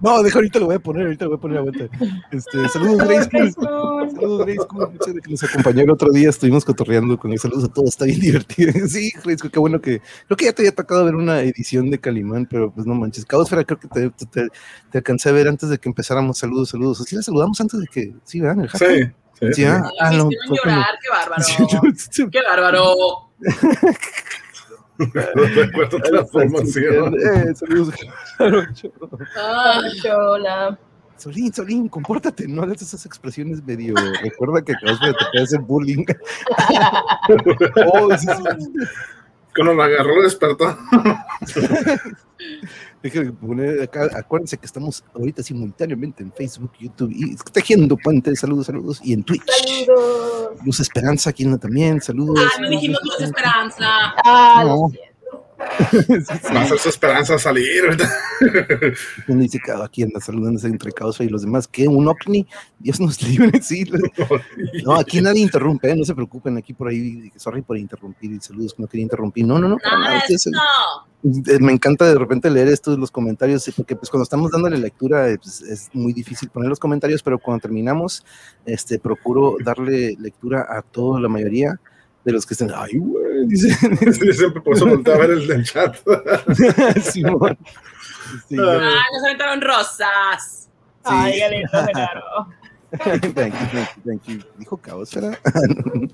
No, 0.00 0.22
deja, 0.22 0.38
ahorita 0.38 0.58
lo 0.58 0.66
voy 0.66 0.74
a 0.76 0.78
poner, 0.78 1.04
ahorita 1.04 1.24
lo 1.26 1.30
voy 1.30 1.38
a 1.38 1.40
poner 1.40 1.58
a 1.58 1.60
vuelta. 1.62 1.84
Este, 2.30 2.68
saludos, 2.68 2.98
Grace 3.08 3.28
Cool. 3.30 3.52
Saludos, 3.52 4.46
Grace 4.46 4.66
Cool. 4.68 4.90
Muchas 4.92 5.06
gracias 5.14 5.22
que 5.24 5.30
nos 5.30 5.42
acompañó 5.44 5.82
el 5.82 5.90
otro 5.90 6.10
día. 6.12 6.28
Estuvimos 6.30 6.64
cotorreando 6.64 7.18
con 7.18 7.32
él. 7.32 7.38
Saludos 7.38 7.64
a 7.64 7.68
todos, 7.72 7.90
está 7.90 8.04
bien 8.04 8.20
divertido. 8.20 8.72
Sí, 8.88 9.12
Grace 9.24 9.38
Cool, 9.40 9.50
qué 9.50 9.58
bueno 9.58 9.80
que. 9.80 10.00
Creo 10.26 10.36
que 10.36 10.44
ya 10.46 10.52
te 10.52 10.62
había 10.62 10.74
tocado 10.74 11.04
ver 11.04 11.14
una 11.14 11.40
edición 11.42 11.90
de 11.90 11.98
Calimán, 11.98 12.46
pero 12.50 12.70
pues 12.72 12.86
no 12.86 12.94
manches. 12.94 13.24
Caosfera, 13.26 13.64
creo 13.64 13.78
que 13.78 13.88
te, 13.88 14.10
te, 14.10 14.26
te- 14.26 14.48
te 14.90 14.98
alcancé 14.98 15.28
a 15.28 15.32
ver 15.32 15.48
antes 15.48 15.68
de 15.68 15.78
que 15.78 15.88
empezáramos. 15.88 16.38
Saludos, 16.38 16.70
saludos. 16.70 16.98
¿Sí 17.06 17.16
la 17.16 17.22
saludamos 17.22 17.60
antes 17.60 17.80
de 17.80 17.86
que. 17.86 18.14
Sí, 18.24 18.40
¿verdad? 18.40 18.64
El 18.64 18.68
hashtag? 18.70 18.90
Sí. 18.90 19.04
sí. 19.04 19.52
Sí, 19.54 19.64
ah, 19.64 19.82
ah, 20.00 20.10
no. 20.12 20.28
Llorar, 20.30 20.86
qué 21.02 21.08
bárbaro. 21.08 21.44
Qué 22.30 22.42
bárbaro. 22.42 22.94
Recuerdo 25.00 25.98
la 26.10 26.24
formación. 26.26 27.14
Eh, 27.14 27.54
saludos. 27.54 27.94
Jarocho. 28.38 28.92
Ah, 29.36 29.80
Hola. 30.16 30.78
Solín, 31.16 31.52
Solín, 31.52 31.88
compórtate, 31.88 32.48
no 32.48 32.62
hagas 32.62 32.80
esas 32.80 33.04
expresiones 33.04 33.62
medio. 33.62 33.94
Recuerda 34.22 34.62
que 34.62 34.72
Caosfera 34.72 35.12
te 35.12 35.24
puede 35.32 35.44
hacer 35.44 35.60
bullying. 35.60 36.04
Oh, 37.92 38.16
sí, 38.16 38.26
sí. 38.26 38.42
Cuando 39.54 39.74
lo 39.74 39.82
agarró, 39.82 40.22
despertó. 40.22 40.78
Déjenme 43.02 43.32
poner 43.32 43.82
acá, 43.82 44.10
acuérdense 44.14 44.58
que 44.58 44.66
estamos 44.66 45.02
ahorita 45.14 45.42
simultáneamente 45.42 46.22
en 46.22 46.30
Facebook, 46.32 46.72
YouTube 46.78 47.10
y 47.14 47.34
Tejiendo 47.52 47.96
Puentes, 47.96 48.40
saludos, 48.40 48.66
saludos, 48.66 49.00
y 49.02 49.14
en 49.14 49.22
Twitch. 49.24 49.42
Saludos. 49.46 50.58
Luz 50.66 50.80
Esperanza, 50.80 51.30
aquí 51.30 51.44
anda 51.44 51.56
también, 51.58 52.00
saludos. 52.02 52.38
ah, 52.38 52.60
no 52.60 52.68
dijimos 52.68 52.98
luz 53.02 53.20
esperanza. 53.22 53.86
Ah, 54.24 54.64
No. 54.66 54.90
Va 55.60 55.66
a 56.62 56.66
ser 56.66 56.78
su 56.78 56.88
esperanza 56.88 57.38
salir, 57.38 57.82
¿verdad? 57.82 58.08
Uno 59.28 59.42
dice 59.42 59.58
que 59.62 59.70
aquí 59.72 60.02
anda 60.02 60.18
saludándose 60.18 60.66
entre 60.66 60.90
causa 60.90 61.22
y 61.22 61.28
los 61.28 61.42
demás, 61.42 61.68
¿qué? 61.68 61.86
¿Un 61.86 62.08
ovni? 62.08 62.46
Dios 62.78 62.98
nos 62.98 63.20
libre, 63.22 63.60
sí. 63.62 63.84
No, 64.84 64.94
aquí 64.98 65.20
nadie 65.20 65.42
interrumpe, 65.42 65.90
¿eh? 65.90 65.96
no 65.96 66.04
se 66.04 66.14
preocupen, 66.14 66.56
aquí 66.56 66.72
por 66.72 66.88
ahí, 66.88 67.30
sorry 67.36 67.60
por 67.60 67.76
interrumpir 67.76 68.32
y 68.32 68.40
saludos, 68.40 68.74
no 68.78 68.86
quería 68.86 69.02
interrumpir. 69.04 69.44
No, 69.46 69.58
no, 69.58 69.68
no, 69.68 69.76
para 69.78 69.98
nada, 69.98 70.18
ustedes- 70.18 70.46
No. 70.50 70.60
Eh, 71.22 71.58
me 71.60 71.72
encanta 71.72 72.06
de 72.06 72.14
repente 72.18 72.48
leer 72.48 72.68
esto 72.68 72.94
en 72.94 73.00
los 73.00 73.10
comentarios, 73.10 73.62
sí, 73.62 73.72
porque 73.72 73.94
pues 73.94 74.08
cuando 74.08 74.22
estamos 74.24 74.50
dándole 74.50 74.78
lectura 74.78 75.28
eh, 75.28 75.36
pues, 75.36 75.60
es 75.60 75.90
muy 75.92 76.12
difícil 76.14 76.48
poner 76.48 76.68
los 76.70 76.78
comentarios, 76.78 77.22
pero 77.22 77.38
cuando 77.38 77.60
terminamos, 77.60 78.24
este, 78.64 78.98
procuro 78.98 79.56
darle 79.62 80.16
lectura 80.18 80.66
a 80.68 80.80
toda 80.82 81.20
la 81.20 81.28
mayoría 81.28 81.78
de 82.24 82.32
los 82.32 82.46
que 82.46 82.54
están, 82.54 82.70
ay, 82.74 82.96
güey, 82.98 83.46
dice, 83.48 83.68
Sí, 84.12 84.32
siempre 84.32 84.62
por 84.62 84.76
eso 84.76 84.86
volteo 84.86 85.14
a 85.14 85.18
ver 85.18 85.30
el 85.32 85.46
del 85.46 85.64
chat. 85.64 85.96
Sí, 87.02 87.22
yo- 87.22 87.38
Ah, 88.58 89.02
nos 89.12 89.24
aventaron 89.24 89.60
rosas. 89.60 90.68
Ay, 91.02 91.32
qué 91.38 91.48
lindo, 91.50 91.68
Genaro. 91.86 92.48
thank 92.98 93.24
you, 93.24 93.32
thank 93.32 93.54
you, 93.54 94.02
thank 94.04 94.22
you. 94.26 94.38
Dijo 94.58 94.76
caos, 94.76 95.14
¿verdad? 95.14 95.38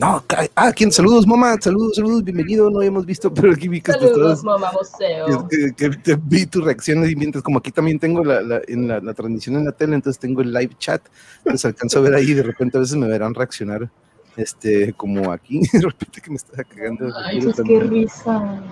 no, 0.00 0.24
ah, 0.56 0.72
¿quién? 0.74 0.90
Saludos, 0.90 1.26
mamá, 1.26 1.56
saludos, 1.60 1.94
saludos, 1.96 2.24
bienvenido, 2.24 2.70
no 2.70 2.78
habíamos 2.78 3.04
visto, 3.04 3.32
pero 3.34 3.52
aquí 3.52 3.68
vi 3.68 3.82
que 3.82 3.92
Saludos, 3.92 4.42
mamá 4.42 4.72
museo. 4.72 5.46
que, 5.48 5.72
que- 6.02 6.18
vi 6.24 6.46
tus 6.46 6.64
reacciones 6.64 7.10
y 7.10 7.16
mientras 7.16 7.44
como 7.44 7.58
aquí 7.58 7.70
también 7.70 7.98
tengo 7.98 8.24
la, 8.24 8.40
la- 8.40 8.62
en 8.66 8.88
la, 8.88 9.00
la 9.00 9.12
transmisión 9.12 9.56
en 9.56 9.66
la 9.66 9.72
tele, 9.72 9.94
entonces 9.94 10.18
tengo 10.18 10.40
el 10.40 10.52
live 10.54 10.74
chat, 10.78 11.02
entonces 11.38 11.66
alcanzo 11.66 11.98
a 11.98 12.02
ver 12.02 12.14
ahí, 12.14 12.32
de 12.32 12.42
repente 12.42 12.78
a 12.78 12.80
veces 12.80 12.96
me 12.96 13.08
verán 13.08 13.34
reaccionar, 13.34 13.90
este, 14.36 14.94
como 14.94 15.30
aquí, 15.32 15.60
de 15.72 15.80
repente 15.82 16.20
que 16.22 16.30
me 16.30 16.36
estaba 16.36 16.64
cagando. 16.64 17.12
Ay, 17.22 17.40
pues 17.42 17.56
qué 17.62 17.80
risa. 17.80 18.62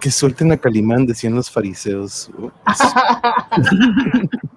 Que 0.00 0.10
suelten 0.10 0.50
a 0.52 0.56
Calimán, 0.56 1.06
decían 1.06 1.34
los 1.34 1.48
fariseos. 1.50 2.30
Oh, 2.38 2.50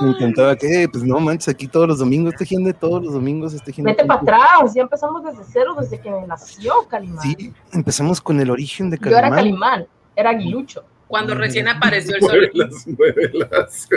me 0.00 0.10
encantaba 0.10 0.56
que, 0.56 0.82
eh, 0.82 0.88
pues 0.88 1.04
no 1.04 1.20
manches, 1.20 1.48
aquí 1.48 1.68
todos 1.68 1.88
los 1.88 1.98
domingos, 1.98 2.34
este 2.34 2.46
gente, 2.46 2.72
todos 2.72 3.02
los 3.02 3.12
domingos, 3.12 3.54
este 3.54 3.72
gente. 3.72 3.90
Vete 3.90 4.04
para 4.04 4.20
atrás, 4.20 4.74
ya 4.74 4.82
empezamos 4.82 5.24
desde 5.24 5.44
cero, 5.52 5.76
desde 5.78 6.00
que 6.00 6.10
nació 6.26 6.86
Calimán. 6.88 7.22
Sí, 7.22 7.52
empezamos 7.72 8.20
con 8.20 8.40
el 8.40 8.50
origen 8.50 8.90
de 8.90 8.98
Yo 8.98 9.08
era 9.08 9.30
Calimán. 9.30 9.36
Calimán, 9.36 9.86
era 10.16 10.30
Aguilucho. 10.30 10.84
Cuando 11.06 11.34
recién 11.34 11.68
apareció 11.68 12.16
el 12.16 12.20
sol. 12.26 12.50
Muévelas, 12.54 12.86
muévelas. 12.86 13.88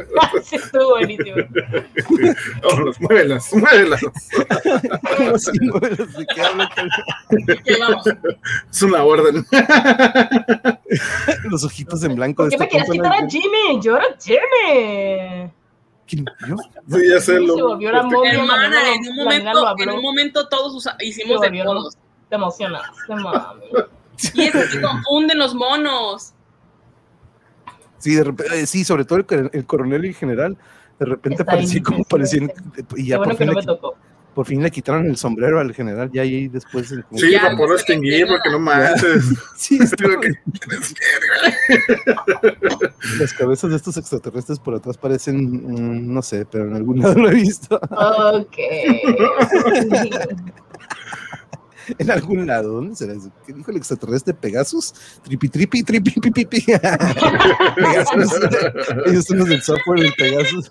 estuvo 0.51 0.89
buenísimo. 0.91 1.37
Vámonos, 2.63 3.01
muévelas, 3.01 3.53
muévelas. 3.53 4.01
¿Cómo 6.47 7.79
vamos. 7.79 8.05
Es 8.71 8.81
una 8.83 9.03
orden. 9.03 9.45
Los 11.49 11.63
ojitos 11.63 12.03
en 12.03 12.15
blanco 12.15 12.43
¿Por 12.43 12.51
de 12.51 12.57
qué 12.57 12.63
me 12.63 12.69
quieres 12.69 12.89
quitar 12.89 13.19
¿no? 13.21 13.25
a 13.25 13.29
Jimmy? 13.29 13.81
Yo 13.81 13.97
era 13.97 14.05
Jimmy. 14.19 15.51
¿Quién? 16.07 16.25
¿Yo? 16.47 16.55
Sí, 16.89 17.09
ya 17.09 17.19
sé 17.19 17.33
Se 17.33 17.39
lo. 17.39 17.69
volvió 17.69 17.91
la 17.91 18.03
momia. 18.03 18.31
Hermana, 18.33 18.77
en 18.93 19.09
un 19.09 19.15
momento, 19.17 19.75
en 19.79 19.89
un 19.89 20.01
momento 20.01 20.47
todos 20.47 20.73
usa- 20.73 20.95
hicimos 21.01 21.39
Se 21.39 21.45
de 21.45 21.49
volvió 21.49 21.63
todos. 21.65 21.97
Te 22.29 22.35
emocionaste, 22.35 23.15
mami. 23.15 23.63
Y 24.33 24.41
es 24.43 24.51
que 24.51 24.63
se 24.67 24.81
confunden 24.81 25.37
los 25.37 25.53
monos. 25.53 26.33
Sí, 27.99 28.15
de 28.15 28.23
repente, 28.23 28.59
eh, 28.61 28.65
sí, 28.67 28.83
sobre 28.83 29.05
todo 29.05 29.19
el, 29.19 29.49
el 29.53 29.65
coronel 29.65 30.05
y 30.05 30.09
el 30.09 30.15
general, 30.15 30.57
de 30.99 31.05
repente 31.05 31.43
bien 31.43 31.83
como 31.83 32.03
parecían, 32.03 32.51
y 32.95 33.07
ya 33.07 33.17
bueno 33.17 33.31
por 33.31 33.37
que 33.37 33.43
fin, 33.45 33.47
no 33.47 33.53
le, 33.53 33.59
me 33.61 33.65
tocó. 33.65 33.95
por 34.33 34.45
fin 34.45 34.61
le 34.63 34.69
quitaron 34.71 35.05
el 35.07 35.17
sombrero 35.17 35.59
al 35.59 35.73
general, 35.73 36.09
ya 36.13 36.21
ahí 36.21 36.47
después. 36.47 36.91
el- 36.91 37.03
como- 37.05 37.19
Sí, 37.19 37.31
Ya, 37.31 37.41
se 37.41 37.55
le 37.55 37.73
extinguir, 37.75 38.27
porque 38.27 38.49
no 38.51 38.59
manches. 38.59 39.23
Sí, 39.57 39.79
las 43.19 43.33
cabezas 43.33 43.69
de 43.71 43.75
estos 43.77 43.97
extraterrestres 43.97 44.59
por 44.59 44.75
atrás 44.75 44.97
parecen, 44.97 45.37
mm, 45.43 46.13
no 46.13 46.21
sé, 46.21 46.45
pero 46.45 46.65
en 46.67 46.75
algún 46.75 46.99
lado 46.99 47.15
lo 47.15 47.29
he 47.29 47.35
visto. 47.35 47.79
Ok. 47.89 48.57
En 51.97 52.11
algún 52.11 52.45
lado, 52.47 52.73
¿dónde 52.73 52.95
será 52.95 53.13
eso? 53.13 53.31
¿Qué 53.45 53.53
dijo 53.53 53.71
el 53.71 53.77
extraterrestre? 53.77 54.33
¿Pegasus? 54.33 54.93
Tripi, 55.23 55.49
tripi, 55.49 55.83
tripi, 55.83 56.11
pipi, 56.19 56.45
pipi. 56.45 56.65
Pegasus. 57.75 58.39
Ellos 59.05 59.25
son 59.25 59.39
los 59.39 59.49
del 59.49 59.61
software 59.61 60.01
del 60.01 60.13
Pegasus. 60.13 60.69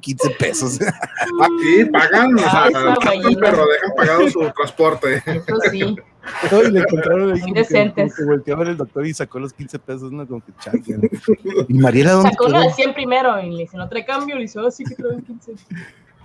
15 0.00 0.30
pesos. 0.38 0.78
Ah, 0.82 1.48
sí, 1.62 1.84
pagan, 1.84 2.34
o 2.34 2.38
sea, 2.38 2.64
Ah, 2.64 2.96
pero 3.40 3.66
dejan 3.66 3.90
pagado 3.96 4.28
su 4.30 4.40
transporte. 4.56 5.22
Eso 5.26 5.56
sí. 5.70 5.96
No, 6.50 6.62
y 6.62 6.70
le 6.70 6.80
encontraron 6.80 7.32
ahí 7.34 7.40
Muy 7.42 7.52
como 7.52 7.54
que, 7.54 7.62
como 7.62 7.68
decentes. 7.68 8.16
que 8.16 8.24
volteó 8.24 8.54
a 8.54 8.58
ver 8.58 8.68
el 8.68 8.76
doctor 8.78 9.06
y 9.06 9.14
sacó 9.14 9.38
los 9.38 9.52
15 9.52 9.78
pesos, 9.78 10.10
¿no? 10.10 10.26
Como 10.26 10.42
que 10.44 10.52
chaca. 10.58 10.78
Y 11.68 11.74
Mariela, 11.74 12.12
¿dónde 12.12 12.30
Sacó 12.30 12.46
uno 12.46 12.62
de 12.62 12.70
100 12.70 12.94
primero 12.94 13.40
y 13.40 13.50
le 13.56 13.62
hizo 13.64 13.76
otro 13.80 14.00
cambio. 14.06 14.36
Le 14.36 14.44
hizo 14.44 14.66
así 14.66 14.84
que 14.84 14.94
trae 14.94 15.22
15. 15.22 15.52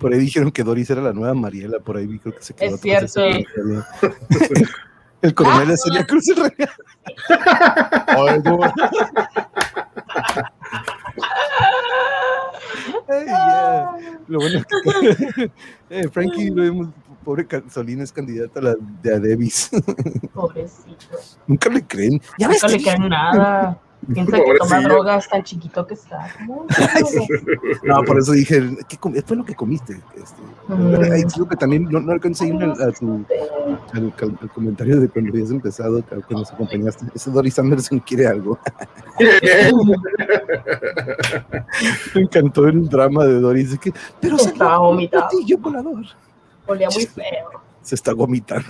Por 0.00 0.12
ahí 0.14 0.18
dijeron 0.18 0.50
que 0.50 0.64
Doris 0.64 0.88
era 0.88 1.02
la 1.02 1.12
nueva 1.12 1.34
Mariela, 1.34 1.78
por 1.78 1.98
ahí 1.98 2.06
vi 2.06 2.18
creo 2.18 2.34
que 2.34 2.42
se 2.42 2.54
quedó. 2.54 2.74
Es 2.74 2.80
cierto. 2.80 3.20
El 5.22 5.34
coronel 5.34 5.70
es 5.70 5.82
Celia 5.82 6.06
Cruz 6.06 6.26
el 6.30 6.36
Real. 6.36 6.70
Lo 14.28 14.38
bueno 14.38 14.64
que 14.64 15.50
eh, 15.90 16.08
Frankie, 16.08 16.48
lo 16.48 16.62
vemos, 16.62 16.88
pobre 17.22 17.46
Solín 17.68 18.00
es 18.00 18.12
candidata 18.12 18.60
a 18.60 18.62
la 18.62 18.76
de 19.02 19.14
Adebis. 19.14 19.70
Pobrecito. 20.32 21.18
Nunca 21.46 21.68
le 21.68 21.84
creen. 21.84 22.22
Ya 22.38 22.48
ves 22.48 22.62
Nunca 22.62 22.76
le 22.76 22.82
cae 22.82 22.98
nada. 22.98 23.78
Piensa 24.12 24.36
que 24.38 24.54
toma 24.58 24.80
drogas 24.80 25.28
tan 25.28 25.42
chiquito 25.42 25.86
que 25.86 25.94
está. 25.94 26.26
¿Cómo? 26.46 26.66
No, 27.84 28.02
por 28.02 28.18
eso 28.18 28.32
dije, 28.32 28.76
¿qué 28.88 29.22
fue 29.22 29.36
lo 29.36 29.44
que 29.44 29.54
comiste? 29.54 30.00
Este, 30.16 30.40
Mm. 30.68 31.48
que 31.48 31.56
también 31.56 31.84
no, 31.90 32.00
no 32.00 32.12
alcancé 32.12 32.44
a 32.44 32.48
ir 32.48 32.62
al, 32.62 32.70
a 32.80 32.92
tu, 32.92 33.24
al, 33.92 34.12
al- 34.22 34.38
al 34.40 34.50
comentario 34.54 35.00
de 35.00 35.08
cuando 35.08 35.30
habías 35.32 35.50
empezado, 35.50 36.02
que 36.06 36.34
nos 36.34 36.52
acompañaste. 36.52 37.06
Ese 37.14 37.30
Doris 37.30 37.58
Anderson 37.58 37.98
quiere 38.00 38.26
algo. 38.28 38.58
Me 42.14 42.20
encantó 42.22 42.66
el 42.66 42.88
drama 42.88 43.24
de 43.24 43.40
Doris. 43.40 43.72
de 43.72 43.78
que, 43.78 43.92
pero 44.20 44.36
Estaba 44.36 44.78
vomitado. 44.78 45.28
platillo 45.28 45.58
volador. 45.58 46.04
Olía 46.66 46.88
muy 46.90 47.06
feo. 47.06 47.60
Se 47.90 47.96
está 47.96 48.14
vomitando. 48.14 48.64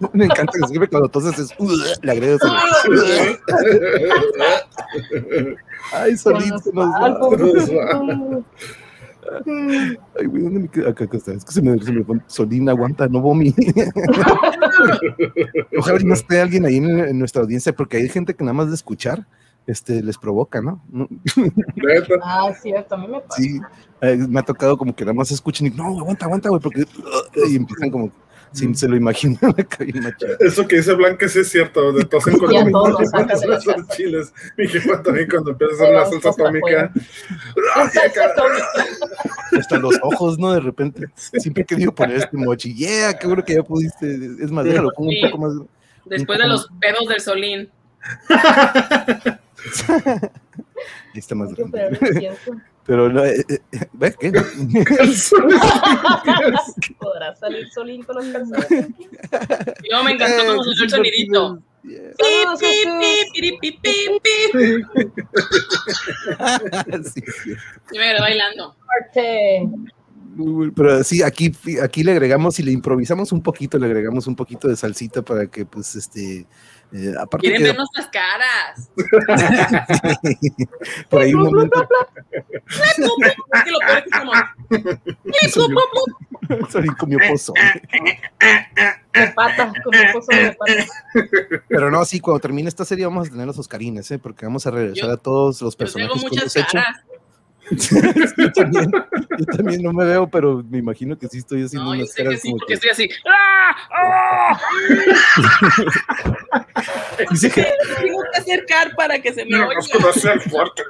Me 0.14 0.24
encanta 0.24 0.52
que 0.58 0.66
siempre 0.68 0.88
cuando 0.88 1.10
toses 1.10 1.38
es, 1.38 1.50
le 2.02 2.12
agregas 2.12 2.40
el- 2.86 3.38
Ay, 5.92 6.16
Solín, 6.16 6.58
se 6.60 6.72
nos 6.72 6.86
va. 6.88 7.18
Ay, 10.18 10.26
güey, 10.26 10.42
¿dónde 10.44 10.60
me 10.60 10.68
quedé? 10.68 10.88
Acá, 10.88 11.04
acá 11.04 11.16
está. 11.18 11.32
Es 11.34 11.44
que 11.44 11.52
se 11.52 11.60
me, 11.60 11.78
se 11.78 11.92
me 11.92 12.02
fue. 12.04 12.16
Solín, 12.26 12.70
aguanta, 12.70 13.06
no 13.06 13.20
vomi. 13.20 13.54
Ojalá 15.78 15.98
no 16.02 16.14
esté 16.14 16.40
alguien 16.40 16.64
ahí 16.64 16.76
en, 16.78 17.00
en 17.00 17.18
nuestra 17.18 17.42
audiencia, 17.42 17.74
porque 17.74 17.98
hay 17.98 18.08
gente 18.08 18.32
que 18.34 18.44
nada 18.44 18.54
más 18.54 18.68
de 18.68 18.76
escuchar 18.76 19.26
este, 19.66 20.02
les 20.02 20.16
provoca, 20.16 20.62
¿no? 20.62 20.80
Ah, 22.22 22.50
cierto, 22.62 22.94
a 22.94 22.98
mí 22.98 23.08
me 23.08 23.20
pasa. 23.20 23.42
Sí, 23.42 23.60
eh, 24.00 24.16
me 24.16 24.40
ha 24.40 24.42
tocado 24.42 24.78
como 24.78 24.96
que 24.96 25.04
nada 25.04 25.14
más 25.14 25.30
escuchen 25.30 25.66
y 25.66 25.70
no, 25.70 25.84
aguanta, 25.98 26.24
aguanta, 26.24 26.48
güey, 26.48 26.62
porque. 26.62 26.86
y 27.46 27.56
empiezan 27.56 27.90
como. 27.90 28.10
Si 28.54 28.72
se 28.74 28.88
lo 28.88 28.96
imaginan 28.96 29.50
acá. 29.58 29.84
Eso 30.38 30.66
que 30.66 30.76
dice 30.76 30.94
Blanca 30.94 31.28
sí 31.28 31.40
es 31.40 31.50
cierto, 31.50 31.92
de 31.92 32.04
tosen 32.10 32.38
con 32.38 32.52
Y 32.52 32.56
a 32.56 32.62
los 32.64 32.72
todos 32.72 33.10
de 33.10 33.26
casa. 33.26 33.86
chiles. 33.96 34.32
Mi 34.56 34.68
jefa 34.68 35.02
también 35.02 35.28
cuando 35.28 35.50
empieza 35.50 35.72
a 35.72 35.76
hacer 35.76 35.92
la 35.94 36.06
salsa 36.06 36.28
atómica. 36.30 36.92
La 37.76 37.90
salsa 37.90 38.24
atómica. 38.24 38.66
Hasta 39.58 39.78
los 39.78 39.98
ojos, 40.02 40.38
¿no? 40.38 40.52
De 40.52 40.60
repente. 40.60 41.08
Siempre 41.16 41.64
he 41.64 41.66
querido 41.66 41.92
poner 41.92 42.18
este 42.18 42.36
mochi. 42.36 42.72
Yeah, 42.74 43.18
qué 43.18 43.26
bueno 43.26 43.44
que 43.44 43.54
ya 43.54 43.64
pudiste. 43.64 44.14
Es 44.40 44.50
más, 44.52 44.64
déjalo, 44.64 44.92
pongo 44.96 45.10
un 45.10 45.30
poco 45.30 45.38
más. 45.38 45.52
Después 46.04 46.38
de 46.38 46.46
los 46.46 46.68
pedos 46.80 47.08
del 47.08 47.20
solín. 47.20 47.68
Está 51.14 51.34
más 51.34 51.52
grande. 51.54 52.30
Pero, 52.86 53.08
no, 53.08 53.24
eh, 53.24 53.44
eh, 53.48 53.60
¿ves 53.94 54.16
qué? 54.18 54.30
¿Podrá 57.00 57.34
salir 57.36 57.66
Solín 57.70 58.02
con 58.02 58.16
los 58.16 58.26
calzones? 58.26 58.68
Yo 59.90 60.04
me 60.04 60.12
encantó 60.12 60.42
Eh, 60.42 60.46
sonó 60.46 60.62
el 60.82 60.90
sonidito. 60.90 61.62
Yeah. 61.82 62.12
Saludos, 62.18 62.60
Pi, 62.60 62.66
Jesús. 62.66 62.92
pi, 63.00 63.40
pi, 63.40 63.72
pi, 63.72 63.72
pi, 63.82 64.20
pi. 64.22 64.30
Sí, 67.04 67.22
sí. 67.42 67.52
Y 67.92 67.98
me 67.98 68.04
quedé 68.04 68.20
bailando. 68.20 68.76
Pero 70.74 71.04
sí, 71.04 71.22
aquí, 71.22 71.52
aquí 71.82 72.02
le 72.02 72.12
agregamos 72.12 72.58
y 72.58 72.62
le 72.64 72.72
improvisamos 72.72 73.32
un 73.32 73.42
poquito, 73.42 73.78
le 73.78 73.86
agregamos 73.86 74.26
un 74.26 74.34
poquito 74.36 74.68
de 74.68 74.76
salsita 74.76 75.22
para 75.22 75.46
que, 75.46 75.64
pues, 75.64 75.94
este, 75.94 76.46
eh, 76.94 77.12
aparte 77.20 77.48
Quieren 77.48 77.60
que 77.60 77.66
ver 77.68 77.76
nuestras 77.76 78.08
caras. 78.08 78.88
por 81.10 81.20
ahí 81.22 81.34
un 81.34 81.42
momento, 81.42 81.86
comió 86.98 87.18
pozole. 87.28 87.60
De 89.12 89.26
pata, 89.34 89.72
con 89.82 89.94
un 89.96 90.12
pozo 90.12 90.28
de 90.36 90.52
pata. 90.52 90.84
Pero 91.68 91.90
no, 91.90 92.04
sí, 92.04 92.20
cuando 92.20 92.38
termine 92.40 92.68
esta 92.68 92.84
serie 92.84 93.06
vamos 93.06 93.26
a 93.28 93.30
tener 93.32 93.46
los 93.46 93.58
Oscarines, 93.58 94.08
¿eh? 94.12 94.18
porque 94.20 94.46
vamos 94.46 94.64
a 94.66 94.70
regresar 94.70 95.08
Yo- 95.08 95.14
a 95.14 95.16
todos 95.16 95.60
los 95.62 95.74
personajes 95.74 96.22
que 96.22 96.28
hemos 96.36 96.54
hecho. 96.56 96.78
yo, 98.36 98.52
también, 98.52 98.90
yo 99.38 99.44
también 99.56 99.82
no 99.82 99.92
me 99.92 100.04
veo, 100.04 100.28
pero 100.28 100.62
me 100.68 100.78
imagino 100.78 101.18
que 101.18 101.26
sí 101.28 101.38
estoy 101.38 101.64
haciendo 101.64 101.86
No, 101.90 101.96
unas 101.96 102.12
caras 102.12 102.40
sí, 102.40 102.50
como 102.50 102.58
porque 102.58 102.78
que... 102.78 102.84
estoy 102.88 102.90
así. 102.90 103.08
¡Ah! 103.26 103.74
¡Ah! 103.90 104.60
Dice 107.30 107.50
que- 107.50 107.66
Tengo 108.00 108.22
que 108.32 108.38
acercar 108.40 108.94
para 108.96 109.18
que 109.20 109.32
se 109.32 109.44
me 109.44 109.56
No, 109.58 109.68
oiga. 109.68 109.80
fuerte. 110.50 110.82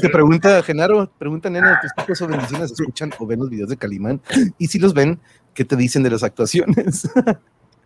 Te 0.00 0.08
pregunta, 0.08 0.62
Genaro, 0.62 1.10
pregunta, 1.18 1.48
nena, 1.50 1.80
¿tus 1.80 1.90
hijos 2.04 2.22
o 2.22 2.26
bendiciones 2.28 2.72
escuchan 2.72 3.12
o 3.18 3.26
ven 3.26 3.38
los 3.40 3.50
videos 3.50 3.68
de 3.68 3.76
Calimán? 3.76 4.20
Y 4.58 4.66
si 4.68 4.78
los 4.78 4.94
ven, 4.94 5.20
¿qué 5.54 5.64
te 5.64 5.76
dicen 5.76 6.02
de 6.02 6.10
las 6.10 6.22
actuaciones? 6.22 7.08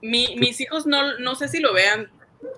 Mi- 0.02 0.36
mis 0.38 0.60
hijos 0.60 0.86
no, 0.86 1.18
no 1.18 1.34
sé 1.34 1.48
si 1.48 1.60
lo 1.60 1.72
vean, 1.74 2.10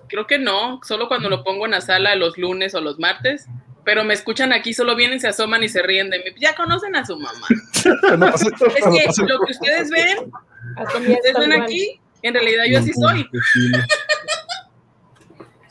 creo 0.07 0.27
que 0.27 0.37
no, 0.39 0.79
solo 0.83 1.07
cuando 1.07 1.29
lo 1.29 1.43
pongo 1.43 1.65
en 1.65 1.71
la 1.71 1.81
sala 1.81 2.15
los 2.15 2.37
lunes 2.37 2.75
o 2.75 2.81
los 2.81 2.99
martes, 2.99 3.47
pero 3.85 4.03
me 4.03 4.13
escuchan 4.13 4.53
aquí, 4.53 4.73
solo 4.73 4.95
vienen, 4.95 5.19
se 5.19 5.27
asoman 5.29 5.63
y 5.63 5.69
se 5.69 5.81
ríen 5.81 6.09
de 6.09 6.19
mí. 6.19 6.25
Ya 6.39 6.53
conocen 6.55 6.95
a 6.95 7.05
su 7.05 7.17
mamá. 7.17 7.47
Pasa- 8.31 8.47
Es 9.07 9.15
que 9.17 9.23
lo 9.25 9.39
que 9.39 9.51
ustedes 9.51 9.89
ven, 9.89 10.31
ustedes 10.77 11.33
ven 11.39 11.53
aquí, 11.53 11.99
en 12.21 12.33
realidad 12.33 12.65
yo 12.69 12.79
así 12.79 12.91
soy. 12.93 13.27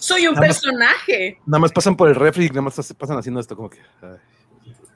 Soy 0.09 0.26
un 0.26 0.35
Nada 0.35 0.47
más- 0.47 0.60
personaje. 0.60 1.39
Nada 1.44 1.59
más 1.60 1.70
pasan 1.72 1.94
por 1.97 2.09
el 2.09 2.14
refri 2.14 2.47
y 2.47 2.48
nada 2.48 2.62
más 2.62 2.74
se 2.74 2.94
pasan 2.94 3.18
haciendo 3.18 3.40
esto 3.40 3.55
como 3.55 3.68
que... 3.68 3.78
Ay, 4.01 4.16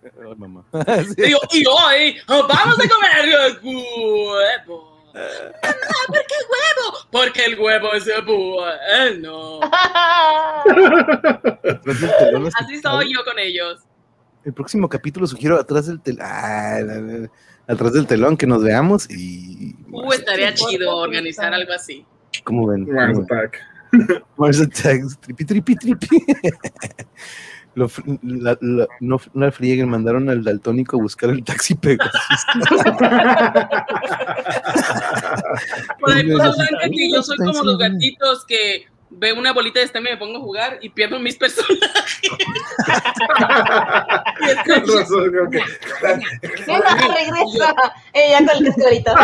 ay, 0.05 0.35
mamá. 0.37 0.65
Sí. 1.17 1.31
Y, 1.53 1.65
hoy 1.67 2.17
vamos 2.27 2.79
a 2.79 2.89
comer 2.89 3.59
huevo. 3.63 4.93
Ah, 5.15 5.71
¿por 6.07 6.17
qué 6.17 6.35
huevo? 6.49 6.97
Porque 7.11 7.45
el 7.45 7.59
huevo 7.61 7.93
es 7.93 8.07
bueno. 8.25 9.61
Atrás 11.69 12.01
del 12.01 12.11
telón, 12.19 12.49
Así 12.59 12.81
soy 12.81 13.13
yo 13.13 13.23
con 13.25 13.39
ellos. 13.39 13.81
El 14.45 14.55
próximo 14.55 14.89
capítulo 14.89 15.27
sugiero 15.27 15.61
atrás 15.61 15.87
del 15.89 16.01
telón. 16.01 17.31
atrás 17.67 17.93
del 17.93 18.07
telón 18.07 18.39
que 18.39 18.47
nos 18.47 18.63
veamos 18.65 19.11
y. 19.11 19.77
Uh, 19.91 20.13
estaría 20.15 20.55
chido 20.55 20.97
organizar 20.97 21.53
algo 21.53 21.75
así. 21.75 22.07
¿Cómo 22.45 22.67
ven? 22.69 22.87
¿Cómo 22.87 23.27
ven? 23.29 23.51
Mars 24.37 24.61
Attacks, 24.61 25.19
tripi, 25.21 25.45
tripi, 25.45 25.77
tripi. 25.77 26.09
Lo 27.75 27.89
la- 28.23 28.59
la- 28.61 28.87
no, 29.01 29.19
no 29.33 29.47
la 29.47 29.51
frieguen, 29.51 29.89
mandaron 29.89 30.29
al 30.29 30.45
daltónico 30.45 30.99
a 30.99 31.01
buscar 31.01 31.31
el 31.31 31.43
taxi 31.43 31.75
Pegasus. 31.75 32.13
Por 36.01 36.13
ahí 36.13 36.27
que 36.91 37.11
yo 37.11 37.23
soy 37.23 37.37
como 37.39 37.63
los 37.65 37.79
gatitos 37.79 38.45
que 38.47 38.87
veo 39.09 39.39
una 39.39 39.53
bolita 39.55 39.79
de 39.79 39.87
este 39.87 40.01
me 40.03 40.17
pongo 40.19 40.37
a 40.39 40.41
jugar 40.41 40.79
y 40.83 40.89
pierdo 40.91 41.19
mis 41.19 41.37
personajes. 41.37 41.81
Y 44.41 44.45
es 44.51 44.57
Con 44.67 44.81
como- 44.83 44.99
razón, 44.99 45.31
creo 45.31 45.51
que- 45.51 45.63
Nena, 46.67 46.95
regresa. 46.95 47.75
Ella 48.13 48.39
con 48.47 48.67
el 48.67 48.75
cascarito. 48.75 49.15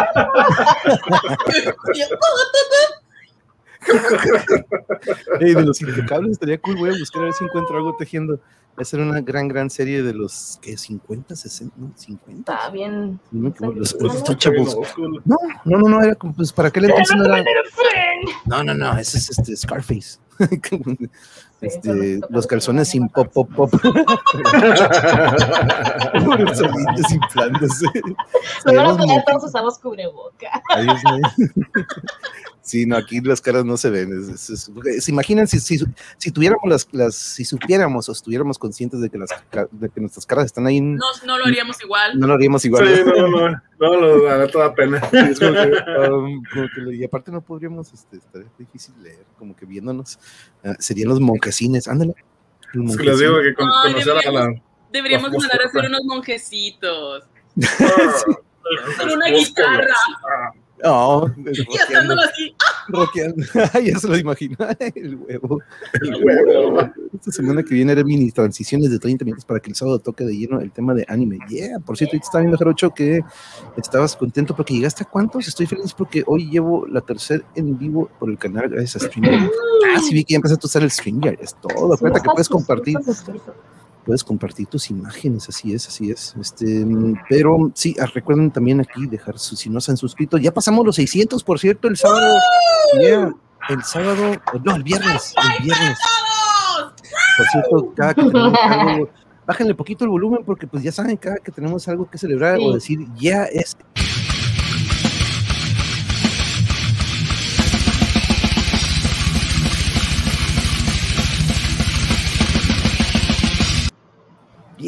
De 5.41 5.63
los 5.63 5.81
impecables 5.81 6.33
estaría 6.33 6.59
cool. 6.59 6.77
Voy 6.77 6.91
a 6.91 6.99
buscar 6.99 7.23
a 7.23 7.25
ver 7.27 7.35
si 7.35 7.45
encuentro 7.45 7.77
algo 7.77 7.97
tejiendo. 7.97 8.41
Va 8.79 8.83
a 8.83 8.85
ser 8.85 9.01
una 9.01 9.21
gran, 9.21 9.49
gran 9.49 9.71
serie 9.71 10.03
de 10.05 10.15
los 10.15 10.59
que 10.63 10.77
50, 10.77 11.35
60, 11.35 11.75
no, 11.79 11.93
50. 11.97 12.53
Está 12.53 12.71
bien. 12.71 13.19
No 13.33 13.53
los, 13.75 13.97
No, 14.01 14.07
los 14.07 14.23
no. 14.29 15.21
No, 15.25 15.37
no, 15.65 15.79
no, 15.79 15.89
no, 15.89 16.03
era 16.03 16.15
como, 16.15 16.33
pues 16.35 16.53
para 16.53 16.69
aquel 16.69 16.85
entonces 16.85 17.17
no 17.17 17.25
era. 17.25 17.45
No, 18.47 18.63
no, 18.63 18.75
no, 18.75 18.97
ese 18.97 19.19
es 19.19 19.31
este 19.37 19.57
Scarface. 19.57 20.21
este, 21.61 22.21
los 22.31 22.47
calzones 22.47 22.89
sin 22.89 23.09
pop, 23.09 23.33
pop, 23.33 23.51
pop. 23.53 23.73
Los 26.15 27.13
inflándose. 27.13 27.87
Solo 28.63 28.97
todos 29.27 29.45
usamos 29.45 29.79
cubreboca. 29.81 30.63
Adiós, 30.71 31.01
¿no? 31.03 31.19
Sí, 32.69 32.85
no, 32.85 32.97
aquí 32.99 33.21
las 33.23 33.41
caras 33.41 33.65
no 33.65 33.79
se 33.79 33.89
ven. 33.89 34.13
es- 34.31 34.51
es- 34.51 34.71
es- 34.85 35.05
¿Se 35.05 35.11
imaginan 35.11 35.49
si, 35.49 35.59
si, 35.59 35.79
si 36.19 36.31
tuviéramos 36.31 36.63
las, 36.69 36.87
las, 36.93 37.15
si 37.15 37.43
supiéramos 37.47 38.09
o 38.11 38.13
estuviéramos 38.13 38.59
conscientes 38.59 39.01
de 39.01 39.09
que, 39.09 39.17
las, 39.17 39.31
ca- 39.49 39.67
de 39.71 39.89
que 39.89 40.01
nuestras 40.03 40.27
caras 40.27 40.45
están 40.45 40.67
ahí, 40.67 40.79
no, 40.81 40.97
No, 40.99 41.27
no 41.27 41.39
lo 41.39 41.47
haríamos 41.47 41.81
igual. 41.83 42.13
lo 42.19 42.35
haríamos 42.35 42.63
igual. 42.67 42.87
Sí, 42.95 43.03
no, 43.07 43.27
no, 43.29 43.59
no, 43.81 44.01
no, 44.01 44.23
da 44.23 44.47
toda 44.49 44.75
pena. 44.75 44.99
Es 45.33 45.41
como 45.41 45.53
que, 45.55 46.11
um, 46.11 46.43
como 46.53 46.67
que 46.75 46.81
lo- 46.83 46.93
y 46.93 47.03
aparte 47.05 47.33
no 47.33 47.41
podríamos, 47.41 47.91
este, 47.93 48.19
estaría 48.19 48.49
difícil 48.59 48.95
leer, 49.03 49.25
como 49.39 49.57
que 49.57 49.65
viéndonos, 49.65 50.19
ah, 50.63 50.75
serían 50.79 51.09
los 51.09 51.21
monjacines, 51.21 51.89
ándale. 51.89 52.15
los 52.75 52.91
Es 52.93 52.97
que 52.99 53.03
les 53.05 53.19
digo 53.19 53.41
que 53.41 53.55
con, 53.55 53.67
Ay, 53.83 53.93
conocer 53.95 54.29
a 54.29 54.31
la. 54.31 54.63
Deberíamos 54.93 55.31
mandar 55.31 55.63
a 55.63 55.67
hacer 55.69 55.85
unos 55.87 56.05
monjecitos. 56.05 57.25
Ah, 57.81 58.13
Con 58.99 59.11
una 59.13 59.27
guitarra. 59.29 59.95
No, 60.85 61.35
Y 61.37 61.79
haciéndolo 61.79 62.23
así. 62.23 62.55
rockeando. 62.89 63.45
ya 63.85 63.99
se 63.99 64.09
lo 64.09 64.17
imagino, 64.17 64.57
el 64.95 65.17
huevo. 65.17 65.61
El 66.01 66.25
huevo. 66.25 66.91
Esta 67.15 67.33
semana 67.33 67.63
que 67.63 67.75
viene 67.75 67.93
haré 67.93 68.05
mini 68.05 68.31
transiciones 68.31 68.91
de 68.91 68.99
30 68.99 69.25
minutos 69.25 69.45
para 69.45 69.61
que 69.61 69.71
el 69.71 69.77
sábado 69.77 69.99
toque 69.99 70.25
de 70.25 70.37
lleno 70.37 70.61
el 70.61 70.71
tema 70.71 70.95
de 70.95 71.05
anime. 71.09 71.39
Yeah, 71.49 71.79
por 71.81 71.97
cierto, 71.97 72.13
ahorita 72.15 72.27
estaba 72.27 72.43
viendo, 72.43 72.59
Jarocho, 72.59 72.95
que 72.95 73.21
estabas 73.77 74.17
contento 74.17 74.55
porque 74.55 74.75
llegaste 74.75 75.05
a 75.05 75.07
cuántos. 75.07 75.49
Estoy 75.49 75.67
feliz 75.67 75.93
porque 75.95 76.23
hoy 76.27 76.49
llevo 76.51 76.87
la 76.87 77.01
tercera 77.01 77.45
en 77.55 77.79
vivo 77.79 78.09
por 78.19 78.31
el 78.31 78.39
canal 78.39 78.69
gracias 78.69 79.03
a 79.03 79.07
StreamYard. 79.07 79.51
Ah, 79.97 80.01
sí, 80.01 80.15
vi 80.15 80.25
que 80.25 80.33
ya 80.33 80.37
empezaste 80.37 80.65
a 80.65 80.69
usar 80.69 80.83
el 80.83 80.91
StreamYard. 80.91 81.39
Es 81.41 81.55
todo. 81.57 81.95
Acuérdate 81.95 82.23
que 82.23 82.31
puedes 82.31 82.49
compartir 82.49 82.97
puedes 84.09 84.25
compartir 84.25 84.67
tus 84.67 84.89
imágenes, 84.89 85.51
así 85.51 85.75
es, 85.75 85.87
así 85.87 86.11
es. 86.11 86.35
Este, 86.41 86.65
mm, 86.65 87.25
pero 87.29 87.71
sí, 87.75 87.95
ah, 88.01 88.07
recuerden 88.07 88.51
también 88.51 88.81
aquí 88.81 89.07
dejar 89.07 89.39
su, 89.39 89.55
si 89.55 89.69
no 89.69 89.83
se 89.83 89.91
han 89.91 89.99
suscrito, 89.99 90.39
ya 90.39 90.51
pasamos 90.51 90.87
los 90.87 90.97
600, 90.97 91.45
por 91.45 91.59
cierto, 91.59 91.89
el 91.89 91.97
sábado. 91.99 92.39
Yeah, 92.99 93.35
el 93.69 93.83
sábado, 93.83 94.33
no, 94.65 94.77
el 94.77 94.83
viernes, 94.83 95.35
el 95.37 95.63
viernes. 95.63 95.99
Por 97.37 97.47
cierto, 97.49 97.93
cada 97.95 98.15
que 98.15 98.23
tenemos 98.23 98.59
algo, 98.63 99.11
bájenle 99.47 99.75
poquito 99.75 100.05
el 100.07 100.11
volumen 100.11 100.43
porque 100.43 100.67
pues 100.67 100.83
ya 100.83 100.91
saben, 100.91 101.19
cada 101.19 101.37
que 101.37 101.53
tenemos 101.53 101.87
algo 101.87 102.09
que 102.09 102.17
celebrar 102.17 102.59
o 102.63 102.73
decir, 102.73 103.01
ya 103.15 103.45
es 103.45 103.77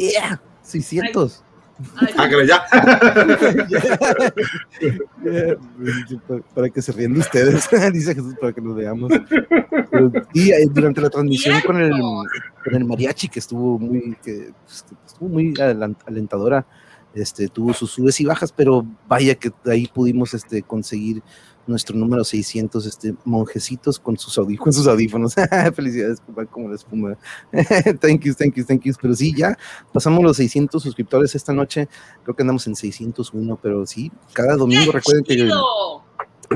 Yeah, 0.01 0.41
600. 0.63 1.43
Ah, 2.17 2.29
que 2.29 2.47
ya. 2.47 2.63
Yeah, 5.23 5.57
para- 6.27 6.41
Para 6.53 6.69
que 6.69 6.81
se 6.81 6.91
ríen 6.91 7.13
de 7.13 7.19
ustedes, 7.19 7.67
dice 7.93 8.13
Jesús, 8.15 8.35
para 8.39 8.53
que 8.53 8.61
nos 8.61 8.75
veamos. 8.75 9.11
Y 10.33 10.51
eh, 10.51 10.67
durante 10.71 11.01
la 11.01 11.09
transmisión 11.09 11.59
con 11.65 11.79
el, 11.81 11.91
con 11.91 12.75
el 12.75 12.85
mariachi, 12.85 13.29
que 13.29 13.39
estuvo 13.39 13.79
muy, 13.79 14.15
que, 14.23 14.53
pues, 14.65 14.83
que 14.87 14.95
estuvo 15.07 15.29
muy 15.29 15.53
alentadora, 16.05 16.65
este, 17.13 17.47
tuvo 17.47 17.73
sus 17.73 17.91
subes 17.91 18.19
y 18.21 18.25
bajas, 18.25 18.51
pero 18.51 18.85
vaya 19.07 19.35
que 19.35 19.51
ahí 19.65 19.87
pudimos 19.87 20.33
este, 20.33 20.61
conseguir 20.63 21.21
nuestro 21.67 21.95
número 21.95 22.23
600, 22.23 22.85
este, 22.85 23.15
monjecitos 23.25 23.99
con 23.99 24.17
sus, 24.17 24.39
con 24.57 24.73
sus 24.73 24.87
audífonos. 24.87 25.35
Felicidades, 25.75 26.19
compa, 26.21 26.45
como 26.45 26.69
la 26.69 26.75
espuma. 26.75 27.17
thank 27.99 28.21
you, 28.21 28.33
thank 28.33 28.55
you, 28.55 28.65
thank 28.65 28.83
you. 28.83 28.93
Pero 29.01 29.15
sí, 29.15 29.33
ya 29.35 29.57
pasamos 29.93 30.23
los 30.23 30.37
600 30.37 30.81
suscriptores 30.81 31.35
esta 31.35 31.53
noche. 31.53 31.87
Creo 32.23 32.35
que 32.35 32.43
andamos 32.43 32.67
en 32.67 32.75
601, 32.75 33.59
pero 33.61 33.85
sí, 33.85 34.11
cada 34.33 34.55
domingo 34.55 34.91
recuerden 34.91 35.23
que... 35.23 35.35
Chido. 35.35 36.01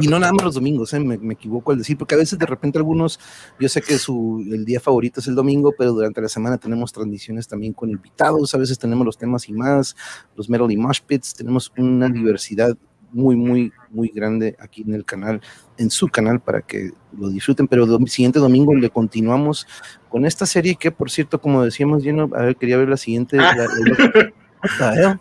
Y 0.02 0.08
no 0.08 0.20
nada 0.20 0.34
más 0.34 0.44
los 0.44 0.56
domingos, 0.56 0.94
¿eh? 0.94 1.00
me, 1.00 1.18
me 1.18 1.36
equivoco 1.36 1.72
al 1.72 1.78
decir, 1.78 1.98
porque 1.98 2.16
a 2.16 2.18
veces 2.18 2.38
de 2.38 2.46
repente 2.46 2.78
algunos, 2.78 3.18
yo 3.60 3.70
sé 3.70 3.82
que 3.82 3.98
su, 3.98 4.44
el 4.52 4.66
día 4.66 4.82
favorito 4.82 5.22
es 5.22 5.28
el 5.28 5.36
domingo, 5.36 5.74
pero 5.78 5.94
durante 5.94 6.22
la 6.22 6.28
semana 6.28 6.58
tenemos 6.58 6.92
transmisiones 6.92 7.48
también 7.48 7.72
con 7.72 7.90
invitados, 7.90 8.54
a 8.54 8.58
veces 8.58 8.78
tenemos 8.78 9.06
los 9.06 9.18
temas 9.18 9.48
y 9.48 9.54
más, 9.54 9.96
los 10.36 10.50
Metal 10.50 10.70
y 10.70 10.76
Mosh 10.76 11.00
Pits, 11.00 11.34
tenemos 11.34 11.72
una 11.78 12.10
diversidad 12.10 12.76
muy, 13.12 13.36
muy, 13.36 13.72
muy 13.90 14.10
grande 14.10 14.56
aquí 14.60 14.82
en 14.82 14.94
el 14.94 15.06
canal, 15.06 15.42
en 15.78 15.90
su 15.90 16.08
canal, 16.08 16.40
para 16.40 16.62
que 16.62 16.92
lo 17.18 17.30
disfruten, 17.30 17.68
pero 17.68 17.84
el 17.86 18.08
siguiente 18.10 18.40
domingo 18.40 18.74
le 18.76 18.90
continuamos 18.90 19.68
con 20.10 20.26
esta 20.26 20.46
serie 20.46 20.76
que, 20.76 20.92
por 20.92 21.10
cierto, 21.12 21.40
como 21.40 21.64
decíamos, 21.64 22.04
lleno, 22.04 22.30
a 22.36 22.42
ver, 22.44 22.56
quería 22.56 22.78
ver 22.78 22.90
la 22.90 22.98
siguiente. 22.98 23.38
la- 23.38 23.56
la-? 23.56 24.34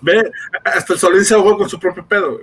Ve, 0.00 0.30
hasta 0.64 0.92
el 0.94 0.98
Solín 0.98 1.24
se 1.24 1.34
ahogó 1.34 1.56
con 1.58 1.68
su 1.68 1.78
propio 1.78 2.06
pedo. 2.06 2.38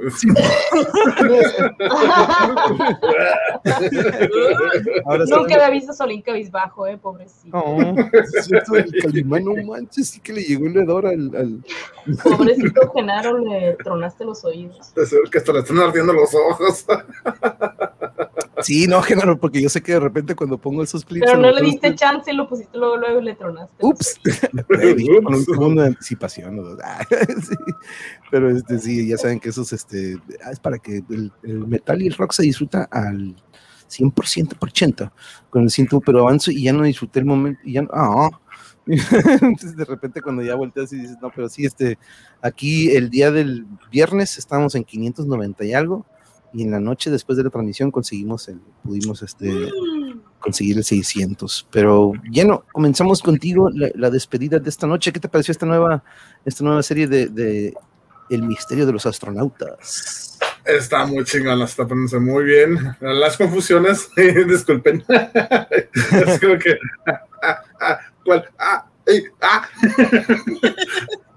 Ahora 5.05 5.25
sí. 5.25 5.33
Nunca 5.33 5.55
había 5.55 5.69
visto 5.69 5.91
a 5.91 5.95
Solín 5.95 6.21
cabizbajo, 6.21 6.87
eh, 6.87 6.97
pobrecito. 6.97 7.57
Oh, 7.57 7.95
es 8.13 8.45
cierto, 8.45 8.75
el 8.75 8.91
Calimán, 9.01 9.45
no 9.45 9.55
manches, 9.63 10.09
sí 10.09 10.19
que 10.19 10.33
le 10.33 10.41
llegó 10.43 10.65
el 10.67 10.77
hedor 10.77 11.07
al, 11.07 11.35
al, 11.35 11.63
Pobrecito 12.23 12.91
Genaro, 12.93 13.37
le 13.37 13.75
tronaste 13.83 14.25
los 14.25 14.43
oídos. 14.43 14.93
Que 15.31 15.37
hasta 15.37 15.53
le 15.53 15.59
están 15.59 15.79
ardiendo 15.79 16.13
los 16.13 16.33
ojos. 16.33 16.85
Sí, 18.63 18.87
no, 18.87 19.01
Genaro, 19.03 19.39
porque 19.39 19.61
yo 19.61 19.69
sé 19.69 19.81
que 19.81 19.93
de 19.93 19.99
repente 19.99 20.35
cuando 20.35 20.57
pongo 20.57 20.83
esos 20.83 21.05
clips. 21.05 21.25
Pero 21.25 21.39
no 21.39 21.51
le 21.51 21.61
diste 21.61 21.95
chance 21.95 22.31
y 22.31 22.35
lo 22.35 22.47
pusiste 22.47 22.77
luego, 22.77 22.97
luego 22.97 23.21
y 23.21 23.25
le 23.25 23.35
tronaste. 23.35 23.75
Ups, 23.79 24.19
con 25.23 25.35
un 25.35 25.45
segundo 25.45 25.81
de 25.81 25.87
anticipación. 25.89 26.55
¿no? 26.55 26.77
Ah, 26.83 27.05
sí. 27.09 27.55
Pero 28.29 28.49
este, 28.49 28.79
sí, 28.79 29.07
ya 29.07 29.17
saben 29.17 29.39
que 29.39 29.49
esos 29.49 29.71
este, 29.73 30.17
ah, 30.43 30.51
es 30.51 30.59
para 30.59 30.77
que 30.79 31.03
el, 31.09 31.31
el 31.43 31.67
metal 31.67 32.01
y 32.01 32.07
el 32.07 32.13
rock 32.13 32.33
se 32.33 32.43
disfruta 32.43 32.87
al 32.91 33.35
100% 33.91 34.57
por 34.57 34.71
ciento 34.71 35.11
con 35.49 35.63
el 35.63 35.69
cinto, 35.69 35.99
pero 35.99 36.21
avanzo 36.21 36.51
y 36.51 36.63
ya 36.63 36.73
no 36.73 36.83
disfruté 36.83 37.19
el 37.19 37.25
momento. 37.25 37.61
Y 37.63 37.73
ya 37.73 37.81
no, 37.83 37.89
ah. 37.93 38.29
Entonces 38.87 39.75
de 39.75 39.85
repente 39.85 40.21
cuando 40.21 40.41
ya 40.41 40.55
volteas 40.55 40.91
y 40.93 40.97
dices, 40.97 41.17
no, 41.21 41.31
pero 41.33 41.47
sí, 41.49 41.65
este, 41.65 41.97
aquí 42.41 42.91
el 42.95 43.09
día 43.09 43.31
del 43.31 43.65
viernes 43.91 44.37
estábamos 44.37 44.75
en 44.75 44.83
590 44.83 45.65
y 45.65 45.73
algo. 45.73 46.05
Y 46.53 46.63
en 46.63 46.71
la 46.71 46.79
noche 46.79 47.09
después 47.09 47.37
de 47.37 47.43
la 47.45 47.49
transmisión 47.49 47.91
conseguimos 47.91 48.47
el, 48.49 48.59
pudimos 48.83 49.21
este, 49.21 49.69
conseguir 50.39 50.77
el 50.77 50.83
600. 50.83 51.67
Pero 51.71 52.13
lleno, 52.29 52.65
comenzamos 52.71 53.21
contigo 53.21 53.69
la, 53.73 54.09
despedida 54.09 54.59
de 54.59 54.69
esta 54.69 54.87
noche. 54.87 55.13
¿Qué 55.13 55.19
te 55.19 55.29
pareció 55.29 55.51
esta 55.51 55.65
nueva, 55.65 56.03
esta 56.45 56.63
nueva 56.63 56.83
serie 56.83 57.07
de, 57.07 57.27
de 57.27 57.73
El 58.29 58.43
misterio 58.43 58.85
de 58.85 58.91
los 58.91 59.05
astronautas? 59.05 60.39
Está 60.65 61.05
muy 61.05 61.23
chingona, 61.23 61.65
está 61.65 61.87
poniéndose 61.87 62.19
muy 62.19 62.43
bien. 62.43 62.95
Las 62.99 63.37
confusiones, 63.37 64.09
disculpen. 64.47 65.03
es 65.09 66.39
que. 66.39 66.77
ah, 67.07 67.21
ah, 67.41 67.61
ah, 67.79 67.99
¿Cuál? 68.23 68.49
Ah, 68.59 68.85
ah. 69.41 69.69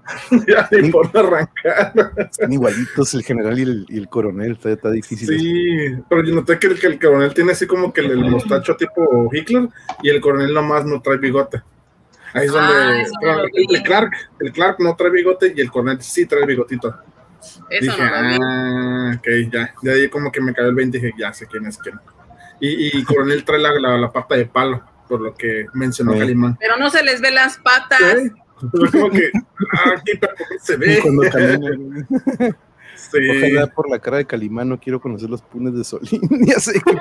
ya 0.47 0.69
ni 0.71 0.91
por 0.91 1.09
arrancar. 1.17 1.93
Están 2.17 2.53
igualitos 2.53 3.13
el 3.13 3.23
general 3.23 3.57
y 3.57 3.61
el, 3.63 3.85
y 3.89 3.97
el 3.97 4.07
coronel, 4.07 4.53
está, 4.53 4.71
está 4.71 4.91
difícil. 4.91 5.27
Sí, 5.27 6.03
pero 6.09 6.23
yo 6.23 6.35
noté 6.35 6.59
que 6.59 6.67
el, 6.67 6.79
que 6.79 6.87
el 6.87 6.99
coronel 6.99 7.33
tiene 7.33 7.51
así 7.51 7.65
como 7.65 7.91
que 7.91 8.01
el, 8.01 8.11
el 8.11 8.29
mostacho 8.29 8.75
tipo 8.75 9.29
Hitler 9.33 9.69
y 10.03 10.09
el 10.09 10.21
coronel 10.21 10.53
nomás 10.53 10.85
no 10.85 11.01
trae 11.01 11.17
bigote. 11.17 11.61
Ahí 12.33 12.47
es 12.47 12.51
donde 12.51 12.73
Ah, 12.73 13.03
no 13.21 13.43
el 13.55 13.83
Clark, 13.83 14.11
el 14.41 14.51
Clark 14.51 14.75
no 14.79 14.95
trae 14.95 15.09
bigote 15.09 15.53
y 15.55 15.61
el 15.61 15.71
coronel 15.71 16.01
sí 16.01 16.25
trae 16.25 16.45
bigotito. 16.45 16.93
Eso 17.69 17.91
dije, 17.91 18.03
no 18.03 18.11
ah, 18.13 19.15
ok, 19.17 19.27
ya. 19.51 19.73
De 19.81 19.93
ahí 19.93 20.09
como 20.09 20.31
que 20.31 20.41
me 20.41 20.53
cayó 20.53 20.69
el 20.69 20.75
20 20.75 20.97
y 20.97 21.01
dije, 21.01 21.15
ya 21.17 21.31
sé 21.31 21.47
quién 21.47 21.65
es 21.65 21.77
quién. 21.77 21.97
Y, 22.59 22.97
y 22.99 23.03
coronel 23.03 23.43
trae 23.43 23.59
la, 23.59 23.73
la, 23.79 23.97
la 23.97 24.11
pata 24.11 24.35
de 24.35 24.45
palo, 24.45 24.83
por 25.07 25.21
lo 25.21 25.33
que 25.33 25.67
mencionó 25.73 26.13
Sí. 26.13 26.19
Calimán. 26.19 26.57
Pero 26.59 26.77
no 26.77 26.89
se 26.89 27.03
les 27.03 27.21
ve 27.21 27.31
las 27.31 27.57
patas. 27.57 27.99
¿Sí? 27.99 28.31
Pero 28.71 28.91
como 28.91 29.09
que, 29.11 29.29
ah, 29.33 29.91
aquí 29.97 30.11
pero 30.19 30.33
¿por 30.37 30.47
qué 30.47 30.59
se 30.61 30.77
ve. 30.77 30.99
cuando 31.01 31.23
camina, 31.29 32.07
Sí. 32.97 33.17
Ojalá 33.29 33.67
por 33.67 33.89
la 33.89 33.99
cara 33.99 34.17
de 34.17 34.25
Calimán 34.25 34.69
no 34.69 34.79
quiero 34.79 35.01
conocer 35.01 35.29
los 35.29 35.41
punes 35.41 35.73
de 35.75 35.83
Solín. 35.83 36.21
ya 36.47 36.59
sé 36.61 36.73
que 36.73 36.79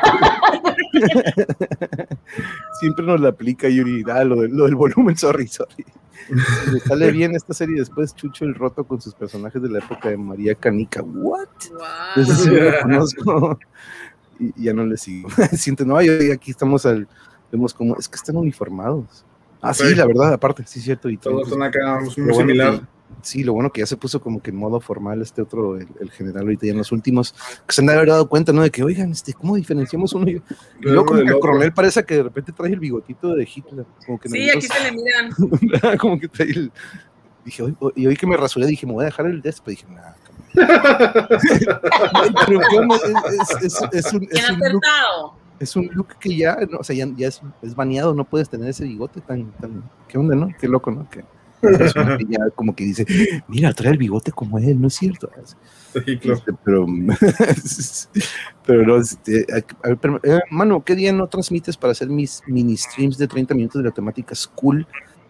siempre 2.81 3.05
nos 3.07 3.21
la 3.21 3.29
aplica 3.31 3.69
Yuri. 3.69 4.05
Ah, 4.11 4.25
lo, 4.25 4.41
del- 4.41 4.57
lo 4.57 4.65
del 4.65 4.75
volumen, 4.75 5.17
sorry, 5.17 5.47
sorry. 5.47 5.85
Le 6.73 6.81
sale 6.81 7.11
bien 7.13 7.35
esta 7.37 7.55
serie 7.55 7.79
después 7.79 8.15
Chucho 8.15 8.45
el 8.45 8.55
Roto 8.55 8.85
con 8.85 9.01
sus 9.01 9.15
personajes 9.15 9.61
de 9.63 9.69
la 9.69 9.79
época 9.79 10.09
de 10.11 10.17
María 10.17 10.55
Canica. 10.55 11.03
¿What? 11.03 11.49
Guau. 11.71 11.89
Ese 12.17 12.35
sí 12.35 12.51
lo 12.51 12.79
conozco. 12.83 13.59
Y, 14.41 14.47
y 14.61 14.65
ya 14.65 14.73
no 14.73 14.85
le 14.87 14.97
sigo. 14.97 15.29
Siente, 15.53 15.85
no, 15.85 15.97
aquí 15.97 16.51
estamos 16.51 16.87
al. 16.87 17.07
Vemos 17.53 17.73
como. 17.75 17.97
Es 17.99 18.09
que 18.09 18.17
están 18.17 18.37
uniformados. 18.37 19.25
Ah, 19.65 19.75
sí, 19.75 19.85
Sí. 19.89 19.95
la 19.95 20.07
verdad, 20.07 20.33
aparte, 20.33 20.65
sí, 20.67 20.79
es 20.79 20.85
cierto. 20.85 21.09
Y 21.09 21.17
Todos 21.17 21.49
son 21.49 21.63
acá 21.63 22.01
muy 22.01 22.15
bueno 22.17 22.35
similar. 22.35 22.81
que- 22.81 22.87
sí, 23.23 23.43
lo 23.45 23.53
bueno 23.55 23.71
que 23.73 23.81
ya 23.81 23.87
se 23.87 23.97
puso 23.97 24.21
como 24.21 24.43
que 24.43 24.51
en 24.51 24.57
modo 24.57 24.81
formal 24.81 25.23
este 25.23 25.41
otro, 25.41 25.77
el, 25.79 25.87
el 26.01 26.11
general, 26.11 26.43
ahorita 26.43 26.67
ya 26.67 26.73
en 26.73 26.79
los 26.79 26.93
últimos, 26.93 27.35
que 27.67 27.75
se 27.75 27.81
han 27.81 27.87
de 27.87 27.95
haber 27.95 28.09
dado 28.09 28.29
cuenta, 28.29 28.53
¿no? 28.53 28.63
De 28.63 28.71
que, 28.71 28.83
oigan, 28.83 29.13
este, 29.13 29.33
¿cómo 29.33 29.57
diferenciamos 29.57 30.13
uno 30.13 30.29
y, 30.29 30.35
y 30.35 30.43
luego 30.81 31.07
como 31.07 31.19
que 31.21 31.25
el 31.25 31.31
otro. 31.31 31.41
coronel 31.41 31.73
parece 31.73 32.05
que 32.05 32.17
de 32.17 32.23
repente 32.25 32.53
trae 32.53 32.73
el 32.73 32.81
bigotito 32.81 33.35
de 33.35 33.45
Hitler. 33.53 33.87
Como 34.05 34.19
que 34.21 34.29
Sí, 34.29 34.51
aquí 34.51 34.63
se 34.67 34.83
le 34.83 34.93
miran. 34.93 35.99
como 35.99 36.19
que 36.19 36.29
trae 36.29 36.51
el... 36.51 36.73
Dije, 37.45 37.63
hoy, 37.63 37.77
hoy- 37.79 37.93
y 37.97 38.07
hoy 38.07 38.17
que 38.17 38.27
me 38.27 38.37
rasuré, 38.37 38.67
dije, 38.67 38.87
me 38.87 38.93
voy 38.95 39.03
a 39.03 39.07
dejar 39.07 39.27
el 39.27 39.41
desp. 39.43 39.67
Dije, 39.69 39.85
cabrón". 39.87 40.15
Pero 42.47 42.61
es, 42.61 43.51
es- 43.63 43.63
es- 43.63 43.89
es 44.07 44.13
un, 44.13 44.27
es 44.31 44.51
un 44.51 44.59
look. 44.59 44.83
Es 45.61 45.77
un 45.77 45.87
look 45.93 46.17
que 46.19 46.37
ya, 46.37 46.57
no, 46.71 46.79
o 46.79 46.85
sea, 46.85 46.95
ya, 46.97 47.07
ya 47.17 47.29
es, 47.29 47.41
es 47.63 47.75
baneado, 47.75 48.15
no 48.15 48.25
puedes 48.25 48.49
tener 48.49 48.69
ese 48.69 48.85
bigote 48.85 49.21
tan, 49.21 49.51
tan, 49.53 49.83
¿qué 50.09 50.19
onda, 50.19 50.35
no? 50.35 50.49
Qué 50.61 50.69
loco, 50.69 50.91
¿no? 50.91 51.09
Que, 51.11 51.25
que 52.19 52.27
ya 52.29 52.39
como 52.55 52.75
que 52.77 52.85
dice, 52.85 53.07
mira, 53.49 53.73
trae 53.73 53.93
el 53.93 53.99
bigote 53.99 54.33
como 54.33 54.59
él, 54.59 54.81
no 54.81 54.89
es 54.89 54.95
cierto. 54.95 55.31
Sí, 56.05 56.19
claro. 56.19 56.39
Este, 56.39 56.53
pero, 56.65 56.87
pero 58.67 58.87
no, 58.87 58.97
este, 58.97 59.47
a- 59.53 59.89
a- 59.91 59.97
pero, 59.97 60.21
eh, 60.23 60.41
mano, 60.51 60.83
¿qué 60.85 60.95
día 60.95 61.13
no 61.13 61.27
transmites 61.29 61.77
para 61.77 61.93
hacer 61.93 62.09
mis 62.09 62.43
mini 62.47 62.77
streams 62.77 63.19
de 63.19 63.29
30 63.29 63.55
minutos 63.55 63.83
de 63.83 63.89
la 63.89 63.95
temática 63.95 64.35
school 64.35 64.87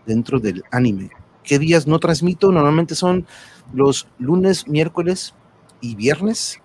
dentro 0.06 0.40
del 0.40 0.62
anime? 0.70 1.10
¿Qué 1.42 1.58
días 1.58 1.86
no 1.86 1.98
transmito? 1.98 2.50
Normalmente 2.52 2.94
son 2.94 3.26
los 3.72 4.08
lunes, 4.18 4.66
miércoles 4.66 5.34
y 5.80 5.94
viernes. 5.94 6.60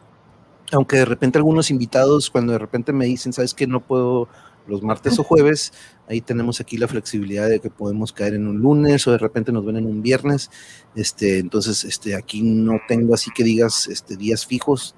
Aunque 0.72 0.98
de 0.98 1.06
repente 1.06 1.38
algunos 1.38 1.72
invitados, 1.72 2.30
cuando 2.30 2.54
de 2.54 2.60
repente 2.60 2.94
me 2.94 3.06
dicen, 3.06 3.34
¿sabes 3.34 3.54
qué? 3.54 3.66
No 3.66 3.80
puedo 3.80 4.30
los 4.68 4.84
martes 4.84 5.18
o 5.18 5.24
jueves, 5.24 5.74
ahí 6.08 6.22
tenemos 6.22 6.62
aquí 6.62 6.78
la 6.78 6.88
flexibilidad 6.88 7.50
de 7.50 7.60
que 7.60 7.72
podemos 7.72 8.14
caer 8.14 8.36
en 8.36 8.48
un 8.48 8.60
lunes 8.60 9.08
o 9.08 9.12
de 9.12 9.18
repente 9.18 9.52
nos 9.52 9.66
ven 9.66 9.78
en 9.78 9.88
un 9.88 10.02
viernes. 10.02 10.52
Este, 10.96 11.40
entonces, 11.40 11.84
este, 11.84 12.16
aquí 12.16 12.44
no 12.44 12.80
tengo 12.88 13.16
así 13.16 13.32
que 13.36 13.44
digas 13.44 13.88
este, 13.88 14.16
días 14.16 14.46
fijos. 14.46 14.96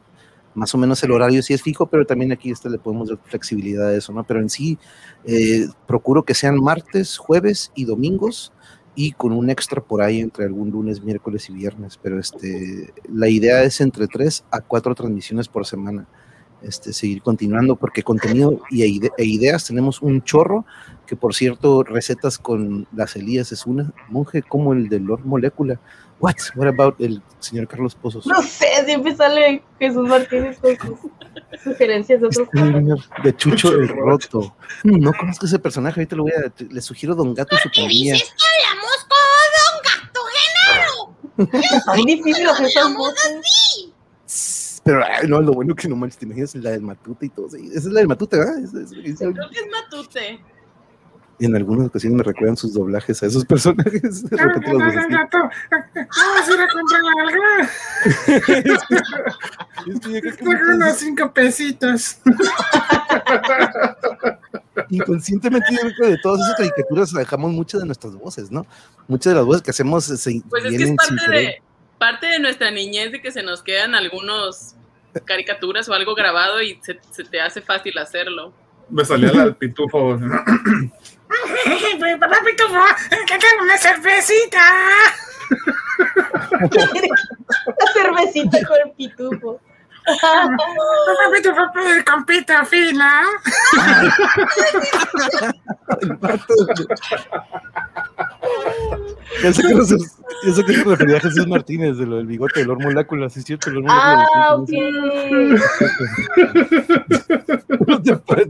Más 0.54 0.76
o 0.76 0.78
menos 0.78 1.02
el 1.04 1.12
horario 1.12 1.42
sí 1.42 1.54
es 1.54 1.62
fijo, 1.62 1.86
pero 1.86 2.06
también 2.06 2.34
aquí 2.34 2.52
este, 2.52 2.70
le 2.70 2.78
podemos 2.78 3.08
dar 3.08 3.18
flexibilidad 3.24 3.88
a 3.88 3.96
eso, 3.96 4.12
¿no? 4.12 4.26
Pero 4.26 4.42
en 4.42 4.50
sí, 4.50 4.78
eh, 5.24 5.68
procuro 5.88 6.24
que 6.24 6.34
sean 6.34 6.62
martes, 6.62 7.18
jueves 7.18 7.72
y 7.74 7.86
domingos 7.86 8.52
y 8.96 9.12
con 9.14 9.32
un 9.32 9.50
extra 9.50 9.82
por 9.82 10.02
ahí 10.02 10.20
entre 10.20 10.46
algún 10.46 10.70
lunes, 10.72 11.02
miércoles 11.02 11.50
y 11.50 11.54
viernes. 11.54 11.98
Pero 12.02 12.20
este, 12.20 12.94
la 13.12 13.28
idea 13.30 13.64
es 13.64 13.80
entre 13.82 14.08
tres 14.08 14.44
a 14.52 14.62
cuatro 14.62 14.94
transmisiones 14.96 15.48
por 15.48 15.66
semana. 15.66 16.08
Este, 16.62 16.94
seguir 16.94 17.24
continuando 17.24 17.76
porque 17.76 18.04
contenido 18.04 18.60
y 18.70 18.84
ide- 18.84 19.10
e 19.18 19.26
ideas 19.26 19.66
tenemos 19.66 20.00
un 20.00 20.22
chorro 20.22 20.64
que 21.08 21.16
por 21.16 21.34
cierto 21.34 21.82
recetas 21.82 22.38
con 22.38 22.86
las 22.96 23.16
Elías 23.16 23.52
es 23.52 23.66
una 23.66 23.92
monje 24.10 24.44
como 24.44 24.72
el 24.74 24.88
de 24.88 25.00
Lord 25.00 25.26
Molecula 25.26 25.80
what 26.20 26.36
what 26.56 26.68
about 26.68 27.02
el 27.02 27.20
señor 27.40 27.68
Carlos 27.68 27.96
Pozos 27.96 28.28
No 28.28 28.40
sé, 28.44 28.68
siempre 28.86 29.16
sale 29.16 29.64
Jesús 29.80 30.08
Martínez 30.08 30.60
con 30.60 30.78
sus 30.78 31.00
sugerencias 31.64 32.22
de 32.22 32.28
otros 32.28 32.48
juegos. 32.50 33.10
de 33.24 33.36
Chucho 33.38 33.72
el 33.72 33.88
Roto 33.88 34.56
Mm, 34.84 35.00
no 35.00 35.14
conozco 35.14 35.48
ese 35.48 35.58
personaje 35.58 36.00
ahorita 36.00 36.16
lo 36.16 36.24
voy 36.24 36.34
a 36.34 36.54
le 36.64 36.82
sugiero 36.82 37.16
Don 37.16 37.34
Gato 37.34 37.56
y 37.56 37.58
su 37.58 37.70
¿Qué 37.72 37.82
pandilla 37.82 38.14
dices 38.14 38.30
que 38.38 38.68
hablamos 38.70 39.08
como 39.10 39.32
Don 39.58 40.04
Gato 40.04 40.20
Genaro? 40.32 41.16
Son 41.38 42.06
difíciles 42.06 42.50
voces. 42.96 43.36
así. 43.40 43.94
pero 44.84 45.04
ay, 45.06 45.28
no 45.28 45.40
lo 45.42 45.54
bueno 45.54 45.74
que 45.76 45.88
no 45.88 45.96
manches 45.96 46.18
te 46.20 46.26
imaginas 46.26 46.54
la 46.56 46.72
del 46.72 46.82
Matute 46.82 47.28
y 47.28 47.30
todo 47.30 47.48
sí, 47.50 47.68
esa 47.70 47.78
es 47.80 47.86
la 47.94 48.00
del 48.00 48.08
Matute 48.08 48.38
¿verdad? 48.38 48.58
Esa 48.60 48.82
es- 48.82 48.92
esa- 48.92 49.32
Creo 49.32 49.50
que 49.50 49.60
es 49.60 49.68
Matute. 49.72 50.42
y 51.40 51.46
en 51.46 51.56
algunas 51.56 51.88
ocasiones 51.88 52.18
me 52.18 52.24
recuerdan 52.24 52.58
sus 52.58 52.74
doblajes 52.74 53.22
a 53.24 53.28
esos 53.28 53.46
personajes 53.46 54.30
de 54.30 54.38
repente 54.38 54.74
los 54.74 54.84
ves 54.84 54.98
así. 54.98 55.14
Vamos 55.14 56.48
a 56.48 56.54
ir 56.54 56.62
a 56.62 56.68
comprar 56.68 57.02
algo. 57.20 57.44
Es 60.26 60.36
que 60.38 60.44
muchas- 60.46 60.68
unos 60.76 60.98
cinco 60.98 61.34
pesitos. 61.34 62.18
inconscientemente 64.90 65.68
yo 65.72 65.80
creo 65.82 65.94
que 66.00 66.08
de 66.08 66.18
todas 66.18 66.42
esas 66.42 66.56
caricaturas 66.56 67.12
dejamos 67.12 67.52
muchas 67.52 67.82
de 67.82 67.88
nuestras 67.88 68.14
voces, 68.16 68.52
¿no? 68.52 68.66
Muchas 69.08 69.34
de 69.34 69.38
las 69.38 69.46
voces 69.46 69.62
que 69.62 69.72
hacemos 69.72 70.06
se 70.06 70.42
Pues 70.50 70.66
es 70.66 70.78
que 70.78 70.84
es 70.84 70.96
parte 70.96 71.32
de, 71.32 71.62
parte 71.98 72.28
de 72.28 72.40
nuestra 72.40 72.72
niñez 72.72 73.12
de 73.12 73.22
que 73.22 73.32
se 73.32 73.44
nos 73.44 73.62
quedan 73.64 73.96
algunos 73.96 74.76
caricaturas 75.26 75.90
o 75.90 75.94
algo 75.94 76.16
grabado 76.16 76.62
y 76.62 76.80
se, 76.82 77.00
se 77.12 77.24
te 77.24 77.42
hace 77.42 77.62
fácil 77.62 77.98
hacerlo. 77.98 78.54
Me 78.90 79.06
salía 79.06 79.32
la 79.32 79.46
del 79.46 79.56
pitufo. 79.56 80.20
Papá 82.20 82.38
Pitufo, 82.46 82.80
tengo 83.10 83.64
una 83.64 83.78
cervecita. 83.78 84.60
La 86.72 87.94
cervecita 87.94 88.66
con 88.68 88.78
el 88.86 88.92
pitufo. 88.94 89.60
Pues, 91.74 92.04
con 92.06 92.26
pita 92.26 92.66
fina. 92.66 93.24
Yo 99.44 99.54
sé 99.54 99.62
que, 99.64 99.74
no 99.74 99.84
sé 99.86 99.96
que 100.66 100.74
se 100.74 100.84
refería 100.84 101.18
a 101.18 101.20
Jesús 101.20 101.48
Martínez 101.48 101.98
de 101.98 102.06
lo 102.06 102.18
del 102.18 102.26
bigote 102.28 102.60
del 102.60 102.68
Lord 102.70 102.82
Molácula, 102.82 103.30
sí 103.30 103.40
es 103.40 103.46
cierto. 103.46 103.70
el 103.70 103.76
Lord 103.78 103.86
Ah, 103.90 104.56
ok. 104.56 104.70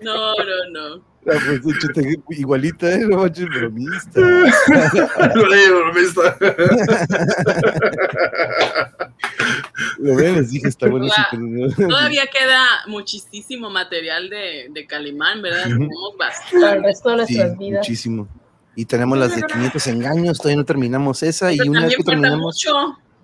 No, 0.00 0.34
no, 0.72 1.02
no. 1.26 1.32
Ah, 1.32 1.38
pues, 1.46 1.62
de 1.64 1.72
hecho, 1.72 1.88
te- 1.94 2.20
igualita, 2.30 2.92
¿eh? 2.94 3.04
No 3.06 3.18
manches, 3.18 3.46
bromista. 3.48 4.20
Bromista. 5.30 6.36
Lo 9.98 10.16
ven, 10.16 10.34
les 10.36 10.50
dije, 10.50 10.68
está 10.68 10.88
bueno. 10.88 11.06
sí, 11.08 11.74
Todavía 11.76 12.26
queda 12.26 12.64
muchísimo 12.86 13.70
material 13.70 14.30
de, 14.30 14.68
de 14.70 14.86
Calimán, 14.86 15.42
¿verdad? 15.42 15.66
Ujú. 15.66 15.74
Tenemos 15.78 16.16
bastante. 16.18 16.60
Para 16.60 16.76
el 16.76 16.82
resto 16.84 17.16
de 17.16 17.26
Sí, 17.26 17.34
nuestras 17.34 17.58
vidas. 17.58 17.78
muchísimo. 17.80 18.28
Y 18.76 18.84
tenemos 18.84 19.18
las 19.18 19.34
de 19.36 19.42
500 19.42 19.86
engaños, 19.88 20.38
todavía 20.38 20.56
no 20.58 20.64
terminamos 20.64 21.22
esa. 21.22 21.52
Y 21.52 21.58
Pero 21.58 21.70
una 21.70 21.84
vez 21.86 21.96
que 21.96 22.04
terminamos, 22.04 22.40
mucho. 22.40 22.72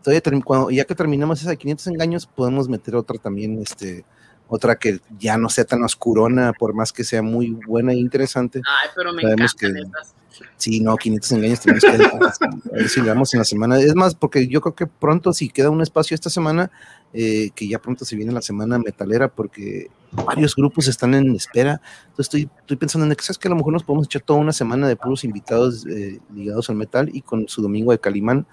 todavía 0.02 0.22
cuando, 0.44 0.70
ya 0.70 0.84
que 0.84 0.94
terminamos 0.94 1.40
esa 1.40 1.50
de 1.50 1.56
500 1.56 1.86
engaños, 1.88 2.26
podemos 2.26 2.68
meter 2.68 2.96
otra 2.96 3.16
también, 3.18 3.60
este, 3.62 4.04
otra 4.48 4.76
que 4.76 5.00
ya 5.18 5.36
no 5.36 5.48
sea 5.48 5.64
tan 5.64 5.82
oscurona, 5.82 6.52
por 6.52 6.74
más 6.74 6.92
que 6.92 7.04
sea 7.04 7.22
muy 7.22 7.50
buena 7.66 7.92
e 7.92 7.96
interesante. 7.96 8.60
Ay, 8.64 8.90
pero 8.94 9.12
me 9.12 9.22
Sabemos 9.22 9.54
que- 9.54 9.66
esas. 9.66 10.14
Sí, 10.58 10.80
no, 10.80 10.96
500 10.98 11.32
engaños 11.32 11.60
tenemos 11.60 11.82
que 11.82 11.88
a 11.88 12.72
ver 12.74 12.88
si 12.90 13.00
le 13.00 13.06
damos 13.06 13.32
en 13.32 13.38
la 13.38 13.44
semana. 13.44 13.80
Es 13.80 13.94
más, 13.94 14.14
porque 14.14 14.46
yo 14.48 14.60
creo 14.60 14.74
que 14.74 14.86
pronto, 14.86 15.32
si 15.32 15.48
queda 15.48 15.70
un 15.70 15.80
espacio 15.80 16.14
esta 16.14 16.28
semana, 16.28 16.70
eh, 17.14 17.50
que 17.54 17.66
ya 17.66 17.78
pronto 17.78 18.04
se 18.04 18.16
viene 18.16 18.32
la 18.32 18.42
semana 18.42 18.78
metalera, 18.78 19.28
porque 19.28 19.90
varios 20.12 20.54
grupos 20.54 20.88
están 20.88 21.14
en 21.14 21.34
espera. 21.34 21.80
Entonces 22.08 22.26
estoy, 22.26 22.50
estoy 22.60 22.76
pensando 22.76 23.06
en 23.06 23.14
que, 23.14 23.22
¿sabes 23.24 23.38
que 23.38 23.48
A 23.48 23.50
lo 23.50 23.56
mejor 23.56 23.72
nos 23.72 23.82
podemos 23.82 24.06
echar 24.06 24.20
toda 24.22 24.38
una 24.38 24.52
semana 24.52 24.86
de 24.88 24.96
puros 24.96 25.24
invitados 25.24 25.86
eh, 25.86 26.20
ligados 26.34 26.68
al 26.68 26.76
metal 26.76 27.08
y 27.14 27.22
con 27.22 27.48
su 27.48 27.62
domingo 27.62 27.92
de 27.92 27.98
Calimán. 27.98 28.46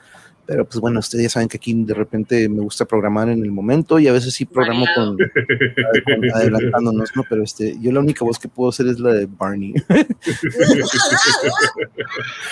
Pero 0.45 0.65
pues 0.65 0.79
bueno, 0.81 0.99
ustedes 0.99 1.23
ya 1.23 1.29
saben 1.29 1.47
que 1.47 1.55
aquí 1.55 1.73
de 1.85 1.93
repente 1.93 2.49
me 2.49 2.59
gusta 2.61 2.83
programar 2.83 3.29
en 3.29 3.43
el 3.43 3.51
momento 3.51 3.97
y 3.97 4.09
a 4.09 4.11
veces 4.11 4.33
sí 4.33 4.43
programo 4.45 4.85
con, 4.93 5.15
con 5.17 5.25
adelantándonos, 6.35 7.11
¿no? 7.15 7.23
Pero 7.29 7.43
este, 7.43 7.77
yo 7.79 7.93
la 7.93 8.01
única 8.01 8.25
voz 8.25 8.37
que 8.37 8.49
puedo 8.49 8.69
hacer 8.69 8.87
es 8.87 8.99
la 8.99 9.13
de 9.13 9.25
Barney. 9.25 9.73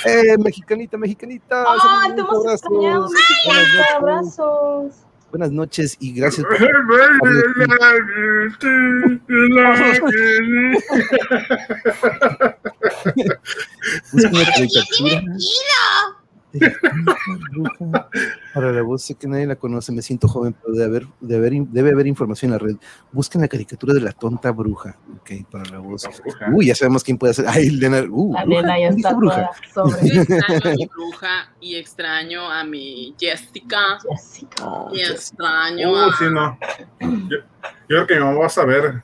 Eh, 0.06 0.38
mexicanita, 0.38 0.98
mexicanita. 0.98 1.64
¡Ah, 1.68 2.12
te 2.16 2.22
hemos 2.22 2.46
extrañado! 2.46 3.10
Mexicanita, 3.10 3.78
noches. 3.78 3.96
abrazos. 3.96 4.94
Buenas 5.32 5.52
noches 5.52 5.98
y 6.00 6.14
gracias. 6.14 6.46
por- 6.46 6.58
una 14.14 14.46
caricatura. 14.46 15.24
Para 18.54 18.72
la 18.72 18.82
voz 18.82 19.04
sé 19.04 19.16
que 19.16 19.28
nadie 19.28 19.46
la 19.46 19.56
conoce, 19.56 19.92
me 19.92 20.02
siento 20.02 20.28
joven, 20.28 20.54
pero 20.62 20.74
debe 20.74 20.86
haber, 20.86 21.08
debe 21.22 21.48
haber, 21.48 21.64
debe 21.68 21.92
haber 21.92 22.08
información 22.08 22.52
en 22.52 22.58
la 22.58 22.60
red. 22.60 22.76
Busquen 23.12 23.42
la 23.42 23.48
caricatura 23.48 23.94
de 23.94 24.02
la 24.02 24.12
tonta 24.12 24.52
bruja. 24.52 24.98
Ok, 25.22 25.32
para 25.50 25.66
la 25.70 25.80
voz. 25.80 26.08
Uy, 26.54 26.68
ya 26.68 26.76
sabemos 26.76 27.04
quién 27.04 27.18
puede 27.18 27.32
hacer. 27.32 27.46
Ay, 27.48 27.70
Lena. 27.70 28.04
Uh, 28.10 28.34
La 28.34 28.46
bruja, 28.46 28.62
ya 28.62 28.76
¿quién 28.76 28.96
está 28.98 29.10
dijo 29.10 29.20
bruja? 29.20 29.50
toda 29.74 29.90
sobre. 29.98 30.10
Yo 30.16 30.22
extraño 30.22 30.62
a 30.66 30.76
mi 30.76 30.86
bruja 30.88 31.52
y 31.62 31.76
extraño 31.76 32.50
a 32.52 32.64
mi 32.64 33.16
Jessica 33.20 34.00
Jessica. 34.10 34.66
y 34.94 35.02
extraño 35.02 35.92
Uh, 35.92 35.96
a... 35.96 36.16
sí, 36.18 36.26
no. 36.32 36.58
Yo, 37.30 37.38
yo 37.38 37.44
creo 37.88 38.08
que 38.08 38.16
mi 38.16 38.20
mamá 38.22 38.40
va 38.40 38.46
a 38.48 38.50
saber. 38.50 39.04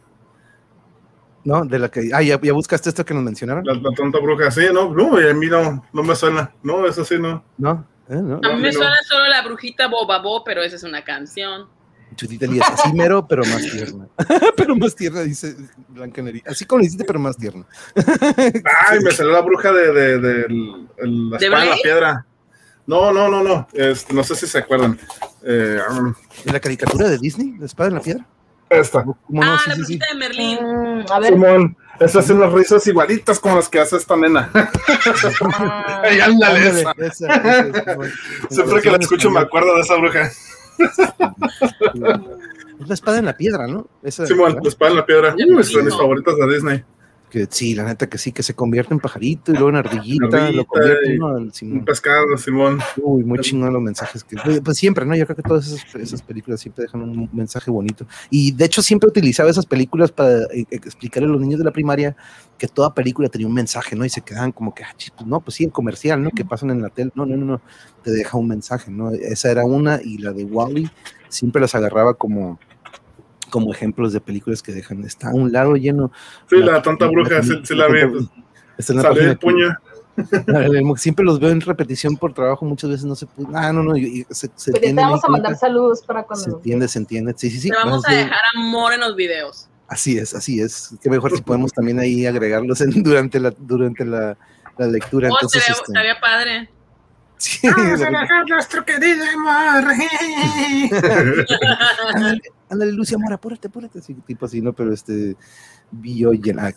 No, 1.48 1.64
de 1.64 1.80
la 1.80 1.90
que. 1.90 2.10
Ah, 2.14 2.22
ya, 2.22 2.38
ya 2.42 2.52
buscaste 2.52 2.90
esto 2.90 3.06
que 3.06 3.14
nos 3.14 3.24
mencionaron. 3.24 3.64
La, 3.64 3.74
la 3.76 3.92
tonta 3.96 4.20
bruja, 4.20 4.52
sí, 4.52 4.66
no, 4.74 4.94
no, 4.94 5.18
y 5.22 5.30
a 5.30 5.34
mí 5.34 5.46
no, 5.46 5.82
no 5.94 6.04
me 6.04 6.14
suena. 6.14 6.52
No, 6.62 6.86
eso 6.86 7.06
sí, 7.06 7.16
no. 7.18 7.42
No, 7.58 7.88
eh, 8.10 8.16
no. 8.22 8.42
A 8.44 8.54
mí 8.54 8.62
me 8.62 8.68
no. 8.68 8.74
suena 8.74 8.96
solo 9.08 9.28
la 9.30 9.42
brujita 9.44 9.88
Bobabo, 9.88 10.44
pero 10.44 10.62
esa 10.62 10.76
es 10.76 10.84
una 10.84 11.06
canción. 11.06 11.70
Chutita 12.18 12.44
Elías, 12.48 12.70
así 12.70 12.92
mero, 12.92 13.26
pero 13.30 13.46
más 13.46 13.62
tierna. 13.62 14.10
pero 14.58 14.76
más 14.76 14.94
tierna, 14.94 15.22
dice 15.22 15.56
Blanca 15.88 16.22
Neri. 16.22 16.44
Así 16.46 16.66
como 16.66 16.82
le 16.82 16.88
hiciste, 16.88 17.06
pero 17.06 17.18
más 17.18 17.38
tierna. 17.38 17.66
Ay, 18.90 19.00
me 19.02 19.12
salió 19.12 19.32
la 19.32 19.40
bruja 19.42 19.72
de, 19.72 19.94
de, 19.94 20.20
de 20.20 20.42
el- 20.48 20.88
el- 20.98 21.30
la 21.30 21.38
¿De 21.38 21.46
espada 21.46 21.64
de 21.64 21.70
la 21.70 21.76
piedra. 21.82 22.26
No, 22.88 23.14
no, 23.14 23.30
no, 23.30 23.42
no. 23.42 23.68
Este, 23.72 24.14
no 24.14 24.22
sé 24.22 24.36
si 24.36 24.48
se 24.48 24.58
acuerdan. 24.58 25.00
Eh, 25.44 25.80
um, 25.92 26.14
¿De 26.44 26.52
la 26.52 26.60
caricatura 26.60 27.08
de 27.08 27.18
Disney? 27.18 27.56
¿La 27.58 27.68
espada 27.68 27.88
en 27.88 27.96
la 27.96 28.02
piedra? 28.02 28.26
Esta. 28.70 29.04
¿Cómo 29.04 29.18
no? 29.30 29.42
ah, 29.44 29.60
Sí, 29.64 29.70
la 29.70 29.86
sí, 29.86 30.00
de 30.00 30.18
Merlín. 30.18 30.58
Mm, 30.62 31.06
a 31.12 31.20
ver. 31.20 31.34
Simón, 31.34 31.78
esas 32.00 32.26
son 32.26 32.40
las 32.40 32.52
risas 32.54 32.86
igualitas 32.88 33.40
como 33.40 33.56
las 33.56 33.70
que 33.70 33.80
hace 33.80 33.98
esta 33.98 34.16
nena. 34.16 34.50
ah, 35.54 36.02
Ay, 36.04 36.20
ándale, 36.20 36.68
esa. 36.68 36.92
esa, 36.98 37.28
Siempre 38.50 38.82
que 38.82 38.92
la 38.92 38.98
escucho 38.98 39.30
me 39.32 39.40
acuerdo 39.40 39.76
de 39.76 39.82
esa 39.82 39.96
bruja. 39.96 40.32
Es 42.80 42.88
la 42.88 42.94
espada 42.94 43.18
en 43.18 43.26
la 43.26 43.36
piedra, 43.36 43.68
¿no? 43.68 43.88
Esa, 44.04 44.26
Simón, 44.28 44.50
¿verdad? 44.50 44.62
la 44.64 44.70
espada 44.70 44.92
en 44.92 44.98
la 44.98 45.06
piedra. 45.06 45.36
Es 45.38 45.74
de 45.74 45.84
mis 45.84 45.96
favoritas 45.96 46.36
de 46.36 46.54
Disney. 46.54 46.84
Que 47.30 47.46
sí, 47.50 47.76
la 47.76 47.84
neta 47.84 48.08
que 48.08 48.18
sí, 48.18 48.32
que 48.32 48.42
se 48.42 48.54
convierte 48.54 48.94
en 48.94 49.02
pajarito 49.02 49.52
y 49.52 49.56
luego 49.56 49.68
en 49.70 49.76
ardillita, 49.76 50.50
lo 50.52 50.66
convierte 50.66 51.14
y- 51.16 51.20
¿no? 51.20 51.28
al 51.28 51.36
Un 51.44 51.54
Simón. 51.54 51.84
pescado, 51.84 52.38
Simón. 52.38 52.80
Uy, 53.02 53.26
muy 53.26 53.40
chingón 53.40 53.74
los 53.74 53.82
mensajes 53.82 54.24
que. 54.24 54.38
Pues, 54.44 54.62
pues 54.62 54.78
siempre, 54.78 55.06
¿no? 55.06 55.14
Yo 55.14 55.26
creo 55.26 55.36
que 55.36 55.42
todas 55.44 55.68
esas, 55.68 55.96
esas 55.96 56.22
películas 56.22 56.62
siempre 56.62 56.84
dejan 56.86 57.02
un 57.02 57.30
mensaje 57.34 57.70
bonito. 57.70 58.08
Y 58.30 58.54
de 58.54 58.64
hecho, 58.64 58.82
siempre 58.82 59.10
utilizaba 59.10 59.50
esas 59.50 59.66
películas 59.66 60.10
para 60.12 60.44
eh, 60.54 60.66
explicarle 60.72 61.28
a 61.28 61.32
los 61.34 61.42
niños 61.42 61.60
de 61.60 61.66
la 61.66 61.72
primaria 61.72 62.16
que 62.58 62.68
toda 62.70 62.94
película 62.94 63.28
tenía 63.28 63.48
un 63.48 63.54
mensaje, 63.54 63.96
¿no? 63.98 64.06
Y 64.06 64.10
se 64.10 64.22
quedaban 64.22 64.54
como 64.54 64.74
que, 64.74 64.84
ah, 64.86 64.96
pues 65.18 65.28
no, 65.28 65.42
pues 65.42 65.56
sí, 65.56 65.66
el 65.66 65.72
comercial, 65.74 66.24
¿no? 66.24 66.30
Que 66.32 66.46
pasan 66.46 66.72
en 66.72 66.82
la 66.82 66.90
tele. 66.90 67.12
No, 67.14 67.26
no, 67.26 67.36
no, 67.36 67.46
no. 67.46 67.62
Te 68.04 68.12
deja 68.12 68.38
un 68.38 68.48
mensaje, 68.48 68.90
¿no? 68.90 69.12
Esa 69.12 69.52
era 69.52 69.66
una 69.66 70.00
y 70.02 70.18
la 70.20 70.32
de 70.32 70.46
Wally 70.46 70.90
siempre 71.28 71.60
las 71.62 71.76
agarraba 71.76 72.14
como 72.14 72.58
como 73.50 73.74
ejemplos 73.74 74.14
de 74.14 74.22
películas 74.22 74.62
que 74.62 74.72
dejan 74.72 75.04
está 75.04 75.30
a 75.30 75.34
un 75.34 75.52
lado 75.52 75.76
lleno 75.76 76.12
Sí, 76.50 76.58
la 76.58 76.82
tonta 76.82 77.08
bruja, 77.08 77.42
sí, 77.44 77.60
sí 77.64 77.76
la 77.76 77.88
vi. 77.88 78.06
pues, 78.08 78.26
está 78.78 78.94
en 78.94 79.02
la 79.02 79.10
página 79.10 79.32
el 79.32 79.38
puño. 79.38 79.76
Siempre 80.98 81.24
los 81.24 81.40
veo 81.40 81.52
en 81.52 81.62
repetición 81.62 82.18
por 82.18 82.34
trabajo, 82.34 82.66
muchas 82.66 82.90
veces 82.90 83.06
no 83.06 83.16
se 83.16 83.28
puede. 83.28 83.50
Ah, 83.54 83.72
no, 83.72 83.84
no, 83.84 83.96
y- 83.96 84.22
y 84.22 84.26
se, 84.34 84.48
se 84.48 84.48
Pues 84.48 84.66
ya 84.66 84.72
te 84.72 84.78
entiende 84.78 85.02
vamos 85.04 85.24
a 85.24 85.28
mandar 85.30 85.56
saludos 85.56 86.02
para 86.06 86.22
Se 86.22 86.28
cuando. 86.28 86.58
entiende, 86.58 86.88
se 86.88 87.00
entiende. 87.00 87.34
Sí, 87.38 87.50
sí, 87.52 87.60
sí. 87.60 87.70
Te 87.70 87.76
vamos 87.76 88.04
a 88.08 88.12
dejar 88.14 88.40
amor 88.56 88.94
en 88.94 89.02
los 89.02 89.16
videos. 89.16 89.70
Así 89.88 90.18
es, 90.18 90.34
así 90.34 90.60
es. 90.60 90.96
Qué 91.02 91.10
mejor 91.10 91.32
si 91.36 91.42
podemos 91.44 91.72
también 91.72 92.00
ahí 92.00 92.26
agregarlos 92.26 92.82
en- 92.82 93.04
durante 93.04 93.40
la 93.40 93.52
durante 93.58 94.04
la, 94.06 94.36
la 94.78 94.88
lectura. 94.88 95.30
Oh, 95.30 95.34
Entonces, 95.36 95.62
estaría, 95.62 95.82
este, 95.82 95.92
estaría 95.92 96.20
padre. 96.20 96.70
sí, 97.38 97.68
Vamos 97.70 98.02
a 98.02 98.10
dejar 98.10 98.50
nuestro 98.50 98.84
querido 98.86 99.24
amor. 99.36 99.94
ándale, 102.70 102.92
Lucia 102.92 103.16
Amor, 103.18 103.34
apúrate, 103.34 103.68
apúrate. 103.68 104.00
Así, 104.00 104.14
tipo 104.14 104.46
así, 104.46 104.62
¿no? 104.62 104.74
Pero 104.74 104.94
este. 104.94 105.36
Vio 105.90 106.34
llena. 106.34 106.74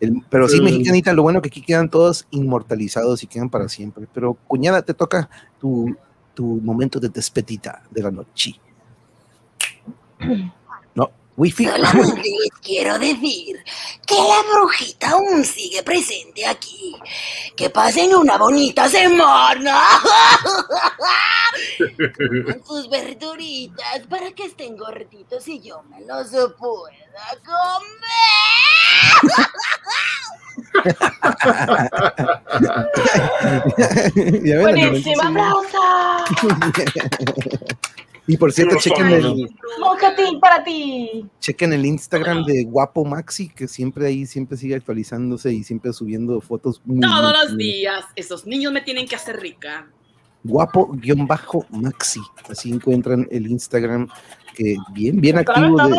El, 0.00 0.22
pero 0.28 0.46
sí, 0.48 0.58
Sí. 0.58 0.62
mexicanita, 0.62 1.12
lo 1.14 1.22
bueno 1.22 1.40
que 1.40 1.48
aquí 1.48 1.62
quedan 1.62 1.88
todos 1.88 2.26
inmortalizados 2.30 3.22
y 3.22 3.26
quedan 3.26 3.48
para 3.48 3.68
siempre. 3.68 4.06
Pero, 4.12 4.34
cuñada, 4.34 4.82
te 4.82 4.92
toca 4.92 5.30
tu, 5.58 5.96
tu 6.34 6.44
momento 6.44 7.00
de 7.00 7.08
despedida 7.08 7.82
de 7.90 8.02
la 8.02 8.10
noche. 8.10 8.60
Wifi. 11.40 11.64
Solamente 11.64 12.20
les 12.20 12.50
quiero 12.62 12.98
decir 12.98 13.64
que 14.06 14.14
la 14.14 14.42
brujita 14.52 15.12
aún 15.12 15.42
sigue 15.42 15.82
presente 15.82 16.46
aquí. 16.46 16.94
Que 17.56 17.70
pasen 17.70 18.14
una 18.14 18.36
bonita 18.36 18.86
semana. 18.90 19.80
Coman 21.78 22.62
sus 22.66 22.90
verduritas 22.90 24.06
para 24.10 24.30
que 24.32 24.44
estén 24.44 24.76
gorditos 24.76 25.48
y 25.48 25.60
yo 25.60 25.82
me 25.84 26.02
los 26.02 26.28
pueda 26.58 27.24
comer. 27.42 28.60
Buenísima 34.60 35.28
aplausa. 35.28 35.78
Y 38.30 38.36
por 38.36 38.52
cierto, 38.52 38.74
Los 38.74 38.84
chequen 38.84 39.06
ojos. 39.08 39.38
el, 39.40 39.50
Monjetín 39.80 40.38
para 40.38 40.62
ti. 40.62 41.26
chequen 41.40 41.72
el 41.72 41.84
Instagram 41.84 42.44
de 42.44 42.62
Guapo 42.62 43.04
Maxi, 43.04 43.48
que 43.48 43.66
siempre 43.66 44.06
ahí 44.06 44.24
siempre 44.24 44.56
sigue 44.56 44.76
actualizándose 44.76 45.52
y 45.52 45.64
siempre 45.64 45.92
subiendo 45.92 46.40
fotos. 46.40 46.80
muy, 46.84 47.00
Todos 47.00 47.22
muy 47.22 47.48
los 47.48 47.56
días. 47.56 48.04
Esos 48.14 48.46
niños 48.46 48.72
me 48.72 48.82
tienen 48.82 49.08
que 49.08 49.16
hacer 49.16 49.40
rica. 49.40 49.88
Guapo-Maxi. 50.44 52.20
Así 52.48 52.70
encuentran 52.70 53.26
el 53.30 53.46
Instagram, 53.48 54.08
que 54.54 54.76
bien, 54.92 55.20
bien 55.20 55.38
activo. 55.38 55.76
está 55.76 55.88
De, 55.88 55.94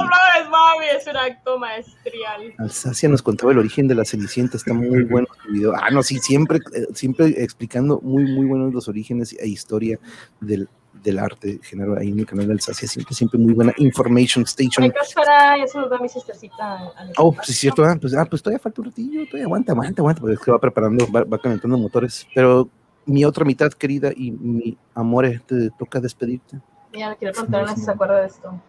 mami, 0.49 0.85
es 0.97 1.05
un 1.07 1.17
acto 1.17 1.59
maestrial. 1.59 2.53
Alsacia 2.57 3.09
nos 3.09 3.21
contaba 3.21 3.51
el 3.51 3.59
origen 3.59 3.87
de 3.87 3.95
la 3.95 4.05
Cenicienta, 4.05 4.57
está 4.57 4.73
muy 4.73 5.03
bueno 5.03 5.27
su 5.43 5.51
video. 5.51 5.73
Ah, 5.75 5.89
no, 5.91 6.01
sí, 6.01 6.17
siempre, 6.19 6.59
eh, 6.73 6.87
siempre 6.93 7.27
explicando 7.43 7.99
muy, 8.01 8.23
muy 8.23 8.45
buenos 8.45 8.73
los 8.73 8.87
orígenes 8.87 9.35
e 9.37 9.47
historia 9.47 9.99
del, 10.39 10.69
del 11.03 11.19
arte, 11.19 11.59
genero 11.63 11.97
ahí 11.97 12.09
en 12.09 12.15
mi 12.15 12.25
canal 12.25 12.47
del 12.47 12.61
Sacia, 12.61 12.87
siempre, 12.87 13.15
siempre 13.15 13.39
muy 13.39 13.53
buena 13.53 13.73
information 13.77 14.43
station. 14.43 14.83
Ay, 14.83 14.91
Cáspara, 14.91 15.57
ya 15.57 15.67
se 15.67 15.77
nos 15.79 15.89
da 15.89 15.97
mi 15.99 16.09
sistercita. 16.09 16.91
Oh, 17.17 17.31
pues 17.31 17.47
sí, 17.47 17.53
es 17.53 17.59
cierto, 17.59 17.83
ah, 17.83 17.97
pues, 17.99 18.13
ah, 18.15 18.25
pues 18.25 18.41
todavía 18.41 18.59
falta 18.59 18.81
un 18.81 18.85
ratillo, 18.85 19.25
todavía 19.25 19.45
aguanta, 19.45 19.71
aguanta, 19.71 20.01
aguanta, 20.01 20.21
porque 20.21 20.35
es 20.35 20.39
que 20.39 20.51
va 20.51 20.59
preparando, 20.59 21.11
va, 21.11 21.23
va 21.23 21.37
calentando 21.37 21.77
motores, 21.77 22.27
pero 22.35 22.69
mi 23.05 23.25
otra 23.25 23.45
mitad 23.45 23.71
querida 23.71 24.11
y 24.15 24.31
mi 24.31 24.77
amor, 24.93 25.25
te 25.45 25.69
toca 25.71 25.99
despedirte. 25.99 26.59
Mira, 26.93 27.15
quiero 27.15 27.33
preguntarle 27.33 27.75
si 27.75 27.81
se 27.81 27.91
acuerda 27.91 28.21
de 28.21 28.27
esto. 28.27 28.61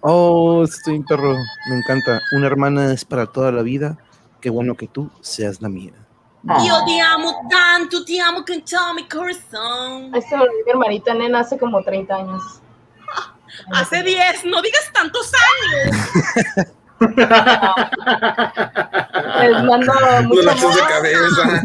Oh, 0.00 0.64
estoy 0.64 0.98
un 0.98 1.04
perro, 1.04 1.34
me 1.68 1.76
encanta. 1.78 2.20
Una 2.36 2.46
hermana 2.46 2.92
es 2.92 3.04
para 3.04 3.26
toda 3.26 3.52
la 3.52 3.62
vida, 3.62 3.98
qué 4.40 4.50
bueno 4.50 4.74
que 4.74 4.86
tú 4.86 5.10
seas 5.20 5.60
la 5.60 5.68
mía. 5.68 5.92
Yo 6.64 6.84
te 6.86 7.00
amo 7.00 7.48
tanto, 7.50 8.04
te 8.04 8.20
amo 8.20 8.44
con 8.44 8.60
todo 8.62 8.94
mi 8.94 9.08
corazón. 9.08 10.10
Ay, 10.14 10.22
se 10.22 10.36
me 10.36 10.42
olvidó 10.44 10.64
mi 10.64 10.70
hermanita 10.70 11.14
nena 11.14 11.40
hace 11.40 11.58
como 11.58 11.82
30 11.82 12.14
años. 12.14 12.42
Hace 13.72 14.02
10, 14.02 14.44
no 14.46 14.60
digas 14.60 14.90
tantos 14.92 15.32
años. 15.34 15.96
Les 19.40 19.62
mando 19.64 19.92
mucho 20.24 20.40
Relación 20.40 20.74
de 20.74 20.80
cabeza. 20.80 21.62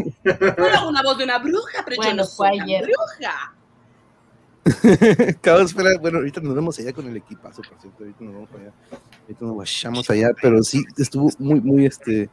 Una 0.88 1.02
voz 1.02 1.18
de 1.18 1.24
una 1.24 1.38
bruja, 1.38 1.82
pero 1.84 1.96
yo 1.96 2.02
Bueno, 2.02 2.22
no 2.22 2.28
fue 2.28 2.48
soy 2.48 2.56
una 2.56 2.64
ayer. 2.64 2.84
bruja. 2.84 3.54
Caos, 5.42 5.62
espera, 5.62 5.90
bueno, 6.00 6.18
ahorita 6.18 6.40
nos 6.40 6.54
vemos 6.54 6.78
allá 6.78 6.92
con 6.92 7.08
el 7.08 7.16
equipazo, 7.16 7.62
por 7.62 7.80
cierto, 7.80 8.04
ahorita 8.04 8.24
nos 8.24 8.34
vamos 8.34 8.50
allá, 8.54 8.72
ahorita 9.22 9.44
nos 9.44 9.54
guachamos 9.54 10.10
allá, 10.10 10.28
pero 10.40 10.62
sí, 10.62 10.84
estuvo 10.96 11.30
muy, 11.38 11.60
muy, 11.60 11.86
este, 11.86 12.30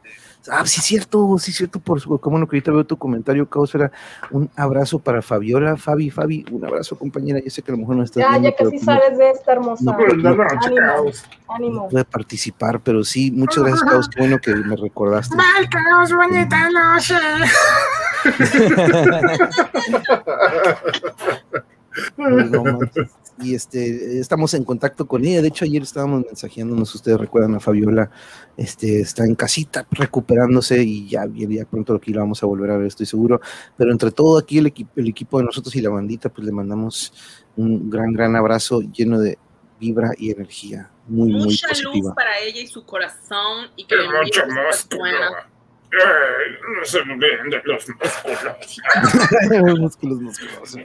ah, 0.50 0.64
sí, 0.66 0.80
cierto, 0.80 1.36
sí, 1.38 1.52
cierto, 1.52 1.78
por 1.80 2.00
su, 2.00 2.18
cómo 2.18 2.38
no, 2.38 2.46
que 2.48 2.56
ahorita 2.56 2.72
veo 2.72 2.84
tu 2.84 2.96
comentario, 2.96 3.48
Caos, 3.48 3.70
espera, 3.70 3.90
un 4.30 4.50
abrazo 4.56 4.98
para 4.98 5.22
Fabiola, 5.22 5.76
Fabi, 5.76 6.10
Fabi, 6.10 6.44
un 6.50 6.64
abrazo, 6.64 6.96
compañera, 6.98 7.38
yo 7.40 7.50
sé 7.50 7.62
que 7.62 7.70
a 7.72 7.74
lo 7.74 7.78
mejor 7.80 7.96
no 7.96 8.02
estás 8.02 8.22
Ya, 8.22 8.30
viendo, 8.30 8.48
ya 8.50 8.56
pero 8.56 8.70
casi 8.70 8.84
no- 8.86 8.92
sales 8.92 9.18
de 9.18 9.30
esta 9.30 9.52
hermosa. 9.52 9.84
No, 9.84 9.92
Buenas 9.94 10.36
noches, 10.36 10.58
Ánimo, 10.66 10.76
caos. 10.86 11.24
ánimo. 11.48 11.88
pude 11.88 12.04
participar, 12.04 12.80
pero 12.80 13.04
sí, 13.04 13.30
muchas 13.30 13.64
gracias, 13.64 13.82
Caos, 13.88 14.08
qué 14.08 14.20
bueno 14.20 14.38
que 14.38 14.54
me 14.54 14.76
recordaste. 14.76 15.36
Bye, 15.36 15.68
caos, 15.68 16.12
bonita 16.12 16.68
noche. 16.70 17.14
No 22.16 22.64
manches. 22.64 23.10
y 23.42 23.54
este 23.54 24.18
estamos 24.18 24.54
en 24.54 24.64
contacto 24.64 25.06
con 25.06 25.24
ella. 25.24 25.42
De 25.42 25.48
hecho, 25.48 25.64
ayer 25.64 25.82
estábamos 25.82 26.24
mensajeándonos, 26.26 26.94
ustedes 26.94 27.18
recuerdan 27.18 27.54
a 27.54 27.60
Fabiola, 27.60 28.10
este 28.56 29.00
está 29.00 29.24
en 29.24 29.34
casita 29.34 29.86
recuperándose 29.90 30.82
y 30.82 31.08
ya 31.08 31.26
bien, 31.26 31.50
ya 31.50 31.64
pronto 31.64 31.94
aquí 31.94 32.12
la 32.12 32.20
vamos 32.20 32.42
a 32.42 32.46
volver 32.46 32.70
a 32.70 32.76
ver, 32.76 32.86
estoy 32.88 33.06
seguro. 33.06 33.40
Pero 33.76 33.92
entre 33.92 34.10
todo 34.10 34.38
aquí 34.38 34.58
el 34.58 34.66
equipo, 34.66 34.92
el 34.96 35.08
equipo 35.08 35.38
de 35.38 35.44
nosotros 35.44 35.74
y 35.76 35.80
la 35.80 35.90
bandita, 35.90 36.28
pues 36.28 36.44
le 36.46 36.52
mandamos 36.52 37.12
un 37.56 37.88
gran, 37.90 38.12
gran 38.12 38.36
abrazo 38.36 38.80
lleno 38.80 39.18
de 39.18 39.38
vibra 39.78 40.10
y 40.18 40.30
energía, 40.30 40.90
muy, 41.08 41.32
muy 41.32 41.44
Mucha 41.44 41.68
luz 41.68 41.82
positiva. 41.84 42.14
para 42.14 42.38
ella 42.40 42.60
y 42.60 42.66
su 42.66 42.84
corazón 42.84 43.70
y 43.76 43.84
que 43.86 43.96
le 43.96 44.04
mucho 44.04 44.42
cosas 44.42 44.86
músculo. 44.90 45.59
No 45.90 46.84
se 46.84 46.98
olviden 46.98 47.50
de 47.50 47.60
los 47.64 47.88
músculos. 49.80 49.80
músculos, 49.80 50.20
músculos. 50.20 50.76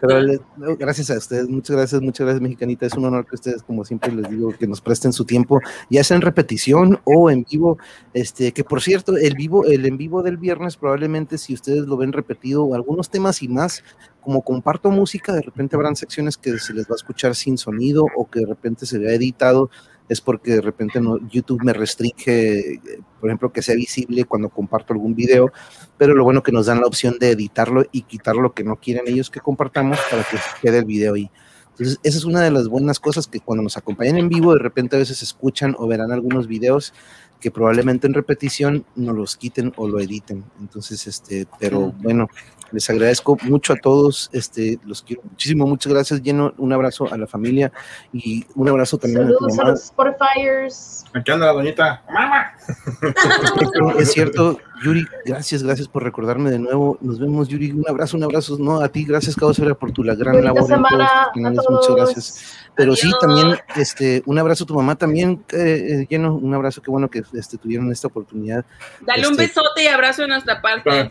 Pero 0.00 0.40
no, 0.56 0.76
gracias 0.76 1.10
a 1.10 1.18
ustedes, 1.18 1.48
muchas 1.48 1.76
gracias, 1.76 2.02
muchas 2.02 2.24
gracias, 2.26 2.42
mexicanita. 2.42 2.86
Es 2.86 2.94
un 2.94 3.04
honor 3.04 3.26
que 3.26 3.36
ustedes, 3.36 3.62
como 3.62 3.84
siempre 3.84 4.12
les 4.12 4.28
digo, 4.28 4.52
que 4.58 4.66
nos 4.66 4.80
presten 4.80 5.12
su 5.12 5.24
tiempo, 5.24 5.60
ya 5.88 6.02
sea 6.02 6.16
en 6.16 6.22
repetición 6.22 7.00
o 7.04 7.30
en 7.30 7.44
vivo. 7.48 7.78
Este, 8.12 8.52
que 8.52 8.64
por 8.64 8.82
cierto, 8.82 9.16
el 9.16 9.34
vivo, 9.34 9.64
el 9.64 9.86
en 9.86 9.96
vivo 9.96 10.22
del 10.22 10.36
viernes, 10.36 10.76
probablemente 10.76 11.38
si 11.38 11.54
ustedes 11.54 11.86
lo 11.86 11.96
ven 11.96 12.12
repetido, 12.12 12.74
algunos 12.74 13.10
temas 13.10 13.42
y 13.42 13.48
más, 13.48 13.84
como 14.20 14.42
comparto 14.42 14.90
música, 14.90 15.32
de 15.32 15.42
repente 15.42 15.76
habrán 15.76 15.96
secciones 15.96 16.36
que 16.36 16.58
se 16.58 16.74
les 16.74 16.86
va 16.86 16.94
a 16.94 16.96
escuchar 16.96 17.34
sin 17.34 17.56
sonido 17.56 18.04
o 18.16 18.28
que 18.28 18.40
de 18.40 18.46
repente 18.46 18.84
se 18.84 18.98
vea 18.98 19.14
editado. 19.14 19.70
Es 20.08 20.20
porque 20.20 20.52
de 20.52 20.60
repente 20.60 21.00
no, 21.00 21.18
YouTube 21.28 21.62
me 21.62 21.72
restringe, 21.72 22.80
por 23.20 23.28
ejemplo, 23.28 23.52
que 23.52 23.62
sea 23.62 23.74
visible 23.74 24.24
cuando 24.24 24.48
comparto 24.48 24.92
algún 24.92 25.14
video 25.14 25.52
pero 25.98 26.14
lo 26.14 26.24
bueno 26.24 26.42
que 26.42 26.52
nos 26.52 26.66
dan 26.66 26.80
la 26.80 26.86
opción 26.86 27.18
de 27.18 27.32
editarlo 27.32 27.84
y 27.92 28.02
quitar 28.02 28.36
lo 28.36 28.54
que 28.54 28.64
no 28.64 28.76
quieren 28.76 29.06
ellos 29.06 29.28
que 29.28 29.40
compartamos 29.40 29.98
para 30.10 30.22
que 30.22 30.38
quede 30.62 30.78
el 30.78 30.84
video 30.84 31.14
ahí. 31.14 31.30
Entonces, 31.70 31.98
esa 32.02 32.18
es 32.18 32.24
una 32.24 32.40
de 32.40 32.50
las 32.50 32.68
buenas 32.68 32.98
cosas 32.98 33.26
que 33.26 33.40
cuando 33.40 33.62
nos 33.62 33.76
acompañan 33.76 34.16
en 34.16 34.28
vivo, 34.28 34.52
de 34.52 34.60
repente 34.60 34.96
a 34.96 34.98
veces 34.98 35.22
escuchan 35.22 35.76
o 35.78 35.86
verán 35.86 36.12
algunos 36.12 36.46
videos 36.48 36.94
que 37.40 37.52
probablemente 37.52 38.06
en 38.06 38.14
repetición 38.14 38.84
no 38.96 39.12
los 39.12 39.36
quiten 39.36 39.72
o 39.76 39.86
lo 39.86 40.00
editen. 40.00 40.44
Entonces, 40.60 41.06
este, 41.06 41.46
pero 41.60 41.92
bueno, 41.92 42.28
les 42.72 42.88
agradezco 42.90 43.36
mucho 43.42 43.72
a 43.72 43.76
todos, 43.76 44.28
este, 44.32 44.78
los 44.84 45.02
quiero 45.02 45.22
muchísimo, 45.22 45.66
muchas 45.66 45.92
gracias, 45.92 46.22
lleno, 46.22 46.52
un 46.58 46.72
abrazo 46.72 47.12
a 47.12 47.16
la 47.16 47.26
familia 47.26 47.72
y 48.12 48.44
un 48.54 48.68
abrazo 48.68 48.98
también 48.98 49.24
a 49.24 49.28
tu 49.28 49.34
Saludos 49.34 49.52
a 49.52 49.56
mamá. 49.56 49.70
los 49.70 49.84
Spotifyers. 49.84 51.04
Aquí 51.14 51.30
anda 51.30 51.46
la 51.46 51.52
doñita. 51.52 52.02
Mamá. 52.12 52.52
Es 53.98 54.12
cierto, 54.12 54.58
Yuri, 54.84 55.06
gracias, 55.24 55.62
gracias 55.62 55.88
por 55.88 56.02
recordarme 56.04 56.50
de 56.50 56.58
nuevo. 56.58 56.98
Nos 57.00 57.18
vemos, 57.18 57.48
Yuri. 57.48 57.70
Un 57.72 57.84
abrazo, 57.88 58.16
un 58.16 58.24
abrazo. 58.24 58.56
No, 58.58 58.80
a 58.80 58.88
ti, 58.88 59.04
gracias, 59.04 59.34
Caosfera, 59.34 59.74
por 59.74 59.90
tu 59.92 60.04
la 60.04 60.14
gran 60.14 60.34
Bonita 60.34 60.52
labor. 60.52 60.60
en 60.60 60.66
todos 60.68 60.88
semana 60.90 61.08
tus 61.08 61.28
a 61.30 61.32
canales. 61.34 61.64
todos. 61.64 61.88
Muchas 61.90 61.96
gracias. 61.96 62.44
Pero 62.76 62.94
sí, 62.96 63.10
también, 63.20 63.56
este, 63.76 64.22
un 64.26 64.38
abrazo 64.38 64.64
a 64.64 64.66
tu 64.66 64.74
mamá 64.74 64.94
también, 64.96 65.42
eh, 65.52 65.56
eh, 66.02 66.06
lleno, 66.08 66.34
un 66.34 66.54
abrazo, 66.54 66.80
qué 66.82 66.90
bueno 66.90 67.08
que 67.08 67.22
este, 67.32 67.56
tuvieron 67.58 67.90
esta 67.90 68.06
oportunidad. 68.08 68.64
Dale 69.00 69.26
un 69.26 69.32
Este- 69.32 69.46
besote 69.46 69.84
y 69.84 69.86
abrazo 69.88 70.22
de 70.22 70.28
nuestra 70.28 70.60
parte. 70.62 71.10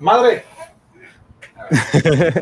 Madre. 0.00 0.44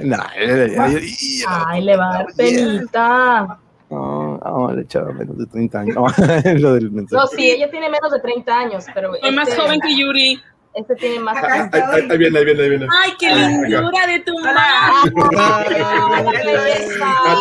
No, 0.03 0.17
eh, 0.37 0.67
eh, 0.71 0.77
eh, 0.77 1.45
Ay, 1.49 1.83
le 1.83 1.97
va 1.97 2.09
a 2.11 2.13
dar 2.19 2.27
penita. 2.37 3.59
no, 3.91 4.39
no, 4.39 4.73
le 4.75 4.83
echaba 4.83 5.13
menos 5.13 5.37
de 5.39 5.47
30 5.47 5.81
años. 5.81 5.95
No, 5.97 6.07
lo 6.59 6.75
del 6.75 6.91
mensaje. 6.91 7.23
No, 7.23 7.27
sí, 7.29 7.51
ella 7.51 7.71
tiene 7.71 7.89
menos 7.91 8.11
de 8.13 8.21
30 8.21 8.59
años, 8.59 8.85
pero 8.95 9.15
Soy 9.21 9.33
más 9.33 9.49
este- 9.49 9.61
joven 9.61 9.81
que 9.81 9.97
Yuri. 9.97 10.43
Este 10.75 10.95
tiene 10.95 11.19
más. 11.19 11.37
Ahí, 11.45 11.69
ahí- 11.71 12.09
ahí 12.11 12.17
viene, 12.17 12.39
ahí 12.39 12.45
viene, 12.47 12.63
ahí 12.63 12.69
viene. 12.71 12.87
Ay, 13.05 13.11
qué 13.19 13.27
Ah, 13.29 13.35
lindura 13.49 14.07
de 14.07 14.21
tu 14.21 14.33
mamá. 14.39 15.03
Ay, 15.05 15.11
qué. 15.69 15.83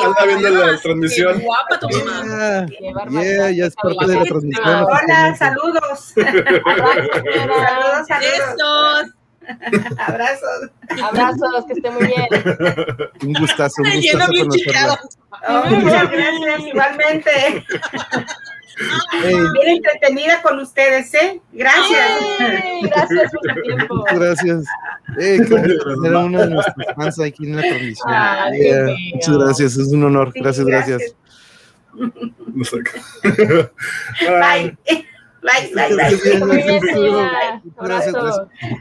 Anda 0.04 0.26
viendo 0.28 0.50
la 0.50 0.72
Qué 0.74 0.78
transmisión. 0.84 1.40
guapa 1.40 1.80
tu 1.80 1.88
mamá. 1.88 2.26
Yeah, 2.26 2.66
Qué 2.68 3.22
yeah, 3.22 3.52
ya 3.52 3.66
es 3.68 3.76
parte 3.76 4.06
de 4.06 4.16
la 4.18 4.24
transmisión. 4.26 4.84
Hola, 4.84 5.36
saludos. 5.38 6.14
Saludos, 6.14 8.08
saludos. 8.08 8.08
Besos. 8.20 9.14
Abrazos. 10.08 10.70
Abrazos, 11.04 11.66
que 11.68 11.74
esté 11.74 11.90
muy 11.92 12.08
bien. 12.08 12.28
Un 13.24 13.34
gustazo, 13.34 13.82
un 13.82 13.90
Me 13.90 14.02
lleno 14.02 14.28
gustazo 14.28 14.32
bien 14.32 14.48
conocerla. 14.48 14.52
chiqueado. 14.58 14.98
Oh, 15.48 15.66
muchas 15.70 16.12
gracias, 16.12 16.68
igualmente. 16.68 17.32
Ey, 19.24 19.36
Bien 19.36 19.68
entretenida 19.78 20.42
con 20.42 20.60
ustedes, 20.60 21.14
¿eh? 21.14 21.40
Gracias. 21.52 22.12
Gracias 22.82 23.32
por 23.32 23.54
tu 23.56 23.62
tiempo. 23.62 23.96
Muchas 23.96 24.20
gracias. 24.20 24.64
Eh, 25.20 25.40
qué 25.48 25.54
bueno 25.56 25.74
tener 26.02 26.16
a 26.16 26.20
uno 26.20 26.40
de 26.40 26.50
nuestros 26.50 26.86
fans 26.96 27.20
aquí 27.20 27.46
en 27.46 27.56
la 27.58 27.62
transmisión. 27.62 28.10
Yeah, 28.10 28.84
bello. 28.86 28.96
muchas 29.14 29.38
gracias, 29.38 29.78
es 29.78 29.88
un 29.90 30.04
honor. 30.06 30.32
Sí, 30.34 30.40
Gracias, 30.40 30.66
gracias. 30.66 31.16
Bye. 34.22 34.78
Gracias. 35.42 35.72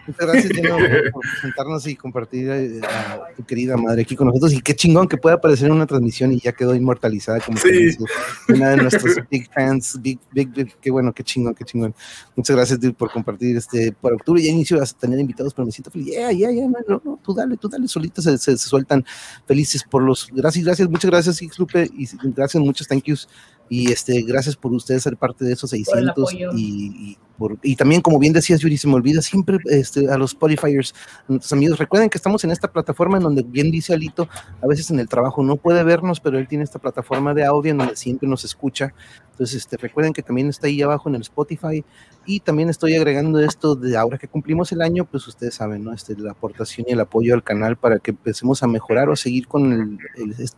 Muchas 0.07 0.27
gracias, 0.27 0.53
Gino, 0.53 0.77
por, 1.13 1.23
presentarnos 1.23 1.87
y 1.87 1.97
compartir 1.97 2.51
eh, 2.51 2.81
a 2.87 3.35
tu 3.35 3.45
querida 3.45 3.77
madre 3.77 4.03
aquí 4.03 4.15
con 4.15 4.29
nosotros. 4.29 4.53
Y 4.53 4.61
qué 4.61 4.75
chingón 4.75 5.09
que 5.09 5.17
pueda 5.17 5.37
aparecer 5.37 5.67
en 5.69 5.73
una 5.73 5.87
transmisión 5.87 6.33
y 6.33 6.41
ya 6.41 6.53
quedó 6.53 6.75
inmortalizada 6.75 7.41
como 7.41 7.59
Sí. 7.59 7.69
quien 7.69 7.87
dice, 7.87 8.05
una 8.49 8.71
de 8.71 8.77
nuestros 8.77 9.17
big 9.31 9.51
fans. 9.53 9.99
Big, 10.03 10.19
big, 10.33 10.49
big, 10.51 10.77
qué 10.81 10.91
bueno, 10.91 11.13
qué 11.13 11.25
chingón, 11.25 11.55
qué 11.55 11.65
chingón. 11.65 11.95
Muchas 12.37 12.57
gracias 12.57 12.81
dude, 12.81 12.95
por 12.95 13.11
compartir. 13.11 13.57
este 13.57 13.93
Por 13.93 14.13
octubre 14.13 14.43
ya 14.43 14.51
inicio 14.51 14.83
a 14.83 14.87
tener 14.87 15.19
invitados, 15.19 15.55
pero 15.55 15.67
me 15.67 15.73
siento 15.73 15.91
feliz. 15.91 16.09
Yeah, 16.09 16.33
yeah, 16.33 16.51
yeah, 16.51 16.69
man, 16.69 16.83
no, 16.87 17.01
no, 17.05 17.19
tú 17.23 17.35
dale, 17.35 17.57
tú 17.57 17.69
dale, 17.69 17.89
solitos 17.89 18.25
se, 18.25 18.37
se, 18.39 18.57
se 18.57 18.69
sueltan 18.69 19.05
felices 19.47 19.83
por 19.85 20.03
los. 20.03 20.29
Gracias, 20.33 20.65
gracias, 20.65 20.89
muchas 20.91 21.11
gracias, 21.11 21.43
Ix 21.43 21.59
Lupe, 21.59 21.91
y 21.97 22.07
gracias, 22.35 22.63
muchos 22.63 22.87
thank 22.87 23.05
yous. 23.05 23.29
Y 23.71 23.93
este, 23.93 24.21
gracias 24.23 24.57
por 24.57 24.73
ustedes 24.73 25.05
ser 25.05 25.17
parte 25.17 25.45
de 25.45 25.53
esos 25.53 25.71
Por 25.71 25.79
el 25.79 25.85
600 25.87 26.11
apoyo. 26.11 26.51
y, 26.55 27.13
y 27.13 27.19
por, 27.39 27.57
y 27.63 27.77
también, 27.77 28.03
como 28.03 28.19
bien 28.19 28.33
decías, 28.33 28.61
Yuri, 28.61 28.77
se 28.77 28.89
me 28.89 28.95
olvida 28.95 29.23
siempre 29.23 29.59
este, 29.67 30.11
a 30.11 30.19
los 30.19 30.33
Spotifyers, 30.33 30.93
nuestros 31.29 31.53
amigos. 31.53 31.79
Recuerden 31.79 32.11
que 32.11 32.19
estamos 32.19 32.43
en 32.45 32.51
esta 32.51 32.71
plataforma 32.71 33.17
en 33.17 33.23
donde, 33.23 33.43
bien 33.43 33.71
dice 33.71 33.95
Alito, 33.95 34.29
a 34.61 34.67
veces 34.67 34.91
en 34.91 34.99
el 34.99 35.09
trabajo 35.09 35.43
no 35.45 35.57
puede 35.57 35.85
vernos, 35.85 36.19
pero 36.21 36.37
él 36.37 36.49
tiene 36.49 36.65
esta 36.65 36.81
plataforma 36.81 37.33
de 37.33 37.45
audio 37.45 37.71
en 37.71 37.79
donde 37.79 37.97
siempre 37.97 38.29
nos 38.29 38.45
escucha. 38.45 38.93
Entonces, 39.41 39.63
este, 39.63 39.79
recuerden 39.79 40.13
que 40.13 40.23
también 40.23 40.51
está 40.51 40.67
ahí 40.67 40.83
abajo 40.83 41.09
en 41.09 41.15
el 41.15 41.23
Spotify. 41.23 41.83
Y 42.27 42.41
también 42.41 42.69
estoy 42.69 42.95
agregando 42.95 43.41
esto 43.41 43.75
de 43.75 43.97
ahora 43.97 44.19
que 44.19 44.29
cumplimos 44.29 44.71
el 44.73 44.83
año, 44.83 45.07
pues 45.07 45.27
ustedes 45.27 45.55
saben, 45.55 45.83
¿no? 45.83 45.95
Este, 45.95 46.15
la 46.19 46.33
aportación 46.33 46.85
y 46.87 46.93
el 46.93 47.01
apoyo 47.01 47.33
al 47.33 47.43
canal 47.43 47.79
para 47.79 47.99
que 48.01 48.11
empecemos 48.11 48.63
a 48.63 48.67
mejorar 48.67 49.09
o 49.09 49.15
a 49.15 49.17
seguir 49.17 49.49
con 49.49 49.73
el- 49.73 49.99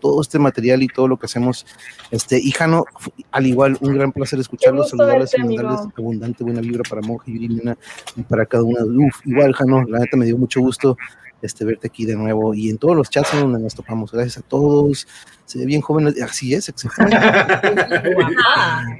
todo 0.01 0.21
este 0.21 0.41
material 0.41 0.83
y 0.83 0.89
todo 0.89 1.07
lo 1.07 1.17
que 1.17 1.27
hacemos. 1.27 1.65
Este, 2.11 2.41
y 2.41 2.51
Jano, 2.51 2.85
al 3.31 3.47
igual, 3.47 3.79
un 3.81 3.95
gran 3.95 4.11
placer 4.11 4.41
escucharlos, 4.41 4.91
saludarles 4.99 5.33
y 5.39 5.41
mandarles 5.45 5.81
abundante 5.97 6.43
buena 6.43 6.61
vibra 6.61 6.83
para 6.91 7.03
Monje, 7.03 7.31
Yuri, 7.33 7.49
Nena, 7.51 7.79
y 8.17 8.23
para 8.23 8.47
cada 8.47 8.65
una. 8.65 8.81
Uf, 8.85 9.25
igual, 9.25 9.53
Jano, 9.53 9.85
la 9.85 10.01
neta 10.01 10.17
me 10.17 10.25
dio 10.27 10.37
mucho 10.37 10.61
gusto 10.61 10.97
este, 11.43 11.65
verte 11.65 11.89
aquí 11.89 12.07
de 12.07 12.17
nuevo 12.17 12.55
y 12.55 12.71
en 12.71 12.79
todos 12.79 12.97
los 12.97 13.11
chats 13.11 13.35
en 13.35 13.41
donde 13.41 13.61
nos 13.61 13.75
topamos. 13.75 14.11
Gracias 14.13 14.39
a 14.39 14.43
todos. 14.43 15.07
Se 15.45 15.59
ve 15.59 15.67
bien 15.67 15.81
joven. 15.81 16.15
Así 16.23 16.55
es, 16.55 16.69
exactamente. 16.69 17.19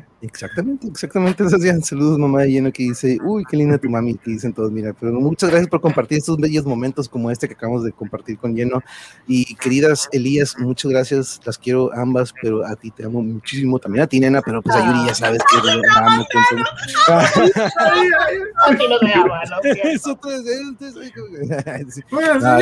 Exactamente, 0.23 0.87
exactamente. 0.87 1.45
Esos 1.45 1.61
días, 1.61 1.85
saludos, 1.85 2.17
mamá 2.17 2.43
de 2.43 2.53
lleno 2.53 2.73
que 2.73 2.85
dice, 2.85 3.19
uy, 3.25 3.43
qué 3.51 3.57
linda 3.57 3.77
tu 3.77 3.91
mami, 3.91 4.15
que 4.15 4.31
dicen 4.31 4.53
todos, 4.53 4.71
mira, 4.71 4.93
pero 4.93 5.15
muchas 5.15 5.51
gracias 5.51 5.69
por 5.69 5.81
compartir 5.81 6.19
estos 6.19 6.37
bellos 6.37 6.65
momentos 6.65 7.09
como 7.09 7.29
este 7.29 7.49
que 7.49 7.55
acabamos 7.55 7.83
de 7.83 7.91
compartir 7.91 8.39
con 8.39 8.55
lleno. 8.55 8.81
Y 9.27 9.57
queridas 9.57 10.09
Elías, 10.13 10.57
muchas 10.59 10.93
gracias, 10.93 11.41
las 11.45 11.59
quiero 11.59 11.93
ambas, 11.93 12.33
pero 12.41 12.65
a 12.65 12.77
ti 12.77 12.93
te 12.93 13.05
amo 13.05 13.21
muchísimo, 13.21 13.81
también 13.81 14.05
a 14.05 14.07
ti, 14.07 14.21
nena, 14.21 14.41
pero 14.43 14.63
pues 14.63 14.77
a 14.77 14.87
Yuri 14.87 15.07
ya 15.09 15.15
sabes 15.15 15.43
que 15.51 15.57
yo 15.57 15.75
la 15.75 16.07
amo. 16.07 16.25
Eso 16.33 16.57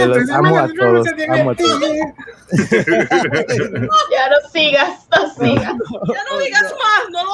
los 0.06 0.30
amo 0.30 0.58
a 0.58 0.66
todos, 0.68 1.06
amo 1.28 1.50
a 1.50 1.54
todos. 1.54 1.78
Ya 4.10 4.30
no 4.30 4.36
sigas, 4.50 5.06
no 5.10 5.28
sigas. 5.38 5.74
Ya 6.08 6.24
no 6.30 6.38
digas 6.38 6.62
más, 6.62 7.10
no 7.10 7.22
lo 7.24 7.32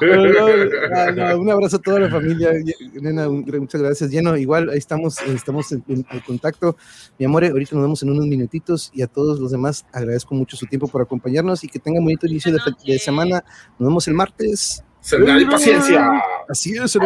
no, 0.00 1.12
no, 1.12 1.38
un 1.40 1.50
abrazo 1.50 1.76
a 1.76 1.80
toda 1.80 2.00
la 2.00 2.10
familia, 2.10 2.52
nena, 3.00 3.28
muchas 3.28 3.80
gracias. 3.80 4.10
Lleno, 4.10 4.36
igual, 4.36 4.68
ahí 4.70 4.78
estamos, 4.78 5.20
estamos 5.22 5.72
en, 5.72 5.82
en- 5.88 6.06
en 6.10 6.20
contacto. 6.20 6.76
Mi 7.18 7.26
amor, 7.26 7.44
ahorita 7.44 7.74
nos 7.76 7.82
vemos 7.84 8.02
en 8.02 8.10
unos 8.10 8.26
minutitos 8.26 8.90
y 8.94 9.02
a 9.02 9.06
todos 9.06 9.38
los 9.40 9.50
demás 9.52 9.86
agradezco 9.92 10.34
mucho 10.34 10.56
su 10.56 10.66
tiempo 10.66 10.88
por 10.88 11.02
acompañarnos 11.02 11.64
y 11.64 11.68
que 11.68 11.78
tengan 11.78 12.02
bonito 12.04 12.26
inicio 12.26 12.52
de, 12.52 12.58
semana. 12.98 13.44
Nos 13.78 13.88
vemos 13.88 14.08
el 14.08 14.14
martes. 14.14 14.84
De 15.18 15.46
paciencia. 15.50 16.10
Así 16.48 16.76
es, 16.76 16.94
el 16.96 17.02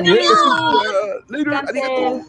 Later, 1.29 1.55
arigato. 1.55 2.21